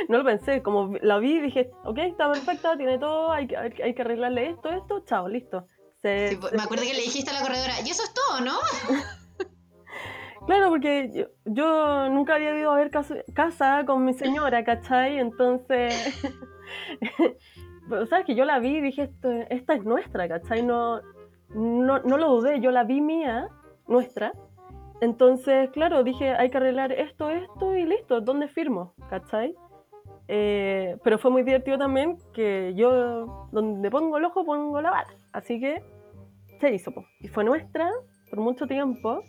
no 0.08 0.18
lo 0.18 0.24
pensé, 0.24 0.62
como 0.62 0.96
la 1.02 1.18
vi 1.18 1.40
dije, 1.40 1.70
ok, 1.84 1.98
está 1.98 2.30
perfecta, 2.30 2.76
tiene 2.76 2.98
todo, 2.98 3.32
hay 3.32 3.46
que, 3.46 3.56
hay, 3.56 3.94
que 3.94 4.02
arreglarle 4.02 4.50
esto, 4.50 4.68
esto, 4.70 5.00
chao, 5.04 5.28
listo. 5.28 5.66
Pues, 6.02 6.52
me 6.52 6.62
acuerdo 6.62 6.84
que 6.84 6.94
le 6.94 7.02
dijiste 7.02 7.30
a 7.30 7.34
la 7.34 7.42
corredora, 7.42 7.74
y 7.84 7.90
eso 7.90 8.02
es 8.02 8.12
todo, 8.12 8.40
¿no? 8.40 8.58
Claro, 10.46 10.70
porque 10.70 11.28
yo, 11.44 12.08
nunca 12.08 12.34
había 12.34 12.58
ido 12.58 12.72
a 12.72 12.74
ver 12.74 12.90
casa, 12.90 13.84
con 13.86 14.04
mi 14.04 14.12
señora, 14.12 14.64
¿cachai? 14.64 15.18
Entonces, 15.18 15.94
pero, 17.88 18.06
¿sabes 18.08 18.26
que 18.26 18.34
Yo 18.34 18.44
la 18.44 18.58
vi 18.58 18.78
y 18.78 18.80
dije, 18.80 19.08
esta 19.50 19.74
es 19.74 19.84
nuestra, 19.84 20.28
¿cachai? 20.28 20.64
No, 20.64 21.00
no, 21.54 22.00
no 22.00 22.16
lo 22.16 22.28
dudé, 22.28 22.60
yo 22.60 22.72
la 22.72 22.82
vi 22.82 23.00
mía, 23.00 23.46
nuestra. 23.86 24.32
Entonces, 25.00 25.70
claro, 25.70 26.02
dije, 26.02 26.30
hay 26.30 26.50
que 26.50 26.56
arreglar 26.56 26.90
esto, 26.90 27.30
esto 27.30 27.76
y 27.76 27.84
listo, 27.84 28.20
¿dónde 28.20 28.48
firmo? 28.48 28.94
¿Cachai? 29.10 29.54
Eh, 30.26 30.96
pero 31.04 31.18
fue 31.18 31.30
muy 31.30 31.44
divertido 31.44 31.78
también 31.78 32.18
que 32.32 32.72
yo, 32.74 33.48
donde 33.52 33.90
pongo 33.90 34.18
el 34.18 34.24
ojo, 34.24 34.44
pongo 34.44 34.80
la 34.80 34.90
bala. 34.90 35.21
Así 35.32 35.60
que 35.60 35.82
se 36.60 36.72
hizo, 36.72 36.92
y 37.20 37.28
fue 37.28 37.44
nuestra 37.44 37.90
por 38.30 38.40
mucho 38.40 38.66
tiempo. 38.66 39.24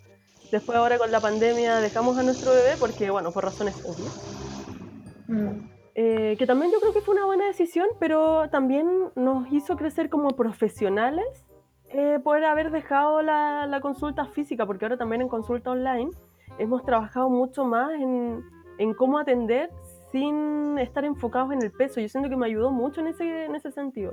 Después 0.51 0.77
ahora 0.77 0.97
con 0.97 1.11
la 1.11 1.19
pandemia 1.19 1.77
dejamos 1.77 2.17
a 2.17 2.23
nuestro 2.23 2.51
bebé 2.51 2.75
porque, 2.79 3.09
bueno, 3.09 3.31
por 3.31 3.43
razones 3.43 3.75
obvias. 3.85 5.25
Mm. 5.27 5.73
Eh, 5.95 6.35
que 6.37 6.45
también 6.45 6.71
yo 6.71 6.79
creo 6.79 6.93
que 6.93 7.01
fue 7.01 7.15
una 7.15 7.25
buena 7.25 7.45
decisión, 7.45 7.87
pero 7.99 8.49
también 8.49 8.87
nos 9.15 9.51
hizo 9.51 9.75
crecer 9.77 10.09
como 10.09 10.29
profesionales 10.29 11.25
eh, 11.89 12.19
poder 12.23 12.45
haber 12.45 12.71
dejado 12.71 13.21
la, 13.21 13.67
la, 13.67 13.79
consulta 13.79 14.25
física, 14.25 14.65
porque 14.65 14.85
ahora 14.85 14.97
también 14.97 15.21
en 15.21 15.27
consulta 15.27 15.69
online 15.69 16.09
hemos 16.57 16.83
trabajado 16.83 17.29
mucho 17.29 17.65
más 17.65 17.91
en, 17.93 18.43
en 18.79 18.93
cómo 18.95 19.19
atender 19.19 19.69
sin 20.11 20.77
estar 20.79 21.05
enfocados 21.05 21.51
en 21.51 21.61
el 21.61 21.71
peso. 21.71 21.99
Yo 21.99 22.09
siento 22.09 22.29
que 22.29 22.35
me 22.35 22.47
ayudó 22.47 22.71
mucho 22.71 23.01
en 23.01 23.07
ese, 23.07 23.45
en 23.45 23.55
ese 23.55 23.71
sentido. 23.71 24.11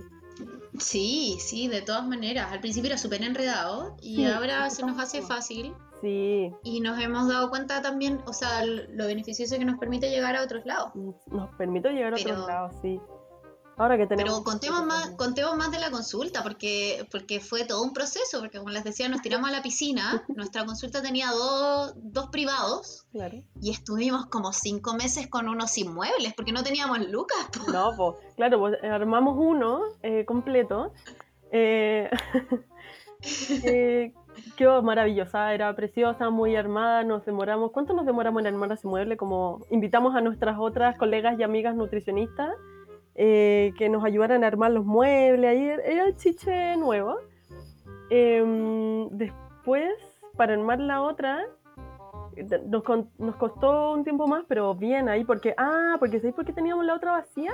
Sí, 0.78 1.36
sí, 1.40 1.68
de 1.68 1.82
todas 1.82 2.06
maneras. 2.06 2.52
Al 2.52 2.60
principio 2.60 2.88
era 2.88 2.98
súper 2.98 3.22
enredado 3.22 3.96
y 4.00 4.24
ahora 4.24 4.70
se 4.70 4.84
nos 4.84 4.98
hace 4.98 5.22
fácil. 5.22 5.74
Sí. 6.00 6.50
Y 6.62 6.80
nos 6.80 6.98
hemos 7.00 7.28
dado 7.28 7.50
cuenta 7.50 7.82
también, 7.82 8.20
o 8.26 8.32
sea, 8.32 8.64
lo 8.64 9.06
beneficioso 9.06 9.58
que 9.58 9.64
nos 9.64 9.78
permite 9.78 10.10
llegar 10.10 10.36
a 10.36 10.42
otros 10.42 10.64
lados. 10.64 10.92
Nos 10.94 11.54
permite 11.56 11.90
llegar 11.92 12.14
a 12.14 12.16
otros 12.16 12.46
lados, 12.46 12.72
sí. 12.80 13.00
Ahora 13.80 13.96
que 13.96 14.06
tenemos... 14.06 14.30
Pero 14.34 14.44
contemos 14.44 14.84
más, 14.84 15.10
contemos 15.12 15.56
más 15.56 15.70
de 15.70 15.78
la 15.78 15.90
consulta, 15.90 16.42
porque, 16.42 17.06
porque 17.10 17.40
fue 17.40 17.64
todo 17.64 17.82
un 17.82 17.94
proceso, 17.94 18.40
porque 18.40 18.58
como 18.58 18.68
les 18.68 18.84
decía, 18.84 19.08
nos 19.08 19.22
tiramos 19.22 19.48
a 19.48 19.52
la 19.52 19.62
piscina, 19.62 20.22
nuestra 20.36 20.66
consulta 20.66 21.00
tenía 21.00 21.30
dos, 21.30 21.94
dos 21.96 22.26
privados, 22.26 23.06
claro. 23.10 23.42
y 23.62 23.70
estuvimos 23.70 24.26
como 24.26 24.52
cinco 24.52 24.92
meses 24.92 25.28
con 25.28 25.48
unos 25.48 25.78
inmuebles, 25.78 26.34
porque 26.34 26.52
no 26.52 26.62
teníamos 26.62 27.08
lucas. 27.08 27.38
No, 27.72 27.94
pues, 27.96 28.16
claro, 28.36 28.58
pues 28.58 28.74
armamos 28.84 29.36
uno 29.38 29.80
eh, 30.02 30.26
completo. 30.26 30.92
Eh, 31.50 32.10
eh, 33.64 34.12
quedó 34.58 34.82
maravillosa, 34.82 35.54
era 35.54 35.74
preciosa, 35.74 36.28
muy 36.28 36.54
armada, 36.54 37.02
nos 37.02 37.24
demoramos, 37.24 37.72
¿cuánto 37.72 37.94
nos 37.94 38.04
demoramos 38.04 38.40
en 38.40 38.48
armar 38.48 38.72
ese 38.72 38.86
mueble? 38.86 39.16
Como 39.16 39.64
invitamos 39.70 40.14
a 40.14 40.20
nuestras 40.20 40.58
otras 40.58 40.98
colegas 40.98 41.38
y 41.38 41.44
amigas 41.44 41.74
nutricionistas 41.74 42.54
eh, 43.22 43.74
que 43.76 43.90
nos 43.90 44.02
ayudaran 44.02 44.44
a 44.44 44.46
armar 44.46 44.70
los 44.70 44.86
muebles, 44.86 45.50
ahí 45.50 45.62
era 45.62 46.06
el 46.06 46.16
chiche 46.16 46.74
nuevo. 46.78 47.18
Em, 48.08 49.10
después, 49.10 49.90
para 50.38 50.54
armar 50.54 50.80
la 50.80 51.02
otra, 51.02 51.44
nos, 52.66 52.82
nos, 53.18 53.36
costó 53.36 53.92
un 53.92 54.04
tiempo 54.04 54.26
más, 54.26 54.44
pero 54.48 54.74
bien 54.74 55.10
ahí, 55.10 55.24
porque, 55.24 55.52
ah, 55.58 55.96
porque 55.98 56.16
¿sabéis 56.16 56.34
por 56.34 56.46
qué 56.46 56.54
teníamos 56.54 56.86
la 56.86 56.94
otra 56.94 57.12
vacía? 57.12 57.52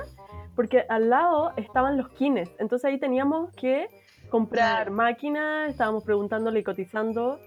Porque 0.55 0.85
al 0.87 1.09
lado 1.09 1.51
estaban 1.57 1.97
los 1.97 2.07
kines, 2.11 2.49
entonces 2.59 2.85
ahí 2.85 2.97
teníamos 2.97 3.53
que 3.55 3.89
comprar 4.29 4.89
máquinas, 4.89 5.71
estábamos 5.71 6.05
preguntándole 6.05 6.61
y 6.61 6.63
cotizando 6.63 7.39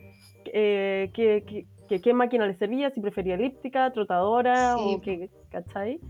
eh, 0.44 1.10
qué, 1.14 1.64
qué, 1.88 2.12
máquina 2.12 2.46
le 2.46 2.52
servía, 2.52 2.90
si 2.90 3.00
prefería 3.00 3.36
elíptica, 3.36 3.90
trotadora 3.94 4.76
o 4.76 5.00
qué, 5.00 5.30
¿cachai? 5.50 6.00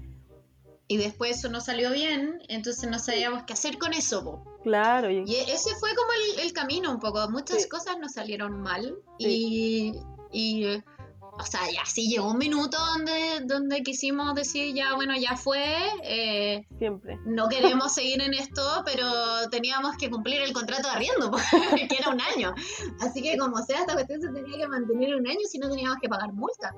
Y 0.91 0.97
después 0.97 1.39
eso 1.39 1.49
no 1.49 1.61
salió 1.61 1.93
bien, 1.93 2.43
entonces 2.49 2.91
no 2.91 2.99
sabíamos 2.99 3.45
qué 3.45 3.53
hacer 3.53 3.79
con 3.79 3.95
eso. 3.95 4.43
Claro. 4.65 5.09
Y... 5.09 5.37
ese 5.37 5.73
fue 5.77 5.95
como 5.95 6.11
el, 6.43 6.53
camino 6.53 6.91
un 6.91 6.99
poco. 6.99 7.31
Muchas 7.31 7.65
cosas 7.69 7.97
nos 8.01 8.15
salieron 8.15 8.61
mal 8.61 8.99
y, 9.17 9.93
y, 10.33 10.67
o 10.67 11.47
sea, 11.49 11.61
ya 11.73 11.85
sí 11.87 12.09
llegó 12.09 12.33
un 12.33 12.39
minuto 12.39 12.77
donde, 12.77 13.41
donde 13.45 13.85
quisimos 13.85 14.35
decir, 14.35 14.75
ya 14.75 14.97
bueno, 14.97 15.15
ya 15.17 15.37
fue. 15.37 15.65
Eh, 16.03 16.67
Siempre. 16.79 17.21
No 17.25 17.49
queremos 17.49 17.95
seguir 17.95 18.21
en 18.21 18.35
esto, 18.35 18.83
pero 18.85 19.07
teníamos 19.49 19.97
que 19.97 20.11
cumplir 20.11 20.43
el 20.43 20.53
contrato 20.53 20.89
de 20.89 20.95
arriendo, 20.95 21.31
que 21.89 21.97
era 22.01 22.09
un 22.11 22.21
año. 22.21 22.53
Así 22.99 23.23
que 23.23 23.39
como 23.39 23.59
sea, 23.63 23.83
esta 23.83 23.93
cuestión 23.93 24.23
se 24.23 24.29
tenía 24.33 24.59
que 24.59 24.67
mantener 24.67 25.15
un 25.15 25.29
año 25.29 25.47
si 25.49 25.59
no 25.59 25.71
teníamos 25.71 25.99
que 26.03 26.09
pagar 26.09 26.33
multa. 26.33 26.75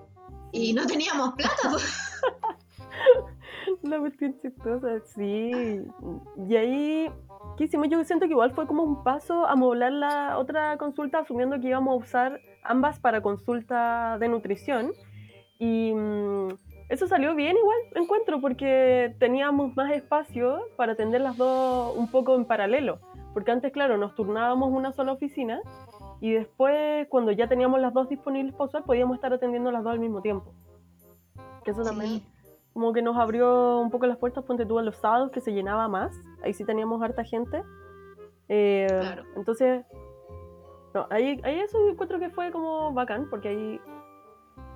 Y 0.52 0.74
no 0.74 0.86
teníamos 0.86 1.32
plata. 1.32 1.70
La 3.82 3.98
cuestión 3.98 4.38
chistosa, 4.40 5.00
sí. 5.00 5.82
Y 6.48 6.56
ahí, 6.56 7.10
¿qué 7.56 7.64
hicimos? 7.64 7.88
Yo 7.88 8.02
siento 8.04 8.26
que 8.26 8.32
igual 8.32 8.52
fue 8.52 8.66
como 8.66 8.82
un 8.82 9.02
paso 9.02 9.46
a 9.46 9.54
moblar 9.56 9.92
la 9.92 10.38
otra 10.38 10.76
consulta, 10.78 11.20
asumiendo 11.20 11.60
que 11.60 11.68
íbamos 11.68 11.92
a 11.92 12.04
usar 12.04 12.40
ambas 12.62 12.98
para 13.00 13.22
consulta 13.22 14.18
de 14.18 14.28
nutrición. 14.28 14.92
Y 15.58 15.92
mm, 15.94 16.48
eso 16.88 17.06
salió 17.06 17.34
bien 17.34 17.56
igual, 17.56 17.78
encuentro, 17.94 18.40
porque 18.40 19.14
teníamos 19.18 19.76
más 19.76 19.92
espacio 19.92 20.60
para 20.76 20.92
atender 20.92 21.20
las 21.20 21.36
dos 21.36 21.96
un 21.96 22.10
poco 22.10 22.34
en 22.34 22.44
paralelo. 22.44 22.98
Porque 23.32 23.50
antes, 23.50 23.72
claro, 23.72 23.96
nos 23.96 24.14
turnábamos 24.14 24.70
una 24.70 24.92
sola 24.92 25.12
oficina 25.12 25.60
y 26.20 26.32
después, 26.32 27.08
cuando 27.08 27.32
ya 27.32 27.48
teníamos 27.48 27.80
las 27.80 27.94
dos 27.94 28.08
disponibles 28.08 28.52
para 28.54 28.66
usar, 28.66 28.84
podíamos 28.84 29.16
estar 29.16 29.32
atendiendo 29.32 29.72
las 29.72 29.82
dos 29.82 29.92
al 29.92 30.00
mismo 30.00 30.20
tiempo. 30.20 30.52
Que 31.64 31.70
eso 31.70 31.82
también 31.82 32.22
como 32.72 32.92
que 32.92 33.02
nos 33.02 33.16
abrió 33.16 33.78
un 33.80 33.90
poco 33.90 34.06
las 34.06 34.16
puertas, 34.16 34.44
ponte 34.44 34.66
tú 34.66 34.80
los 34.80 34.96
sábados 34.96 35.30
que 35.30 35.40
se 35.40 35.52
llenaba 35.52 35.88
más, 35.88 36.18
ahí 36.42 36.54
sí 36.54 36.64
teníamos 36.64 37.02
harta 37.02 37.24
gente. 37.24 37.62
Eh, 38.48 38.86
claro. 38.88 39.24
Entonces, 39.36 39.84
no, 40.94 41.06
ahí, 41.10 41.40
ahí 41.44 41.60
eso 41.60 41.78
encuentro 41.88 42.18
que 42.18 42.30
fue 42.30 42.50
como 42.50 42.92
bacán, 42.92 43.28
porque 43.30 43.48
ahí 43.48 43.80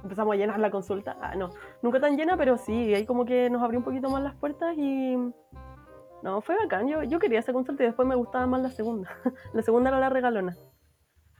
empezamos 0.03 0.35
a 0.35 0.37
llenar 0.37 0.59
la 0.59 0.71
consulta. 0.71 1.17
Ah, 1.21 1.35
no, 1.35 1.51
nunca 1.83 2.01
tan 2.01 2.17
llena, 2.17 2.37
pero 2.37 2.57
sí, 2.57 2.95
ahí 2.95 3.05
como 3.07 3.25
que 3.25 3.51
nos 3.51 3.63
abrió 3.63 3.79
un 3.79 3.85
poquito 3.85 4.11
más 4.11 4.23
las 4.23 4.35
puertas 4.35 4.77
y... 4.77 5.17
No, 6.23 6.41
fue 6.41 6.57
bacán, 6.57 6.89
yo, 6.89 7.03
yo 7.03 7.19
quería 7.19 7.39
esa 7.39 7.53
consulta 7.53 7.83
y 7.83 7.87
después 7.87 8.09
me 8.09 8.15
gustaba 8.15 8.47
más 8.47 8.63
la 8.63 8.71
segunda. 8.71 9.11
la 9.53 9.63
segunda 9.63 9.91
era 9.91 10.01
la 10.01 10.09
regalona. 10.09 10.57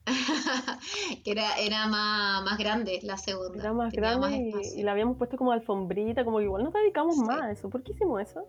que 1.25 1.31
era, 1.31 1.57
era 1.59 1.87
más, 1.89 2.45
más 2.45 2.59
grande 2.59 3.01
la 3.03 3.17
segunda. 3.17 3.59
Era 3.59 3.73
más 3.73 3.93
grande 3.93 4.53
y, 4.75 4.83
la 4.83 4.93
habíamos 4.93 5.17
puesto 5.17 5.37
como 5.37 5.53
alfombrita, 5.53 6.25
como 6.25 6.39
que 6.39 6.45
igual 6.45 6.65
nos 6.65 6.73
dedicamos 6.73 7.17
más 7.19 7.41
a 7.41 7.51
eso. 7.51 7.69
¿Por 7.69 7.83
qué 7.83 7.93
hicimos 7.93 8.23
eso? 8.23 8.45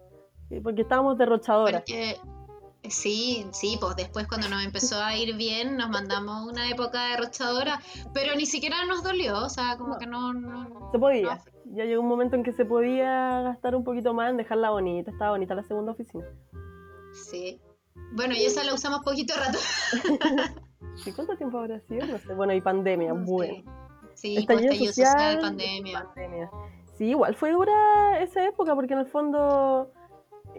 Porque 0.63 0.83
estábamos 0.83 1.17
derrochadoras. 1.17 1.83
sí, 2.89 3.45
sí, 3.51 3.77
pues 3.81 3.95
después 3.95 4.27
cuando 4.27 4.47
nos 4.49 4.63
empezó 4.63 5.01
a 5.01 5.17
ir 5.17 5.35
bien 5.35 5.75
nos 5.75 5.89
mandamos 5.89 6.49
una 6.49 6.69
época 6.69 7.09
derrochadora, 7.09 7.81
pero 8.13 8.35
ni 8.35 8.45
siquiera 8.45 8.85
nos 8.85 9.03
dolió, 9.03 9.43
o 9.43 9.49
sea, 9.49 9.77
como 9.77 9.97
que 9.97 10.05
no, 10.05 10.33
Se 10.91 10.99
podía. 10.99 11.39
Ya 11.69 11.83
llegó 11.83 12.01
un 12.01 12.07
momento 12.07 12.37
en 12.37 12.43
que 12.43 12.53
se 12.53 12.63
podía 12.63 13.41
gastar 13.41 13.75
un 13.75 13.83
poquito 13.83 14.13
más 14.13 14.29
en 14.29 14.37
dejarla 14.37 14.69
bonita, 14.69 15.11
estaba 15.11 15.31
bonita 15.31 15.53
la 15.53 15.63
segunda 15.63 15.91
oficina. 15.91 16.25
Sí. 17.29 17.59
Bueno, 18.13 18.33
y 18.35 18.45
esa 18.45 18.63
la 18.63 18.73
usamos 18.73 19.01
poquito 19.03 19.33
rato. 19.35 19.59
¿Y 21.05 21.11
cuánto 21.11 21.35
tiempo 21.35 21.59
habrá 21.59 21.79
sido? 21.81 22.05
No 22.07 22.17
sé. 22.17 22.33
Bueno, 22.33 22.53
y 22.53 22.61
pandemia, 22.61 23.13
bueno. 23.13 23.63
Sí, 24.13 24.37
estallido 24.37 24.73
pues, 24.75 24.95
social, 24.95 25.39
pandemia. 25.39 26.03
pandemia. 26.03 26.49
Sí, 26.97 27.09
igual 27.09 27.35
fue 27.35 27.51
dura 27.51 28.19
esa 28.21 28.43
época 28.45 28.73
porque 28.73 28.93
en 28.93 28.99
el 28.99 29.05
fondo, 29.05 29.91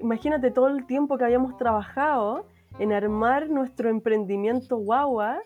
imagínate 0.01 0.53
todo 0.53 0.69
el 0.69 0.87
tiempo 0.87 1.19
que 1.19 1.25
habíamos 1.25 1.57
trabajado 1.57 2.47
en 2.79 2.93
armar 2.93 3.51
nuestro 3.51 3.91
emprendimiento 3.91 4.77
guagua 4.77 5.41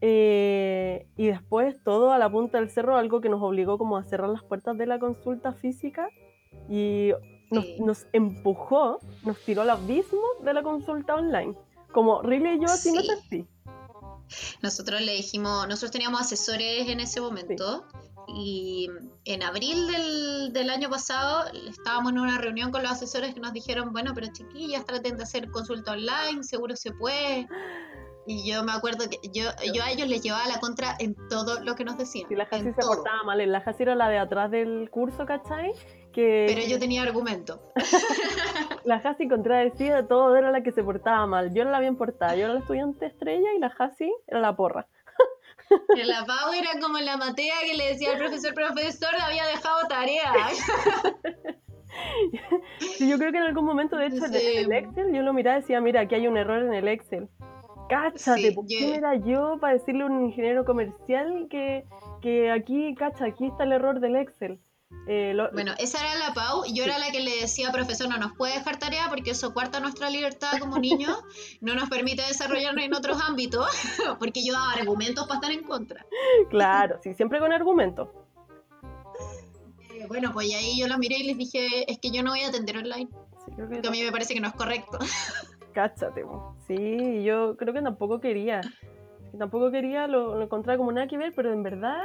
eh, 0.00 1.06
y 1.16 1.28
después 1.28 1.76
todo 1.84 2.12
a 2.12 2.18
la 2.18 2.30
punta 2.30 2.58
del 2.58 2.70
cerro, 2.70 2.96
algo 2.96 3.20
que 3.20 3.28
nos 3.28 3.42
obligó 3.42 3.78
como 3.78 3.96
a 3.96 4.04
cerrar 4.04 4.28
las 4.28 4.42
puertas 4.42 4.76
de 4.76 4.86
la 4.86 4.98
consulta 4.98 5.52
física 5.52 6.08
y 6.68 7.12
nos, 7.50 8.06
empujó, 8.12 9.00
nos 9.24 9.38
tiró 9.44 9.62
al 9.62 9.70
abismo 9.70 10.22
de 10.42 10.54
la 10.54 10.62
consulta 10.62 11.14
online. 11.14 11.54
Como 11.92 12.22
Riley 12.22 12.56
y 12.56 12.60
yo 12.60 12.66
así 12.66 12.92
no 12.92 13.00
así. 13.00 13.46
Nosotros 14.62 15.00
le 15.00 15.12
dijimos, 15.12 15.66
nosotros 15.68 15.90
teníamos 15.90 16.20
asesores 16.20 16.88
en 16.88 17.00
ese 17.00 17.20
momento 17.20 17.86
y 18.26 18.90
en 19.24 19.42
abril 19.42 19.86
del, 19.86 20.52
del, 20.52 20.68
año 20.68 20.90
pasado 20.90 21.50
estábamos 21.68 22.12
en 22.12 22.18
una 22.18 22.38
reunión 22.38 22.70
con 22.70 22.82
los 22.82 22.92
asesores 22.92 23.32
que 23.32 23.40
nos 23.40 23.54
dijeron, 23.54 23.90
bueno, 23.92 24.12
pero 24.14 24.26
chiquillas, 24.30 24.84
traten 24.84 25.16
de 25.16 25.22
hacer 25.22 25.50
consulta 25.50 25.92
online, 25.92 26.42
seguro 26.42 26.76
se 26.76 26.92
puede. 26.92 27.48
Y 28.26 28.46
yo 28.46 28.62
me 28.62 28.72
acuerdo 28.72 29.08
que 29.08 29.18
yo, 29.32 29.44
yo 29.72 29.82
a 29.82 29.90
ellos 29.90 30.06
les 30.06 30.20
llevaba 30.20 30.46
la 30.46 30.60
contra 30.60 30.94
en 30.98 31.16
todo 31.30 31.60
lo 31.64 31.74
que 31.74 31.84
nos 31.84 31.96
decían. 31.96 32.30
Y 32.30 32.36
la 32.36 32.44
Jasi 32.44 32.74
se 32.74 32.82
portaba 32.82 33.22
mal. 33.24 33.50
La 33.50 33.62
Jasi 33.62 33.84
era 33.84 33.94
la 33.94 34.10
de 34.10 34.18
atrás 34.18 34.50
del 34.50 34.90
curso, 34.90 35.24
¿cachai? 35.24 35.72
Que... 36.12 36.46
Pero 36.48 36.66
yo 36.66 36.78
tenía 36.78 37.02
argumento. 37.02 37.60
la 38.84 39.00
Jasi 39.00 39.28
contradecía 39.28 40.06
todo, 40.06 40.36
era 40.36 40.50
la 40.50 40.62
que 40.62 40.72
se 40.72 40.82
portaba 40.82 41.26
mal. 41.26 41.52
Yo 41.54 41.62
era 41.62 41.70
la 41.70 41.80
bien 41.80 41.96
portada, 41.96 42.34
yo 42.34 42.44
era 42.44 42.54
la 42.54 42.60
estudiante 42.60 43.06
estrella 43.06 43.48
y 43.54 43.58
la 43.58 43.70
Jasi 43.70 44.12
era 44.26 44.40
la 44.40 44.56
porra. 44.56 44.86
la 45.96 46.24
Pau 46.24 46.52
era 46.52 46.80
como 46.80 46.98
la 46.98 47.16
matea 47.16 47.56
que 47.64 47.76
le 47.76 47.88
decía 47.88 48.12
al 48.12 48.18
profesor, 48.18 48.54
profesor, 48.54 49.14
había 49.20 49.46
dejado 49.46 49.86
tarea. 49.88 50.32
sí, 52.78 53.08
yo 53.08 53.18
creo 53.18 53.32
que 53.32 53.38
en 53.38 53.44
algún 53.44 53.64
momento, 53.64 53.96
de 53.96 54.06
hecho, 54.06 54.24
en 54.26 54.34
el 54.34 54.72
Excel, 54.72 55.12
yo 55.12 55.22
lo 55.22 55.32
miraba 55.32 55.58
y 55.58 55.60
decía, 55.60 55.80
mira, 55.80 56.02
aquí 56.02 56.14
hay 56.14 56.26
un 56.26 56.36
error 56.36 56.62
en 56.62 56.74
el 56.74 56.88
Excel. 56.88 57.28
Cáchate, 57.88 58.54
¿quién 58.66 58.94
era 58.94 59.14
yo 59.14 59.58
para 59.60 59.74
decirle 59.74 60.02
a 60.02 60.06
un 60.06 60.26
ingeniero 60.26 60.64
comercial 60.64 61.46
que, 61.50 61.84
que 62.20 62.50
aquí, 62.50 62.94
cacha, 62.94 63.24
aquí 63.26 63.46
está 63.46 63.64
el 63.64 63.72
error 63.72 64.00
del 64.00 64.16
Excel? 64.16 64.60
Eh, 65.06 65.34
bueno, 65.52 65.72
esa 65.78 66.00
era 66.00 66.14
la 66.18 66.34
Pau, 66.34 66.64
yo 66.72 66.84
era 66.84 66.98
la 66.98 67.10
que 67.10 67.20
le 67.20 67.40
decía, 67.40 67.70
profesor, 67.72 68.08
no 68.08 68.18
nos 68.18 68.32
puede 68.34 68.54
dejar 68.54 68.78
tarea 68.78 69.06
porque 69.08 69.30
eso 69.30 69.52
cuarta 69.54 69.80
nuestra 69.80 70.10
libertad 70.10 70.58
como 70.60 70.78
niños, 70.78 71.18
no 71.60 71.74
nos 71.74 71.88
permite 71.88 72.22
desarrollarnos 72.22 72.84
en 72.84 72.94
otros 72.94 73.18
ámbitos, 73.26 73.66
porque 74.18 74.44
yo 74.44 74.52
daba 74.52 74.72
argumentos 74.72 75.26
para 75.26 75.40
estar 75.40 75.52
en 75.52 75.64
contra. 75.64 76.04
Claro, 76.50 76.98
sí, 77.02 77.14
siempre 77.14 77.38
con 77.38 77.52
argumentos. 77.52 78.08
Eh, 79.94 80.06
bueno, 80.08 80.30
pues 80.32 80.54
ahí 80.54 80.78
yo 80.78 80.86
la 80.86 80.98
miré 80.98 81.16
y 81.18 81.24
les 81.24 81.38
dije, 81.38 81.90
es 81.90 81.98
que 81.98 82.10
yo 82.10 82.22
no 82.22 82.30
voy 82.30 82.40
a 82.40 82.48
atender 82.48 82.76
online. 82.76 83.08
que 83.56 83.88
a 83.88 83.90
mí 83.90 84.02
me 84.02 84.12
parece 84.12 84.34
que 84.34 84.40
no 84.40 84.48
es 84.48 84.54
correcto. 84.54 84.98
Cáchate, 85.72 86.24
sí, 86.66 87.22
yo 87.24 87.56
creo 87.56 87.72
que 87.72 87.82
tampoco 87.82 88.20
quería. 88.20 88.60
Tampoco 89.38 89.70
quería, 89.70 90.06
lo, 90.06 90.34
lo 90.34 90.44
encontraba 90.44 90.78
como 90.78 90.92
nada 90.92 91.06
que 91.06 91.18
ver, 91.18 91.32
pero 91.34 91.52
en 91.52 91.62
verdad 91.62 92.02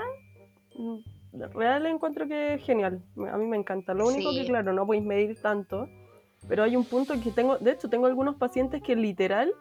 mm, 0.76 1.00
real 1.54 1.86
encuentro 1.86 2.28
que 2.28 2.56
es 2.56 2.64
genial. 2.64 3.04
A 3.32 3.38
mí 3.38 3.46
me 3.46 3.58
encanta. 3.58 3.94
Lo 3.94 4.08
único 4.08 4.32
que, 4.32 4.46
claro, 4.46 4.74
no 4.74 4.86
podéis 4.86 5.06
medir 5.06 5.42
tanto. 5.42 5.88
Pero 6.48 6.64
hay 6.64 6.76
un 6.76 6.86
punto 6.86 7.14
que 7.22 7.32
tengo, 7.32 7.58
de 7.58 7.72
hecho, 7.72 7.90
tengo 7.90 8.06
algunos 8.06 8.36
pacientes 8.36 8.82
que 8.84 8.96
literal 8.96 9.54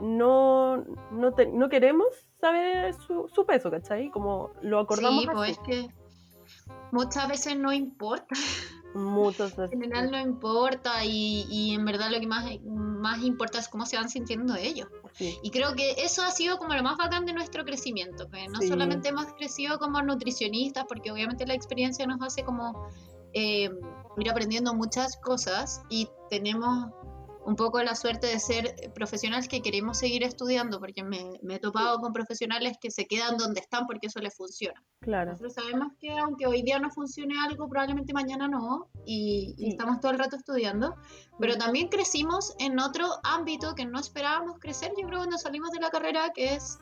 no, 0.00 0.78
no, 1.10 1.30
no 1.52 1.68
queremos 1.68 2.08
saber 2.40 2.94
su, 2.94 3.28
su, 3.28 3.44
peso, 3.44 3.70
¿cachai? 3.70 4.10
Como 4.10 4.50
lo 4.62 4.78
acordamos. 4.80 5.22
Sí, 5.22 5.28
pues 5.30 5.50
es 5.50 5.58
que 5.58 5.88
muchas 6.90 7.28
veces 7.28 7.58
no 7.58 7.72
importa. 7.72 8.34
Veces. 8.94 9.72
En 9.72 9.80
general 9.80 10.10
no 10.10 10.20
importa 10.20 11.04
y, 11.04 11.46
y 11.50 11.74
en 11.74 11.84
verdad 11.84 12.10
lo 12.10 12.20
que 12.20 12.26
más, 12.26 12.44
más 12.64 13.22
importa 13.22 13.58
es 13.58 13.68
cómo 13.68 13.86
se 13.86 13.96
van 13.96 14.08
sintiendo 14.08 14.54
ellos. 14.56 14.88
Y 15.42 15.50
creo 15.50 15.74
que 15.74 15.92
eso 15.98 16.22
ha 16.22 16.30
sido 16.30 16.58
como 16.58 16.74
lo 16.74 16.82
más 16.82 16.96
bacán 16.96 17.26
de 17.26 17.32
nuestro 17.32 17.64
crecimiento, 17.64 18.28
que 18.30 18.48
no 18.48 18.60
solamente 18.60 19.10
hemos 19.10 19.26
crecido 19.34 19.78
como 19.78 20.00
nutricionistas, 20.02 20.84
porque 20.88 21.10
obviamente 21.10 21.46
la 21.46 21.54
experiencia 21.54 22.06
nos 22.06 22.20
hace 22.22 22.44
como 22.44 22.88
eh, 23.34 23.70
ir 24.18 24.30
aprendiendo 24.30 24.74
muchas 24.74 25.16
cosas 25.16 25.82
y 25.90 26.08
tenemos 26.30 26.90
un 27.44 27.56
poco 27.56 27.82
la 27.82 27.94
suerte 27.94 28.26
de 28.26 28.38
ser 28.38 28.74
profesionales 28.94 29.48
que 29.48 29.62
queremos 29.62 29.98
seguir 29.98 30.22
estudiando, 30.22 30.78
porque 30.78 31.02
me, 31.02 31.40
he 31.48 31.58
topado 31.58 31.98
con 31.98 32.12
profesionales 32.12 32.76
que 32.80 32.90
se 32.90 33.06
quedan 33.06 33.36
donde 33.36 33.60
están 33.60 33.86
porque 33.86 34.06
eso 34.06 34.20
les 34.20 34.36
funciona. 34.36 34.82
Claro. 35.00 35.32
Nosotros 35.32 35.54
sabemos 35.54 35.92
que 35.98 36.16
aunque 36.18 36.46
hoy 36.46 36.62
día 36.62 36.78
no 36.78 36.90
funcione 36.90 37.34
algo, 37.46 37.68
probablemente 37.68 38.12
mañana 38.12 38.48
no, 38.48 38.88
y, 39.04 39.54
estamos 39.58 40.00
todo 40.00 40.12
el 40.12 40.18
rato 40.18 40.36
estudiando, 40.36 40.94
pero 41.38 41.56
también 41.56 41.88
crecimos 41.88 42.54
en 42.58 42.78
otro 42.78 43.06
ámbito 43.24 43.74
que 43.74 43.84
no 43.84 43.98
esperábamos 43.98 44.58
crecer, 44.58 44.92
yo 45.00 45.06
creo, 45.06 45.20
cuando 45.20 45.38
salimos 45.38 45.70
de 45.70 45.80
la 45.80 45.90
carrera, 45.90 46.30
que 46.34 46.54
es 46.54 46.78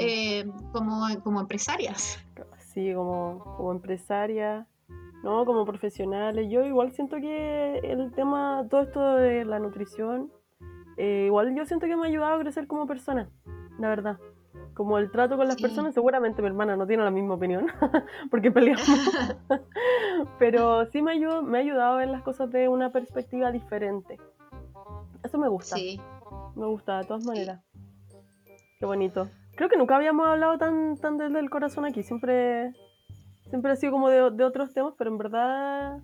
eh, 0.00 0.44
como, 0.72 1.06
como 1.22 1.40
empresarias. 1.40 2.18
Sí, 2.72 2.92
como, 2.92 3.42
como 3.56 3.72
empresaria 3.72 4.66
no, 5.24 5.46
como 5.46 5.64
profesionales, 5.64 6.50
yo 6.50 6.66
igual 6.66 6.92
siento 6.92 7.16
que 7.16 7.78
el 7.78 8.12
tema, 8.12 8.66
todo 8.68 8.82
esto 8.82 9.16
de 9.16 9.46
la 9.46 9.58
nutrición, 9.58 10.30
eh, 10.98 11.24
igual 11.26 11.56
yo 11.56 11.64
siento 11.64 11.86
que 11.86 11.96
me 11.96 12.02
ha 12.02 12.10
ayudado 12.10 12.34
a 12.34 12.40
crecer 12.40 12.66
como 12.66 12.86
persona, 12.86 13.30
la 13.78 13.88
verdad. 13.88 14.18
Como 14.74 14.98
el 14.98 15.10
trato 15.10 15.38
con 15.38 15.48
las 15.48 15.60
personas, 15.60 15.94
seguramente 15.94 16.42
mi 16.42 16.48
hermana 16.48 16.76
no 16.76 16.86
tiene 16.86 17.04
la 17.04 17.10
misma 17.10 17.34
opinión, 17.34 17.68
porque 18.30 18.50
peleamos. 18.50 18.86
Pero 20.38 20.84
sí 20.90 21.00
me, 21.00 21.12
ayudó, 21.12 21.42
me 21.42 21.56
ha 21.56 21.60
ayudado 21.62 21.94
a 21.94 21.96
ver 21.96 22.08
las 22.08 22.22
cosas 22.22 22.52
de 22.52 22.68
una 22.68 22.92
perspectiva 22.92 23.50
diferente. 23.50 24.18
Eso 25.22 25.38
me 25.38 25.48
gusta. 25.48 25.76
Sí. 25.76 25.98
Me 26.54 26.66
gusta, 26.66 26.98
de 26.98 27.04
todas 27.06 27.24
maneras. 27.24 27.64
Qué 28.78 28.84
bonito. 28.84 29.26
Creo 29.56 29.70
que 29.70 29.78
nunca 29.78 29.96
habíamos 29.96 30.26
hablado 30.26 30.58
tan, 30.58 30.98
tan 30.98 31.16
desde 31.16 31.38
el 31.38 31.48
corazón 31.48 31.86
aquí. 31.86 32.02
Siempre 32.02 32.74
siempre 33.54 33.70
ha 33.70 33.76
sido 33.76 33.92
como 33.92 34.08
de, 34.10 34.20
otros 34.20 34.74
temas, 34.74 34.94
pero 34.98 35.10
en 35.10 35.16
verdad 35.16 36.00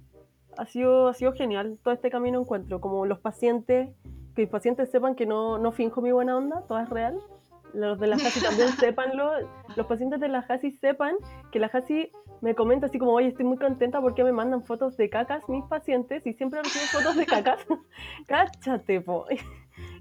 ha 0.57 0.66
sido, 0.66 1.09
ha 1.09 1.14
sido 1.14 1.32
genial 1.32 1.80
todo 1.82 1.92
este 1.92 2.09
camino 2.09 2.38
encuentro, 2.38 2.80
como 2.80 3.07
los 3.07 3.18
pacientes, 3.18 3.90
que 4.36 4.42
mis 4.42 4.48
pacientes 4.48 4.88
sepan 4.88 5.16
que 5.16 5.26
no, 5.26 5.59
no 5.59 5.72
finjo 5.72 6.01
mi 6.01 6.12
buena 6.12 6.36
onda, 6.36 6.62
todo 6.68 6.78
es 6.78 6.88
real. 6.88 7.18
Los 7.74 7.98
de 7.98 8.07
la 8.07 8.18
JASI 8.18 8.40
también 8.44 8.68
sepanlo, 8.68 9.32
los 9.74 9.84
pacientes 9.88 10.20
de 10.20 10.28
la 10.28 10.42
JASI 10.42 10.70
sepan 10.70 11.16
que 11.51 11.59
la 11.59 11.68
JASI 11.68 12.12
me 12.40 12.55
comenta 12.55 12.86
así 12.86 13.01
como, 13.01 13.14
oye, 13.14 13.26
estoy 13.26 13.46
muy 13.46 13.59
contenta 13.59 14.01
porque 14.01 14.22
me 14.22 14.30
mandan 14.30 14.62
fotos 14.62 14.96
de 14.96 15.11
cacas 15.11 15.42
mis 15.48 15.64
pacientes 15.64 16.24
y 16.28 16.34
siempre 16.34 16.62
recibo 16.62 17.01
fotos 17.01 17.16
de 17.16 17.26
cacas. 17.26 17.66
Cáchate, 18.28 19.01
po. 19.01 19.26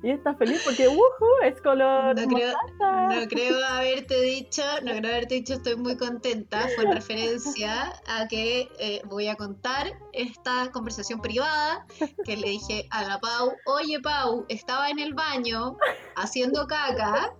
Y 0.02 0.12
está 0.12 0.34
feliz 0.36 0.62
porque 0.64 0.88
uh, 0.88 1.02
es 1.44 1.62
color 1.62 2.16
no 2.16 2.28
creo, 2.28 2.54
no 2.80 3.28
creo, 3.28 3.66
haberte 3.66 4.22
dicho 4.22 4.62
no 4.84 4.92
creo 4.92 5.12
haberte 5.12 5.36
dicho 5.36 5.54
estoy 5.56 5.76
muy 5.76 5.98
contenta. 5.98 6.68
Fue 6.76 6.86
en 6.86 6.94
referencia 6.94 7.94
a 8.08 8.28
que 8.28 8.70
eh, 8.80 9.02
voy 9.06 9.28
a 9.28 9.36
contar 9.36 9.88
esta 10.14 10.72
conversación 10.72 11.22
privada 11.22 11.86
que 12.24 12.38
le 12.38 12.50
dije 12.50 12.88
a 12.92 13.04
la 13.04 13.20
Pau 13.20 13.54
oye 13.66 14.00
Pau 14.00 14.46
estaba 14.48 14.90
en 14.90 15.00
el 15.00 15.14
baño 15.14 15.78
haciendo 16.16 16.68
caca 16.68 17.34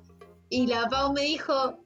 y 0.50 0.68
la 0.68 0.88
Pau 0.90 1.14
me 1.14 1.22
dijo 1.22 1.80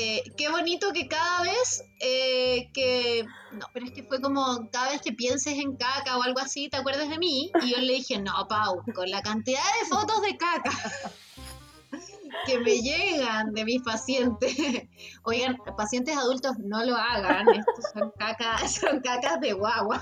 eh, 0.00 0.22
qué 0.36 0.48
bonito 0.48 0.92
que 0.92 1.08
cada 1.08 1.42
vez 1.42 1.84
eh, 1.98 2.70
que. 2.72 3.26
No, 3.50 3.66
pero 3.72 3.86
es 3.86 3.90
que 3.90 4.04
fue 4.04 4.20
como 4.20 4.70
cada 4.70 4.90
vez 4.90 5.02
que 5.02 5.12
pienses 5.12 5.58
en 5.58 5.74
caca 5.74 6.16
o 6.16 6.22
algo 6.22 6.38
así, 6.38 6.68
te 6.68 6.76
acuerdas 6.76 7.08
de 7.08 7.18
mí. 7.18 7.50
Y 7.62 7.72
yo 7.72 7.78
le 7.78 7.94
dije, 7.94 8.16
no, 8.20 8.46
Pau, 8.48 8.80
con 8.94 9.10
la 9.10 9.22
cantidad 9.22 9.60
de 9.80 9.88
fotos 9.88 10.22
de 10.22 10.36
caca 10.36 10.70
que 12.46 12.60
me 12.60 12.80
llegan 12.80 13.52
de 13.52 13.64
mis 13.64 13.82
pacientes. 13.82 14.54
Oigan, 15.24 15.56
pacientes 15.76 16.16
adultos 16.16 16.52
no 16.60 16.84
lo 16.84 16.94
hagan, 16.94 17.48
estos 17.48 17.90
son 17.92 18.12
cacas, 18.16 18.72
son 18.80 19.00
cacas 19.00 19.40
de 19.40 19.52
guagua. 19.52 20.00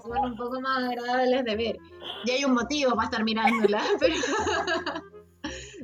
Son 0.00 0.18
un 0.24 0.36
poco 0.36 0.60
más 0.60 0.84
agradables 0.84 1.44
de 1.44 1.56
ver. 1.56 1.76
Y 2.24 2.30
hay 2.30 2.44
un 2.44 2.54
motivo 2.54 2.92
para 2.94 3.06
estar 3.06 3.24
mirándola, 3.24 3.82
pero. 3.98 4.14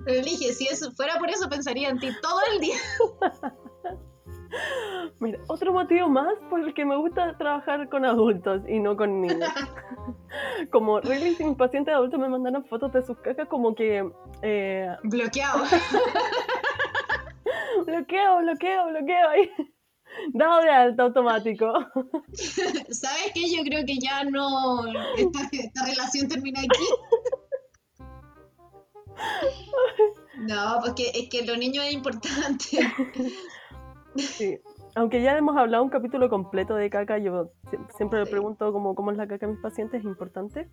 Pero 0.06 0.22
dije, 0.22 0.52
si 0.52 0.68
eso 0.68 0.92
fuera 0.92 1.18
por 1.18 1.28
eso, 1.28 1.48
pensaría 1.48 1.88
en 1.88 1.98
ti 1.98 2.10
todo 2.22 2.38
el 2.52 2.60
día. 2.60 2.76
Mira, 5.18 5.40
otro 5.48 5.72
motivo 5.72 6.08
más 6.08 6.32
por 6.48 6.60
el 6.60 6.72
que 6.74 6.84
me 6.84 6.96
gusta 6.96 7.36
trabajar 7.36 7.88
con 7.88 8.04
adultos 8.04 8.62
y 8.68 8.78
no 8.78 8.96
con 8.96 9.20
niños. 9.20 9.50
Como 10.70 11.00
mis 11.00 11.56
pacientes 11.56 11.92
adultos 11.92 12.20
me 12.20 12.28
mandaron 12.28 12.64
fotos 12.66 12.92
de 12.92 13.04
sus 13.04 13.18
cajas 13.18 13.48
como 13.48 13.74
que... 13.74 14.08
Eh... 14.42 14.88
Bloqueado. 15.02 15.64
bloqueo, 17.86 18.38
bloqueo, 18.38 18.86
bloqueo 18.86 19.28
ahí. 19.28 19.50
Dado 20.34 20.62
de 20.62 20.70
alta 20.70 21.02
automático. 21.02 21.66
¿Sabes 22.32 23.32
qué? 23.34 23.56
Yo 23.56 23.64
creo 23.64 23.84
que 23.84 23.98
ya 23.98 24.22
no... 24.24 24.86
esta 25.16 25.84
relación 25.84 26.28
termina 26.28 26.60
aquí. 26.60 26.86
No, 30.38 30.78
porque 30.84 31.10
es 31.14 31.28
que 31.28 31.44
los 31.46 31.58
niños 31.58 31.84
es 31.86 31.94
importante. 31.94 32.78
Sí. 34.16 34.58
Aunque 34.94 35.20
ya 35.20 35.36
hemos 35.36 35.56
hablado 35.56 35.82
un 35.82 35.90
capítulo 35.90 36.28
completo 36.30 36.74
de 36.74 36.88
caca, 36.88 37.18
yo 37.18 37.50
siempre 37.96 38.20
le 38.20 38.26
pregunto 38.26 38.72
cómo, 38.72 38.94
cómo 38.94 39.10
es 39.10 39.18
la 39.18 39.26
caca 39.26 39.46
a 39.46 39.48
mis 39.50 39.60
pacientes, 39.60 40.00
es 40.00 40.06
importante. 40.06 40.70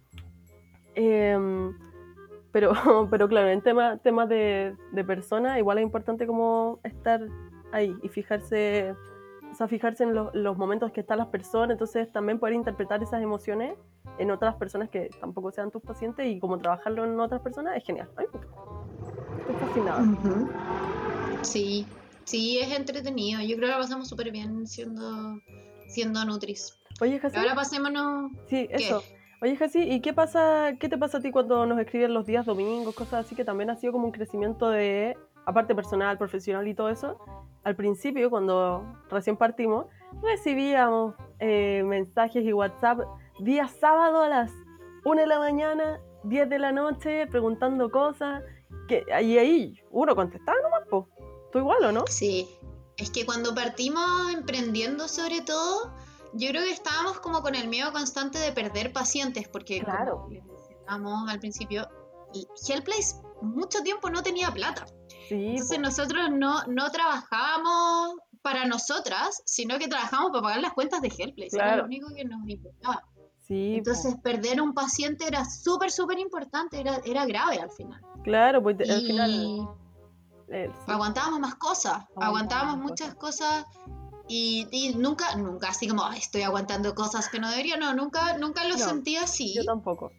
Em, 0.96 1.78
pero, 2.52 2.72
pero 3.12 3.28
claro, 3.28 3.50
en 3.50 3.62
temas 3.62 4.02
tema 4.02 4.26
de, 4.26 4.76
de 4.92 5.04
personas, 5.04 5.58
igual 5.58 5.80
es 5.80 5.84
importante 5.84 6.26
como 6.26 6.80
estar 6.84 7.22
ahí 7.74 7.94
y 8.02 8.08
fijarse, 8.08 8.96
o 9.52 9.56
sea, 9.56 9.68
fijarse 9.68 10.04
en 10.04 10.14
los 10.14 10.58
momentos 10.58 10.92
que 10.94 11.02
están 11.02 11.18
las 11.18 11.28
personas, 11.28 11.72
entonces 11.72 12.10
también 12.12 12.40
poder 12.40 12.56
interpretar 12.56 13.04
esas 13.04 13.22
emociones 13.22 13.76
en 14.18 14.32
otras 14.32 14.56
personas 14.56 14.90
que 14.90 15.10
tampoco 15.20 15.52
sean 15.52 15.72
tus 15.72 15.82
pacientes 15.82 16.28
y 16.28 16.40
como 16.40 16.58
trabajarlo 16.58 17.06
en 17.06 17.20
otras 17.20 17.42
personas 17.42 17.78
es 17.78 17.84
genial. 17.84 18.10
Estoy 18.18 19.56
fascinada. 19.56 20.04
Sí, 21.42 21.88
Sí, 22.26 22.60
es 22.60 22.72
entretenido. 22.72 23.42
Yo 23.42 23.58
creo 23.58 23.70
que 23.70 23.76
lo 23.76 23.82
pasamos 23.82 24.08
súper 24.08 24.32
bien 24.32 24.66
siendo, 24.66 25.40
siendo 25.88 26.24
Nutris. 26.26 26.80
Oye, 27.02 27.20
Jessy. 27.20 27.38
Ahora 27.38 27.56
pasémonos. 27.56 28.32
Sí, 28.48 28.68
eso. 28.72 29.04
Oye, 29.42 29.58
Jessy, 29.58 29.82
¿y 29.82 30.00
qué 30.00 30.14
pasa, 30.14 30.74
qué 30.80 30.88
te 30.88 30.98
pasa 30.98 31.18
a 31.18 31.22
ti 31.22 31.32
cuando 31.32 31.66
nos 31.66 31.78
escriben 31.80 32.14
los 32.14 32.26
días 32.26 32.46
domingos, 32.46 32.96
cosas 32.96 33.26
así 33.26 33.36
que 33.36 33.44
también 33.44 33.70
ha 33.70 33.76
sido 33.76 33.92
como 33.92 34.06
un 34.06 34.14
crecimiento 34.14 34.70
de, 34.70 35.18
aparte 35.46 35.76
personal, 35.76 36.18
profesional 36.18 36.66
y 36.68 36.74
todo 36.74 36.90
eso? 36.90 37.18
Al 37.66 37.76
principio, 37.76 38.30
cuando 38.30 38.86
recién 39.10 39.36
partimos, 39.36 39.88
recibíamos 40.22 41.16
eh, 41.40 41.84
mensajes 41.86 42.44
y 42.46 42.54
WhatsApp 42.54 43.02
día 43.40 43.68
sábado 43.68 44.22
a 44.22 44.28
las 44.30 44.52
1 45.06 45.22
de 45.22 45.28
la 45.28 45.40
mañana, 45.40 46.00
10 46.24 46.50
de 46.50 46.60
la 46.60 46.72
noche, 46.72 47.28
preguntando 47.28 47.90
cosas, 47.90 48.44
que 48.88 49.04
ahí, 49.14 49.38
ahí 49.38 49.80
uno 49.92 50.16
contestaba 50.16 50.58
nomás, 50.62 50.88
po. 50.90 51.10
¿Tú 51.52 51.60
igual 51.60 51.84
o 51.86 51.92
no? 51.92 52.06
Sí, 52.08 52.48
es 52.98 53.10
que 53.12 53.26
cuando 53.26 53.54
partimos 53.54 54.04
emprendiendo 54.34 55.08
sobre 55.08 55.42
todo, 55.42 55.94
yo 56.34 56.50
creo 56.50 56.64
que 56.64 56.72
estábamos 56.72 57.20
como 57.20 57.42
con 57.42 57.54
el 57.56 57.68
miedo 57.68 57.92
constante 57.92 58.40
de 58.40 58.52
perder 58.52 58.92
pacientes, 58.94 59.48
porque 59.48 59.82
Claro. 59.82 60.22
como 60.22 60.30
les 60.34 60.44
mencionamos 60.46 61.30
al 61.30 61.40
principio, 61.40 61.88
y 62.34 62.48
Hellplace 62.68 63.16
mucho 63.42 63.82
tiempo 63.84 64.10
no 64.10 64.24
tenía 64.24 64.50
plata. 64.52 64.86
Sí, 65.30 65.50
Entonces 65.52 65.80
nosotros 65.80 66.30
no, 66.32 66.64
no 66.68 66.90
trabajábamos 66.92 68.16
para 68.42 68.66
nosotras, 68.66 69.42
sino 69.46 69.78
que 69.78 69.88
trabajábamos 69.88 70.32
para 70.32 70.42
pagar 70.42 70.62
las 70.62 70.74
cuentas 70.74 71.02
de 71.02 71.10
Hellplace. 71.10 71.56
Era 71.56 71.66
Claro. 71.66 71.78
lo 71.82 71.86
único 71.86 72.08
que 72.16 72.26
nos 72.26 72.48
importaba. 72.50 73.04
Sí. 73.48 73.76
Entonces 73.78 74.16
perder 74.24 74.62
un 74.62 74.74
paciente 74.74 75.28
era 75.28 75.46
súper, 75.46 75.92
súper 75.92 76.20
importante, 76.20 76.80
era, 76.80 77.00
era 77.06 77.26
grave 77.26 77.60
al 77.60 77.70
final. 77.72 78.02
claro, 78.24 78.62
pues 78.64 78.78
al 78.90 79.02
final... 79.02 79.68
eh, 80.50 80.70
sí. 80.72 80.92
aguantábamos 80.92 81.40
más 81.40 81.56
cosas, 81.56 82.06
Aguantábamos 82.16 82.78
muchas 82.78 83.16
cosas. 83.16 83.66
Y, 84.30 84.68
y 84.72 84.96
nunca, 84.96 85.36
nunca 85.36 85.68
así 85.70 85.86
como 85.88 86.06
"Ay, 86.06 86.20
estoy 86.20 86.44
aguantando 86.44 86.96
cosas 86.96 87.28
que 87.28 87.40
no 87.40 87.50
debería, 87.52 87.76
no, 87.76 87.94
nunca, 87.94 88.38
nunca 88.38 88.64
lo 88.64 88.78
No, 88.78 88.80
sentí 88.80 89.18
así. 89.18 89.54
Yo 89.54 89.66
tampoco. 89.66 90.12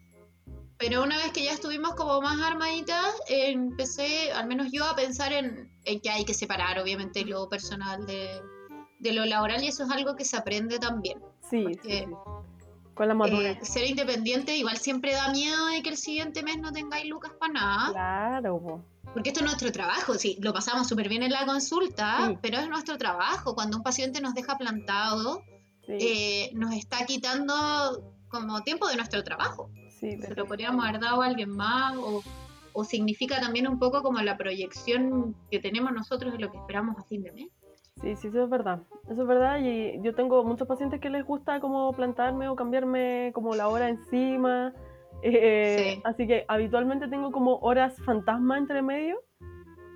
Pero 0.77 1.01
una 1.01 1.17
vez 1.17 1.31
que 1.31 1.43
ya 1.43 1.51
estuvimos 1.53 1.95
como 1.95 2.21
más 2.21 2.39
armaditas, 2.39 3.15
eh, 3.29 3.49
empecé, 3.51 4.31
al 4.33 4.45
menos 4.47 4.67
yo, 4.71 4.85
a 4.85 4.95
pensar 4.95 5.33
en, 5.33 5.71
en 5.85 5.99
que 6.01 6.09
hay 6.11 6.23
que 6.23 6.33
separar, 6.35 6.77
obviamente, 6.79 7.25
lo 7.25 7.49
personal 7.49 8.05
de, 8.05 8.41
de 8.99 9.11
lo 9.13 9.25
laboral, 9.25 9.63
y 9.63 9.69
eso 9.69 9.83
es 9.85 9.89
algo 9.89 10.15
que 10.15 10.23
se 10.25 10.37
aprende 10.37 10.77
también. 10.77 11.19
Sí, 11.49 11.57
sí, 11.57 11.63
Porque, 11.63 12.05
sí. 12.07 12.13
Con 12.95 13.07
la 13.07 13.13
madurez. 13.13 13.57
Eh, 13.61 13.65
ser 13.65 13.85
independiente 13.85 14.55
igual 14.57 14.77
siempre 14.77 15.13
da 15.13 15.29
miedo 15.29 15.67
de 15.67 15.83
que 15.83 15.89
el 15.89 15.97
siguiente 15.97 16.41
mes 16.43 16.57
no 16.57 16.71
tengáis 16.71 17.05
lucas 17.07 17.33
para 17.39 17.53
nada. 17.53 17.91
Claro, 17.91 18.59
po. 18.59 18.85
Porque 19.13 19.29
esto 19.29 19.41
es 19.41 19.45
nuestro 19.45 19.71
trabajo, 19.71 20.15
sí, 20.15 20.37
lo 20.41 20.51
pasamos 20.53 20.87
súper 20.87 21.07
bien 21.07 21.21
en 21.23 21.31
la 21.31 21.45
consulta, 21.45 22.27
Sí. 22.27 22.37
pero 22.41 22.57
es 22.59 22.67
nuestro 22.67 22.97
trabajo. 22.97 23.53
Cuando 23.53 23.77
un 23.77 23.83
paciente 23.83 24.19
nos 24.21 24.33
deja 24.33 24.57
plantado, 24.57 25.43
Sí, 25.85 25.93
eh, 25.99 26.49
nos 26.55 26.73
está 26.73 27.05
quitando 27.05 27.53
como 28.27 28.61
tiempo 28.63 28.87
de 28.87 28.95
nuestro 28.95 29.23
trabajo. 29.23 29.69
sí, 29.99 30.17
Se 30.19 30.33
lo 30.33 30.45
podríamos 30.47 30.83
haber 30.83 30.99
dado 30.99 31.21
a 31.21 31.25
alguien 31.27 31.49
más 31.51 31.95
o, 31.97 32.23
o 32.73 32.83
significa 32.83 33.39
también 33.39 33.67
un 33.67 33.77
poco 33.79 34.01
como 34.01 34.19
la 34.21 34.35
proyección 34.37 35.35
que 35.51 35.59
tenemos 35.59 35.91
nosotros 35.93 36.33
de 36.33 36.39
lo 36.39 36.51
que 36.51 36.57
esperamos 36.57 36.97
a 36.97 37.03
fin 37.03 37.21
de 37.23 37.31
mes. 37.33 37.47
Sí, 38.01 38.15
sí, 38.17 38.27
eso 38.27 38.43
es 38.43 38.49
verdad. 38.49 38.81
Eso 39.09 39.21
es 39.21 39.27
verdad 39.27 39.57
y 39.61 40.01
yo 40.01 40.13
tengo 40.15 40.43
muchos 40.43 40.67
pacientes 40.67 40.99
que 40.99 41.09
les 41.09 41.25
gusta 41.25 41.59
como 41.59 41.91
plantarme 41.93 42.49
o 42.49 42.55
cambiarme 42.55 43.31
como 43.33 43.55
la 43.55 43.67
hora 43.69 43.89
encima. 43.89 44.73
eh, 45.23 45.93
Sí. 45.95 46.01
Así 46.03 46.27
que 46.27 46.45
habitualmente 46.47 47.07
tengo 47.07 47.31
como 47.31 47.57
horas 47.59 47.97
fantasma 48.05 48.57
entre 48.57 48.81
medio. 48.81 49.17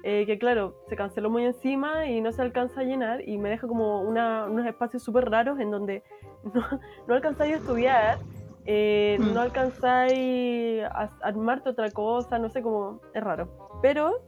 eh, 0.04 0.26
que 0.26 0.40
claro, 0.40 0.76
se 0.88 0.96
canceló 0.96 1.30
muy 1.30 1.44
encima 1.44 2.06
y 2.06 2.22
no 2.22 2.32
se 2.32 2.42
alcanza 2.42 2.80
a 2.80 2.84
llenar 2.86 3.28
y 3.28 3.38
me 3.38 3.50
deja 3.50 3.68
como 3.68 4.02
una- 4.02 4.46
unos 4.46 4.66
espacios 4.66 5.04
súper 5.04 5.30
raros 5.30 5.60
en 5.60 5.72
donde 5.72 6.04
no, 6.54 6.64
no 7.06 7.14
alcanzáis 7.16 7.54
a 7.56 7.58
estudiar, 7.58 8.18
eh, 8.66 9.18
Mm. 9.20 9.34
no 9.34 9.42
alcanzáis 9.42 10.84
a, 10.86 11.04
a 11.04 11.10
armarte 11.28 11.70
otra 11.70 11.92
cosa, 11.92 12.40
no 12.40 12.50
sé 12.50 12.62
cómo, 12.62 13.02
es 13.14 13.22
raro. 13.22 13.50
Pero 13.82 14.22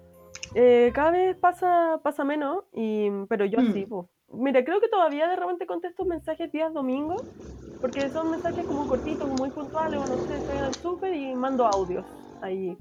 eh, 0.55 0.91
cada 0.93 1.11
vez 1.11 1.37
pasa, 1.37 1.99
pasa 2.03 2.23
menos, 2.23 2.63
y, 2.73 3.09
pero 3.29 3.45
yo 3.45 3.59
Mm. 3.61 3.73
sí, 3.73 3.85
pues. 3.85 4.07
Mira, 4.33 4.63
creo 4.63 4.79
que 4.79 4.87
todavía 4.87 5.27
de 5.27 5.35
repente 5.35 5.65
contesto 5.65 6.05
mensajes 6.05 6.51
días 6.51 6.73
domingos, 6.73 7.19
porque 7.81 8.09
son 8.11 8.31
mensajes 8.31 8.65
como 8.65 8.87
cortitos, 8.87 9.27
muy 9.27 9.49
puntuales, 9.51 9.99
o 9.99 10.07
no 10.07 10.17
sé, 10.19 10.37
estoy 10.37 10.57
en 10.57 10.63
el 10.65 10.73
súper 10.75 11.13
y 11.13 11.33
mando 11.35 11.65
audios 11.65 12.05
ahí. 12.41 12.77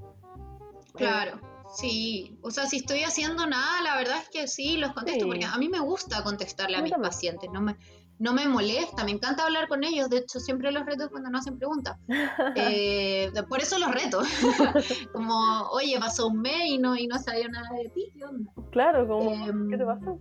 Claro, 0.95 1.39
sí. 1.75 2.37
O 2.41 2.51
sea, 2.51 2.65
si 2.67 2.77
estoy 2.77 3.03
haciendo 3.03 3.45
nada, 3.47 3.81
la 3.81 3.95
verdad 3.97 4.17
es 4.21 4.29
que 4.29 4.47
sí, 4.47 4.77
los 4.77 4.93
contesto, 4.93 5.25
Sí. 5.25 5.29
porque 5.29 5.45
a 5.45 5.57
mí 5.57 5.67
me 5.69 5.79
gusta 5.79 6.23
contestarle 6.23 6.77
a 6.77 6.81
mis 6.81 6.91
también. 6.91 7.09
pacientes, 7.09 7.49
no 7.51 7.61
me, 7.61 7.75
no 8.21 8.33
me 8.33 8.47
molesta, 8.47 9.03
me 9.03 9.11
encanta 9.11 9.43
hablar 9.45 9.67
con 9.67 9.83
ellos, 9.83 10.07
de 10.09 10.17
hecho 10.19 10.39
siempre 10.39 10.71
los 10.71 10.85
reto 10.85 11.09
cuando 11.09 11.29
no 11.31 11.39
hacen 11.39 11.57
preguntas. 11.57 11.97
Eh, 12.55 13.31
por 13.49 13.59
eso 13.61 13.79
los 13.79 13.91
reto. 13.91 14.21
Como, 15.13 15.33
oye, 15.71 15.97
pasó 15.99 16.27
un 16.27 16.41
mes 16.41 16.61
y 16.67 16.77
no, 16.77 16.95
y 16.95 17.07
no 17.07 17.17
sabía 17.17 17.47
nada 17.47 17.67
de 17.81 17.89
ti, 17.89 18.11
¿qué 18.13 18.23
onda? 18.25 18.51
Claro, 18.71 19.07
como, 19.07 19.31
Em, 19.31 19.69
¿qué 19.69 19.77
te 19.77 19.85
pasa? 19.85 20.13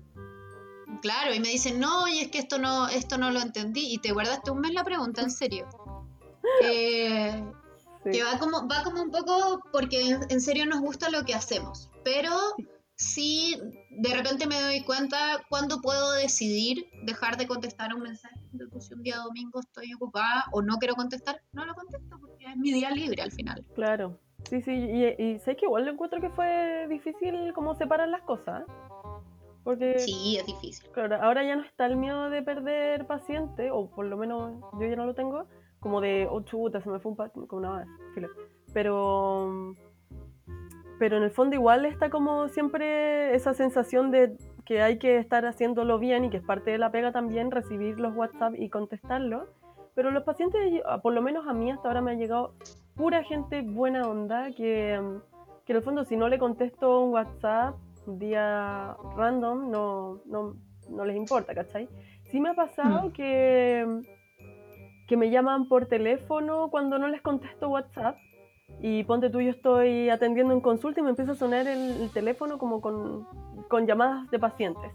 Claro, 1.02 1.34
y 1.34 1.40
me 1.40 1.48
dicen, 1.48 1.78
no, 1.78 2.04
oye, 2.04 2.22
es 2.22 2.28
que 2.28 2.38
esto 2.38 2.58
no, 2.58 2.88
esto 2.88 3.18
no 3.18 3.30
lo 3.30 3.40
entendí, 3.40 3.92
y 3.92 3.98
te 3.98 4.12
guardaste 4.12 4.50
un 4.50 4.60
mes 4.60 4.72
la 4.72 4.84
pregunta, 4.84 5.20
en 5.22 5.30
serio. 5.30 5.68
Eh, 6.62 7.44
Sí. 8.02 8.12
que 8.12 8.22
va 8.24 8.38
como, 8.38 8.66
va 8.66 8.82
como 8.82 9.02
un 9.02 9.10
poco 9.10 9.60
porque 9.72 10.00
en, 10.08 10.20
en 10.30 10.40
serio 10.40 10.64
nos 10.64 10.80
gusta 10.80 11.10
lo 11.10 11.22
que 11.26 11.34
hacemos, 11.34 11.90
pero 12.02 12.30
sí 12.56 12.66
de 13.90 14.14
repente 14.14 14.46
me 14.46 14.60
doy 14.60 14.82
cuenta 14.82 15.40
cuando 15.48 15.80
puedo 15.80 16.12
decidir 16.12 16.84
dejar 17.04 17.36
de 17.36 17.46
contestar 17.46 17.94
un 17.94 18.02
mensaje. 18.02 18.38
Entonces, 18.52 18.86
si 18.86 18.94
un 18.94 19.02
día 19.02 19.16
domingo 19.16 19.60
estoy 19.60 19.94
ocupada 19.94 20.44
o 20.52 20.60
no 20.62 20.76
quiero 20.78 20.94
contestar, 20.94 21.40
no 21.52 21.64
lo 21.64 21.74
contesto 21.74 22.18
porque 22.20 22.44
es 22.46 22.56
mi 22.56 22.72
día 22.72 22.90
libre 22.90 23.22
al 23.22 23.32
final. 23.32 23.64
Claro. 23.74 24.18
Sí, 24.48 24.62
sí, 24.62 24.72
y, 24.72 25.22
y 25.22 25.38
sé 25.38 25.56
que 25.56 25.66
igual 25.66 25.84
lo 25.84 25.92
encuentro 25.92 26.20
que 26.20 26.30
fue 26.30 26.86
difícil 26.88 27.52
como 27.54 27.74
separar 27.74 28.08
las 28.08 28.22
cosas. 28.22 28.62
¿eh? 28.62 28.72
Porque, 29.64 29.98
Sí, 29.98 30.38
es 30.38 30.46
difícil. 30.46 30.90
claro, 30.92 31.16
ahora 31.22 31.44
ya 31.44 31.56
no 31.56 31.64
está 31.64 31.86
el 31.86 31.96
miedo 31.96 32.30
de 32.30 32.42
perder 32.42 33.06
paciente, 33.06 33.70
o 33.70 33.90
por 33.90 34.06
lo 34.06 34.16
menos 34.16 34.58
yo 34.80 34.86
ya 34.86 34.96
no 34.96 35.04
lo 35.04 35.14
tengo, 35.14 35.46
como 35.78 36.00
de, 36.00 36.26
oh 36.30 36.40
chuta, 36.42 36.80
se 36.80 36.88
me 36.88 36.98
fue 36.98 37.10
un 37.12 37.16
paciente, 37.16 37.46
como 37.46 37.62
nada, 37.62 37.86
filo. 38.14 38.28
Pero, 38.72 39.74
pero 41.00 41.16
en 41.16 41.22
el 41.24 41.30
fondo 41.30 41.56
igual 41.56 41.86
está 41.86 42.10
como 42.10 42.46
siempre 42.48 43.34
esa 43.34 43.54
sensación 43.54 44.10
de 44.10 44.36
que 44.66 44.82
hay 44.82 44.98
que 44.98 45.16
estar 45.16 45.44
haciéndolo 45.46 45.98
bien 45.98 46.26
y 46.26 46.30
que 46.30 46.36
es 46.36 46.44
parte 46.44 46.70
de 46.70 46.78
la 46.78 46.92
pega 46.92 47.10
también 47.10 47.50
recibir 47.50 47.98
los 47.98 48.14
WhatsApp 48.14 48.52
y 48.56 48.68
contestarlos. 48.68 49.48
Pero 49.94 50.10
los 50.10 50.22
pacientes, 50.24 50.60
yo- 50.72 50.82
por 51.02 51.12
lo 51.14 51.22
menos 51.22 51.48
a 51.48 51.52
mí 51.54 51.70
hasta 51.70 51.88
ahora 51.88 52.02
me 52.02 52.10
ha 52.12 52.14
llegado 52.14 52.52
pura 52.96 53.24
gente 53.24 53.62
buena 53.62 54.06
onda 54.08 54.50
que, 54.52 55.00
que 55.64 55.72
en 55.72 55.76
el 55.76 55.82
fondo 55.82 56.04
si 56.04 56.16
no 56.16 56.28
le 56.28 56.38
contesto 56.38 57.00
un 57.00 57.12
WhatsApp 57.14 57.74
un 58.06 58.18
día 58.18 58.94
random 59.16 59.70
no, 59.70 60.20
no, 60.26 60.54
no 60.90 61.04
les 61.06 61.16
importa, 61.16 61.54
¿cachai? 61.54 61.88
Sí 62.30 62.40
me 62.40 62.50
ha 62.50 62.54
pasado 62.54 63.08
Mm. 63.08 63.12
que, 63.12 63.86
que 65.08 65.16
me 65.16 65.30
llaman 65.30 65.66
por 65.66 65.86
teléfono 65.86 66.68
cuando 66.70 66.98
no 66.98 67.08
les 67.08 67.22
contesto 67.22 67.68
WhatsApp 67.70 68.16
y 68.82 69.04
ponte 69.04 69.30
tú, 69.30 69.40
yo 69.40 69.50
estoy 69.50 70.08
atendiendo 70.10 70.54
en 70.54 70.60
consulta 70.60 71.00
y 71.00 71.02
me 71.02 71.10
empieza 71.10 71.32
a 71.32 71.34
sonar 71.36 71.66
el, 71.68 72.02
el 72.02 72.10
teléfono 72.10 72.58
como 72.58 72.80
con, 72.80 73.26
con 73.68 73.86
llamadas 73.86 74.30
de 74.30 74.38
pacientes. 74.38 74.90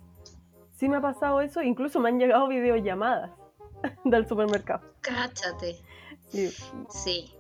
Sí 0.76 0.90
me 0.90 0.98
ha 0.98 1.02
pasado 1.02 1.40
eso, 1.42 1.62
incluso 1.62 2.00
me 2.00 2.10
han 2.10 2.20
llegado 2.20 2.48
videollamadas 2.48 3.32
del 4.04 4.28
supermercado. 4.28 4.82
Cáchate. 5.02 5.78
Sí, 6.30 6.50
Sí. 6.90 7.32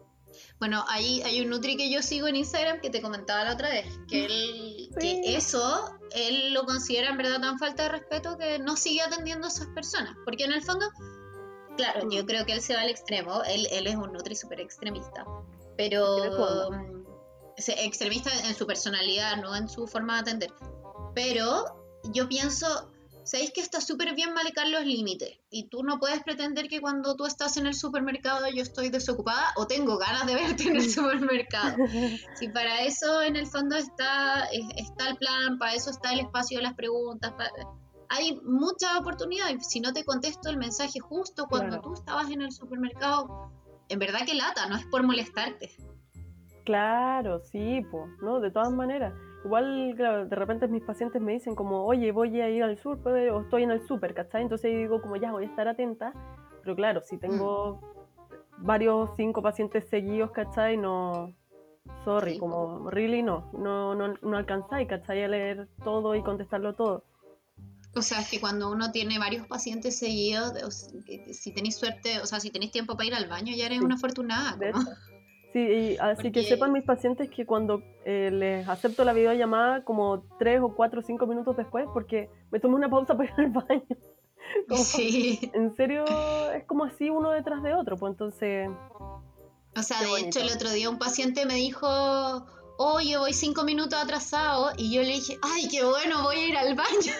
Bueno, 0.59 0.85
ahí 0.87 1.21
hay 1.23 1.41
un 1.41 1.49
Nutri 1.49 1.75
que 1.75 1.91
yo 1.91 2.01
sigo 2.01 2.27
en 2.27 2.37
Instagram 2.37 2.79
que 2.79 2.89
te 2.89 3.01
comentaba 3.01 3.43
la 3.43 3.53
otra 3.53 3.69
vez, 3.69 3.85
que 4.07 4.25
él, 4.25 4.89
Sí. 4.99 5.21
que 5.23 5.35
eso, 5.35 5.97
él 6.15 6.53
lo 6.53 6.63
considera 6.65 7.09
en 7.09 7.17
verdad 7.17 7.41
tan 7.41 7.59
falta 7.59 7.83
de 7.83 7.89
respeto 7.89 8.37
que 8.37 8.57
no 8.59 8.77
sigue 8.77 9.01
atendiendo 9.01 9.47
a 9.47 9.49
esas 9.49 9.67
personas. 9.67 10.15
Porque 10.23 10.45
en 10.45 10.53
el 10.53 10.61
fondo, 10.61 10.85
claro, 11.75 12.07
yo 12.09 12.25
creo 12.25 12.45
que 12.45 12.53
él 12.53 12.61
se 12.61 12.73
va 12.73 12.81
al 12.81 12.89
extremo, 12.89 13.43
él, 13.43 13.67
él 13.71 13.87
es 13.87 13.95
un 13.95 14.13
Nutri 14.13 14.33
súper 14.35 14.61
extremista, 14.61 15.25
pero 15.77 16.69
mm, 16.71 17.05
extremista 17.77 18.31
en 18.47 18.55
su 18.55 18.65
personalidad, 18.65 19.37
no 19.37 19.55
en 19.55 19.67
su 19.69 19.87
forma 19.87 20.15
de 20.15 20.19
atender. 20.21 20.53
Pero 21.13 21.63
yo 22.11 22.27
pienso, 22.27 22.91
¿sabéis 23.23 23.51
que 23.51 23.61
está 23.61 23.79
súper 23.81 24.13
bien 24.15 24.33
marcar 24.33 24.67
los 24.67 24.85
límites? 24.85 25.39
Y 25.49 25.69
tú 25.69 25.83
no 25.83 25.97
puedes 25.99 26.21
pretender 26.23 26.67
que 26.67 26.81
cuando 26.81 27.15
tú 27.15 27.25
estás 27.25 27.55
en 27.57 27.65
el 27.67 27.73
supermercado 27.73 28.45
yo 28.53 28.61
estoy 28.61 28.89
desocupada 28.89 29.53
o 29.55 29.65
tengo 29.67 29.97
ganas 29.97 30.25
de 30.27 30.35
verte 30.35 30.63
en 30.63 30.75
el 30.75 30.89
supermercado. 30.89 31.75
Si 32.39 32.49
para 32.49 32.81
eso 32.83 33.21
en 33.21 33.35
el 33.37 33.47
fondo 33.47 33.75
está, 33.77 34.45
es- 34.51 34.69
está 34.87 35.09
el 35.09 35.17
plan, 35.17 35.57
para 35.57 35.73
eso 35.73 35.89
está 35.89 36.11
el 36.13 36.19
espacio 36.19 36.57
de 36.57 36.63
las 36.63 36.73
preguntas, 36.73 37.33
hay 38.09 38.39
muchas 38.43 38.95
oportunidades. 38.99 39.67
Si 39.67 39.79
no 39.79 39.91
te 39.91 40.03
contesto 40.05 40.49
el 40.49 40.57
mensaje 40.57 40.99
justo 40.99 41.47
cuando 41.49 41.77
Claro. 41.77 41.81
tú 41.81 41.93
estabas 41.95 42.29
en 42.29 42.41
el 42.43 42.51
supermercado, 42.51 43.51
en 43.89 43.99
verdad 43.99 44.19
que 44.25 44.33
lata, 44.35 44.67
no 44.67 44.75
es 44.75 44.85
por 44.85 45.03
molestarte. 45.03 45.71
Claro, 46.63 47.39
sí, 47.41 47.85
pues, 47.91 48.09
¿no? 48.21 48.39
De 48.39 48.51
todas 48.51 48.71
maneras. 48.71 49.13
igual, 49.43 49.93
claro, 49.95 50.25
de 50.25 50.35
repente 50.35 50.67
mis 50.67 50.81
pacientes 50.81 51.21
me 51.21 51.33
dicen 51.33 51.53
como, 51.53 51.85
oye, 51.85 52.11
voy 52.11 52.41
a 52.41 52.49
ir 52.49 52.63
al 52.63 52.79
sur, 52.79 52.97
pues, 53.03 53.31
o 53.31 53.41
estoy 53.41 53.61
en 53.61 53.69
el 53.69 53.85
súper, 53.85 54.15
¿cachai? 54.15 54.41
Entonces 54.41 54.71
yo 54.71 54.79
digo 54.79 55.01
como, 55.01 55.17
ya, 55.17 55.31
voy 55.31 55.43
a 55.43 55.47
estar 55.47 55.67
atenta, 55.67 56.11
pero 56.63 56.75
claro, 56.75 57.01
si 57.01 57.17
tengo 57.19 57.79
Mm. 58.57 58.65
varios, 58.65 59.11
cinco 59.15 59.43
pacientes 59.43 59.87
seguidos, 59.87 60.31
¿cachai? 60.31 60.77
No, 60.77 61.31
sorry, 62.03 62.33
Sí, 62.33 62.39
como, 62.39 62.89
really 62.89 63.21
no, 63.21 63.51
no, 63.53 63.93
no, 63.93 64.15
no 64.19 64.35
alcanzáis, 64.37 64.87
¿cachai? 64.87 65.21
A 65.23 65.27
leer 65.27 65.67
todo 65.83 66.15
y 66.15 66.23
contestarlo 66.23 66.73
todo. 66.73 67.03
O 67.95 68.01
sea, 68.01 68.19
es 68.19 68.29
que 68.29 68.41
cuando 68.41 68.69
uno 68.69 68.91
tiene 68.91 69.17
varios 69.19 69.47
pacientes 69.47 69.97
seguidos, 69.97 70.51
o 70.63 70.69
si 70.69 71.51
tenéis 71.53 71.77
suerte, 71.77 72.19
o 72.19 72.25
sea, 72.25 72.41
si 72.41 72.49
tenéis 72.51 72.71
tiempo 72.71 72.97
para 72.97 73.07
ir 73.07 73.15
al 73.15 73.27
baño, 73.27 73.53
ya 73.55 73.67
eres 73.67 73.79
Sí, 73.79 73.85
una 73.85 73.95
afortunada. 73.95 74.57
Sí, 75.53 75.59
y 75.61 75.97
así 75.99 76.33
que 76.33 76.43
sepan 76.43 76.73
mis 76.73 76.83
pacientes 76.83 77.29
que 77.29 77.45
cuando 77.45 77.81
eh, 78.03 78.29
les 78.29 78.67
acepto 78.67 79.05
la 79.05 79.13
videollamada 79.13 79.85
como 79.85 80.25
tres 80.37 80.59
o 80.61 80.75
cuatro 80.75 80.99
o 80.99 81.03
cinco 81.03 81.25
minutos 81.27 81.55
después, 81.55 81.85
porque 81.93 82.29
me 82.51 82.59
tomo 82.59 82.75
una 82.75 82.89
pausa 82.89 83.15
para 83.15 83.29
ir 83.29 83.35
al 83.37 83.51
baño. 83.51 83.87
Como, 84.67 84.83
sí. 84.83 85.39
en 85.53 85.75
serio, 85.75 86.05
es 86.53 86.65
como 86.65 86.83
así 86.83 87.09
uno 87.09 87.31
detrás 87.31 87.63
de 87.63 87.73
otro, 87.73 87.97
pues 87.97 88.11
entonces, 88.11 88.69
O 89.75 89.81
sea, 89.81 90.01
de 90.01 90.19
hecho, 90.19 90.39
el 90.39 90.51
otro 90.51 90.69
día 90.69 90.87
un 90.87 90.99
paciente 90.99 91.47
me 91.47 91.55
dijo, 91.55 91.87
oye, 92.77 93.17
voy 93.17 93.33
cinco 93.33 93.63
minutos 93.63 93.97
atrasado, 93.97 94.71
y 94.77 94.93
yo 94.93 95.01
le 95.01 95.07
dije, 95.07 95.39
ay, 95.41 95.67
qué 95.67 95.83
bueno, 95.83 96.21
voy 96.21 96.35
a 96.35 96.47
ir 96.47 96.57
al 96.57 96.75
baño. 96.75 97.11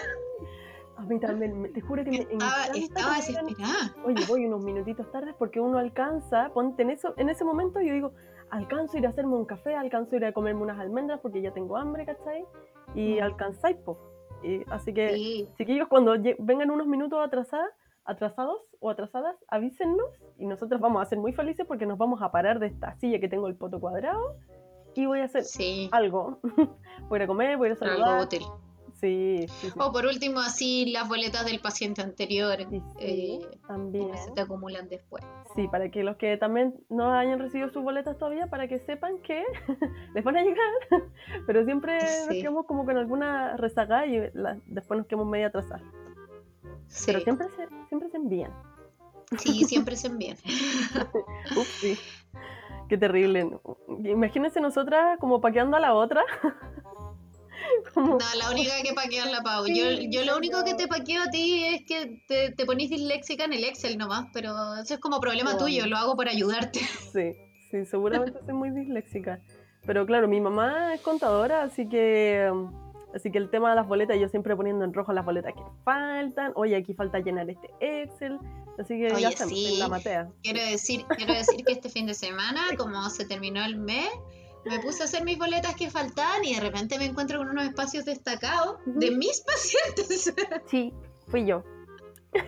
A 0.96 1.02
mí 1.02 1.20
también, 1.20 1.72
te 1.74 1.80
juro 1.82 2.02
que 2.04 2.10
me 2.10 2.18
Estaba, 2.20 2.64
estaba 2.74 3.16
desesperada. 3.16 3.94
oye, 4.04 4.24
voy 4.26 4.46
unos 4.46 4.64
minutitos 4.64 5.10
tarde 5.12 5.34
porque 5.38 5.60
uno 5.60 5.78
alcanza, 5.78 6.48
ponte 6.54 6.82
en 6.82 6.90
eso, 6.90 7.12
en 7.18 7.28
ese 7.28 7.44
momento 7.44 7.80
yo 7.82 7.92
digo, 7.92 8.12
alcanzo 8.50 8.96
a 8.96 9.00
ir 9.00 9.06
a 9.06 9.10
hacerme 9.10 9.34
un 9.36 9.44
café, 9.44 9.74
alcanzo 9.76 10.14
a 10.14 10.16
ir 10.18 10.24
a 10.24 10.32
comerme 10.32 10.62
unas 10.62 10.78
almendras 10.78 11.20
porque 11.20 11.42
ya 11.42 11.52
tengo 11.52 11.76
hambre, 11.76 12.06
¿cachai? 12.06 12.44
Y 12.94 13.16
Mm. 13.20 13.22
alcanzáis, 13.24 13.76
pues. 13.84 13.98
Y, 14.42 14.62
así 14.70 14.94
que, 14.94 15.14
Sí, 15.14 15.48
chiquillos, 15.58 15.88
cuando 15.88 16.14
vengan 16.38 16.70
unos 16.70 16.86
minutos 16.86 17.18
atrasadas, 17.24 17.68
atrasados 18.04 18.58
o 18.80 18.88
atrasadas, 18.88 19.36
avísennos 19.48 20.08
y 20.38 20.46
nosotros 20.46 20.80
vamos 20.80 21.02
a 21.02 21.04
ser 21.06 21.18
muy 21.18 21.32
felices 21.32 21.66
porque 21.66 21.86
nos 21.86 21.98
vamos 21.98 22.22
a 22.22 22.30
parar 22.30 22.58
de 22.58 22.68
esta 22.68 22.94
silla 22.96 23.18
que 23.18 23.28
tengo 23.28 23.48
el 23.48 23.56
poto 23.56 23.80
cuadrado 23.80 24.36
y 24.94 25.04
voy 25.06 25.20
a 25.20 25.24
hacer 25.24 25.42
sí, 25.44 25.88
algo. 25.92 26.38
voy 27.08 27.20
a 27.20 27.26
comer, 27.26 27.56
voy 27.58 27.68
a 27.68 27.72
a 27.72 27.74
algo 27.74 27.86
saludar. 27.86 28.22
útil. 28.22 28.42
Sí, 29.00 29.44
sí, 29.60 29.70
sí. 29.70 29.78
O 29.78 29.92
por 29.92 30.06
último, 30.06 30.40
así 30.40 30.86
las 30.90 31.06
boletas 31.08 31.44
del 31.44 31.60
paciente 31.60 32.00
anterior, 32.02 32.56
sí, 32.70 32.82
eh, 32.98 33.40
también. 33.68 34.10
que 34.10 34.18
se 34.18 34.30
te 34.32 34.40
acumulan 34.40 34.88
después. 34.88 35.22
Sí, 35.54 35.68
para 35.68 35.90
que 35.90 36.02
los 36.02 36.16
que 36.16 36.36
también 36.38 36.74
no 36.88 37.12
hayan 37.12 37.38
recibido 37.38 37.68
sus 37.70 37.82
boletas 37.82 38.16
todavía, 38.16 38.46
para 38.46 38.68
que 38.68 38.78
sepan 38.78 39.18
que 39.18 39.44
les 40.14 40.24
van 40.24 40.36
a 40.38 40.42
llegar, 40.42 40.70
pero 41.46 41.64
siempre 41.64 41.98
nos 42.26 42.28
quedamos 42.36 42.66
como 42.66 42.84
con 42.86 42.96
alguna 42.96 43.56
rezagada 43.58 44.06
y 44.06 44.30
la- 44.32 44.58
después 44.66 44.96
nos 44.98 45.06
quedamos 45.06 45.26
media 45.28 45.48
atrasadas. 45.48 45.82
Pero 47.04 47.20
siempre 47.20 47.48
se, 47.56 47.68
siempre 47.88 48.08
se 48.10 48.16
envían. 48.16 48.52
sí, 49.38 49.64
siempre 49.68 49.96
se 49.96 50.06
envían. 50.06 50.36
Ups, 51.56 51.68
sí. 51.80 51.98
Qué 52.88 52.96
terrible. 52.96 53.50
Imagínense 54.04 54.60
nosotras 54.60 55.18
como 55.18 55.40
paqueando 55.40 55.76
a 55.76 55.80
la 55.80 55.92
otra. 55.94 56.22
No, 57.96 58.18
la 58.18 58.50
única 58.50 58.72
que 58.82 58.92
paquear 58.92 59.28
la 59.30 59.42
Pau. 59.42 59.66
Yo, 59.66 59.96
Sí, 59.96 60.08
yo 60.10 60.24
lo 60.24 60.36
único 60.36 60.62
que 60.64 60.74
te 60.74 60.86
paqueo 60.86 61.22
a 61.22 61.30
ti 61.30 61.64
es 61.64 61.82
que 61.86 62.22
te, 62.28 62.50
te 62.52 62.66
ponís 62.66 62.90
disléxica 62.90 63.44
en 63.44 63.52
el 63.54 63.64
Excel 63.64 63.96
nomás, 63.96 64.26
pero 64.32 64.52
eso 64.82 64.94
es 64.94 65.00
como 65.00 65.20
problema 65.20 65.50
Obvio. 65.52 65.64
tuyo, 65.64 65.86
lo 65.86 65.96
hago 65.96 66.16
para 66.16 66.30
ayudarte. 66.30 66.80
Sí, 67.12 67.32
sí, 67.70 67.84
seguramente 67.86 68.38
soy 68.44 68.54
muy 68.54 68.70
disléxica. 68.70 69.40
Pero 69.86 70.04
claro, 70.04 70.28
mi 70.28 70.40
mamá 70.40 70.94
es 70.94 71.00
contadora, 71.00 71.62
así 71.62 71.88
que 71.88 72.50
así 73.14 73.30
que 73.30 73.38
el 73.38 73.48
tema 73.50 73.70
de 73.70 73.76
las 73.76 73.86
boletas, 73.88 74.18
yo 74.20 74.28
siempre 74.28 74.54
poniendo 74.56 74.84
en 74.84 74.92
rojo 74.92 75.12
las 75.12 75.24
boletas 75.24 75.54
que 75.54 75.62
faltan. 75.84 76.52
Oye, 76.56 76.76
aquí 76.76 76.92
falta 76.92 77.18
llenar 77.20 77.48
este 77.48 77.70
Excel. 77.80 78.38
Así 78.78 78.98
que 78.98 79.10
Oye, 79.14 79.22
ya 79.22 79.30
sí. 79.32 79.72
en 79.74 79.78
la 79.78 79.88
matea. 79.88 80.28
Quiero 80.42 80.60
decir, 80.60 81.06
quiero 81.16 81.32
decir 81.32 81.64
que 81.64 81.72
este 81.72 81.88
fin 81.88 82.06
de 82.06 82.12
semana, 82.14 82.62
como 82.76 83.08
se 83.08 83.24
terminó 83.24 83.64
el 83.64 83.76
mes, 83.76 84.10
me 84.66 84.80
puse 84.80 85.02
a 85.02 85.06
hacer 85.06 85.24
mis 85.24 85.38
boletas 85.38 85.74
que 85.76 85.90
faltaban 85.90 86.44
y 86.44 86.54
de 86.54 86.60
repente 86.60 86.98
me 86.98 87.06
encuentro 87.06 87.38
con 87.38 87.48
unos 87.48 87.64
espacios 87.64 88.04
destacados 88.04 88.78
de 88.84 89.10
mis 89.12 89.40
pacientes. 89.46 90.34
Sí, 90.66 90.92
fui 91.28 91.46
yo. 91.46 91.62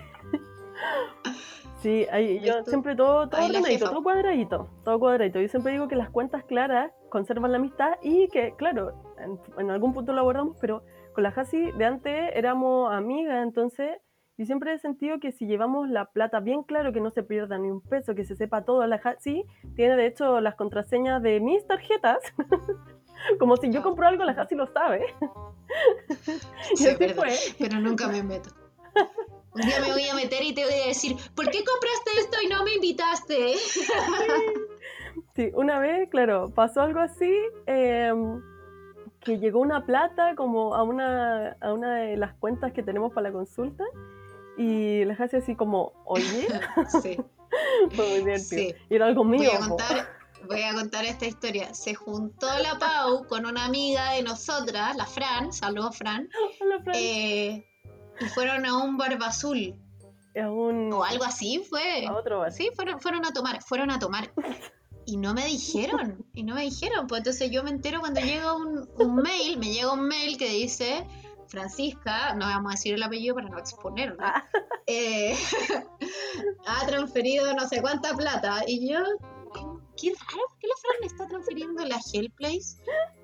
Sí, 1.81 2.07
ahí, 2.11 2.41
yo 2.41 2.64
siempre 2.64 2.97
todo, 2.97 3.29
todo 3.29 3.45
ordenadito, 3.45 3.89
todo 3.89 4.03
cuadradito, 4.03 4.69
todo 4.85 4.99
cuadradito. 4.99 5.41
Yo 5.41 5.47
siempre 5.47 5.71
digo 5.71 5.87
que 5.87 5.95
las 5.95 6.11
cuentas 6.11 6.43
claras 6.43 6.91
conservan 7.09 7.53
la 7.53 7.59
amistad 7.59 7.93
y 8.03 8.27
que, 8.29 8.53
claro, 8.57 9.01
en, 9.19 9.39
en 9.59 9.71
algún 9.71 9.95
punto 9.95 10.12
lo 10.12 10.23
abordamos, 10.23 10.57
pero 10.61 10.83
con 11.14 11.23
la 11.23 11.29
Hasi 11.29 11.71
de 11.71 11.85
antes 11.85 12.31
éramos 12.35 12.93
amigas, 12.93 13.45
entonces 13.45 14.01
yo 14.39 14.47
siempre 14.47 14.72
he 14.72 14.78
sentido 14.78 15.18
que 15.18 15.32
si 15.32 15.47
llevamos 15.47 15.89
la 15.91 16.07
plata 16.12 16.39
bien 16.39 16.62
claro, 16.62 16.93
que 16.93 17.01
no 17.01 17.11
se 17.11 17.24
pierda 17.24 17.59
ni 17.59 17.70
un 17.70 17.80
peso, 17.80 18.14
que 18.14 18.24
se 18.24 18.36
sepa 18.36 18.64
todo, 18.64 18.86
la 18.86 18.97
Hasi 18.97 19.45
tiene 19.74 19.97
de 19.97 20.07
hecho 20.07 20.41
las 20.41 20.55
contraseñas 20.55 21.20
de 21.22 21.41
mis 21.41 21.66
tarjetas, 21.66 22.18
como 23.41 23.57
si 23.57 23.70
yo 23.70 23.82
compro 23.82 24.07
algo, 24.07 24.22
la 24.24 24.32
Hasi 24.32 24.55
lo 24.55 24.68
sabe. 24.68 25.07
y 26.72 26.76
Sí, 26.76 26.86
así 26.86 26.97
verdad. 26.99 27.16
fue. 27.16 27.30
Pero 27.59 27.80
nunca 27.80 28.07
me 28.07 28.22
meto. 28.22 28.51
Un 29.55 29.62
día 29.62 29.80
me 29.80 29.91
voy 29.93 30.07
a 30.07 30.14
meter 30.14 30.41
y 30.45 30.55
te 30.55 30.62
voy 30.64 30.74
a 30.84 30.86
decir, 30.86 31.16
¿por 31.34 31.51
qué 31.51 31.64
compraste 31.64 32.20
esto 32.20 32.39
y 32.45 32.47
no 32.49 32.62
me 32.64 32.74
invitaste? 32.74 33.55
Sí, 35.34 35.51
una 35.55 35.80
vez, 35.80 36.09
claro, 36.11 36.51
pasó 36.55 36.82
algo 36.82 37.01
así, 37.01 37.34
em, 37.66 38.41
que 39.20 39.39
llegó 39.39 39.59
una 39.61 39.84
plata 39.84 40.36
como 40.36 40.76
a 40.76 40.82
una, 40.84 41.57
a 41.61 41.72
una 41.72 41.97
de 41.97 42.16
las 42.16 42.34
cuentas 42.34 42.72
que 42.72 42.84
tenemos 42.84 43.12
para 43.12 43.28
la 43.30 43.32
consulta 43.32 43.84
y 44.59 45.05
les 45.05 45.19
hace 45.21 45.39
así 45.39 45.55
como, 45.55 45.93
oye, 46.05 46.49
Sí, 47.03 47.17
fue 47.93 48.07
muy 48.09 48.19
divertido. 48.19 48.39
sí. 48.41 48.75
Y 48.91 48.95
era 48.95 49.07
algo 49.07 49.25
Voy 49.25 49.39
mío. 49.39 49.51
a 49.55 49.59
po. 49.61 49.69
contar, 49.77 50.09
voy 50.47 50.63
a 50.63 50.75
contar 50.75 51.05
esta 51.05 51.27
historia. 51.27 51.73
Se 51.75 51.95
juntó 51.95 52.47
la 52.59 52.79
Pau 52.79 53.27
con 53.29 53.47
una 53.47 53.65
amiga 53.65 54.13
de 54.13 54.23
nosotras, 54.23 54.97
la 54.97 55.07
Fran, 55.07 55.53
saludos 55.53 55.97
Fran, 55.97 56.29
Hola, 56.61 56.81
Fran. 56.83 56.95
eh, 56.97 57.65
y 58.21 58.25
fueron 58.27 58.67
a 58.67 58.77
un 58.83 58.97
barba 58.99 59.27
azul 59.29 59.75
un, 60.37 60.93
o 60.93 61.03
algo 61.03 61.25
así 61.25 61.59
fue. 61.69 62.07
a 62.07 62.13
otro 62.15 62.39
bar. 62.41 62.53
Sí, 62.53 62.71
fueron, 62.77 63.01
fueron 63.01 63.25
a 63.27 63.33
tomar, 63.33 63.61
fueron 63.63 63.91
a 63.91 63.99
tomar. 63.99 64.31
Y 65.05 65.17
no 65.17 65.35
me 65.35 65.45
dijeron, 65.47 66.25
y 66.35 66.45
no 66.45 66.55
me 66.55 66.63
dijeron. 66.63 67.07
Pues 67.09 67.21
entonces 67.21 67.51
yo 67.51 67.65
me 67.65 67.71
entero 67.71 67.99
cuando 67.99 68.21
llega 68.21 68.55
un, 68.55 68.89
un 68.99 69.17
mail, 69.17 69.59
me 69.59 69.73
llega 69.73 69.93
un 69.93 70.07
mail 70.07 70.37
que 70.37 70.49
dice, 70.51 71.05
Francisca, 71.49 72.34
no 72.34 72.46
vamos 72.46 72.72
a 72.72 72.74
decir 72.76 72.94
el 72.94 73.03
apellido 73.03 73.34
para 73.34 73.49
no 73.49 73.59
exponerla, 73.59 74.34
Ah. 74.34 74.49
eh, 74.86 75.34
ha 76.66 76.86
transferido 76.86 77.53
no 77.55 77.68
sé 77.68 77.80
cuánta 77.80 78.14
plata. 78.14 78.62
Y 78.66 78.90
yo, 78.90 78.99
qué 79.96 80.12
raro, 80.12 80.42
¿por 80.49 80.59
qué 80.59 80.66
la 80.68 80.74
Fran 80.80 81.05
está 81.05 81.28
transfiriendo 81.28 81.84
la 81.84 81.99
Hell 82.12 82.30
Place? 82.32 82.76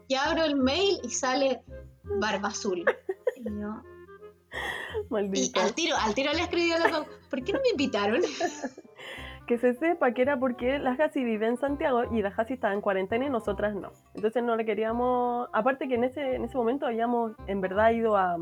Y 0.09 0.15
abro 0.15 0.45
el 0.45 0.57
mail 0.57 0.99
y 1.03 1.11
sale 1.11 1.63
Barba 2.21 2.49
Azul. 2.49 2.85
Y 3.37 3.45
yo, 3.45 3.83
y 5.33 5.59
al 5.59 5.75
tiro, 5.75 5.97
al 5.97 6.15
tiro 6.15 6.33
le 6.33 6.43
escribí 6.43 6.73
a 6.73 6.79
Pau, 6.91 7.07
¿por 7.29 7.43
qué 7.43 7.53
no 7.53 7.61
me 7.61 7.71
invitaron? 7.71 8.23
Que 9.47 9.59
se 9.59 9.75
sepa 9.75 10.13
que 10.13 10.23
era 10.23 10.39
porque 10.39 10.79
la 10.79 10.93
Hasi 10.93 11.23
vive 11.23 11.47
en 11.47 11.59
Santiago 11.59 12.05
y 12.11 12.23
la 12.23 12.29
Hasi 12.35 12.55
estaba 12.55 12.73
en 12.73 12.81
cuarentena 12.81 13.27
y 13.27 13.31
nosotras 13.31 13.75
no. 13.75 13.93
Entonces 14.15 14.43
no 14.43 14.57
le 14.57 14.65
queríamos, 14.65 15.49
aparte 15.53 15.87
que 15.87 15.97
en 15.97 16.05
ese, 16.05 16.37
en 16.37 16.45
ese 16.45 16.57
momento 16.57 16.87
habíamos 16.87 17.33
en 17.47 17.61
verdad 17.61 17.91
ido 17.91 18.17
a, 18.17 18.37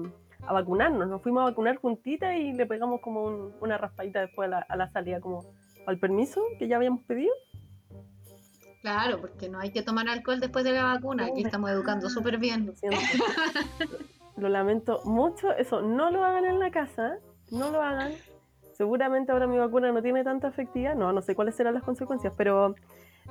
a 0.46 0.52
vacunarnos, 0.52 1.08
nos 1.08 1.20
fuimos 1.20 1.42
a 1.42 1.46
vacunar 1.46 1.76
juntitas 1.76 2.36
y 2.36 2.52
le 2.52 2.66
pegamos 2.66 3.00
como 3.00 3.24
un- 3.24 3.52
una 3.60 3.78
raspadita 3.78 4.20
después 4.20 4.46
a 4.46 4.50
la, 4.50 4.58
a 4.68 4.76
la 4.76 4.90
salida, 4.90 5.20
como 5.20 5.44
al 5.88 5.98
permiso 5.98 6.40
que 6.60 6.68
ya 6.68 6.76
habíamos 6.76 7.02
pedido. 7.02 7.34
Claro, 8.80 9.20
porque 9.20 9.48
no 9.48 9.58
hay 9.60 9.70
que 9.72 9.82
tomar 9.82 10.08
alcohol 10.08 10.38
después 10.40 10.64
de 10.64 10.72
la 10.72 10.84
vacuna. 10.84 11.26
Aquí 11.26 11.42
estamos 11.44 11.70
educando 11.70 12.10
súper 12.10 12.38
bien. 12.38 12.66
Lo 12.66 12.72
siento. 12.74 12.98
lo 14.36 14.48
lamento 14.48 15.00
mucho, 15.04 15.52
eso 15.52 15.82
no 15.82 16.10
lo 16.10 16.24
hagan 16.24 16.44
en 16.44 16.58
la 16.60 16.70
casa, 16.70 17.18
no 17.50 17.70
lo 17.70 17.80
hagan. 17.82 18.12
Seguramente 18.72 19.32
ahora 19.32 19.46
mi 19.46 19.58
vacuna 19.58 19.92
no 19.92 20.02
tiene 20.02 20.24
tanta 20.24 20.48
efectividad, 20.48 20.94
no, 20.94 21.12
no 21.12 21.22
sé 21.22 21.34
cuáles 21.34 21.54
serán 21.54 21.74
las 21.74 21.82
consecuencias, 21.82 22.32
pero, 22.36 22.74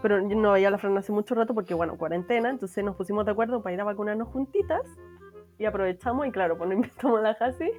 pero 0.01 0.21
no 0.21 0.51
veía 0.51 0.67
a 0.67 0.71
la 0.71 0.77
Fran 0.77 0.97
hace 0.97 1.11
mucho 1.11 1.35
rato 1.35 1.53
porque, 1.53 1.73
bueno, 1.73 1.97
cuarentena, 1.97 2.49
entonces 2.49 2.83
nos 2.83 2.95
pusimos 2.95 3.25
de 3.25 3.31
acuerdo 3.31 3.61
para 3.61 3.73
ir 3.73 3.81
a 3.81 3.83
vacunarnos 3.83 4.27
juntitas 4.29 4.81
y 5.57 5.65
aprovechamos 5.65 6.27
y 6.27 6.31
claro, 6.31 6.57
pues 6.57 6.69
nos 6.69 6.75
invitamos 6.77 7.19
a 7.19 7.23
la 7.23 7.31
Hasi 7.31 7.71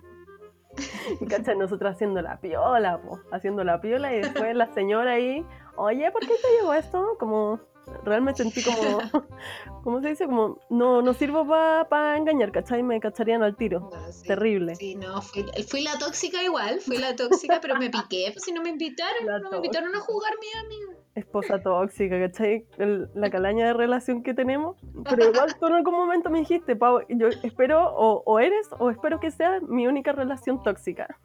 y 1.21 1.27
cachai, 1.27 1.57
nosotros 1.57 1.93
haciendo 1.93 2.23
la 2.23 2.41
piola, 2.41 3.01
pues, 3.01 3.21
haciendo 3.31 3.63
la 3.65 3.81
piola 3.81 4.15
y 4.15 4.23
después 4.23 4.55
la 4.57 4.67
señora 4.73 5.13
ahí, 5.13 5.47
oye, 5.77 6.11
¿por 6.11 6.23
qué 6.23 6.29
te 6.29 6.57
llegó 6.59 6.73
esto? 6.75 7.17
Como, 7.19 7.61
realmente 8.05 8.43
sentí 8.43 8.63
como, 8.63 8.99
¿cómo 9.85 10.01
se 10.01 10.09
dice? 10.09 10.27
Como, 10.27 10.59
no, 10.71 11.03
no 11.03 11.15
sirvo 11.15 11.47
para 11.47 12.17
engañar, 12.17 12.53
¿cachai? 12.53 12.83
Me 12.83 13.01
cacharían 13.01 13.43
al 13.43 13.57
tiro. 13.57 13.91
No, 13.93 14.13
sí. 14.13 14.27
Terrible. 14.27 14.77
Sí, 14.77 14.95
no, 14.95 15.21
fui, 15.23 15.45
fui 15.69 15.83
la 15.83 15.99
tóxica 15.99 16.43
igual, 16.43 16.81
fui 16.81 16.99
la 16.99 17.15
tóxica, 17.17 17.61
pero 17.61 17.77
me 17.77 17.91
piqué, 17.91 18.31
pues 18.33 18.45
si 18.45 18.53
no 18.53 18.63
me 18.63 18.71
invitaron, 18.71 19.27
La 19.27 19.39
no 19.39 19.51
me 19.51 19.57
invitaron 19.57 19.95
a 19.95 20.01
jugar, 20.01 20.33
mi 20.41 20.61
amiga. 20.61 20.99
esposa 21.15 21.63
tóxica, 21.63 22.19
¿cachai? 22.19 22.67
la 22.79 23.31
calaña 23.31 23.67
de 23.67 23.73
relación 23.75 24.23
que 24.23 24.35
tenemos. 24.35 24.77
Pero 25.09 25.29
igual 25.29 25.55
tú 25.59 25.67
en 25.67 25.75
algún 25.75 25.95
momento 25.95 26.31
me 26.31 26.41
dijiste, 26.41 26.77
Pau, 26.77 27.01
yo 27.09 27.29
espero, 27.29 27.93
o, 27.95 28.39
eres, 28.39 28.69
o 28.79 28.91
espero 28.91 29.21
que 29.21 29.31
sea 29.31 29.61
mi 29.61 29.87
única 29.87 30.13
relación 30.13 30.63
tóxica. 30.63 31.19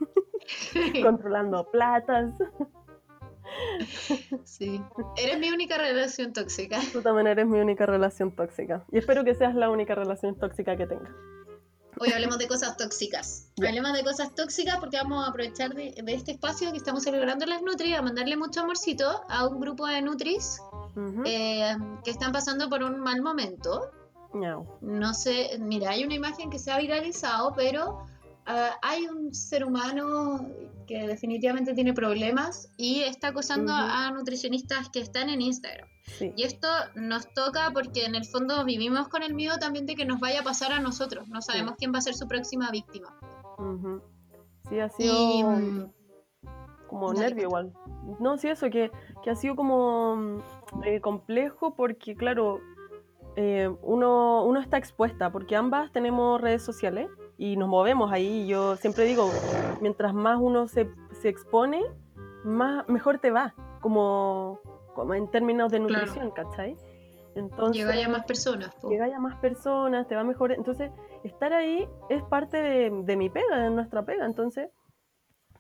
Controlando 1.04 1.70
platas. 1.72 2.34
Sí, 4.44 4.82
eres 5.18 5.40
mi 5.40 5.50
única 5.50 5.78
relación 5.78 6.34
tóxica. 6.34 6.80
Tú 6.92 7.02
también 7.02 7.28
eres 7.28 7.46
mi 7.46 7.60
única 7.60 7.86
relación 7.86 8.32
tóxica. 8.32 8.86
Y 8.92 8.98
espero 8.98 9.24
que 9.24 9.36
seas 9.36 9.56
la 9.56 9.70
única 9.70 9.96
relación 9.96 10.36
tóxica 10.36 10.76
que 10.76 10.88
tenga. 10.88 11.14
Hoy 12.00 12.12
hablemos 12.12 12.38
de 12.38 12.48
cosas 12.48 12.78
tóxicas. 12.78 13.52
Hablemos 13.58 13.94
de 13.94 14.04
cosas 14.04 14.36
tóxicas 14.36 14.78
porque 14.78 14.98
vamos 14.98 15.26
a 15.26 15.30
aprovechar 15.30 15.74
de, 15.74 15.96
este 16.08 16.34
espacio 16.34 16.72
que 16.72 16.78
estamos 16.78 17.04
celebrando 17.04 17.46
las 17.46 17.64
Nutri 17.64 17.94
a 17.94 18.02
mandarle 18.02 18.38
mucho 18.38 18.62
amorcito 18.62 19.24
a 19.30 19.48
un 19.48 19.60
grupo 19.60 19.88
de 19.88 20.02
Nutris 20.02 20.60
eh, 21.26 21.76
que 22.04 22.12
están 22.12 22.32
pasando 22.32 22.70
por 22.70 22.84
un 22.84 23.00
mal 23.00 23.22
momento. 23.22 23.92
No. 24.34 24.78
no 24.82 25.14
sé, 25.14 25.58
mira, 25.60 25.92
hay 25.92 26.04
una 26.04 26.14
imagen 26.14 26.50
que 26.50 26.60
se 26.60 26.70
ha 26.72 26.78
viralizado, 26.78 27.54
pero 27.56 28.06
Ah, 28.50 28.80
hay 28.82 29.06
un 29.08 29.34
ser 29.34 29.66
humano 29.66 30.48
que 30.88 31.06
definitivamente 31.06 31.74
tiene 31.74 31.94
problemas 31.94 32.72
y 32.78 33.02
está 33.02 33.28
acosando 33.28 33.74
a 33.74 34.10
nutricionistas 34.12 34.90
que 34.90 35.00
están 35.00 35.30
en 35.30 35.42
Instagram. 35.42 35.88
Y 36.36 36.44
esto 36.44 36.68
nos 36.96 37.32
toca 37.34 37.70
porque 37.74 38.06
en 38.06 38.16
el 38.16 38.26
fondo 38.26 38.64
vivimos 38.64 39.10
con 39.10 39.22
el 39.22 39.36
miedo 39.36 39.58
también 39.60 39.86
de 39.86 39.96
que 39.96 40.06
nos 40.06 40.20
vaya 40.20 40.40
a 40.40 40.44
pasar 40.44 40.72
a 40.72 40.80
nosotros. 40.80 41.28
No 41.28 41.42
sabemos 41.42 41.76
quién 41.78 41.94
va 41.94 42.00
a 42.00 42.02
ser 42.02 42.16
su 42.16 42.28
próxima 42.28 42.72
víctima. 42.72 43.16
Sí, 44.70 44.80
ha 44.80 44.90
sido 44.90 45.52
mm, 45.52 45.92
como 46.88 47.14
nervio 47.14 47.44
igual. 47.44 47.74
No, 48.20 48.38
sí, 48.38 48.48
eso, 48.48 48.70
que, 48.70 48.90
ha 49.30 49.36
sido 49.36 49.56
como 49.56 50.16
mm, 50.16 50.84
eh, 50.86 51.02
complejo 51.02 51.76
porque, 51.76 52.16
claro, 52.16 52.62
eh, 53.36 53.70
uno, 53.84 54.46
uno 54.46 54.60
está 54.62 54.78
expuesta 54.78 55.32
porque 55.32 55.56
ambas 55.56 55.92
tenemos 55.92 56.40
redes 56.40 56.64
sociales 56.64 57.10
y 57.38 57.56
nos 57.56 57.70
movemos 57.70 58.12
ahí. 58.12 58.48
Yo 58.48 58.76
siempre 58.76 59.06
digo, 59.06 59.30
mientras 59.82 60.14
más 60.14 60.40
uno 60.42 60.68
se, 60.68 60.90
se 61.22 61.30
expone, 61.30 61.84
más, 62.44 62.88
mejor 62.90 63.20
te 63.20 63.32
va, 63.32 63.54
como, 63.82 64.60
como 64.94 65.14
en 65.14 65.30
términos 65.30 65.72
de 65.72 65.80
nutrición, 65.80 66.32
¿cachai? 66.32 66.76
Entonces, 67.36 67.86
llega 67.86 68.10
más 68.10 68.26
personas. 68.26 68.76
Llega 68.90 69.08
ya 69.08 69.20
más 69.20 69.36
personas, 69.36 70.08
te 70.08 70.16
va 70.16 70.24
mejor. 70.24 70.52
Entonces, 70.52 70.92
estar 71.24 71.54
ahí 71.54 71.88
es 72.10 72.24
parte 72.24 72.58
de, 72.58 73.04
de 73.04 73.16
mi 73.16 73.30
pega, 73.30 73.58
de 73.60 73.70
nuestra 73.70 74.04
pega. 74.04 74.26
Entonces, 74.26 74.70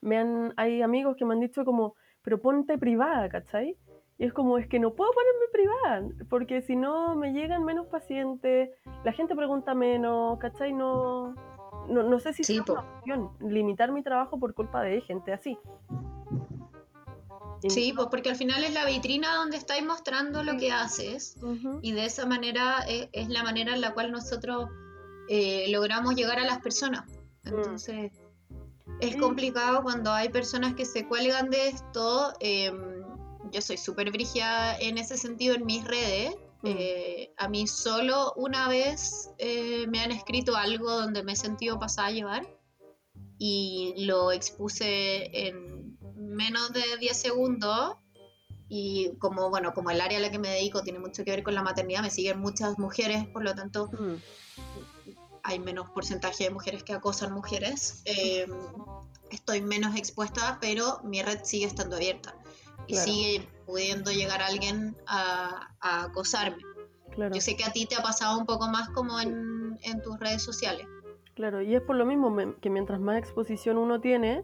me 0.01 0.17
han, 0.17 0.53
hay 0.57 0.81
amigos 0.81 1.15
que 1.15 1.25
me 1.25 1.35
han 1.35 1.39
dicho 1.39 1.65
como, 1.65 1.93
pero 2.23 2.41
ponte 2.41 2.77
privada, 2.77 3.29
¿cachai? 3.29 3.77
Y 4.17 4.25
es 4.25 4.33
como, 4.33 4.57
es 4.57 4.67
que 4.67 4.79
no 4.79 4.95
puedo 4.95 5.11
ponerme 5.11 5.45
privada, 5.51 6.25
porque 6.29 6.61
si 6.61 6.75
no 6.75 7.15
me 7.15 7.33
llegan 7.33 7.63
menos 7.63 7.85
pacientes, 7.87 8.71
la 9.03 9.11
gente 9.11 9.35
pregunta 9.35 9.75
menos, 9.75 10.39
¿cachai? 10.39 10.73
No, 10.73 11.35
no, 11.87 12.03
no 12.03 12.19
sé 12.19 12.33
si 12.33 12.41
es 12.41 12.49
una 12.49 12.81
opción 12.81 13.29
limitar 13.39 13.91
mi 13.91 14.03
trabajo 14.03 14.39
por 14.39 14.53
culpa 14.53 14.81
de 14.81 15.01
gente 15.01 15.33
así. 15.33 15.57
Sí, 17.67 17.91
pues 17.95 18.07
porque 18.11 18.29
al 18.29 18.35
final 18.35 18.63
es 18.63 18.73
la 18.73 18.85
vitrina 18.85 19.35
donde 19.35 19.57
estáis 19.57 19.83
mostrando 19.83 20.43
lo 20.43 20.57
que 20.57 20.71
haces 20.71 21.37
y 21.81 21.91
de 21.91 22.05
esa 22.05 22.25
manera 22.25 22.85
es, 22.87 23.29
la 23.29 23.43
manera 23.43 23.73
en 23.73 23.81
la 23.81 23.93
cual 23.93 24.11
nosotros 24.11 24.69
eh, 25.27 25.65
logramos 25.69 26.15
llegar 26.15 26.39
a 26.39 26.45
las 26.45 26.59
personas. 26.59 27.05
Mm. 27.43 27.47
Entonces 27.47 28.11
es 29.01 29.15
complicado 29.17 29.83
cuando 29.83 30.11
hay 30.11 30.29
personas 30.29 30.75
que 30.75 30.85
se 30.85 31.07
cuelgan 31.07 31.49
de 31.49 31.69
esto. 31.69 32.33
Em, 32.39 33.03
yo 33.51 33.61
soy 33.61 33.77
súper 33.77 34.11
brígida 34.11 34.77
en 34.77 34.97
ese 34.97 35.17
sentido 35.17 35.55
en 35.55 35.65
mis 35.65 35.83
redes 35.83 36.35
Mm. 36.61 36.67
Eh, 36.67 37.33
a 37.37 37.47
mí 37.49 37.67
solo 37.67 38.33
una 38.35 38.67
vez 38.67 39.29
eh, 39.37 39.85
me 39.87 39.99
han 39.99 40.11
escrito 40.11 40.55
algo 40.55 40.89
donde 40.91 41.23
me 41.23 41.33
he 41.33 41.35
sentido 41.35 41.77
pasada 41.77 42.07
a 42.07 42.11
llevar 42.11 42.47
y 43.37 43.93
lo 44.05 44.31
expuse 44.31 45.47
en 45.47 45.97
menos 46.15 46.73
de 46.73 46.97
10 46.99 47.15
segundos 47.15 47.95
y 48.69 49.11
como 49.19 49.49
bueno 49.49 49.73
como 49.73 49.91
el 49.91 50.01
área 50.01 50.17
a 50.17 50.21
la 50.21 50.31
que 50.31 50.39
me 50.39 50.49
dedico 50.49 50.81
tiene 50.81 50.99
mucho 50.99 51.23
que 51.23 51.31
ver 51.31 51.43
con 51.43 51.53
la 51.53 51.61
maternidad 51.61 52.01
me 52.01 52.09
siguen 52.09 52.39
muchas 52.39 52.79
mujeres 52.79 53.27
por 53.27 53.43
lo 53.43 53.53
tanto 53.53 53.87
mm. 53.87 54.15
hay 55.43 55.59
menos 55.59 55.89
porcentaje 55.91 56.45
de 56.45 56.49
mujeres 56.49 56.83
que 56.83 56.93
acosan 56.93 57.33
mujeres 57.33 58.01
em, 58.05 58.51
estoy 59.29 59.61
menos 59.61 59.95
expuesta 59.95 60.57
pero 60.59 61.01
mi 61.03 61.21
red 61.21 61.39
sigue 61.43 61.67
estando 61.67 61.95
abierta 61.95 62.35
y 62.87 62.97
sigue 62.97 63.47
pudiendo 63.67 64.11
llegar 64.11 64.41
alguien 64.41 64.95
a, 65.05 65.69
acosarme. 65.81 66.63
Yo 67.17 67.41
sé 67.41 67.55
que 67.55 67.65
a 67.65 67.71
ti 67.71 67.85
te 67.85 67.95
ha 67.95 68.01
pasado 68.01 68.39
un 68.39 68.45
poco 68.45 68.67
más 68.67 68.89
como 68.89 69.19
en, 69.19 69.77
tus 70.03 70.19
redes 70.19 70.41
sociales. 70.41 70.87
Claro, 71.35 71.61
y 71.61 71.75
es 71.75 71.81
por 71.81 71.95
lo 71.95 72.05
mismo 72.05 72.35
que 72.61 72.69
mientras 72.69 72.99
más 72.99 73.17
exposición 73.17 73.77
uno 73.77 73.99
tiene, 73.99 74.43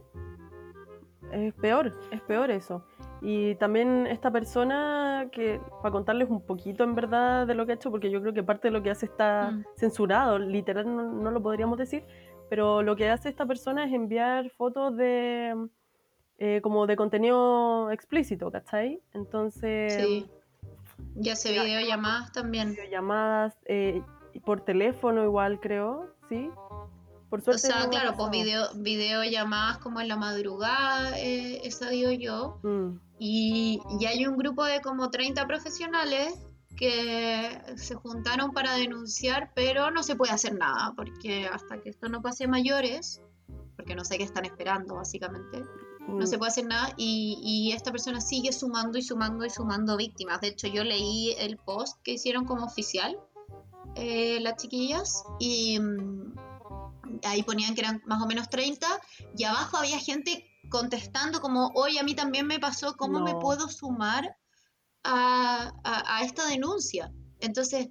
es 1.32 1.54
peor, 1.56 1.98
es 2.12 2.22
peor 2.22 2.52
eso. 2.52 2.86
Y 3.22 3.56
también 3.56 4.06
esta 4.08 4.32
persona, 4.32 5.30
que 5.32 5.62
para 5.82 5.92
contarles 5.92 6.30
un 6.30 6.42
poquito 6.46 6.84
en 6.84 6.94
verdad 6.94 7.48
de 7.48 7.56
lo 7.56 7.66
que 7.66 7.72
ha 7.72 7.76
hecho, 7.76 7.90
porque 7.90 8.12
yo 8.12 8.22
creo 8.22 8.34
que 8.34 8.44
parte 8.44 8.68
de 8.68 8.74
lo 8.74 8.84
que 8.84 8.92
hace 8.92 9.06
está 9.06 9.52
mm. 9.52 9.64
censurado, 9.78 10.38
literal 10.38 10.94
no, 10.94 11.32
lo 11.32 11.42
podríamos 11.42 11.78
decir, 11.78 12.04
pero 12.50 12.82
lo 12.82 12.96
que 12.98 13.10
hace 13.10 13.30
esta 13.30 13.46
persona 13.46 13.86
es 13.86 13.94
enviar 13.94 14.50
fotos 14.52 14.98
de 14.98 15.56
eh, 16.46 16.60
como 16.62 16.88
de 16.88 16.98
contenido 16.98 17.90
explícito, 17.90 18.52
¿cachai? 18.52 19.00
Entonces... 19.14 19.94
Sí. 19.96 20.30
Ya 21.16 21.38
se 21.38 21.52
videollamadas 21.54 22.34
también. 22.34 22.72
Videollamadas, 22.72 23.56
eh, 23.64 24.02
por 24.44 24.60
teléfono 24.60 25.24
igual 25.24 25.62
creo, 25.62 26.14
¿sí? 26.28 26.50
Por 27.30 27.42
suerte. 27.42 27.68
O 27.68 27.72
sea, 27.72 27.88
claro, 27.88 28.16
pues 28.18 28.30
video, 28.30 28.66
videollamadas 28.76 29.78
como 29.78 30.02
en 30.02 30.10
la 30.10 30.18
madrugada, 30.18 31.18
eh, 31.18 31.62
esa 31.64 31.88
digo 31.90 32.12
yo. 32.12 32.60
Mm. 32.64 33.00
Y, 33.20 33.80
y, 34.02 34.06
hay 34.06 34.26
un 34.26 34.36
grupo 34.36 34.66
de 34.66 34.82
como 34.82 35.10
30 35.12 35.48
profesionales 35.48 36.34
que 36.76 37.58
se 37.78 37.96
juntaron 37.96 38.52
para 38.52 38.74
denunciar, 38.74 39.54
pero 39.56 39.92
no 39.92 40.04
se 40.04 40.18
puede 40.18 40.34
hacer 40.34 40.56
nada, 40.56 40.92
porque 40.98 41.48
hasta 41.48 41.80
que 41.80 41.90
esto 41.92 42.10
no 42.10 42.22
pase 42.22 42.50
mayores, 42.50 43.22
porque 43.78 43.96
no 43.96 44.04
sé 44.04 44.18
qué 44.18 44.26
están 44.26 44.44
esperando, 44.44 44.96
básicamente, 44.96 45.64
no 46.08 46.28
se 46.28 46.36
mm. 46.36 46.40
puede 46.40 46.50
hacer 46.52 46.66
nada 46.66 46.94
y, 46.98 47.72
esta 47.74 47.92
persona 47.92 48.22
sigue 48.22 48.52
sumando 48.54 48.98
y 48.98 49.02
sumando 49.02 49.46
y 49.46 49.50
sumando 49.50 49.98
víctimas. 49.98 50.42
De 50.42 50.50
hecho, 50.50 50.68
yo 50.68 50.84
leí 50.84 51.34
el 51.38 51.58
post 51.58 52.00
que 52.04 52.14
hicieron 52.14 52.46
como 52.46 52.66
oficial 52.66 53.18
eh, 53.96 54.40
las 54.42 54.58
chiquillas 54.58 55.24
y 55.40 55.80
mm, 55.80 56.36
ahí 57.24 57.44
ponían 57.44 57.76
que 57.76 57.82
eran 57.82 58.02
más 58.06 58.22
o 58.22 58.28
menos 58.28 58.50
30 58.50 58.88
y 59.38 59.44
abajo 59.44 59.78
había 59.78 60.00
gente 60.00 60.50
contestando 60.70 61.42
como, 61.42 61.72
hoy 61.76 61.98
a 61.98 62.04
mí 62.04 62.16
también 62.16 62.48
me 62.48 62.60
pasó, 62.60 62.96
¿cómo 62.96 63.20
me 63.20 63.36
puedo 63.36 63.70
sumar 63.70 64.36
a, 65.04 65.74
a 65.84 66.24
esta 66.24 66.48
denuncia? 66.48 67.12
Entonces, 67.40 67.90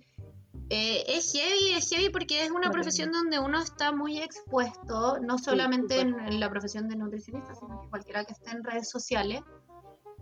eh, 0.71 1.05
es 1.09 1.33
heavy, 1.33 1.75
es 1.75 1.89
heavy 1.91 2.09
porque 2.11 2.45
es 2.45 2.51
una 2.51 2.71
profesión 2.71 3.13
donde 3.13 3.39
uno 3.39 3.61
está 3.61 3.93
muy 3.93 4.19
expuesto, 4.19 5.19
no 5.21 5.39
solamente 5.39 6.01
en, 6.01 6.41
la 6.41 6.51
profesión 6.51 6.89
de 6.89 6.97
nutricionista, 6.97 7.55
sino 7.55 7.81
que 7.81 7.89
cualquiera 7.89 8.25
que 8.25 8.33
esté 8.33 8.51
en 8.51 8.65
redes 8.65 8.89
sociales. 8.89 9.43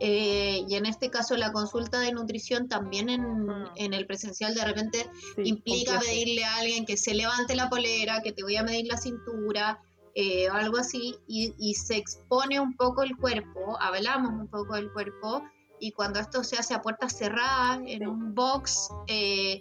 Eh, 0.02 0.64
y 0.66 0.76
en 0.76 0.86
este 0.86 1.10
caso 1.10 1.36
la 1.36 1.52
consulta 1.52 2.00
de 2.00 2.12
nutrición 2.12 2.68
también 2.68 3.10
en, 3.10 3.44
mm. 3.44 3.72
el 3.76 4.06
presencial 4.06 4.54
de 4.54 4.64
repente 4.64 5.06
implica 5.36 6.00
pedirle 6.00 6.42
a 6.42 6.56
alguien 6.56 6.86
que 6.86 6.96
se 6.96 7.12
levante 7.12 7.54
la 7.54 7.68
polera, 7.68 8.22
que 8.22 8.32
te 8.32 8.42
voy 8.42 8.56
a 8.56 8.62
medir 8.62 8.86
la 8.86 8.96
cintura, 8.96 9.78
eh, 10.14 10.50
o 10.50 10.54
algo 10.54 10.76
así, 10.78 11.16
y, 11.28 11.74
se 11.74 11.96
expone 11.96 12.58
un 12.58 12.76
poco 12.76 13.02
el 13.02 13.16
cuerpo, 13.16 13.78
hablamos 13.80 14.32
un 14.32 14.48
poco 14.48 14.74
del 14.74 14.92
cuerpo, 14.92 15.42
y 15.78 15.92
cuando 15.92 16.18
esto 16.18 16.42
se 16.42 16.56
hace 16.56 16.74
a 16.74 16.82
puertas 16.82 17.16
cerradas, 17.16 17.80
en 17.86 18.08
un 18.08 18.34
box, 18.34 18.88
eh, 19.06 19.60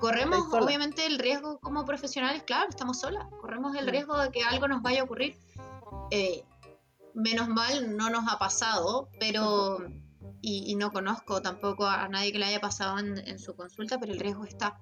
Corremos 0.00 0.46
obviamente 0.52 1.06
el 1.06 1.18
riesgo 1.18 1.58
como 1.58 1.84
profesionales, 1.84 2.44
claro, 2.44 2.68
estamos 2.68 3.00
solas, 3.00 3.26
corremos 3.40 3.74
el 3.76 3.88
riesgo 3.88 4.16
de 4.16 4.30
que 4.30 4.44
algo 4.44 4.68
nos 4.68 4.80
vaya 4.82 5.00
a 5.00 5.04
ocurrir. 5.04 5.36
Eh, 6.10 6.44
menos 7.14 7.48
mal 7.48 7.96
no 7.96 8.08
nos 8.08 8.32
ha 8.32 8.38
pasado, 8.38 9.08
pero, 9.18 9.78
y, 10.40 10.74
no 10.76 10.92
conozco 10.92 11.42
tampoco 11.42 11.86
a 11.86 12.08
nadie 12.08 12.32
que 12.32 12.38
le 12.38 12.46
haya 12.46 12.60
pasado 12.60 12.98
en, 12.98 13.38
su 13.38 13.56
consulta, 13.56 13.98
pero 13.98 14.12
el 14.12 14.20
riesgo 14.20 14.44
está. 14.44 14.78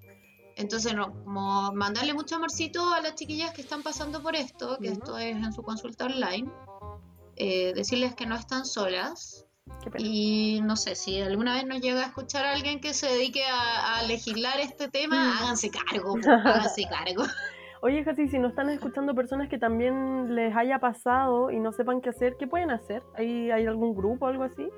Entonces, 0.56 0.94
no, 0.94 1.12
como 1.24 1.72
mandarle 1.72 2.14
mucho 2.14 2.36
amorcito 2.36 2.92
a 2.92 3.00
las 3.00 3.14
chiquillas 3.14 3.52
que 3.52 3.62
están 3.62 3.82
pasando 3.82 4.22
por 4.22 4.36
esto, 4.36 4.78
que 4.78 4.88
esto 4.88 5.18
es 5.18 5.34
en 5.36 5.52
su 5.52 5.62
consulta 5.62 6.06
online, 6.06 6.50
eh, 7.36 7.72
decirles 7.74 8.14
que 8.14 8.26
no 8.26 8.36
están 8.36 8.66
solas, 8.66 9.45
y 9.98 10.60
no 10.62 10.76
sé, 10.76 10.94
si 10.94 11.20
alguna 11.20 11.54
vez 11.54 11.66
nos 11.66 11.80
llega 11.80 12.02
a 12.02 12.06
escuchar 12.06 12.44
a 12.44 12.52
alguien 12.52 12.80
que 12.80 12.94
se 12.94 13.06
dedique 13.06 13.42
a, 13.44 14.02
legislar 14.02 14.60
este 14.60 14.88
tema, 14.88 15.16
mm. 15.16 15.38
háganse 15.38 15.70
cargo, 15.70 16.14
háganse 16.44 16.84
cargo. 16.88 17.24
Oye, 17.82 18.04
Jasi, 18.04 18.28
si 18.28 18.38
nos 18.38 18.50
están 18.50 18.70
escuchando 18.70 19.14
personas 19.14 19.48
que 19.48 19.58
también 19.58 20.34
les 20.34 20.54
haya 20.56 20.78
pasado 20.78 21.50
y 21.50 21.60
no 21.60 21.72
sepan 21.72 22.00
qué 22.00 22.10
hacer, 22.10 22.36
¿qué 22.38 22.46
pueden 22.46 22.70
hacer? 22.70 23.02
¿Hay, 23.16 23.50
hay 23.50 23.66
algún 23.66 23.94
grupo 23.94 24.24
o 24.24 24.28
algo 24.28 24.44
así? 24.44 24.68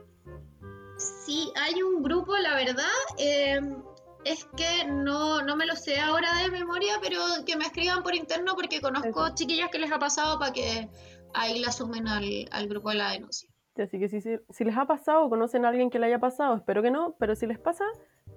Sí, 0.97 1.53
hay 1.57 1.83
un 1.83 2.03
grupo, 2.03 2.37
la 2.37 2.55
verdad, 2.55 2.85
em, 3.19 3.83
es 4.25 4.47
que 4.57 4.85
no, 4.87 5.43
no 5.43 5.57
me 5.57 5.65
lo 5.65 5.77
sé 5.77 6.01
ahora 6.01 6.35
de 6.43 6.51
memoria, 6.51 6.95
pero 7.01 7.21
que 7.47 7.57
me 7.57 7.65
escriban 7.65 8.03
por 8.03 8.15
interno 8.15 8.55
porque 8.55 8.81
conozco 8.81 9.35
chiquillas 9.35 9.71
que 9.71 9.79
les 9.79 9.93
ha 9.93 9.99
pasado 9.99 10.39
para 10.39 10.53
que 10.53 10.89
ahí 11.35 11.61
la 11.61 11.73
sumen 11.73 12.09
al, 12.09 12.49
al 12.51 12.69
grupo 12.69 12.91
de 12.91 12.97
la 12.97 13.13
denuncia. 13.13 13.49
Así 13.83 13.99
que 13.99 14.09
si, 14.09 14.21
si, 14.21 14.65
les 14.65 14.77
ha 14.77 14.87
pasado 14.87 15.25
o 15.25 15.31
conocen 15.31 15.65
a 15.65 15.69
alguien 15.69 15.91
que 15.91 15.99
le 15.99 16.07
haya 16.07 16.19
pasado, 16.19 16.57
espero 16.57 16.83
que 16.83 16.91
no, 16.91 17.15
pero 17.19 17.35
si 17.35 17.47
les 17.47 17.59
pasa, 17.59 17.85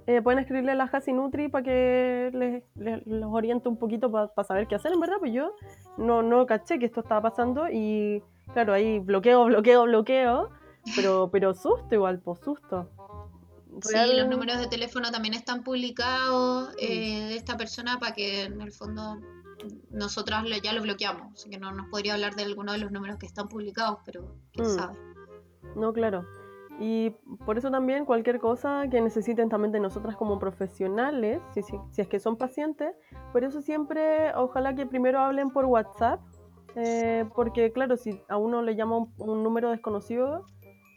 eh, 0.08 0.22
pueden 0.22 0.40
escribirle 0.40 0.72
a 0.72 0.76
la 0.76 0.86
Hasi 0.86 1.14
Nutri 1.14 1.48
para 1.48 1.64
que 1.64 2.64
les, 2.76 3.06
los 3.06 3.32
oriente 3.34 3.70
un 3.70 3.78
poquito 3.78 4.12
para 4.12 4.48
saber 4.48 4.68
qué 4.68 4.76
hacer, 4.76 4.94
en 4.94 5.00
verdad, 5.00 5.18
pues 5.20 5.34
yo 5.34 5.54
no, 5.98 6.22
no 6.22 6.46
caché 6.46 6.80
que 6.80 6.86
esto 6.86 7.02
estaba 7.02 7.22
pasando 7.22 7.68
y 7.72 8.24
claro, 8.54 8.74
ahí 8.74 9.00
bloqueo, 9.00 9.46
bloqueo, 9.46 9.84
bloqueo, 9.84 10.50
pero, 10.96 11.30
pero 11.32 11.54
susto 11.54 11.94
igual, 11.94 12.20
pues 12.20 12.40
susto. 12.40 12.90
Sí, 13.82 13.96
los 14.14 14.28
números 14.28 14.60
de 14.60 14.68
teléfono 14.68 15.12
también 15.12 15.34
están 15.34 15.64
publicados 15.64 16.74
eh, 16.78 17.28
de 17.30 17.36
esta 17.36 17.56
persona 17.56 18.00
para 18.00 18.14
que 18.14 18.44
en 18.44 18.60
el 18.62 18.72
fondo 18.74 19.18
nosotras 19.92 20.46
ya 20.64 20.74
lo 20.74 20.82
bloqueamos, 20.82 21.34
así 21.34 21.50
que 21.50 21.58
no 21.58 21.72
nos 21.72 21.88
podría 21.88 22.16
hablar 22.16 22.36
de 22.36 22.44
alguno 22.44 22.72
de 22.74 22.80
los 22.80 22.92
números 22.92 23.18
que 23.18 23.26
están 23.26 23.48
publicados, 23.48 24.00
pero 24.06 24.36
quién 24.52 24.68
mm. 24.68 24.76
sabe. 24.76 24.98
No, 25.76 25.94
claro. 25.94 26.26
Y 26.80 27.12
por 27.46 27.58
eso 27.58 27.70
también 27.70 28.06
cualquier 28.06 28.40
cosa 28.40 28.86
que 28.90 29.02
necesiten 29.02 29.50
también 29.50 29.72
de 29.72 29.80
nosotras 29.80 30.16
como 30.16 30.40
profesionales, 30.40 31.40
si, 31.54 31.62
si, 31.62 32.02
es 32.02 32.08
que 32.08 32.20
son 32.20 32.38
pacientes, 32.38 32.96
por 33.32 33.44
eso 33.44 33.62
siempre 33.62 34.34
ojalá 34.36 34.74
que 34.74 34.86
primero 34.86 35.20
hablen 35.20 35.52
por 35.52 35.66
WhatsApp, 35.66 36.22
eh, 36.76 37.26
porque 37.36 37.72
claro, 37.72 37.98
si 37.98 38.22
a 38.30 38.38
uno 38.38 38.62
le 38.62 38.76
llama 38.76 39.06
un, 39.18 39.44
número 39.44 39.70
desconocido, 39.70 40.46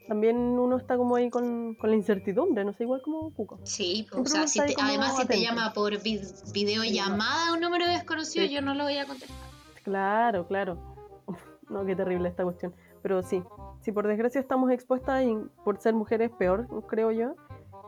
también 0.09 0.37
uno 0.37 0.77
está 0.77 0.97
como 0.97 1.17
ahí 1.17 1.29
con, 1.29 1.77
la 1.83 1.95
incertidumbre, 1.95 2.65
no 2.65 2.73
sé, 2.73 2.85
igual 2.85 3.03
como 3.03 3.33
Cuco. 3.35 3.59
Sí, 3.65 4.07
o 4.13 4.25
sea, 4.25 4.47
si 4.47 4.61
además 4.61 5.17
si 5.17 5.27
te 5.27 5.41
llama 5.41 5.73
por 5.73 5.93
videollamada 6.01 7.53
un 7.53 7.61
número 7.61 7.87
desconocido, 7.87 8.47
yo 8.47 8.63
no 8.63 8.75
lo 8.75 8.85
voy 8.85 8.99
a 8.99 9.07
contestar. 9.07 9.37
Claro, 9.83 10.47
claro. 10.47 10.79
no, 11.69 11.85
qué 11.85 11.97
terrible 11.97 12.29
esta 12.29 12.45
cuestión. 12.45 12.75
Pero 13.03 13.23
sí, 13.23 13.43
si 13.85 13.93
por 13.93 14.07
desgracia 14.07 14.41
estamos 14.41 14.71
expuestas 14.71 15.23
y 15.25 15.37
por 15.63 15.79
ser 15.79 15.93
mujeres 15.93 16.31
peor, 16.31 16.67
creo 16.87 17.11
yo. 17.11 17.35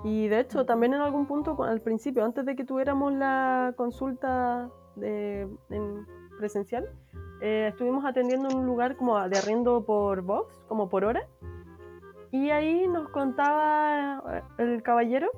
Y 0.05 0.29
de 0.29 0.41
hecho, 0.41 0.67
también 0.67 0.93
en 0.93 1.01
algún 1.01 1.27
punto, 1.27 1.61
al 1.63 1.81
principio, 1.81 2.23
antes 2.23 2.45
de 2.45 2.55
que 2.55 2.65
tuviéramos 2.65 3.15
la 3.15 3.73
consulta 3.77 4.69
de, 4.95 5.49
en 5.71 6.07
presencial, 6.39 6.87
eh, 7.41 7.69
estuvimos 7.71 8.05
atendiendo 8.05 8.51
en 8.51 8.59
un 8.59 8.67
lugar 8.67 8.97
como 8.97 9.19
de 9.27 9.39
arriendo 9.39 9.87
por 9.87 10.21
box, 10.21 10.55
como 10.69 10.91
por 10.91 11.05
hora. 11.05 11.27
Y 12.31 12.51
ahí 12.51 12.87
nos 12.89 13.09
contaba 13.09 14.23
eh, 14.37 14.43
el 14.59 14.83
caballero 14.83 15.31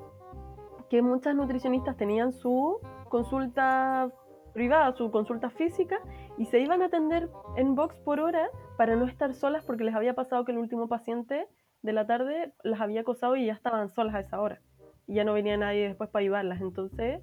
que 0.89 1.01
muchas 1.01 1.35
nutricionistas 1.35 1.95
tenían 1.95 2.33
su 2.33 2.79
consulta 3.07 4.11
privada, 4.53 4.91
su 4.91 5.09
consulta 5.09 5.49
física, 5.51 6.01
y 6.39 6.45
se 6.45 6.59
iban 6.59 6.81
a 6.81 6.85
atender 6.85 7.29
en 7.57 7.75
box 7.75 7.99
por 7.99 8.21
hora 8.21 8.49
para 8.77 8.95
no 8.95 9.05
estar 9.05 9.33
solas 9.35 9.65
porque 9.65 9.83
les 9.83 9.93
había 9.93 10.15
pasado 10.15 10.45
que 10.45 10.53
el 10.53 10.57
último 10.57 10.87
paciente 10.87 11.47
de 11.81 11.93
la 11.93 12.07
tarde 12.07 12.53
las 12.63 12.79
había 12.79 13.01
acosado 13.01 13.35
y 13.35 13.45
ya 13.45 13.53
estaban 13.53 13.89
solas 13.89 14.15
a 14.15 14.21
esa 14.21 14.39
hora. 14.39 14.61
Y 15.05 15.15
ya 15.15 15.25
no 15.25 15.33
venía 15.33 15.57
nadie 15.57 15.89
después 15.89 16.09
para 16.09 16.21
ayudarlas. 16.21 16.61
Entonces, 16.61 17.21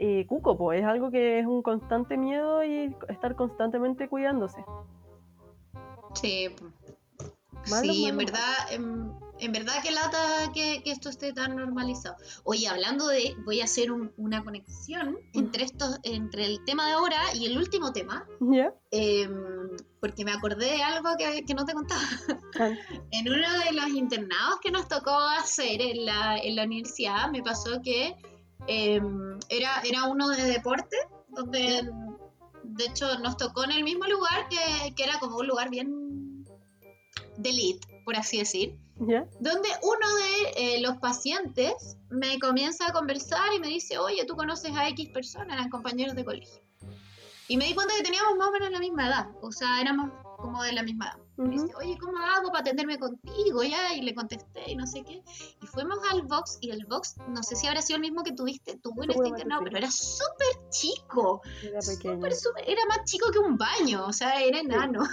eh, 0.00 0.26
cuco, 0.26 0.58
pues 0.58 0.80
es 0.80 0.86
algo 0.86 1.12
que 1.12 1.38
es 1.38 1.46
un 1.46 1.62
constante 1.62 2.16
miedo 2.16 2.64
y 2.64 2.96
estar 3.08 3.36
constantemente 3.36 4.08
cuidándose. 4.08 4.64
Sí, 6.14 6.48
sí, 7.64 8.06
en 8.06 8.16
verdad, 8.16 8.72
en, 8.72 9.12
verdad 9.50 9.82
que 9.82 9.90
lata 9.90 10.52
que, 10.54 10.82
esto 10.84 11.08
esté 11.08 11.32
tan 11.32 11.56
normalizado. 11.56 12.14
Oye, 12.44 12.68
hablando 12.68 13.08
de, 13.08 13.34
voy 13.44 13.60
a 13.60 13.64
hacer 13.64 13.90
una 13.90 14.44
conexión 14.44 15.18
entre 15.32 15.64
estos, 15.64 15.98
entre 16.04 16.44
el 16.44 16.64
tema 16.64 16.86
de 16.86 16.92
ahora 16.92 17.18
y 17.34 17.46
el 17.46 17.58
último 17.58 17.92
tema. 17.92 18.24
Em, 18.92 19.76
porque 20.00 20.24
me 20.24 20.30
acordé 20.30 20.66
de 20.66 20.82
algo 20.82 21.16
que, 21.16 21.54
no 21.54 21.64
te 21.64 21.72
contaba. 21.72 22.02
en 23.10 23.28
uno 23.28 23.48
de 23.64 23.72
los 23.72 23.88
internados 23.88 24.60
que 24.62 24.70
nos 24.70 24.86
tocó 24.86 25.18
hacer 25.18 25.82
en 25.82 26.06
la, 26.06 26.38
en 26.38 26.54
la 26.54 26.62
universidad, 26.62 27.28
me 27.30 27.42
pasó 27.42 27.80
que 27.82 28.14
em, 28.68 29.40
era, 29.48 29.80
era 29.82 30.04
uno 30.04 30.28
de 30.28 30.44
deporte, 30.44 30.96
donde 31.30 31.90
de 32.62 32.84
hecho 32.84 33.18
nos 33.18 33.36
tocó 33.36 33.64
en 33.64 33.72
el 33.72 33.82
mismo 33.82 34.04
lugar 34.04 34.48
que, 34.48 34.94
que 34.94 35.02
era 35.02 35.18
como 35.18 35.38
un 35.38 35.48
lugar 35.48 35.68
bien 35.68 36.44
de 37.38 37.50
elite, 37.50 37.91
por 38.04 38.16
así 38.16 38.38
decir. 38.38 38.78
Donde 38.98 39.68
uno 39.82 40.14
de 40.16 40.76
eh, 40.76 40.80
los 40.80 40.98
pacientes 40.98 41.96
me 42.10 42.38
comienza 42.38 42.86
a 42.86 42.92
conversar 42.92 43.52
y 43.56 43.60
me 43.60 43.68
dice, 43.68 43.98
oye, 43.98 44.24
tú 44.24 44.36
conoces 44.36 44.76
a 44.76 44.88
X 44.88 45.10
personas, 45.10 45.56
eran 45.56 45.70
compañeros 45.70 46.14
de 46.14 46.24
colegio. 46.24 46.62
Y 47.48 47.56
me 47.56 47.66
di 47.66 47.74
cuenta 47.74 47.94
que 47.96 48.02
teníamos 48.02 48.36
más 48.36 48.48
o 48.48 48.52
menos 48.52 48.70
la 48.70 48.78
misma 48.78 49.08
edad, 49.08 49.28
o 49.42 49.50
sea, 49.50 49.80
éramos 49.80 50.10
como 50.38 50.62
de 50.62 50.72
la 50.72 50.82
misma 50.82 51.06
edad. 51.06 51.18
Me 51.36 51.50
dice, 51.50 51.74
oye, 51.76 51.96
¿cómo 51.98 52.18
hago 52.18 52.48
para 52.48 52.60
atenderme 52.60 52.98
contigo? 52.98 53.62
Ya, 53.62 53.94
y 53.94 54.02
le 54.02 54.14
contesté 54.14 54.70
y 54.70 54.76
no 54.76 54.86
sé 54.86 55.02
qué. 55.02 55.22
Y 55.62 55.66
fuimos 55.66 55.98
al 56.10 56.22
box 56.22 56.58
y 56.60 56.70
el 56.70 56.84
box, 56.86 57.16
no 57.28 57.42
sé 57.42 57.56
si 57.56 57.66
habrá 57.66 57.80
sido 57.80 57.96
el 57.96 58.02
mismo 58.02 58.22
que 58.22 58.32
tuviste 58.32 58.76
tú 58.76 58.92
en 59.02 59.10
este 59.10 59.28
internado, 59.28 59.62
pero 59.64 59.78
era 59.78 59.90
súper 59.90 60.68
chico. 60.70 61.40
Era 61.62 61.80
era 62.66 62.86
más 62.86 63.04
chico 63.04 63.30
que 63.32 63.38
un 63.38 63.56
baño, 63.56 64.06
o 64.06 64.12
sea, 64.12 64.42
era 64.42 64.60
enano. 64.60 65.04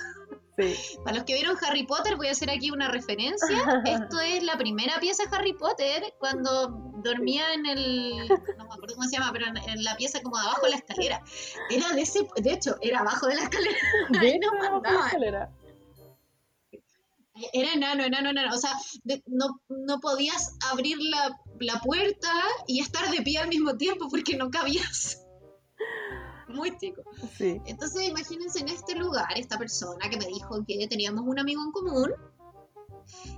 Para 1.03 1.17
los 1.17 1.25
que 1.25 1.33
vieron 1.33 1.57
Harry 1.61 1.83
Potter, 1.85 2.15
voy 2.15 2.27
a 2.27 2.31
hacer 2.31 2.49
aquí 2.49 2.71
una 2.71 2.89
referencia. 2.89 3.47
Esto 3.85 4.19
es 4.19 4.43
la 4.43 4.57
primera 4.57 4.99
pieza 4.99 5.23
de 5.23 5.35
Harry 5.35 5.53
Potter 5.53 6.13
cuando 6.19 6.69
dormía 7.03 7.53
en 7.53 7.65
el. 7.65 8.27
No 8.57 8.65
me 8.65 8.73
acuerdo 8.73 8.95
cómo 8.95 9.07
se 9.07 9.17
llama, 9.17 9.31
pero 9.31 9.45
en, 9.47 9.83
la 9.83 9.95
pieza 9.95 10.21
como 10.21 10.37
abajo 10.37 10.63
de 10.63 10.71
la 10.71 10.75
escalera. 10.77 11.23
Era 11.69 11.89
de 11.93 12.01
ese. 12.01 12.27
De 12.37 12.53
hecho, 12.53 12.75
era 12.81 12.99
abajo 12.99 13.27
de 13.27 13.35
la 13.35 13.43
escalera. 13.43 13.77
Ahí 14.19 14.39
la 14.39 15.05
escalera. 15.05 15.51
Era 17.53 17.73
enano, 17.73 18.03
enano, 18.03 18.29
enano. 18.31 18.53
O 18.53 18.57
sea, 18.57 18.73
no, 19.27 19.61
no 19.69 19.99
podías 20.01 20.57
abrir 20.71 20.97
la, 20.99 21.39
la 21.59 21.79
puerta 21.79 22.31
y 22.67 22.81
estar 22.81 23.09
de 23.09 23.21
pie 23.21 23.37
al 23.37 23.47
mismo 23.47 23.77
tiempo 23.77 24.09
porque 24.09 24.35
no 24.35 24.51
cabías 24.51 25.25
muy 26.49 26.77
chico. 26.77 27.01
Entonces, 27.39 28.07
imagínense 28.07 28.59
en 28.59 28.69
este 28.69 28.95
lugar, 28.95 29.27
esta 29.35 29.57
persona 29.57 30.09
que 30.09 30.17
me 30.17 30.25
dijo 30.25 30.63
que 30.67 30.87
teníamos 30.87 31.23
un 31.25 31.39
amigo 31.39 31.61
en 31.63 31.71
común 31.71 32.11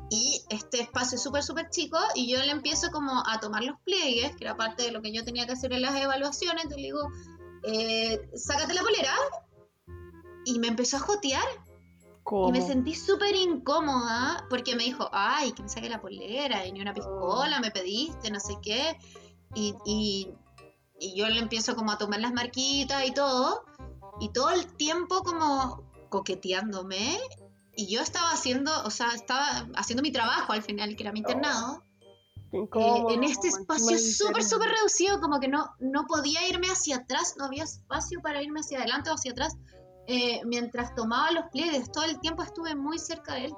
y 0.09 0.41
este 0.49 0.81
espacio 0.81 1.15
es 1.15 1.23
súper, 1.23 1.43
súper 1.43 1.69
chico 1.69 1.97
y 2.15 2.31
yo 2.31 2.39
le 2.39 2.51
empiezo 2.51 2.91
como 2.91 3.23
a 3.25 3.39
tomar 3.39 3.63
los 3.63 3.79
pliegues, 3.81 4.35
que 4.35 4.43
era 4.43 4.57
parte 4.57 4.83
de 4.83 4.91
lo 4.91 5.01
que 5.01 5.13
yo 5.13 5.23
tenía 5.23 5.45
que 5.45 5.53
hacer 5.53 5.71
en 5.73 5.81
las 5.81 5.95
evaluaciones, 5.95 6.63
entonces 6.63 6.81
le 6.81 6.87
digo, 6.87 7.09
eh, 7.63 8.29
sácate 8.35 8.73
la 8.73 8.81
polera 8.81 9.13
y 10.45 10.59
me 10.59 10.67
empezó 10.67 10.97
a 10.97 11.01
jotear. 11.01 11.47
Y 12.47 12.51
me 12.51 12.61
sentí 12.61 12.93
súper 12.93 13.35
incómoda 13.35 14.45
porque 14.49 14.75
me 14.75 14.83
dijo, 14.83 15.09
ay, 15.11 15.51
que 15.53 15.63
me 15.63 15.69
saque 15.69 15.89
la 15.89 15.99
polera 15.99 16.65
y 16.65 16.71
ni 16.71 16.79
una 16.79 16.93
piscola 16.93 17.59
me 17.59 17.71
pediste, 17.71 18.29
no 18.29 18.39
sé 18.39 18.57
qué. 18.61 18.97
Y, 19.53 19.75
y 19.85 20.29
y 21.01 21.15
yo 21.15 21.27
le 21.27 21.39
empiezo 21.39 21.75
como 21.75 21.91
a 21.91 21.97
tomar 21.97 22.21
las 22.21 22.31
marquitas 22.31 23.05
y 23.05 23.11
todo, 23.11 23.65
y 24.19 24.29
todo 24.29 24.51
el 24.51 24.67
tiempo 24.77 25.23
como 25.23 25.83
coqueteándome, 26.09 27.19
y 27.75 27.87
yo 27.87 28.01
estaba 28.01 28.31
haciendo, 28.31 28.71
o 28.83 28.91
sea, 28.91 29.07
estaba 29.15 29.67
haciendo 29.75 30.03
mi 30.03 30.11
trabajo 30.11 30.53
al 30.53 30.61
final, 30.61 30.95
que 30.95 31.03
era 31.03 31.11
mi 31.11 31.19
internado, 31.19 31.83
eh, 32.53 33.03
en 33.09 33.23
este 33.23 33.47
espacio 33.47 33.97
súper, 33.97 34.43
súper 34.43 34.69
reducido, 34.69 35.19
como 35.19 35.39
que 35.39 35.47
no, 35.47 35.71
no 35.79 36.05
podía 36.05 36.47
irme 36.47 36.67
hacia 36.67 36.97
atrás, 36.97 37.33
no 37.37 37.45
había 37.45 37.63
espacio 37.63 38.21
para 38.21 38.43
irme 38.43 38.59
hacia 38.59 38.77
adelante 38.77 39.09
o 39.09 39.15
hacia 39.15 39.31
atrás, 39.31 39.57
eh, 40.07 40.41
mientras 40.45 40.93
tomaba 40.93 41.31
los 41.31 41.45
pliegues, 41.51 41.91
todo 41.91 42.03
el 42.03 42.19
tiempo 42.19 42.43
estuve 42.43 42.75
muy 42.75 42.99
cerca 42.99 43.35
de 43.35 43.45
él, 43.45 43.53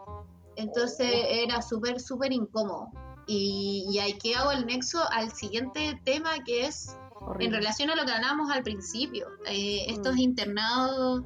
entonces 0.55 1.11
era 1.11 1.61
súper, 1.61 1.99
súper 1.99 2.31
incómodo. 2.31 2.87
Y, 3.25 3.85
y 3.89 3.99
ahí 3.99 4.17
que 4.17 4.35
hago 4.35 4.51
el 4.51 4.65
nexo 4.65 5.01
al 5.11 5.31
siguiente 5.33 5.99
tema 6.03 6.43
que 6.43 6.65
es 6.65 6.97
en 7.39 7.51
relación 7.51 7.89
a 7.89 7.95
lo 7.95 8.05
que 8.05 8.11
hablábamos 8.11 8.51
al 8.51 8.63
principio, 8.63 9.27
eh, 9.45 9.85
estos 9.87 10.15
mm. 10.15 10.19
internados 10.19 11.23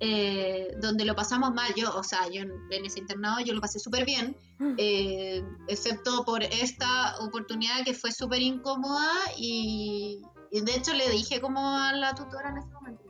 eh, 0.00 0.76
donde 0.80 1.04
lo 1.04 1.14
pasamos 1.14 1.54
mal, 1.54 1.72
yo, 1.74 1.94
o 1.94 2.02
sea, 2.02 2.28
yo 2.28 2.42
en 2.42 2.84
ese 2.84 3.00
internado 3.00 3.40
yo 3.40 3.54
lo 3.54 3.60
pasé 3.60 3.78
súper 3.78 4.04
bien, 4.04 4.36
eh, 4.78 5.42
excepto 5.68 6.24
por 6.24 6.42
esta 6.42 7.16
oportunidad 7.20 7.84
que 7.84 7.94
fue 7.94 8.12
súper 8.12 8.42
incómoda 8.42 9.08
y, 9.36 10.22
de 10.52 10.74
hecho 10.74 10.94
le 10.94 11.08
dije 11.10 11.40
como 11.40 11.60
a 11.76 11.92
la 11.92 12.14
tutora 12.14 12.50
en 12.50 12.58
ese 12.58 12.68
momento. 12.68 13.02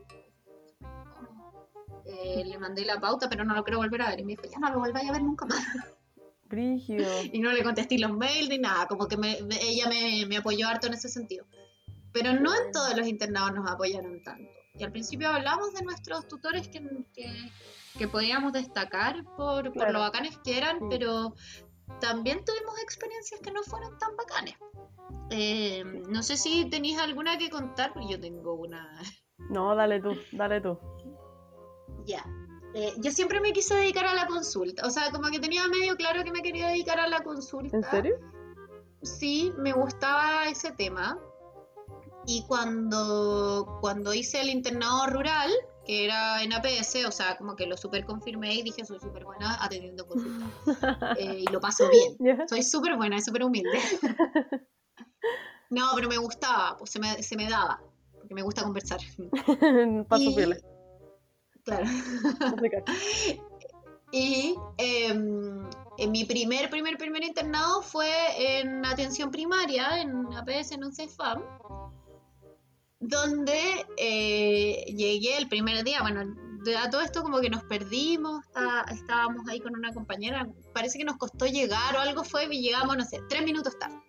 le 2.04 2.58
mandé 2.58 2.84
la 2.84 3.00
pauta, 3.00 3.28
pero 3.28 3.44
no 3.44 3.54
lo 3.54 3.62
quiero 3.62 3.78
volver 3.78 4.02
a 4.02 4.10
ver. 4.10 4.20
Y 4.20 4.24
me 4.24 4.32
dijo, 4.32 4.44
ya 4.44 4.58
no 4.58 4.70
lo 4.70 4.78
volváis 4.80 5.08
a 5.08 5.12
ver 5.12 5.22
nunca 5.22 5.46
más. 5.46 5.62
Brígido. 6.44 7.04
y 7.32 7.38
no 7.38 7.52
le 7.52 7.62
contesté 7.62 7.98
los 7.98 8.12
mails 8.12 8.48
ni 8.48 8.58
nada, 8.58 8.86
como 8.86 9.06
que 9.06 9.16
ella 9.60 9.88
me, 9.88 10.26
me 10.26 10.36
apoyó 10.38 10.66
harto 10.66 10.86
en 10.86 10.94
ese 10.94 11.08
sentido. 11.08 11.46
Pero 12.16 12.32
no 12.32 12.54
en 12.54 12.72
todos 12.72 12.96
los 12.96 13.06
internados 13.06 13.52
nos 13.52 13.70
apoyaron 13.70 14.22
tanto. 14.22 14.50
Y 14.74 14.84
al 14.84 14.90
principio 14.90 15.28
hablamos 15.28 15.74
de 15.74 15.82
nuestros 15.82 16.26
tutores 16.28 16.66
que, 16.68 16.82
que, 17.98 18.08
podíamos 18.08 18.54
destacar 18.54 19.22
por, 19.36 19.70
por, 19.74 19.92
lo 19.92 20.00
bacanes 20.00 20.38
que 20.38 20.56
eran, 20.56 20.88
pero 20.88 21.34
también 22.00 22.42
tuvimos 22.42 22.80
experiencias 22.82 23.38
que 23.40 23.50
no 23.50 23.62
fueron 23.64 23.98
tan 23.98 24.16
bacanes. 24.16 24.54
Eh, 25.30 25.84
no 26.08 26.22
sé 26.22 26.38
si 26.38 26.70
tenéis 26.70 26.98
alguna 26.98 27.36
que 27.36 27.50
contar, 27.50 27.92
yo 28.08 28.18
tengo 28.18 28.54
una. 28.54 28.98
No, 29.50 29.74
dale 29.74 30.00
tú, 30.00 30.16
dale 30.32 30.62
tú. 30.62 30.78
Ya. 32.06 32.24
Eh, 32.72 32.94
yo 32.96 33.10
siempre 33.10 33.40
me 33.40 33.52
quise 33.52 33.74
dedicar 33.74 34.06
a 34.06 34.14
la 34.14 34.26
consulta, 34.26 34.86
o 34.86 34.90
sea, 34.90 35.10
como 35.10 35.28
que 35.28 35.38
tenía 35.38 35.68
medio 35.68 35.96
claro 35.96 36.24
que 36.24 36.32
me 36.32 36.40
quería 36.40 36.68
dedicar 36.68 36.98
a 36.98 37.08
la 37.08 37.22
consulta. 37.22 37.76
¿En 37.76 37.84
serio? 37.84 38.16
Sí, 39.02 39.52
me 39.58 39.74
gustaba 39.74 40.48
ese 40.48 40.72
tema. 40.72 41.18
Y 42.26 42.44
cuando, 42.48 43.78
cuando 43.80 44.12
hice 44.12 44.40
el 44.40 44.48
internado 44.48 45.06
rural, 45.06 45.50
que 45.86 46.04
era 46.04 46.42
en 46.42 46.52
APS, 46.52 47.06
o 47.06 47.12
sea, 47.12 47.36
como 47.36 47.54
que 47.54 47.66
lo 47.66 47.76
super 47.76 48.04
confirmé 48.04 48.54
y 48.54 48.62
dije, 48.62 48.84
soy 48.84 48.98
súper 48.98 49.24
buena 49.24 49.62
atendiendo 49.62 50.06
consultas. 50.06 50.48
Eh, 51.18 51.44
y 51.48 51.52
lo 51.52 51.60
paso 51.60 51.88
bien. 51.88 52.48
Soy 52.48 52.62
súper 52.62 52.96
buena, 52.96 53.20
súper 53.20 53.44
humilde. 53.44 53.78
no, 55.70 55.86
pero 55.94 56.08
me 56.08 56.18
gustaba, 56.18 56.76
pues 56.76 56.90
se 56.90 56.98
me, 56.98 57.22
se 57.22 57.36
me 57.36 57.48
daba, 57.48 57.80
porque 58.12 58.34
me 58.34 58.42
gusta 58.42 58.64
conversar. 58.64 58.98
paso 60.08 60.22
y, 60.22 60.36
Claro. 61.62 61.86
y 64.12 64.54
em, 64.78 65.68
en 65.98 66.10
mi 66.12 66.24
primer, 66.24 66.70
primer, 66.70 66.96
primer 66.96 67.24
internado 67.24 67.82
fue 67.82 68.10
en 68.38 68.84
atención 68.84 69.30
primaria, 69.30 70.00
en 70.00 70.32
APS, 70.32 70.72
en 70.72 70.84
un 70.84 70.92
CEFAM 70.92 71.42
donde 73.08 73.86
eh, 73.96 74.84
llegué 74.88 75.36
el 75.36 75.48
primer 75.48 75.84
día, 75.84 76.02
bueno, 76.02 76.22
a 76.78 76.90
todo 76.90 77.00
esto 77.00 77.22
como 77.22 77.40
que 77.40 77.50
nos 77.50 77.62
perdimos, 77.64 78.44
estábamos 78.92 79.48
ahí 79.48 79.60
con 79.60 79.74
una 79.74 79.92
compañera, 79.92 80.48
parece 80.74 80.98
que 80.98 81.04
nos 81.04 81.16
costó 81.16 81.46
llegar 81.46 81.94
o 81.96 82.00
algo 82.00 82.24
fue 82.24 82.46
y 82.50 82.60
llegamos, 82.60 82.96
no 82.96 83.04
sé, 83.04 83.20
tres 83.28 83.44
minutos 83.44 83.78
tarde. 83.78 84.00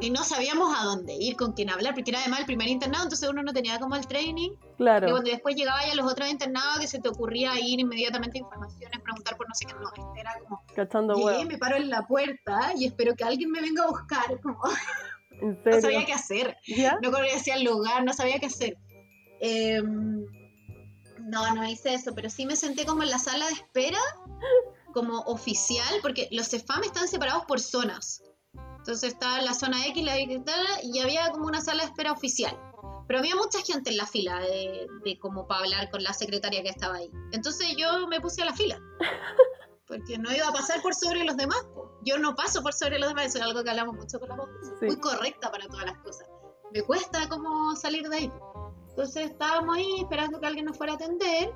Y 0.00 0.10
no 0.10 0.24
sabíamos 0.24 0.74
a 0.76 0.84
dónde 0.84 1.14
ir, 1.14 1.36
con 1.36 1.52
quién 1.52 1.70
hablar, 1.70 1.94
porque 1.94 2.10
era 2.10 2.20
además 2.20 2.40
el 2.40 2.46
primer 2.46 2.68
internado, 2.68 3.04
entonces 3.04 3.28
uno 3.28 3.42
no 3.42 3.52
tenía 3.52 3.78
como 3.78 3.96
el 3.96 4.06
training. 4.06 4.52
Claro. 4.78 5.08
Y 5.08 5.10
cuando 5.10 5.30
después 5.30 5.56
llegaba 5.56 5.86
ya 5.86 5.94
los 5.94 6.10
otros 6.10 6.28
internados, 6.28 6.78
que 6.80 6.86
se 6.86 7.00
te 7.00 7.08
ocurría 7.08 7.58
ir 7.60 7.78
inmediatamente 7.78 8.38
a 8.38 8.40
informaciones, 8.40 9.00
preguntar 9.00 9.36
por 9.36 9.46
no 9.46 9.54
sé 9.54 9.66
qué, 9.66 9.74
no, 9.74 9.88
este 9.88 10.20
era 10.20 10.38
como... 10.40 10.62
Cachando 10.74 11.14
llegué, 11.14 11.44
me 11.44 11.58
paro 11.58 11.76
en 11.76 11.90
la 11.90 12.06
puerta 12.06 12.72
y 12.76 12.86
espero 12.86 13.14
que 13.14 13.24
alguien 13.24 13.50
me 13.50 13.60
venga 13.60 13.84
a 13.84 13.88
buscar, 13.88 14.40
como... 14.42 14.58
No 15.40 15.80
sabía 15.80 16.04
qué 16.04 16.12
hacer. 16.12 16.56
No 17.02 17.10
conocía 17.10 17.54
el 17.54 17.64
lugar, 17.64 18.04
no 18.04 18.12
sabía 18.12 18.38
qué 18.38 18.46
hacer. 18.46 18.76
Em, 19.40 20.24
no, 21.20 21.54
no 21.54 21.68
hice 21.68 21.94
eso, 21.94 22.14
pero 22.14 22.30
sí 22.30 22.46
me 22.46 22.56
senté 22.56 22.84
como 22.84 23.02
en 23.02 23.10
la 23.10 23.18
sala 23.18 23.46
de 23.46 23.52
espera, 23.52 23.98
como 24.92 25.20
oficial, 25.20 25.94
porque 26.02 26.28
los 26.32 26.48
CEFAM 26.48 26.82
están 26.82 27.08
separados 27.08 27.44
por 27.44 27.60
zonas. 27.60 28.22
Entonces 28.78 29.12
estaba 29.12 29.40
la 29.42 29.54
zona 29.54 29.86
X, 29.86 30.02
la 30.02 30.18
Y, 30.18 30.42
y 30.82 30.98
había 31.00 31.30
como 31.30 31.46
una 31.46 31.60
sala 31.60 31.82
de 31.82 31.90
espera 31.90 32.12
oficial. 32.12 32.58
Pero 33.06 33.20
había 33.20 33.36
mucha 33.36 33.60
gente 33.62 33.90
en 33.90 33.96
la 33.96 34.06
fila 34.06 34.40
de, 34.40 34.86
de 35.04 35.18
como 35.18 35.46
para 35.46 35.60
hablar 35.60 35.90
con 35.90 36.02
la 36.02 36.12
secretaria 36.12 36.62
que 36.62 36.68
estaba 36.68 36.96
ahí. 36.96 37.10
Entonces 37.32 37.74
yo 37.76 38.06
me 38.06 38.20
puse 38.20 38.42
a 38.42 38.46
la 38.46 38.54
fila. 38.54 38.80
Porque 39.88 40.18
no 40.18 40.30
iba 40.32 40.46
a 40.46 40.52
pasar 40.52 40.80
por 40.82 40.94
sobre 40.94 41.24
los 41.24 41.36
demás. 41.36 41.66
Yo 42.04 42.18
no 42.18 42.34
paso 42.34 42.62
por 42.62 42.74
sobre 42.74 42.98
los 42.98 43.08
demás, 43.08 43.26
eso 43.26 43.38
es 43.38 43.44
algo 43.44 43.64
que 43.64 43.70
hablamos 43.70 43.96
mucho 43.96 44.20
con 44.20 44.28
la 44.28 44.36
voz, 44.36 44.48
muy 44.80 44.96
correcta 45.00 45.50
para 45.50 45.66
todas 45.66 45.86
las 45.86 45.98
cosas. 45.98 46.28
Me 46.72 46.82
cuesta 46.82 47.28
como 47.28 47.74
salir 47.74 48.08
de 48.08 48.16
ahí. 48.16 48.32
Entonces 48.90 49.30
estábamos 49.30 49.76
ahí 49.76 50.00
esperando 50.00 50.38
que 50.38 50.46
alguien 50.46 50.66
nos 50.66 50.76
fuera 50.76 50.92
a 50.92 50.96
atender 50.96 51.52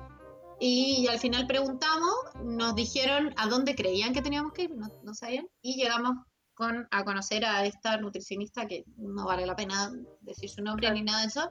y 0.59 1.07
al 1.07 1.19
final 1.19 1.45
preguntamos, 1.45 2.13
nos 2.43 2.75
dijeron 2.75 3.33
a 3.37 3.47
dónde 3.47 3.75
creían 3.75 4.13
que 4.13 4.21
teníamos 4.21 4.53
que 4.53 4.63
ir, 4.63 4.75
no, 4.75 4.87
no 5.03 5.13
sabían, 5.13 5.47
y 5.61 5.75
llegamos 5.75 6.15
con, 6.53 6.87
a 6.91 7.03
conocer 7.03 7.43
a 7.45 7.65
esta 7.65 7.97
nutricionista 7.97 8.65
que 8.65 8.85
no 8.95 9.25
vale 9.25 9.45
la 9.45 9.55
pena 9.55 9.91
decir 10.21 10.49
su 10.49 10.61
nombre 10.61 10.89
ni 10.91 11.01
nada 11.01 11.21
de 11.21 11.27
eso, 11.27 11.49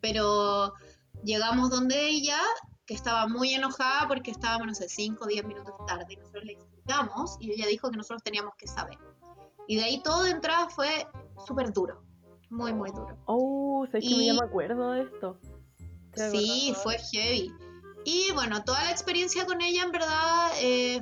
pero 0.00 0.72
llegamos 1.24 1.70
donde 1.70 2.06
ella 2.06 2.38
que 2.86 2.94
estaba 2.94 3.26
muy 3.26 3.54
enojada 3.54 4.06
porque 4.08 4.30
estábamos, 4.30 4.66
no 4.66 4.74
sé, 4.74 4.88
5 4.88 5.24
o 5.24 5.26
10 5.26 5.44
minutos 5.46 5.74
tarde 5.86 6.14
y 6.14 6.16
nosotros 6.16 6.44
le 6.44 6.52
explicamos 6.52 7.36
y 7.40 7.52
ella 7.52 7.66
dijo 7.66 7.90
que 7.90 7.96
nosotros 7.96 8.22
teníamos 8.22 8.54
que 8.56 8.66
saber. 8.66 8.98
Y 9.66 9.76
de 9.76 9.84
ahí 9.84 10.02
todo 10.02 10.24
de 10.24 10.30
entrada 10.30 10.68
fue 10.68 11.06
súper 11.46 11.72
duro, 11.72 12.02
muy, 12.50 12.72
muy 12.72 12.90
duro. 12.90 13.16
Oh, 13.26 13.86
sé 13.90 14.00
que 14.00 14.32
me 14.32 14.44
acuerdo 14.44 14.92
de 14.92 15.02
esto. 15.02 15.38
Sí, 16.14 16.74
fue 16.82 16.98
heavy. 16.98 17.52
Y 18.04 18.30
bueno, 18.32 18.62
toda 18.64 18.84
la 18.84 18.90
experiencia 18.90 19.46
con 19.46 19.62
ella 19.62 19.82
en 19.82 19.90
verdad 19.90 20.52
eh, 20.60 21.00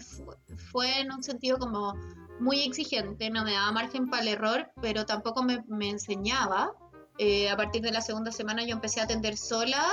fue 0.71 1.01
en 1.01 1.11
un 1.11 1.23
sentido 1.23 1.59
como 1.59 1.95
muy 2.39 2.61
exigente, 2.61 3.29
no 3.29 3.45
me 3.45 3.53
daba 3.53 3.73
margen 3.73 4.09
para 4.09 4.23
el 4.23 4.29
error, 4.29 4.71
pero 4.81 5.05
tampoco 5.05 5.43
me, 5.43 5.65
me 5.69 5.91
enseñaba. 5.91 6.73
Eh, 7.19 7.51
a 7.51 7.57
partir 7.57 7.83
de 7.83 7.93
la 7.93 8.01
segunda 8.01 8.33
semana 8.33 8.65
yo 8.65 8.73
empecé 8.73 9.01
a 9.01 9.05
atender 9.05 9.37
sola 9.37 9.85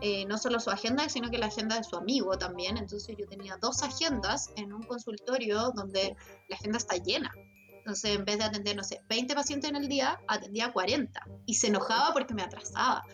eh, 0.00 0.26
no 0.26 0.36
solo 0.36 0.60
su 0.60 0.70
agenda, 0.70 1.08
sino 1.08 1.30
que 1.30 1.38
la 1.38 1.46
agenda 1.46 1.76
de 1.76 1.84
su 1.84 1.96
amigo 1.96 2.36
también. 2.38 2.76
Entonces 2.76 3.16
yo 3.18 3.26
tenía 3.26 3.56
dos 3.56 3.82
agendas 3.82 4.50
en 4.56 4.72
un 4.72 4.82
consultorio 4.82 5.72
donde 5.74 6.16
la 6.48 6.56
agenda 6.56 6.78
está 6.78 6.96
llena. 6.96 7.32
Entonces 7.78 8.16
en 8.16 8.24
vez 8.24 8.38
de 8.38 8.44
atender, 8.44 8.76
no 8.76 8.84
sé, 8.84 9.00
20 9.08 9.34
pacientes 9.34 9.70
en 9.70 9.76
el 9.76 9.88
día, 9.88 10.20
atendía 10.28 10.72
40 10.72 11.20
y 11.46 11.54
se 11.54 11.68
enojaba 11.68 12.12
porque 12.12 12.34
me 12.34 12.42
atrasaba. 12.42 13.04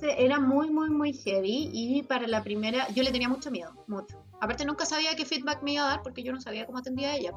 Era 0.00 0.40
muy, 0.40 0.70
muy, 0.70 0.90
muy 0.90 1.12
heavy 1.12 1.70
y 1.72 2.02
para 2.04 2.26
la 2.26 2.42
primera, 2.42 2.88
yo 2.88 3.02
le 3.02 3.10
tenía 3.10 3.28
mucho 3.28 3.50
miedo, 3.50 3.72
mucho. 3.86 4.24
Aparte 4.40 4.64
nunca 4.64 4.86
sabía 4.86 5.14
qué 5.14 5.24
feedback 5.24 5.62
me 5.62 5.74
iba 5.74 5.84
a 5.84 5.88
dar 5.88 6.02
porque 6.02 6.22
yo 6.22 6.32
no 6.32 6.40
sabía 6.40 6.66
cómo 6.66 6.78
atendía 6.78 7.10
a 7.10 7.16
ella. 7.16 7.32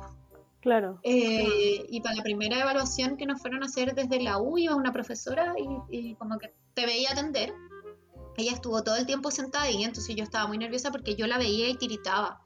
Claro. 0.61 0.99
Eh, 1.03 1.85
y 1.89 2.01
para 2.01 2.15
la 2.15 2.23
primera 2.23 2.59
evaluación 2.59 3.17
que 3.17 3.27
nos 3.27 3.39
fueron 3.39 3.61
a 3.61 3.67
hacer 3.67 3.93
desde 3.93 4.21
la 4.21 4.39
U, 4.39 4.57
iba 4.57 4.75
una 4.75 4.91
profesora 4.91 5.53
y, 5.57 6.09
y 6.09 6.15
como 6.15 6.39
que 6.39 6.53
te 6.73 6.85
veía 6.87 7.11
atender 7.11 7.53
ella 8.37 8.53
estuvo 8.53 8.83
todo 8.83 8.95
el 8.95 9.05
tiempo 9.05 9.31
sentada 9.31 9.65
ahí, 9.65 9.83
entonces 9.83 10.15
yo 10.15 10.23
estaba 10.23 10.47
muy 10.47 10.57
nerviosa 10.57 10.91
porque 10.91 11.15
yo 11.15 11.27
la 11.27 11.37
veía 11.37 11.69
y 11.69 11.75
tiritaba. 11.75 12.41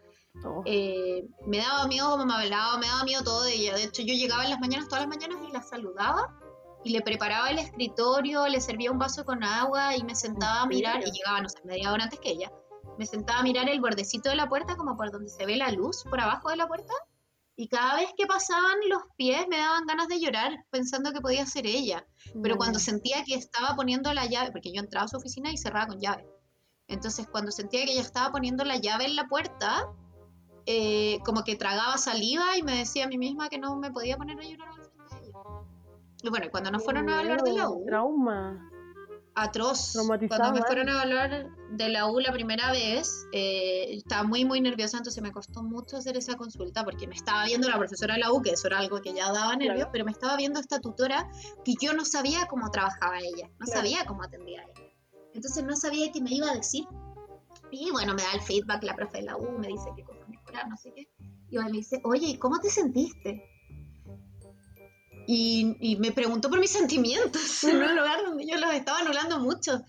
Oh. 0.46 0.62
Eh, 0.66 1.28
me 1.46 1.58
daba 1.58 1.88
miedo 1.88 2.12
como 2.12 2.26
me 2.26 2.34
hablaba, 2.34 2.78
me 2.78 2.88
daba 2.88 3.04
miedo 3.04 3.24
todo 3.24 3.44
de 3.44 3.56
ella. 3.56 3.76
De 3.76 3.84
hecho, 3.84 4.04
yo 4.04 4.14
llegaba 4.14 4.44
en 4.44 4.52
las 4.52 4.60
mañanas, 4.60 4.88
todas 4.88 5.06
las 5.06 5.10
mañanas, 5.10 5.40
y 5.48 5.52
la 5.52 5.62
saludaba 5.62 6.40
y 6.84 6.92
le 6.92 7.02
preparaba 7.02 7.50
el 7.50 7.60
escritorio, 7.60 8.48
le 8.48 8.62
servía 8.62 8.92
un 8.92 9.00
vaso 9.00 9.26
con 9.26 9.44
agua 9.44 9.96
y 9.96 10.04
me 10.04 10.16
sentaba 10.16 10.62
a 10.62 10.66
mirar, 10.66 11.02
y 11.06 11.12
llegaba, 11.12 11.42
no 11.42 11.50
sé, 11.50 11.60
media 11.66 11.92
hora 11.92 12.06
antes 12.06 12.20
que 12.20 12.30
ella, 12.30 12.52
me 12.98 13.06
sentaba 13.06 13.40
a 13.40 13.44
mirar 13.44 13.70
el 13.70 13.82
bordecito 13.82 14.30
de 14.30 14.36
la 14.36 14.48
puerta, 14.48 14.76
como 14.76 14.96
por 14.96 15.12
donde 15.12 15.30
se 15.30 15.46
ve 15.46 15.58
la 15.58 15.72
luz, 15.72 16.04
por 16.10 16.20
abajo 16.20 16.50
de 16.50 16.58
la 16.58 16.68
puerta, 16.68 16.94
y 17.60 17.68
cada 17.68 17.96
vez 17.96 18.08
que 18.18 18.26
pasaban 18.26 18.78
los 18.88 19.02
pies 19.18 19.46
me 19.50 19.58
daban 19.58 19.86
ganas 19.86 20.08
de 20.08 20.18
llorar 20.22 20.66
pensando 20.70 21.12
que 21.12 21.20
podía 21.20 21.46
ser 21.46 21.68
ella. 21.68 22.08
Pero 22.42 22.56
cuando 22.56 22.80
sentía 22.80 23.26
que 23.26 23.36
estaba 23.36 23.76
poniendo 23.76 24.14
la 24.14 24.26
llave, 24.28 24.54
porque 24.54 24.72
yo 24.72 24.80
entraba 24.80 25.04
a 25.04 25.08
su 25.10 25.18
oficina 25.18 25.52
y 25.52 25.58
cerraba 25.58 25.88
con 25.88 26.00
llave. 26.00 26.26
Entonces 26.88 27.28
cuando 27.30 27.52
sentía 27.52 27.84
que 27.84 27.92
ella 27.92 28.02
estaba 28.02 28.32
poniendo 28.32 28.64
la 28.64 28.78
llave 28.78 29.08
en 29.08 29.18
la 29.18 29.28
puerta, 29.28 29.88
eh, 30.68 31.20
como 31.26 31.44
que 31.44 31.58
tragaba 31.58 31.98
saliva 31.98 32.58
y 32.58 32.64
me 32.64 32.78
decía 32.78 33.04
a 33.04 33.08
mí 33.10 33.18
misma 33.18 33.50
que 33.50 33.58
no 33.58 33.76
me 33.76 33.92
podía 33.92 34.16
poner 34.16 34.40
a 34.40 34.44
llorar 34.44 34.70
al 34.70 34.86
frente 34.86 35.16
de 35.16 35.28
ella. 35.28 35.40
Y 36.24 36.30
bueno, 36.30 36.48
cuando 36.52 36.72
nos 36.72 36.86
fueron 36.86 37.10
a 37.10 37.20
hablar 37.20 37.44
de 37.44 37.52
la 37.52 37.70
U... 37.70 37.84
Trauma 37.86 38.69
atroz. 39.44 39.94
Cuando 40.28 40.54
me 40.54 40.62
fueron 40.64 40.90
a 40.90 41.02
hablar 41.02 41.50
de 41.72 41.90
la 41.90 42.08
U 42.08 42.20
la 42.20 42.32
primera 42.32 42.72
vez, 42.72 43.26
eh, 43.32 43.96
estaba 43.96 44.24
muy, 44.24 44.46
muy 44.46 44.62
nerviosa, 44.62 44.98
entonces 44.98 45.22
me 45.22 45.32
costó 45.32 45.64
mucho 45.64 45.98
hacer 45.98 46.18
esa 46.18 46.36
consulta 46.36 46.84
porque 46.84 47.08
me 47.08 47.16
estaba 47.16 47.46
viendo 47.46 47.68
la 47.70 47.78
profesora 47.78 48.16
de 48.16 48.22
la 48.22 48.32
U, 48.32 48.42
que 48.42 48.52
eso 48.52 48.68
era 48.68 48.80
algo 48.80 49.02
que 49.02 49.14
ya 49.14 49.32
daba 49.32 49.56
nervios, 49.56 49.90
pero 49.92 50.06
me 50.06 50.12
estaba 50.12 50.36
viendo 50.38 50.60
esta 50.60 50.80
tutora 50.80 51.30
que 51.64 51.74
yo 51.80 51.94
no 51.94 52.06
sabía 52.06 52.46
cómo 52.48 52.70
trabajaba 52.72 53.20
ella, 53.20 53.50
no 53.60 53.66
sabía 53.66 54.06
cómo 54.06 54.24
atendía 54.24 54.62
a 54.62 54.64
ella. 54.64 54.94
Entonces 55.34 55.64
no 55.64 55.76
sabía 55.76 56.12
qué 56.12 56.22
me 56.22 56.32
iba 56.32 56.50
a 56.50 56.56
decir. 56.56 56.86
Y 57.72 57.92
bueno, 57.92 58.16
me 58.16 58.24
da 58.24 58.32
el 58.34 58.42
feedback 58.42 58.84
la 58.84 58.96
profe 58.96 59.20
de 59.20 59.24
la 59.24 59.38
U, 59.38 59.58
me 59.60 59.68
dice 59.68 59.90
qué 59.96 60.04
cosas 60.04 60.28
mejorar, 60.28 60.68
no 60.68 60.78
sé 60.78 60.92
qué. 60.96 61.08
Y 61.52 61.58
me 61.58 61.72
dice, 61.72 62.02
oye, 62.04 62.38
¿cómo 62.40 62.60
te 62.60 62.70
sentiste? 62.70 63.44
Y, 65.32 65.96
me 65.98 66.12
preguntó 66.12 66.50
por 66.50 66.60
mis 66.60 66.72
sentimientos 66.80 67.64
en 67.64 67.78
un 67.78 67.96
lugar 67.96 68.24
donde 68.26 68.48
yo 68.48 68.58
los 68.58 68.74
estaba 68.74 69.00
anulando 69.00 69.40
mucho. 69.40 69.82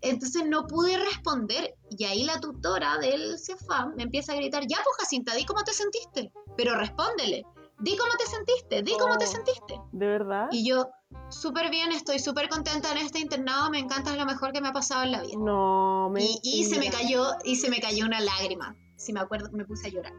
Entonces 0.00 0.44
no 0.48 0.66
pude 0.66 0.96
responder 0.96 1.76
y 1.90 2.04
ahí 2.04 2.24
la 2.24 2.40
tutora 2.40 2.98
del 2.98 3.38
CEFAM 3.38 3.94
me 3.94 4.02
empieza 4.02 4.32
a 4.32 4.36
gritar, 4.36 4.66
ya 4.66 4.78
pues 4.82 4.96
Jacinta, 4.98 5.34
di 5.34 5.44
cómo 5.44 5.62
te 5.62 5.72
sentiste, 5.72 6.32
pero 6.56 6.74
respóndele, 6.76 7.44
di 7.78 7.96
cómo 7.96 8.12
te 8.18 8.26
sentiste, 8.26 8.82
di 8.82 8.96
cómo 8.98 9.16
te 9.16 9.26
oh, 9.26 9.28
sentiste. 9.28 9.80
¿De 9.92 10.06
verdad? 10.06 10.48
Y 10.50 10.68
yo, 10.68 10.88
súper 11.28 11.70
bien, 11.70 11.92
estoy 11.92 12.18
súper 12.18 12.48
contenta 12.48 12.90
en 12.90 12.98
este 12.98 13.20
internado, 13.20 13.70
me 13.70 13.78
encanta, 13.78 14.10
es 14.10 14.18
lo 14.18 14.26
mejor 14.26 14.52
que 14.52 14.60
me 14.60 14.68
ha 14.68 14.72
pasado 14.72 15.04
en 15.04 15.12
la 15.12 15.22
vida. 15.22 15.38
No, 15.38 16.10
me... 16.10 16.24
Y, 16.24 16.40
y 16.42 16.64
se 16.64 16.80
me 16.80 16.90
cayó, 16.90 17.28
y 17.44 17.54
se 17.54 17.70
me 17.70 17.80
cayó 17.80 18.04
una 18.04 18.18
lágrima, 18.18 18.74
si 18.96 19.12
me 19.12 19.20
acuerdo, 19.20 19.50
me 19.52 19.64
puse 19.64 19.86
a 19.86 19.90
llorar 19.90 20.14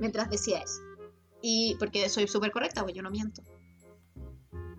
mientras 0.00 0.28
decía 0.28 0.58
eso. 0.58 0.80
Y 1.40 1.76
porque 1.78 2.08
soy 2.08 2.26
súper 2.26 2.50
correcta, 2.50 2.82
pues 2.82 2.96
yo 2.96 3.02
no 3.02 3.10
miento. 3.10 3.42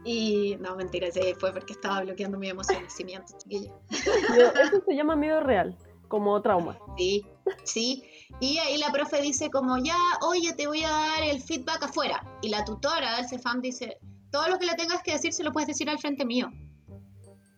Y 0.06 0.56
no, 0.60 0.76
mentira, 0.76 1.08
ese 1.08 1.36
fue 1.36 1.52
porque 1.52 1.74
estaba 1.74 2.02
bloqueando 2.02 2.38
mi 2.38 2.50
emoción, 2.50 2.84
sí 2.88 3.04
miento, 3.04 3.34
chiquilla. 3.40 3.74
Eso 3.90 4.84
se 4.86 4.96
llama 4.96 5.16
miedo 5.16 5.42
real, 5.42 5.76
como 6.08 6.40
trauma. 6.42 6.78
Sí, 6.98 7.26
Sí, 7.64 8.04
y 8.40 8.58
ahí 8.58 8.78
la 8.78 8.92
profe 8.92 9.22
dice 9.22 9.50
como, 9.50 9.78
ya, 9.78 9.98
oye, 10.22 10.54
te 10.54 10.68
voy 10.68 10.84
a 10.84 10.90
dar 10.90 11.24
el 11.24 11.42
feedback 11.42 11.84
afuera. 11.84 12.24
Y 12.42 12.50
la 12.50 12.66
tutora 12.66 13.16
del 13.18 13.28
CEFAM 13.28 13.62
dice, 13.62 13.98
todo 14.32 14.48
lo 14.48 14.58
que 14.58 14.66
le 14.66 14.74
tengas 14.76 15.02
que 15.04 15.14
decir 15.14 15.34
se 15.34 15.44
lo 15.44 15.52
puedes 15.52 15.68
decir 15.68 15.90
al 15.90 16.00
frente 16.00 16.26
mío. 16.26 16.52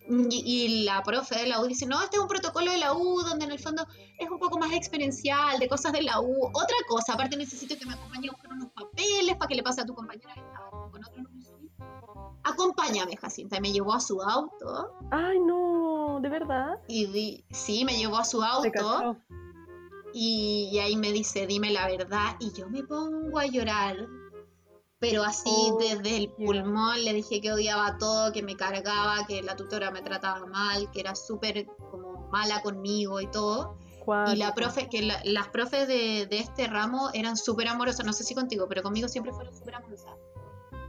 Y, 0.10 0.86
la 0.86 1.04
profe 1.04 1.38
de 1.38 1.48
la 1.48 1.60
U 1.60 1.68
dice, 1.68 1.86
no, 1.86 2.02
este 2.02 2.16
es 2.16 2.22
un 2.22 2.30
protocolo 2.30 2.72
de 2.72 2.78
la 2.78 2.94
U 2.94 3.22
donde 3.24 3.44
en 3.44 3.52
el 3.52 3.60
fondo 3.60 3.86
es 4.18 4.30
un 4.30 4.40
poco 4.40 4.58
más 4.58 4.72
experiencial, 4.72 5.60
de 5.60 5.68
cosas 5.68 5.92
de 5.92 6.02
la 6.02 6.22
U. 6.22 6.48
Otra 6.48 6.78
cosa, 6.88 7.14
aparte 7.14 7.36
necesito 7.36 7.78
que 7.78 7.86
me 7.86 7.94
acompañe 7.94 8.30
a 8.30 8.32
buscar 8.32 8.54
unos 8.54 8.72
papeles 8.72 9.36
para 9.36 9.50
que 9.50 9.56
le 9.56 9.64
pase 9.64 9.82
a 9.82 9.86
tu 9.86 9.94
compañera 9.94 10.34
que 10.34 10.40
estaba 10.40 10.70
con 10.90 11.04
otro 11.04 11.24
Acompáñame, 12.52 13.18
Jacinta. 13.18 13.58
Y 13.58 13.62
me 13.62 13.72
llevó 13.72 13.94
a 13.94 14.00
su 14.00 14.22
auto. 14.22 14.94
Ay, 15.12 15.40
no, 15.40 16.20
¿de 16.22 16.30
verdad? 16.30 16.80
Y 16.88 17.44
sí, 17.52 17.86
me 17.86 17.98
llevó 17.98 18.18
a 18.18 18.26
su 18.26 18.42
auto. 18.42 19.18
Y, 20.14 20.70
y 20.72 20.80
ahí 20.80 20.96
me 20.96 21.12
dice, 21.12 21.46
dime 21.46 21.72
la 21.72 21.88
verdad. 21.88 22.36
Y 22.40 22.52
yo 22.54 22.70
me 22.70 22.84
pongo 22.84 23.38
a 23.40 23.46
llorar 23.46 23.98
pero 25.00 25.24
así 25.24 25.50
oh, 25.50 25.78
desde 25.78 26.18
el 26.18 26.30
pulmón 26.32 27.04
le 27.04 27.14
dije 27.14 27.40
que 27.40 27.52
odiaba 27.52 27.98
todo, 27.98 28.32
que 28.32 28.42
me 28.42 28.56
cargaba, 28.56 29.28
que 29.28 29.44
la 29.44 29.56
tutora 29.56 29.92
me 29.92 30.02
trataba 30.02 30.46
mal, 30.48 30.90
que 30.92 31.02
era 31.02 31.14
súper 31.14 31.68
como 31.92 32.28
mala 32.32 32.62
conmigo 32.62 33.22
y 33.22 33.28
todo. 33.28 33.78
Y 34.28 34.38
la 34.38 34.56
profe, 34.56 34.88
que 34.88 35.02
las 35.02 35.50
profes 35.50 35.86
de, 35.88 36.28
de, 36.28 36.40
este 36.40 36.66
ramo 36.68 37.10
eran 37.14 37.36
súper 37.36 37.68
amorosas, 37.68 38.06
no 38.06 38.14
sé 38.14 38.24
si 38.24 38.34
contigo, 38.34 38.66
pero 38.70 38.82
conmigo 38.82 39.10
siempre 39.10 39.34
fueron 39.34 39.54
súper 39.54 39.76
amorosas. 39.76 40.14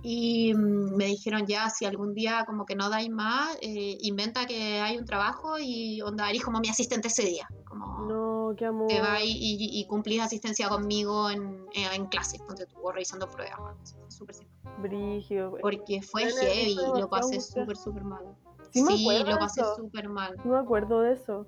Y 0.02 0.54
mm, 0.54 0.96
me 0.96 1.06
dijeron 1.06 1.46
ya, 1.46 1.68
si 1.70 1.84
algún 1.84 2.14
día 2.14 2.44
como 2.46 2.64
que 2.66 2.74
no 2.74 2.90
dais 2.90 3.10
más, 3.10 3.56
eh, 3.60 3.98
inventa 4.00 4.46
que 4.46 4.80
hay 4.80 4.96
un 4.96 5.04
trabajo 5.04 5.58
y 5.58 6.00
onda, 6.02 6.28
eres 6.30 6.42
como 6.42 6.60
mi 6.60 6.68
asistente 6.68 7.08
ese 7.08 7.24
día. 7.24 7.48
Como 7.64 8.06
no, 8.06 8.54
qué 8.56 8.66
amor. 8.66 8.88
Te 8.88 9.00
vas 9.00 9.22
y, 9.24 9.56
y, 9.80 9.84
cumplís 9.86 10.20
asistencia 10.20 10.68
conmigo 10.68 11.30
en, 11.30 11.66
en 11.72 12.06
clases, 12.06 12.40
donde 12.46 12.64
estuvo 12.64 12.92
revisando 12.92 13.28
pruebas. 13.28 13.96
Súper 14.08 14.36
Brigio. 14.78 15.54
Porque 15.60 16.02
fue 16.02 16.30
heavy, 16.30 16.76
lo 16.98 17.08
pasé 17.08 17.40
súper, 17.40 17.76
súper 17.76 18.04
mal. 18.04 18.24
Sí, 18.70 18.82
lo 18.82 19.38
pasé 19.38 19.62
súper 19.76 20.08
mal. 20.08 20.36
No 20.44 20.52
me 20.52 20.58
acuerdo 20.58 21.00
de 21.00 21.14
eso 21.14 21.46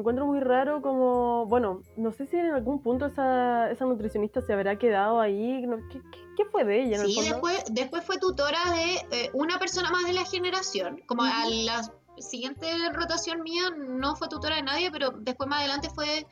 encuentro 0.00 0.26
muy 0.26 0.40
raro 0.40 0.82
como, 0.82 1.46
bueno, 1.46 1.82
no 1.96 2.12
sé 2.12 2.26
si 2.26 2.36
en 2.36 2.52
algún 2.52 2.82
punto 2.82 3.06
esa, 3.06 3.70
esa 3.70 3.84
nutricionista 3.84 4.40
se 4.42 4.52
habrá 4.52 4.78
quedado 4.78 5.20
ahí. 5.20 5.64
¿Qué, 5.90 6.00
qué, 6.36 6.44
fue 6.46 6.64
de 6.64 6.84
ella? 6.84 6.98
sí, 7.04 7.20
después, 7.22 7.64
después 7.70 8.04
fue 8.04 8.18
tutora 8.18 8.58
de 8.72 8.94
eh, 9.16 9.30
una 9.32 9.58
persona 9.58 9.90
más 9.90 10.04
de 10.04 10.12
la 10.12 10.24
generación. 10.24 11.00
Como 11.06 11.22
a 11.22 11.48
la 11.48 11.82
siguiente 12.18 12.66
rotación 12.92 13.42
mía 13.42 13.70
no 13.76 14.16
fue 14.16 14.28
tutora 14.28 14.56
de 14.56 14.62
nadie, 14.62 14.90
pero 14.90 15.10
después 15.10 15.48
más 15.48 15.60
adelante 15.60 15.88
fue 15.94 16.26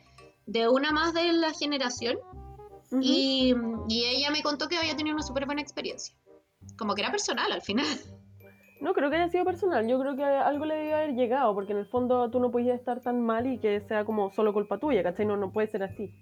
de 0.45 0.67
una 0.67 0.91
más 0.91 1.13
de 1.13 1.31
la 1.33 1.51
generación. 1.53 2.17
y, 3.01 3.53
y 3.87 4.05
ella 4.05 4.31
me 4.31 4.41
contó 4.41 4.67
que 4.67 4.77
había 4.77 4.95
tenido 4.95 5.15
una 5.15 5.25
súper 5.25 5.45
buena 5.45 5.61
experiencia. 5.61 6.15
Como 6.77 6.95
que 6.95 7.01
era 7.01 7.11
personal 7.11 7.51
al 7.51 7.61
final. 7.61 7.85
No 8.81 8.93
creo 8.93 9.09
que 9.09 9.17
haya 9.17 9.29
sido 9.29 9.43
personal, 9.43 9.85
yo 9.87 9.99
creo 9.99 10.15
que 10.15 10.23
algo 10.23 10.65
le 10.65 10.75
debe 10.75 10.93
haber 10.93 11.13
llegado, 11.13 11.53
porque 11.53 11.73
en 11.73 11.79
el 11.79 11.85
fondo 11.85 12.29
tú 12.29 12.39
no 12.39 12.49
podías 12.49 12.79
estar 12.79 13.01
tan 13.01 13.21
mal 13.21 13.45
y 13.45 13.57
que 13.57 13.81
sea 13.81 14.05
como 14.05 14.31
solo 14.31 14.53
culpa 14.53 14.77
tuya, 14.77 15.03
¿cachai? 15.03 15.25
No, 15.25 15.35
no 15.35 15.51
puede 15.51 15.67
ser 15.67 15.83
así. 15.83 16.13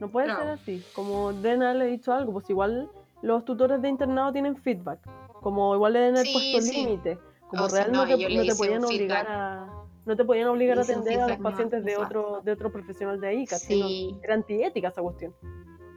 No 0.00 0.10
puede 0.10 0.26
ser 0.26 0.48
así. 0.48 0.84
Como 0.94 1.32
Dena 1.32 1.74
le 1.74 1.86
he 1.86 1.88
dicho 1.88 2.12
algo, 2.12 2.32
pues 2.32 2.48
igual 2.50 2.90
los 3.22 3.44
tutores 3.44 3.80
de 3.82 3.88
internado 3.88 4.32
tienen 4.32 4.56
feedback. 4.56 5.00
Como 5.40 5.74
igual 5.74 5.94
le 5.94 6.00
den 6.00 6.16
el 6.16 6.26
puesto 6.32 6.60
límite. 6.60 7.18
Como 7.48 7.68
real 7.68 7.90
no, 7.90 8.06
te, 8.06 8.54
podían 8.54 8.84
obligar 8.84 9.26
a 9.26 9.78
no 10.08 10.16
te 10.16 10.24
podían 10.24 10.48
obligar 10.48 10.78
a 10.78 10.82
atender 10.82 11.20
a 11.20 11.28
los 11.28 11.38
pacientes 11.38 11.84
de 11.84 11.96
otro, 11.98 12.40
de 12.42 12.52
otro 12.52 12.72
profesional 12.72 13.20
de 13.20 13.28
ahí, 13.28 13.46
¿cachai? 13.46 14.18
era 14.22 14.34
antiética 14.34 14.88
esa 14.88 15.02
cuestión. 15.02 15.34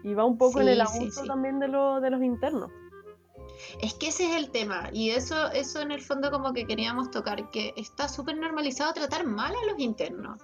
Y 0.04 0.14
va 0.14 0.26
un 0.26 0.38
poco 0.38 0.60
en 0.60 0.68
el 0.68 0.82
abuso 0.82 1.24
también 1.24 1.60
de, 1.60 1.70
lo, 1.70 2.02
de 2.02 2.10
los 2.10 2.22
internos. 2.22 2.72
Es 3.82 3.94
que 3.94 4.08
ese 4.08 4.30
es 4.30 4.36
el 4.36 4.52
tema, 4.52 4.90
y 4.94 5.12
eso, 5.12 5.52
eso 5.52 5.82
en 5.82 5.92
el 5.92 6.02
fondo 6.02 6.32
como 6.32 6.54
que 6.54 6.66
queríamos 6.66 7.12
tocar, 7.12 7.50
que 7.52 7.74
está 7.76 8.08
súper 8.08 8.38
normalizado 8.38 8.94
tratar 8.94 9.26
mal 9.26 9.54
a 9.54 9.72
los 9.72 9.80
internos. 9.80 10.42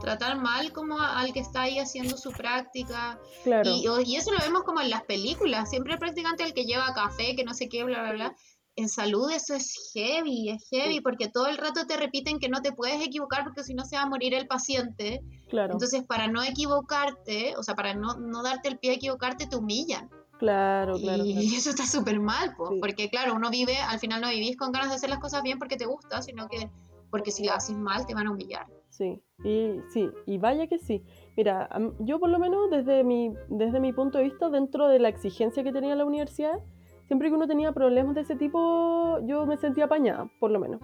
Tratar 0.00 0.36
mal 0.36 0.72
como 0.72 1.00
al 1.00 1.32
que 1.32 1.40
está 1.40 1.62
ahí 1.62 1.78
haciendo 1.78 2.16
su 2.16 2.30
práctica. 2.30 3.18
Claro. 3.44 3.70
Y, 3.70 4.16
eso 4.16 4.30
lo 4.30 4.38
vemos 4.38 4.62
como 4.64 4.80
en 4.80 4.90
las 4.90 5.02
películas. 5.04 5.70
Siempre 5.70 5.94
el 5.94 5.98
practicante 5.98 6.44
el 6.44 6.52
que 6.52 6.64
lleva 6.64 6.92
café, 6.94 7.34
que 7.34 7.44
no 7.44 7.54
sé 7.54 7.68
qué, 7.68 7.82
bla, 7.84 8.02
bla, 8.02 8.12
bla. 8.12 8.36
En 8.78 8.90
salud 8.90 9.30
eso 9.30 9.54
es 9.54 9.72
heavy, 9.94 10.50
es 10.50 10.68
heavy, 10.68 11.00
porque 11.00 11.28
todo 11.28 11.46
el 11.46 11.56
rato 11.56 11.86
te 11.86 11.96
repiten 11.96 12.38
que 12.38 12.50
no 12.50 12.60
te 12.60 12.72
puedes 12.72 13.02
equivocar 13.02 13.42
porque 13.42 13.64
si 13.64 13.72
no 13.72 13.86
se 13.86 13.96
va 13.96 14.02
a 14.02 14.08
morir 14.08 14.34
el 14.34 14.46
paciente. 14.46 15.22
Claro. 15.48 15.72
Entonces, 15.72 16.04
para 16.04 16.28
no 16.28 16.42
equivocarte, 16.42 17.54
o 17.56 17.62
sea, 17.62 17.74
para 17.74 17.94
no, 17.94 18.18
no 18.18 18.42
darte 18.42 18.68
el 18.68 18.78
pie 18.78 18.90
a 18.90 18.94
equivocarte, 18.94 19.46
te 19.46 19.56
humillan. 19.56 20.10
Claro, 20.38 20.98
claro. 20.98 21.24
Y, 21.24 21.54
eso 21.54 21.70
está 21.70 21.86
súper 21.86 22.20
mal, 22.20 22.54
porque 22.80 23.08
claro, 23.08 23.34
uno 23.34 23.50
vive, 23.50 23.76
al 23.78 23.98
final 23.98 24.20
no 24.20 24.28
vivís 24.28 24.56
con 24.56 24.72
ganas 24.72 24.90
de 24.90 24.96
hacer 24.96 25.10
las 25.10 25.18
cosas 25.18 25.42
bien 25.42 25.58
porque 25.58 25.76
te 25.76 25.86
gusta, 25.86 26.22
sino 26.22 26.48
que 26.48 26.70
porque 27.10 27.30
si 27.30 27.44
las 27.44 27.56
haces 27.56 27.76
mal 27.76 28.06
te 28.06 28.14
van 28.14 28.26
a 28.26 28.32
humillar. 28.32 28.66
Sí, 28.90 29.22
y 29.44 29.80
sí, 29.92 30.08
y 30.26 30.38
vaya 30.38 30.66
que 30.66 30.78
sí. 30.78 31.02
Mira, 31.36 31.68
yo 32.00 32.18
por 32.18 32.30
lo 32.30 32.38
menos 32.38 32.70
desde 32.70 33.04
mi, 33.04 33.32
desde 33.48 33.80
mi 33.80 33.92
punto 33.92 34.18
de 34.18 34.24
vista, 34.24 34.48
dentro 34.48 34.88
de 34.88 34.98
la 34.98 35.08
exigencia 35.08 35.62
que 35.62 35.72
tenía 35.72 35.94
la 35.94 36.04
universidad, 36.04 36.58
siempre 37.06 37.28
que 37.28 37.34
uno 37.34 37.46
tenía 37.46 37.72
problemas 37.72 38.14
de 38.14 38.22
ese 38.22 38.36
tipo, 38.36 39.20
yo 39.26 39.46
me 39.46 39.56
sentía 39.56 39.84
apañada, 39.84 40.30
por 40.40 40.50
lo 40.50 40.60
menos. 40.60 40.80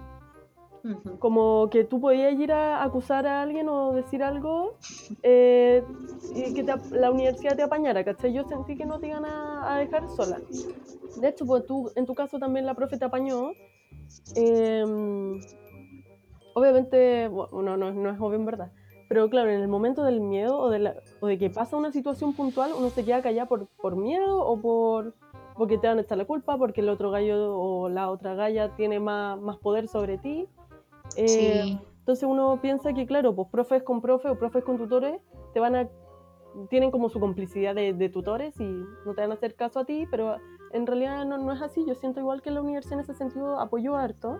Como 1.19 1.69
que 1.69 1.85
tú 1.85 2.01
podías 2.01 2.33
ir 2.33 2.51
a 2.51 2.83
acusar 2.83 3.25
a 3.25 3.41
alguien 3.41 3.69
o 3.69 3.93
decir 3.93 4.21
algo 4.21 4.73
eh, 5.21 5.81
y 6.35 6.53
que 6.53 6.65
la 6.91 7.09
universidad 7.11 7.55
te 7.55 7.63
apañara, 7.63 8.03
¿cachai? 8.03 8.33
Yo 8.33 8.43
sentí 8.43 8.75
que 8.75 8.85
no 8.85 8.99
te 8.99 9.07
iban 9.07 9.23
a, 9.25 9.77
dejar 9.77 10.07
sola. 10.09 10.39
De 11.21 11.29
hecho, 11.29 11.45
pues 11.45 11.65
tú, 11.65 11.89
en 11.95 12.05
tu 12.05 12.13
caso 12.13 12.37
también 12.37 12.65
la 12.65 12.73
profe 12.73 12.97
te 12.97 13.05
apañó. 13.05 13.53
Em, 14.35 15.39
obviamente, 16.53 17.29
bueno, 17.29 17.77
no, 17.77 17.91
no 17.93 18.09
es 18.09 18.19
obvio 18.19 18.39
en 18.39 18.45
verdad. 18.45 18.71
Pero 19.07 19.29
claro, 19.29 19.51
en 19.51 19.61
el 19.61 19.67
momento 19.67 20.03
del 20.03 20.21
miedo 20.21 20.57
o 20.57 20.69
de, 20.69 21.37
que 21.37 21.49
pasa 21.49 21.77
una 21.77 21.91
situación 21.91 22.33
puntual, 22.33 22.73
uno 22.73 22.89
se 22.89 23.05
queda 23.05 23.21
callado 23.21 23.47
por, 23.47 23.67
por 23.79 23.95
miedo 23.95 24.39
o 24.45 24.59
por 24.59 25.13
porque 25.55 25.77
te 25.77 25.87
van 25.87 25.99
a 25.99 26.01
echar 26.01 26.17
la 26.17 26.25
culpa, 26.25 26.57
porque 26.57 26.81
el 26.81 26.89
otro 26.89 27.11
gallo 27.11 27.55
o 27.55 27.89
la 27.89 28.09
otra 28.09 28.33
galla 28.33 28.75
tiene 28.75 28.99
más, 28.99 29.39
más 29.39 29.57
poder 29.57 29.87
sobre 29.87 30.17
ti. 30.17 30.47
Eh, 31.17 31.77
entonces 31.99 32.27
uno 32.27 32.59
piensa 32.61 32.93
que, 32.93 33.05
claro, 33.05 33.35
pues 33.35 33.47
profes 33.49 33.83
con 33.83 34.01
profes 34.01 34.31
o 34.31 34.37
profes 34.37 34.63
con 34.63 34.77
tutores 34.77 35.21
te 35.53 35.59
van 35.59 35.75
a 35.75 35.89
tienen 36.69 36.91
como 36.91 37.09
su 37.09 37.19
complicidad 37.19 37.75
de, 37.75 38.09
tutores 38.09 38.59
y 38.59 38.85
no 39.05 39.13
te 39.13 39.21
van 39.21 39.31
a 39.31 39.35
hacer 39.35 39.55
caso 39.55 39.79
a 39.79 39.85
ti, 39.85 40.05
pero 40.09 40.37
en 40.71 40.85
realidad 40.85 41.25
no, 41.25 41.37
no, 41.37 41.51
es 41.51 41.61
así. 41.61 41.83
Yo 41.87 41.95
siento 41.95 42.19
igual 42.19 42.41
que 42.41 42.51
la 42.51 42.61
universidad 42.61 42.95
en 42.95 42.99
ese 43.01 43.13
sentido 43.13 43.59
apoyó 43.59 43.95
harto. 43.95 44.37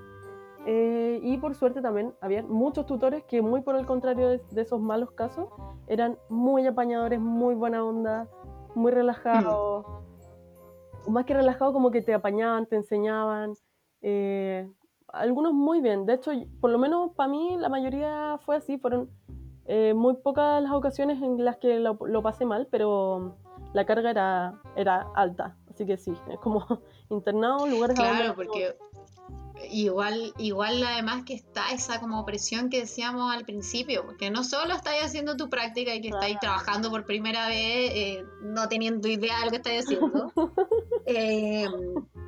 Eh, 0.65 1.19
y 1.21 1.37
por 1.37 1.55
suerte 1.55 1.81
también 1.81 2.13
había 2.21 2.41
muchos 2.41 2.85
tutores 2.85 3.23
que 3.25 3.41
muy 3.41 3.61
por 3.61 3.75
el 3.75 3.85
contrario 3.85 4.29
de, 4.29 4.61
esos 4.61 4.79
malos 4.79 5.11
casos 5.11 5.49
eran 5.87 6.17
muy 6.29 6.65
apañadores, 6.65 7.19
muy 7.19 7.53
buena 7.53 7.83
onda, 7.83 8.29
muy 8.73 8.91
relajados. 8.91 9.85
Mm. 11.07 11.11
Más 11.11 11.25
que 11.25 11.33
relajados 11.33 11.73
como 11.73 11.91
que 11.91 12.01
te 12.01 12.13
apañaban, 12.13 12.65
te 12.65 12.77
enseñaban. 12.77 13.53
Eh, 14.01 14.69
algunos 15.13 15.53
muy 15.53 15.79
bien. 15.79 16.05
De 16.05 16.15
hecho, 16.15 16.31
por 16.59 16.71
lo 16.71 16.77
menos 16.77 17.11
para 17.15 17.29
mí 17.29 17.55
la 17.57 17.69
mayoría 17.69 18.37
fue 18.43 18.57
así. 18.57 18.77
Fueron 18.77 19.09
eh, 19.65 19.93
muy 19.93 20.15
pocas 20.15 20.61
las 20.61 20.73
ocasiones 20.73 21.21
en 21.21 21.43
las 21.45 21.57
que 21.57 21.79
lo, 21.79 22.21
pasé 22.21 22.45
mal, 22.45 22.67
pero 22.69 23.37
la 23.73 23.85
carga 23.85 24.09
era, 24.09 24.61
era 24.75 25.07
alta. 25.15 25.55
Así 25.69 25.85
que 25.85 25.97
sí, 25.97 26.13
es 26.29 26.39
como 26.39 26.65
internado, 27.09 27.65
lugares 27.67 27.97
Claro, 27.97 28.35
porque 28.35 28.75
igual, 29.69 30.33
igual 30.37 30.83
además 30.83 31.23
que 31.23 31.33
está 31.33 31.71
esa 31.71 31.99
como 31.99 32.25
presión 32.25 32.69
que 32.69 32.81
decíamos 32.81 33.33
al 33.33 33.45
principio, 33.45 34.05
porque 34.05 34.29
no 34.29 34.43
solo 34.43 34.73
estáis 34.73 35.03
haciendo 35.03 35.37
tu 35.37 35.49
práctica 35.49 35.95
y 35.95 36.01
que 36.01 36.09
estáis 36.09 36.39
trabajando 36.39 36.89
por 36.89 37.05
primera 37.05 37.47
vez, 37.47 37.91
eh, 37.93 38.25
no 38.41 38.67
teniendo 38.67 39.07
idea 39.07 39.39
de 39.39 39.45
lo 39.45 39.51
que 39.51 39.57
estáis 39.57 39.85
haciendo. 39.85 40.31
eh, 41.05 41.67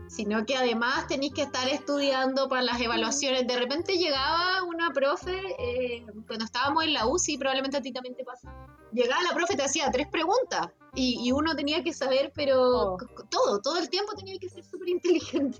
sino 0.08 0.46
que 0.46 0.56
además 0.56 1.08
tenéis 1.08 1.34
que 1.34 1.44
estar 1.44 1.68
estudiando 1.68 2.48
para 2.48 2.62
las 2.62 2.80
evaluaciones. 2.80 3.48
De 3.48 3.58
repente 3.58 3.98
llegaba 3.98 4.64
una 4.64 4.92
profe, 4.92 5.40
eh, 5.60 6.06
cuando 6.28 6.46
estábamos 6.46 6.84
en 6.84 6.94
la 6.94 7.08
UCI, 7.08 7.38
probablemente 7.38 7.78
a 7.78 7.82
ti 7.82 7.92
también 7.92 8.16
te 8.16 8.24
pasa, 8.24 8.54
llegaba 8.92 9.22
la 9.24 9.36
profe, 9.36 9.56
te 9.56 9.64
hacía 9.64 9.90
tres 9.92 10.08
preguntas 10.08 10.70
y, 10.96 11.32
uno 11.32 11.56
tenía 11.56 11.84
que 11.84 11.94
saber, 11.94 12.32
pero 12.34 12.94
oh. 12.94 12.98
todo, 13.30 13.62
todo 13.62 13.78
el 13.78 13.90
tiempo 13.90 14.14
tenía 14.14 14.38
que 14.40 14.50
ser 14.50 14.64
súper 14.64 14.90
inteligente. 14.90 15.60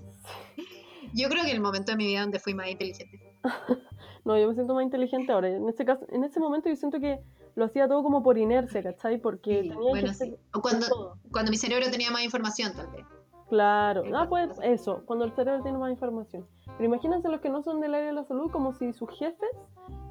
Yo 1.12 1.28
creo 1.28 1.44
que 1.44 1.52
el 1.52 1.60
momento 1.60 1.92
de 1.92 1.98
mi 1.98 2.06
vida 2.06 2.22
donde 2.22 2.40
fui 2.40 2.54
más 2.54 2.68
inteligente. 2.68 3.20
no, 4.24 4.38
yo 4.38 4.48
me 4.48 4.54
siento 4.54 4.74
más 4.74 4.84
inteligente 4.84 5.32
ahora. 5.32 5.48
En 5.48 5.68
este 5.68 5.84
caso, 5.84 6.06
en 6.08 6.24
ese 6.24 6.40
momento 6.40 6.68
yo 6.68 6.76
siento 6.76 6.98
que 6.98 7.20
lo 7.54 7.64
hacía 7.64 7.88
todo 7.88 8.02
como 8.02 8.22
por 8.22 8.38
inercia, 8.38 8.82
¿cachai? 8.82 9.18
Porque 9.18 9.62
tenía 9.62 10.02
que 10.02 10.14
sí. 10.14 10.36
cuando, 10.60 11.18
cuando 11.32 11.50
mi 11.50 11.56
cerebro 11.56 11.90
tenía 11.90 12.10
más 12.10 12.22
información, 12.22 12.72
tal 12.74 12.88
vez. 12.88 13.04
Claro, 13.48 14.02
ah, 14.14 14.26
pues 14.28 14.50
eso, 14.62 15.02
cuando 15.06 15.24
el 15.24 15.32
cerebro 15.32 15.62
tiene 15.62 15.78
más 15.78 15.90
información. 15.90 16.46
Pero 16.66 16.84
imagínense 16.84 17.28
los 17.28 17.40
que 17.40 17.48
no 17.48 17.62
son 17.62 17.80
del 17.80 17.94
área 17.94 18.08
de 18.08 18.12
la 18.12 18.24
salud 18.24 18.50
como 18.50 18.72
si 18.72 18.92
sus 18.92 19.08
jefes 19.18 19.48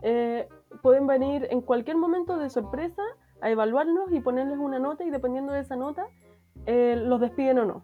eh, 0.03 0.47
pueden 0.81 1.05
venir 1.05 1.47
en 1.51 1.61
cualquier 1.61 1.97
momento 1.97 2.37
de 2.37 2.49
sorpresa 2.49 3.01
a 3.41 3.49
evaluarlos 3.49 4.11
y 4.11 4.21
ponerles 4.21 4.57
una 4.57 4.79
nota 4.79 5.03
y 5.03 5.09
dependiendo 5.09 5.51
de 5.51 5.59
esa 5.59 5.75
nota, 5.75 6.07
eh, 6.65 6.95
los 6.95 7.19
despiden 7.19 7.59
o 7.59 7.65
no. 7.65 7.83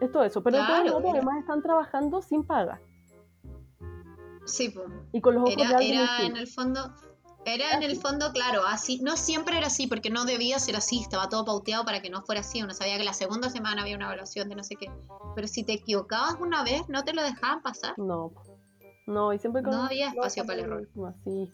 Es 0.00 0.12
todo 0.12 0.24
eso, 0.24 0.42
pero 0.42 0.58
Claro, 0.58 0.84
todos 0.90 1.04
era- 1.04 1.12
además 1.12 1.38
están 1.38 1.62
trabajando 1.62 2.20
sin 2.22 2.44
paga 2.44 2.80
Sí, 4.44 4.68
pues. 4.70 4.86
y 5.12 5.20
con 5.20 5.34
los 5.36 5.44
ojos 5.44 5.56
de 5.56 5.88
Era, 5.88 6.26
en 6.26 6.36
el 6.36 6.46
fondo, 6.46 6.80
era 7.44 7.72
en 7.72 7.82
el 7.82 7.92
Así. 7.92 8.00
fondo, 8.00 8.32
claro, 8.32 8.62
así, 8.66 9.00
no 9.02 9.16
siempre 9.16 9.56
era 9.58 9.66
así, 9.66 9.86
porque 9.86 10.10
no 10.10 10.24
debía 10.24 10.58
ser 10.58 10.76
así, 10.76 11.00
estaba 11.00 11.28
todo 11.28 11.44
pauteado 11.44 11.84
para 11.84 12.00
que 12.00 12.08
no 12.10 12.22
fuera 12.22 12.40
así, 12.42 12.62
uno 12.62 12.72
sabía 12.74 12.98
que 12.98 13.04
la 13.04 13.12
segunda 13.14 13.50
semana 13.50 13.82
había 13.82 13.96
una 13.96 14.06
evaluación 14.06 14.48
de 14.48 14.54
no 14.54 14.62
sé 14.64 14.76
qué, 14.76 14.90
pero 15.34 15.48
si 15.48 15.64
te 15.64 15.72
equivocabas 15.72 16.36
una 16.40 16.62
vez, 16.62 16.82
no 16.88 17.02
te 17.04 17.12
lo 17.12 17.22
dejaban 17.22 17.62
pasar. 17.62 17.94
No, 17.98 18.32
no, 19.06 19.32
y 19.32 19.38
siempre 19.38 19.62
con 19.62 19.72
No 19.72 19.84
había 19.84 20.08
espacio 20.08 20.44
para 20.46 20.58
el 20.60 20.64
error. 20.66 20.86
alguien 20.94 21.14
encima, 21.14 21.14
Sí. 21.24 21.50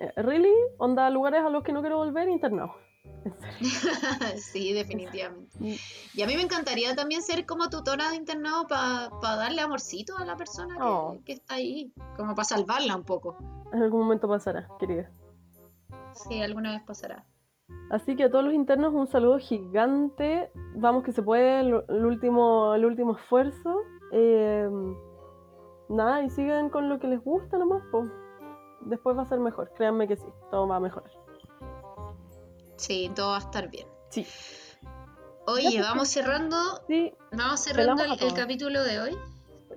Eh, 0.00 0.12
¿Really? 0.22 0.52
Onda 0.78 1.10
lugares 1.10 1.40
a 1.44 1.50
los 1.50 1.62
que 1.64 1.72
no 1.72 1.80
quiero 1.80 1.98
volver 1.98 2.28
internado. 2.28 2.76
Sí, 4.36 4.72
definitivamente. 4.72 5.78
Y 6.14 6.22
a 6.22 6.26
mí 6.26 6.34
me 6.36 6.42
encantaría 6.42 6.94
también 6.94 7.22
ser 7.22 7.46
como 7.46 7.68
tutora 7.68 8.10
de 8.10 8.16
internado 8.16 8.66
para 8.66 9.10
darle 9.36 9.60
amorcito 9.62 10.16
a 10.18 10.24
la 10.24 10.36
persona 10.36 10.76
que, 10.76 10.82
Oh. 10.82 11.18
que 11.24 11.32
está 11.32 11.54
ahí, 11.56 11.92
como 12.16 12.34
para 12.34 12.44
salvarla 12.44 12.96
un 12.96 13.04
poco. 13.04 13.36
En 13.72 13.82
algún 13.82 14.00
momento 14.00 14.28
pasará, 14.28 14.68
querida. 14.78 15.10
Sí, 16.12 16.40
alguna 16.40 16.72
vez 16.72 16.82
pasará. 16.84 17.24
Así 17.90 18.16
que 18.16 18.24
a 18.24 18.30
todos 18.30 18.44
los 18.44 18.54
internos 18.54 18.94
un 18.94 19.06
saludo 19.06 19.38
gigante. 19.38 20.50
Vamos 20.76 21.02
que 21.04 21.12
se 21.12 21.22
puede, 21.22 21.60
el, 21.60 21.84
el 21.88 22.06
último, 22.06 22.74
el 22.74 22.84
último 22.84 23.16
esfuerzo. 23.16 23.80
Eh, 24.12 24.68
nada, 25.88 26.22
y 26.22 26.30
sigan 26.30 26.70
con 26.70 26.88
lo 26.88 26.98
que 26.98 27.08
les 27.08 27.22
gusta 27.22 27.58
nomás, 27.58 27.82
po. 27.90 28.04
Después 28.82 29.16
va 29.16 29.22
a 29.22 29.26
ser 29.26 29.40
mejor, 29.40 29.72
créanme 29.76 30.06
que 30.06 30.16
sí, 30.16 30.26
todo 30.50 30.68
va 30.68 30.76
a 30.76 30.80
mejorar. 30.80 31.10
Sí, 32.76 33.10
todo 33.14 33.30
va 33.30 33.36
a 33.36 33.40
estar 33.40 33.68
bien. 33.70 33.86
Sí, 34.10 34.26
Oye, 35.46 35.68
pues, 35.74 35.80
vamos 35.80 36.08
cerrando 36.08 36.56
sí, 36.88 37.12
Vamos 37.32 37.60
cerrando 37.60 38.02
el, 38.04 38.34
capítulo 38.34 38.82
de 38.82 39.00
hoy. 39.00 39.16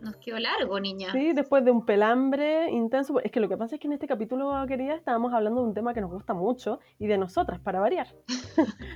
Nos 0.01 0.15
quedó 0.17 0.39
largo, 0.39 0.79
niña. 0.79 1.11
sí, 1.11 1.33
después 1.33 1.65
de 1.65 1.71
un 1.71 1.85
pelambre 1.85 2.69
intenso. 2.71 3.19
Es 3.19 3.31
que 3.31 3.39
lo 3.41 3.49
que 3.49 3.57
pasa 3.57 3.75
es 3.75 3.81
que 3.81 3.87
en 3.87 3.93
este 3.93 4.07
capítulo, 4.07 4.51
querida, 4.65 4.95
estábamos 4.95 5.33
hablando 5.33 5.61
de 5.61 5.67
un 5.67 5.73
tema 5.73 5.93
que 5.93 5.99
nos 5.99 6.09
gusta 6.09 6.33
mucho 6.33 6.79
y 6.99 7.07
de 7.07 7.17
nosotras, 7.17 7.59
para 7.59 7.79
variar. 7.79 8.07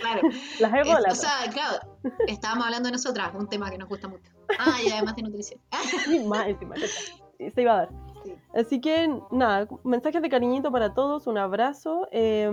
Claro. 0.00 0.20
Las 0.60 0.72
Es- 0.74 0.86
ególatras. 0.86 1.18
o 1.18 1.22
sea, 1.22 1.50
claro, 1.52 1.78
estábamos 2.28 2.66
hablando 2.66 2.88
de 2.88 2.92
nosotras, 2.92 3.32
un 3.34 3.48
tema 3.48 3.70
que 3.70 3.78
nos 3.78 3.88
gusta 3.88 4.08
mucho. 4.08 4.30
Ah, 4.58 4.76
y 4.84 4.90
además 4.90 5.16
de 5.16 5.22
nutrición. 5.22 5.60
Sí, 6.04 6.20
más 6.20 6.46
encima. 6.46 6.74
Se 6.76 7.62
iba 7.62 7.72
a 7.72 7.76
dar. 7.78 7.88
Sí. 8.24 8.34
Así 8.54 8.80
que, 8.80 9.08
nada, 9.30 9.66
mensajes 9.84 10.22
de 10.22 10.28
cariñito 10.28 10.70
para 10.70 10.94
todos, 10.94 11.26
un 11.26 11.38
abrazo. 11.38 12.06
eh, 12.12 12.50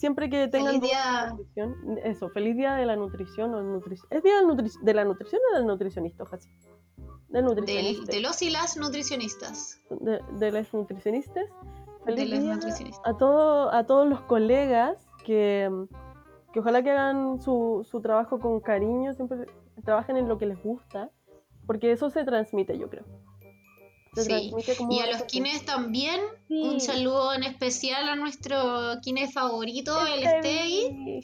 siempre 0.00 0.30
que 0.30 0.48
tengan 0.48 0.80
Feliz 0.80 0.80
de 0.82 0.86
día. 0.88 1.26
nutrición, 1.30 1.98
eso, 2.04 2.28
feliz 2.30 2.56
día 2.56 2.74
de 2.74 2.86
la 2.86 2.96
nutrición 2.96 3.54
o 3.54 3.62
nutrición. 3.62 4.08
¿Es 4.10 4.22
día 4.22 4.40
nutri- 4.42 4.80
de 4.80 4.94
la 4.94 5.04
nutrición 5.04 5.40
o 5.52 5.56
del 5.56 5.66
nutricionista, 5.66 6.24
Jasi? 6.24 6.48
Del 7.28 7.44
nutricionista. 7.44 8.10
de 8.12 8.20
los 8.20 8.40
y 8.42 8.50
las 8.50 8.76
nutricionistas. 8.76 9.80
De, 9.90 10.20
de 10.38 10.52
las 10.52 10.72
nutricionistas. 10.74 11.44
De 11.44 12.04
Feliz 12.04 12.30
las 12.30 12.40
día 12.42 12.54
nutricionistas. 12.54 13.02
a, 13.06 13.16
todo, 13.16 13.72
a 13.72 13.84
todos 13.84 14.08
los 14.08 14.20
colegas 14.22 15.06
que, 15.24 15.70
que 16.52 16.60
ojalá 16.60 16.82
que 16.82 16.90
hagan 16.90 17.38
su, 17.40 17.86
su 17.88 18.00
trabajo 18.00 18.38
con 18.40 18.58
cariño, 18.60 19.12
siempre 19.12 19.46
trabajen 19.84 20.16
en 20.16 20.28
lo 20.28 20.38
que 20.38 20.46
les 20.46 20.60
gusta, 20.62 21.10
porque 21.66 21.92
eso 21.92 22.08
se 22.10 22.24
transmite, 22.24 22.76
yo 22.78 22.88
creo. 22.88 23.04
Se 24.14 24.22
Sí. 24.24 24.28
transmite 24.28 24.76
como 24.76 24.92
Y 24.92 25.00
a 25.00 25.06
los 25.06 25.22
kines 25.22 25.64
también, 25.64 26.20
Sí. 26.48 26.62
un 26.62 26.80
saludo 26.80 27.32
en 27.32 27.44
especial 27.44 28.08
a 28.08 28.16
nuestro 28.16 28.56
kine 29.02 29.30
favorito, 29.30 29.96
el 30.06 30.20
Stevie. 30.26 31.22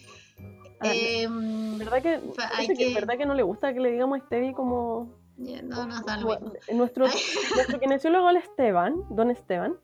Ah, 0.78 0.92
Em, 0.94 1.78
¿verdad 1.78 2.02
que, 2.02 2.20
hay 2.54 2.66
que- 2.68 2.74
que- 2.74 2.94
¿verdad 2.94 3.16
que 3.16 3.24
no 3.26 3.34
le 3.34 3.42
gusta 3.42 3.72
que 3.72 3.80
le 3.80 3.90
digamos 3.92 4.20
Stevie 4.26 4.52
como... 4.52 5.10
ya, 5.38 5.62
no 5.62 5.86
nos 5.86 6.04
da 6.04 6.18
lo 6.18 6.28
mismo. 6.28 6.52
nuestro, 6.74 7.06
nuestro 7.54 7.80
kinesiólogo 7.80 8.28
el 8.30 8.36
Esteban, 8.36 8.94
don 9.10 9.30
Esteban. 9.30 9.74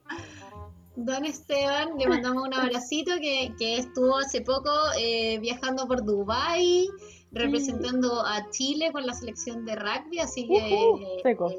Don 0.95 1.25
Esteban, 1.25 1.97
le 1.99 2.07
mandamos 2.07 2.47
un 2.47 2.53
abracito 2.55 3.13
que, 3.21 3.55
que 3.59 3.79
estuvo 3.79 4.19
hace 4.19 4.43
poco 4.43 4.71
eh, 4.99 5.39
viajando 5.41 5.87
por 5.89 6.05
Dubai 6.05 6.87
representando 7.33 8.21
a 8.27 8.51
Chile 8.51 8.93
con 8.93 9.07
la 9.07 9.15
selección 9.15 9.65
de 9.65 9.75
rugby, 9.75 10.19
así 10.19 10.47
que 10.47 10.59
eh, 10.59 11.21
seco, 11.23 11.51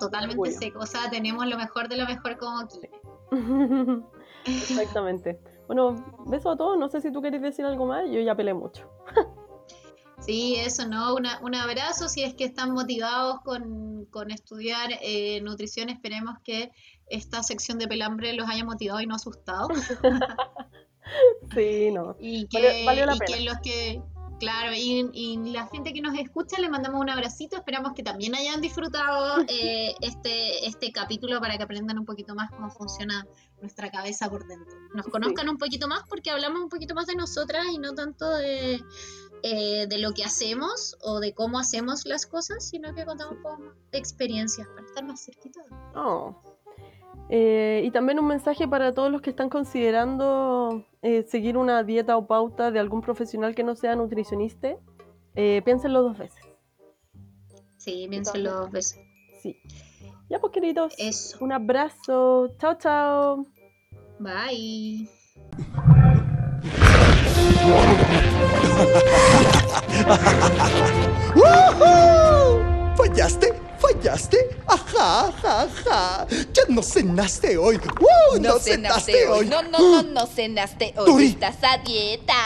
totalmente 0.00 0.38
Orgullo. 0.40 0.58
seco. 0.58 0.80
O 0.80 0.86
sea, 0.86 1.10
tenemos 1.10 1.46
lo 1.46 1.56
mejor 1.56 1.88
de 1.88 1.96
lo 1.96 2.06
mejor 2.06 2.36
como 2.38 2.58
aquí. 2.60 2.80
Exactamente. 4.46 5.38
Bueno, 5.66 5.96
beso 6.26 6.50
a 6.50 6.56
todos. 6.56 6.78
No 6.78 6.88
sé 6.88 7.00
si 7.00 7.10
tú 7.12 7.20
querés 7.22 7.42
decir 7.42 7.64
algo 7.64 7.86
más. 7.86 8.04
Yo 8.10 8.20
ya 8.20 8.34
peleé 8.34 8.54
mucho. 8.54 8.88
Sí, 10.18 10.56
eso, 10.56 10.88
¿no? 10.88 11.14
Una- 11.14 11.38
un 11.42 11.54
abrazo 11.54 12.08
si 12.08 12.22
es 12.22 12.34
que 12.34 12.44
están 12.44 12.72
motivados 12.72 13.38
con, 13.44 14.06
con 14.06 14.30
estudiar 14.30 14.88
eh, 15.02 15.42
nutrición. 15.42 15.90
Esperemos 15.90 16.36
que 16.42 16.72
esta 17.06 17.42
sección 17.42 17.78
de 17.78 17.86
pelambre 17.86 18.32
los 18.32 18.48
haya 18.48 18.64
motivado 18.64 19.00
y 19.02 19.06
no 19.06 19.14
asustado. 19.14 19.68
Sí, 21.54 21.90
no. 21.92 22.16
Y 22.18 22.48
que, 22.48 22.58
Valió- 22.58 22.84
valió 22.86 23.06
la 23.06 23.14
y 23.14 23.18
pena. 23.18 23.36
que 23.36 23.44
los 23.44 23.58
que, 23.58 24.02
claro, 24.38 24.72
y, 24.74 25.08
y 25.12 25.36
la 25.52 25.66
gente 25.66 25.92
que 25.92 26.00
nos 26.00 26.16
escucha 26.18 26.60
le 26.60 26.68
mandamos 26.68 27.00
un 27.00 27.10
abracito. 27.10 27.56
Esperamos 27.56 27.92
que 27.94 28.02
también 28.02 28.34
hayan 28.34 28.60
disfrutado 28.60 29.44
eh, 29.48 29.94
este, 30.00 30.66
este 30.66 30.92
capítulo 30.92 31.40
para 31.40 31.56
que 31.56 31.64
aprendan 31.64 31.98
un 31.98 32.04
poquito 32.04 32.34
más 32.34 32.50
cómo 32.50 32.70
funciona 32.70 33.26
nuestra 33.60 33.90
cabeza 33.90 34.28
por 34.28 34.46
dentro. 34.46 34.76
Nos 34.94 35.06
conozcan 35.06 35.48
un 35.48 35.58
poquito 35.58 35.88
más 35.88 36.02
porque 36.08 36.30
hablamos 36.30 36.60
un 36.62 36.68
poquito 36.68 36.94
más 36.94 37.06
de 37.06 37.14
nosotras 37.14 37.66
y 37.72 37.78
no 37.78 37.94
tanto 37.94 38.28
de, 38.30 38.82
eh, 39.42 39.86
de 39.86 39.98
lo 39.98 40.12
que 40.12 40.24
hacemos 40.24 40.96
o 41.02 41.20
de 41.20 41.32
cómo 41.32 41.58
hacemos 41.58 42.04
las 42.04 42.26
cosas, 42.26 42.68
sino 42.68 42.94
que 42.94 43.04
contamos 43.04 43.36
un 43.36 43.42
poco 43.42 43.58
más 43.58 43.74
de 43.92 43.98
experiencias 43.98 44.68
para 44.68 44.86
estar 44.86 45.04
más 45.04 45.24
cerquita. 45.24 45.60
Oh. 45.94 46.55
Eh, 47.28 47.82
y 47.84 47.90
también 47.90 48.20
un 48.20 48.26
mensaje 48.26 48.68
para 48.68 48.94
todos 48.94 49.10
los 49.10 49.20
que 49.20 49.30
están 49.30 49.48
considerando 49.48 50.84
eh, 51.02 51.24
seguir 51.24 51.56
una 51.56 51.82
dieta 51.82 52.16
o 52.16 52.26
pauta 52.26 52.70
de 52.70 52.78
algún 52.78 53.00
profesional 53.00 53.54
que 53.54 53.64
no 53.64 53.74
sea 53.74 53.96
nutricionista. 53.96 54.76
Eh, 55.34 55.62
piénsenlo 55.64 56.02
dos 56.02 56.16
veces. 56.16 56.42
Sí, 57.76 58.06
piénselo 58.08 58.52
dos 58.52 58.70
veces. 58.70 58.98
Sí. 59.42 59.60
Ya 60.28 60.38
pues, 60.40 60.52
queridos. 60.52 60.94
Eso. 60.98 61.38
Un 61.40 61.52
abrazo. 61.52 62.54
Chao, 62.58 62.74
chao. 62.78 63.46
Bye. 64.18 65.08
¿Fallaste? 72.96 73.65
¿Fallaste? 73.86 74.36
Ajá, 74.66 75.28
ajá, 75.28 75.62
ajá. 75.62 76.26
Ya 76.52 76.62
no 76.68 76.82
cenaste 76.82 77.56
hoy. 77.56 77.78
¡Woo! 78.00 78.40
No, 78.40 78.58
cenaste 78.58 79.28
hoy. 79.28 79.46
No, 79.46 79.62
no, 79.62 79.78
no, 79.78 80.02
no 80.02 80.26
cenaste 80.26 80.92
hoy. 80.96 81.04
Turi. 81.06 81.26
Estás 81.26 81.56
a 81.62 81.78
dieta. 81.78 82.34